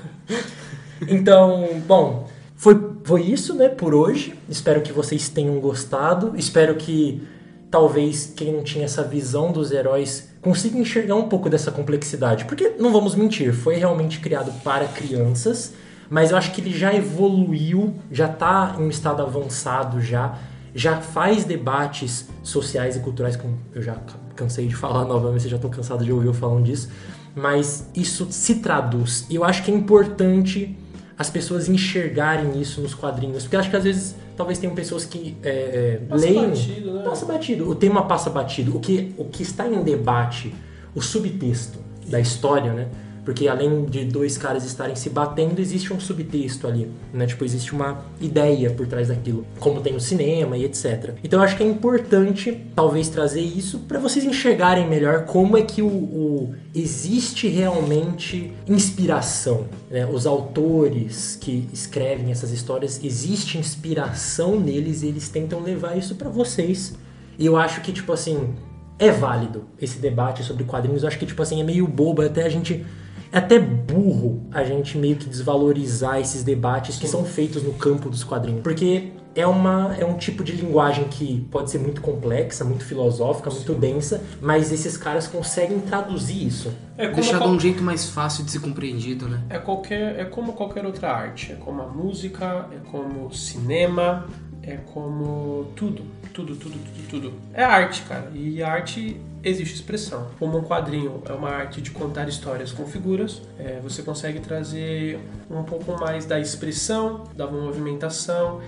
Então, 1.06 1.68
bom, 1.86 2.28
foi, 2.56 2.80
foi 3.04 3.22
isso, 3.22 3.54
né, 3.54 3.68
por 3.68 3.94
hoje. 3.94 4.34
Espero 4.48 4.80
que 4.80 4.92
vocês 4.92 5.28
tenham 5.28 5.60
gostado. 5.60 6.32
Espero 6.36 6.74
que 6.76 7.22
talvez 7.70 8.32
quem 8.36 8.52
não 8.52 8.62
tinha 8.64 8.84
essa 8.86 9.02
visão 9.04 9.52
dos 9.52 9.70
heróis 9.72 10.31
consiga 10.42 10.76
enxergar 10.76 11.14
um 11.14 11.28
pouco 11.28 11.48
dessa 11.48 11.70
complexidade. 11.70 12.44
Porque, 12.44 12.74
não 12.78 12.92
vamos 12.92 13.14
mentir, 13.14 13.54
foi 13.54 13.76
realmente 13.76 14.18
criado 14.18 14.52
para 14.62 14.86
crianças, 14.88 15.72
mas 16.10 16.32
eu 16.32 16.36
acho 16.36 16.52
que 16.52 16.60
ele 16.60 16.76
já 16.76 16.92
evoluiu, 16.92 17.94
já 18.10 18.28
tá 18.28 18.76
em 18.78 18.82
um 18.82 18.90
estado 18.90 19.22
avançado 19.22 20.00
já, 20.02 20.36
já 20.74 21.00
faz 21.00 21.44
debates 21.44 22.28
sociais 22.42 22.96
e 22.96 23.00
culturais, 23.00 23.36
como 23.36 23.56
eu 23.72 23.80
já 23.80 23.96
cansei 24.34 24.66
de 24.66 24.74
falar 24.74 25.04
novamente, 25.06 25.48
já 25.48 25.56
estão 25.56 25.70
cansados 25.70 26.04
de 26.04 26.12
ouvir 26.12 26.26
eu 26.26 26.34
falando 26.34 26.64
disso, 26.64 26.90
mas 27.34 27.88
isso 27.94 28.26
se 28.30 28.56
traduz. 28.56 29.26
E 29.30 29.36
eu 29.36 29.44
acho 29.44 29.62
que 29.62 29.70
é 29.70 29.74
importante 29.74 30.76
as 31.16 31.30
pessoas 31.30 31.68
enxergarem 31.68 32.60
isso 32.60 32.80
nos 32.80 32.94
quadrinhos, 32.94 33.44
porque 33.44 33.56
acho 33.56 33.70
que 33.70 33.76
às 33.76 33.84
vezes 33.84 34.16
talvez 34.36 34.58
tenham 34.58 34.74
pessoas 34.74 35.04
que 35.04 35.36
é, 35.42 35.48
é, 35.50 36.00
Passa 36.08 36.24
leem. 36.26 36.48
batido, 36.48 36.92
né? 36.92 37.02
Passa 37.02 37.26
batido. 37.26 37.68
O 37.68 37.74
tema 37.74 38.02
passa 38.06 38.30
batido. 38.30 38.76
O 38.76 38.80
que, 38.80 39.14
o 39.16 39.24
que 39.24 39.42
está 39.42 39.66
em 39.68 39.82
debate, 39.82 40.54
o 40.94 41.00
subtexto 41.00 41.78
da 42.06 42.20
história, 42.20 42.72
né? 42.72 42.88
Porque 43.24 43.46
além 43.46 43.84
de 43.84 44.04
dois 44.04 44.36
caras 44.36 44.64
estarem 44.64 44.96
se 44.96 45.08
batendo, 45.08 45.60
existe 45.60 45.92
um 45.92 46.00
subtexto 46.00 46.66
ali, 46.66 46.90
né? 47.12 47.26
Tipo, 47.26 47.44
existe 47.44 47.72
uma 47.72 48.04
ideia 48.20 48.70
por 48.70 48.86
trás 48.86 49.08
daquilo, 49.08 49.46
como 49.60 49.80
tem 49.80 49.94
o 49.94 50.00
cinema 50.00 50.56
e 50.56 50.64
etc. 50.64 51.14
Então 51.22 51.38
eu 51.38 51.44
acho 51.44 51.56
que 51.56 51.62
é 51.62 51.66
importante, 51.66 52.66
talvez, 52.74 53.08
trazer 53.08 53.40
isso 53.40 53.80
para 53.80 54.00
vocês 54.00 54.24
enxergarem 54.24 54.88
melhor 54.88 55.24
como 55.24 55.56
é 55.56 55.62
que 55.62 55.82
o, 55.82 55.86
o 55.86 56.54
existe 56.74 57.48
realmente 57.48 58.52
inspiração. 58.66 59.66
Né? 59.90 60.04
Os 60.06 60.26
autores 60.26 61.38
que 61.40 61.68
escrevem 61.72 62.30
essas 62.30 62.50
histórias, 62.50 63.02
existe 63.04 63.56
inspiração 63.56 64.58
neles 64.58 65.02
e 65.02 65.06
eles 65.06 65.28
tentam 65.28 65.60
levar 65.60 65.96
isso 65.96 66.16
para 66.16 66.28
vocês. 66.28 66.94
E 67.38 67.46
eu 67.46 67.56
acho 67.56 67.80
que, 67.80 67.92
tipo 67.92 68.12
assim, 68.12 68.54
é 68.98 69.10
válido 69.10 69.64
esse 69.80 69.98
debate 69.98 70.42
sobre 70.42 70.64
quadrinhos. 70.64 71.02
Eu 71.02 71.08
acho 71.08 71.18
que, 71.18 71.26
tipo 71.26 71.42
assim, 71.42 71.60
é 71.60 71.64
meio 71.64 71.86
bobo 71.86 72.22
até 72.22 72.44
a 72.44 72.48
gente. 72.48 72.84
É 73.32 73.38
até 73.38 73.58
burro 73.58 74.46
a 74.52 74.62
gente 74.62 74.98
meio 74.98 75.16
que 75.16 75.26
desvalorizar 75.26 76.20
esses 76.20 76.44
debates 76.44 76.98
que 76.98 77.08
são 77.08 77.24
feitos 77.24 77.62
no 77.62 77.72
campo 77.72 78.10
dos 78.10 78.22
quadrinhos. 78.22 78.60
Porque 78.62 79.12
é, 79.34 79.46
uma, 79.46 79.96
é 79.98 80.04
um 80.04 80.18
tipo 80.18 80.44
de 80.44 80.52
linguagem 80.52 81.04
que 81.08 81.40
pode 81.50 81.70
ser 81.70 81.78
muito 81.78 82.02
complexa, 82.02 82.62
muito 82.62 82.84
filosófica, 82.84 83.50
muito 83.50 83.72
densa, 83.72 84.22
mas 84.40 84.70
esses 84.70 84.98
caras 84.98 85.26
conseguem 85.26 85.80
traduzir 85.80 86.46
isso. 86.46 86.74
É 86.98 87.08
Deixar 87.08 87.38
qual... 87.38 87.48
de 87.48 87.56
um 87.56 87.60
jeito 87.60 87.82
mais 87.82 88.10
fácil 88.10 88.44
de 88.44 88.50
ser 88.50 88.60
compreendido, 88.60 89.26
né? 89.26 89.42
É, 89.48 89.58
qualquer, 89.58 90.20
é 90.20 90.24
como 90.26 90.52
qualquer 90.52 90.84
outra 90.84 91.10
arte. 91.10 91.52
É 91.52 91.54
como 91.54 91.80
a 91.80 91.88
música, 91.88 92.68
é 92.70 92.90
como 92.90 93.28
o 93.28 93.34
cinema, 93.34 94.26
é 94.62 94.78
como 94.92 95.72
tudo, 95.74 96.04
tudo, 96.32 96.54
tudo, 96.56 96.78
tudo, 96.78 97.08
tudo. 97.08 97.32
É 97.52 97.64
arte, 97.64 98.02
cara. 98.02 98.30
E 98.34 98.62
arte 98.62 99.20
existe 99.42 99.74
expressão. 99.74 100.28
Como 100.38 100.58
um 100.58 100.62
quadrinho 100.62 101.20
é 101.28 101.32
uma 101.32 101.50
arte 101.50 101.80
de 101.80 101.90
contar 101.90 102.28
histórias 102.28 102.72
com 102.72 102.86
figuras, 102.86 103.42
é, 103.58 103.80
você 103.82 104.02
consegue 104.02 104.40
trazer 104.40 105.18
um 105.50 105.62
pouco 105.64 105.98
mais 105.98 106.24
da 106.24 106.38
expressão, 106.38 107.24
da 107.36 107.46
movimentação 107.46 108.60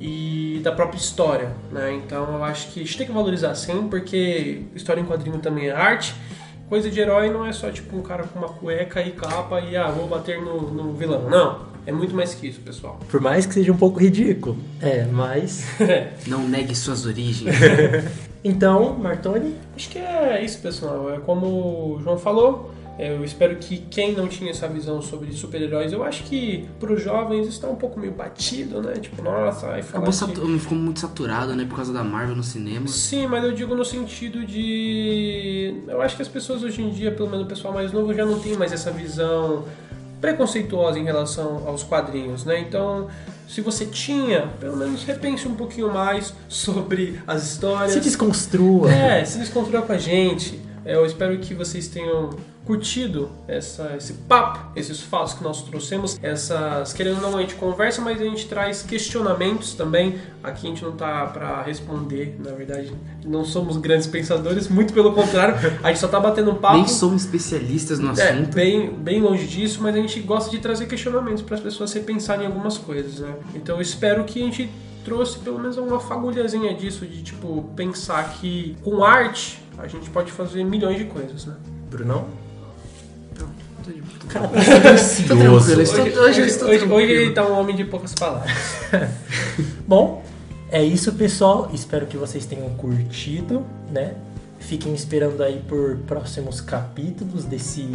e 0.00 0.60
da 0.64 0.72
própria 0.72 0.98
história, 0.98 1.52
né? 1.70 1.92
Então 1.94 2.34
eu 2.34 2.44
acho 2.44 2.72
que 2.72 2.80
a 2.80 2.84
gente 2.84 2.98
tem 2.98 3.06
que 3.06 3.12
valorizar 3.12 3.54
sim, 3.54 3.88
porque 3.88 4.62
história 4.74 5.00
em 5.00 5.04
quadrinho 5.04 5.38
também 5.38 5.68
é 5.68 5.72
arte. 5.72 6.14
Coisa 6.68 6.90
de 6.90 6.98
herói 6.98 7.30
não 7.30 7.44
é 7.44 7.52
só 7.52 7.70
tipo 7.70 7.94
um 7.96 8.02
cara 8.02 8.24
com 8.24 8.38
uma 8.38 8.48
cueca 8.48 9.02
e 9.02 9.12
capa 9.12 9.60
e 9.60 9.76
ah, 9.76 9.90
vou 9.90 10.08
bater 10.08 10.40
no, 10.40 10.70
no 10.70 10.94
vilão. 10.94 11.28
Não. 11.28 11.71
É 11.86 11.92
muito 11.92 12.14
mais 12.14 12.34
que 12.34 12.46
isso, 12.46 12.60
pessoal. 12.60 12.98
Por 13.10 13.20
mais 13.20 13.44
que 13.44 13.54
seja 13.54 13.72
um 13.72 13.76
pouco 13.76 13.98
ridículo. 13.98 14.56
É, 14.80 15.04
mas. 15.04 15.64
Não 16.26 16.46
negue 16.48 16.74
suas 16.74 17.06
origens. 17.06 17.54
então, 18.44 18.94
Martoni? 18.94 19.56
Acho 19.74 19.88
que 19.88 19.98
é 19.98 20.44
isso, 20.44 20.60
pessoal. 20.60 21.12
É 21.12 21.18
como 21.18 21.46
o 21.46 22.00
João 22.02 22.16
falou. 22.16 22.72
Eu 22.98 23.24
espero 23.24 23.56
que 23.56 23.78
quem 23.78 24.14
não 24.14 24.28
tinha 24.28 24.50
essa 24.50 24.68
visão 24.68 25.00
sobre 25.00 25.32
super-heróis, 25.32 25.92
eu 25.92 26.04
acho 26.04 26.24
que 26.24 26.68
para 26.78 26.92
os 26.92 27.02
jovens 27.02 27.48
está 27.48 27.66
um 27.66 27.74
pouco 27.74 27.98
meio 27.98 28.12
batido, 28.12 28.82
né? 28.82 28.92
Tipo, 28.92 29.22
nossa, 29.22 29.70
aí 29.72 29.80
Acabou 29.80 30.10
que... 30.10 30.58
ficou 30.58 30.76
muito 30.76 31.00
saturado, 31.00 31.54
né? 31.56 31.64
Por 31.64 31.74
causa 31.76 31.90
da 31.90 32.04
Marvel 32.04 32.36
no 32.36 32.42
cinema. 32.42 32.86
Sim, 32.86 33.26
mas 33.26 33.42
eu 33.44 33.52
digo 33.52 33.74
no 33.74 33.84
sentido 33.84 34.44
de. 34.44 35.82
Eu 35.88 36.02
acho 36.02 36.16
que 36.16 36.22
as 36.22 36.28
pessoas 36.28 36.62
hoje 36.62 36.82
em 36.82 36.90
dia, 36.90 37.10
pelo 37.10 37.30
menos 37.30 37.46
o 37.46 37.48
pessoal 37.48 37.72
mais 37.72 37.92
novo, 37.92 38.12
já 38.12 38.26
não 38.26 38.38
tem 38.38 38.56
mais 38.58 38.72
essa 38.72 38.90
visão 38.90 39.64
preconceituosa 40.22 41.00
em 41.00 41.04
relação 41.04 41.64
aos 41.66 41.82
quadrinhos, 41.82 42.44
né? 42.44 42.60
Então, 42.60 43.08
se 43.48 43.60
você 43.60 43.84
tinha, 43.84 44.46
pelo 44.60 44.76
menos 44.76 45.02
repense 45.02 45.48
um 45.48 45.56
pouquinho 45.56 45.92
mais 45.92 46.32
sobre 46.48 47.20
as 47.26 47.42
histórias. 47.42 47.92
Se 47.92 48.00
desconstrua. 48.00 48.90
É, 48.90 49.24
se 49.24 49.38
desconstrua 49.38 49.82
com 49.82 49.92
a 49.92 49.98
gente. 49.98 50.58
Eu 50.86 51.04
espero 51.04 51.36
que 51.38 51.52
vocês 51.52 51.88
tenham 51.88 52.30
curtido 52.64 53.28
essa, 53.48 53.94
esse 53.96 54.12
papo, 54.12 54.72
esses 54.76 55.00
fatos 55.00 55.34
que 55.34 55.42
nós 55.42 55.62
trouxemos, 55.62 56.18
essas, 56.22 56.92
querendo 56.92 57.16
ou 57.16 57.30
não, 57.30 57.38
a 57.38 57.40
gente 57.40 57.56
conversa, 57.56 58.00
mas 58.00 58.20
a 58.20 58.24
gente 58.24 58.46
traz 58.46 58.82
questionamentos 58.82 59.74
também. 59.74 60.18
Aqui 60.42 60.66
a 60.66 60.70
gente 60.70 60.82
não 60.82 60.92
tá 60.92 61.26
para 61.26 61.62
responder, 61.62 62.36
na 62.38 62.52
verdade, 62.52 62.92
não 63.24 63.44
somos 63.44 63.76
grandes 63.76 64.06
pensadores, 64.06 64.68
muito 64.68 64.92
pelo 64.92 65.12
contrário, 65.12 65.54
a 65.82 65.88
gente 65.88 65.98
só 65.98 66.08
tá 66.08 66.20
batendo 66.20 66.50
um 66.50 66.54
papo. 66.56 66.76
Nem 66.76 66.88
somos 66.88 67.24
especialistas 67.24 67.98
no 67.98 68.08
é, 68.08 68.30
assunto. 68.30 68.54
Bem, 68.54 68.92
bem 68.92 69.20
longe 69.20 69.46
disso, 69.46 69.80
mas 69.82 69.94
a 69.94 69.98
gente 69.98 70.20
gosta 70.20 70.50
de 70.50 70.58
trazer 70.58 70.86
questionamentos 70.86 71.42
para 71.42 71.56
as 71.56 71.62
pessoas 71.62 71.92
repensarem 71.92 72.46
algumas 72.46 72.78
coisas, 72.78 73.20
né? 73.20 73.34
Então 73.54 73.76
eu 73.76 73.82
espero 73.82 74.24
que 74.24 74.40
a 74.40 74.44
gente 74.44 74.70
trouxe 75.04 75.38
pelo 75.38 75.58
menos 75.58 75.76
uma 75.76 75.98
fagulhazinha 75.98 76.74
disso, 76.74 77.04
de 77.06 77.22
tipo, 77.22 77.68
pensar 77.74 78.34
que 78.34 78.76
com 78.82 79.04
arte 79.04 79.60
a 79.78 79.88
gente 79.88 80.08
pode 80.10 80.30
fazer 80.30 80.64
milhões 80.64 80.98
de 80.98 81.06
coisas, 81.06 81.46
né? 81.46 81.56
Brunão? 81.90 82.41
Cara, 84.28 84.48
tranquilo. 84.48 85.54
Hoje, 85.56 85.74
hoje, 85.74 86.64
hoje, 86.64 86.84
hoje 86.84 87.12
ele 87.12 87.32
tá 87.32 87.44
um 87.46 87.58
homem 87.58 87.74
de 87.74 87.84
poucas 87.84 88.14
palavras. 88.14 88.52
Bom, 89.86 90.22
é 90.70 90.82
isso, 90.82 91.12
pessoal. 91.12 91.70
Espero 91.72 92.06
que 92.06 92.16
vocês 92.16 92.46
tenham 92.46 92.70
curtido, 92.70 93.64
né? 93.90 94.14
Fiquem 94.58 94.94
esperando 94.94 95.42
aí 95.42 95.60
por 95.68 95.98
próximos 96.06 96.60
capítulos 96.60 97.44
desse 97.44 97.88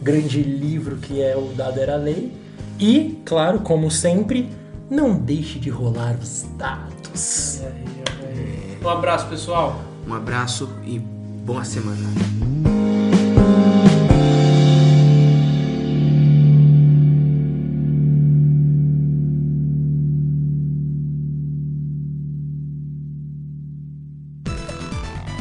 grande 0.00 0.42
livro 0.42 0.96
que 0.96 1.20
é 1.20 1.36
o 1.36 1.52
Dado 1.54 1.80
Era 1.80 1.96
Lei. 1.96 2.32
E, 2.78 3.20
claro, 3.24 3.60
como 3.60 3.90
sempre, 3.90 4.48
não 4.90 5.14
deixe 5.14 5.58
de 5.58 5.70
rolar 5.70 6.16
os 6.20 6.44
dados. 6.56 7.60
Um 8.82 8.88
abraço, 8.88 9.26
pessoal. 9.28 9.80
Um 10.06 10.14
abraço 10.14 10.68
e 10.84 10.98
boa 10.98 11.64
semana. 11.64 12.08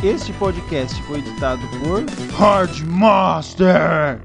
Este 0.04 0.34
podcast 0.34 1.02
foi 1.04 1.20
editado 1.20 1.62
por 1.80 2.04
Hardmaster. 2.38 4.20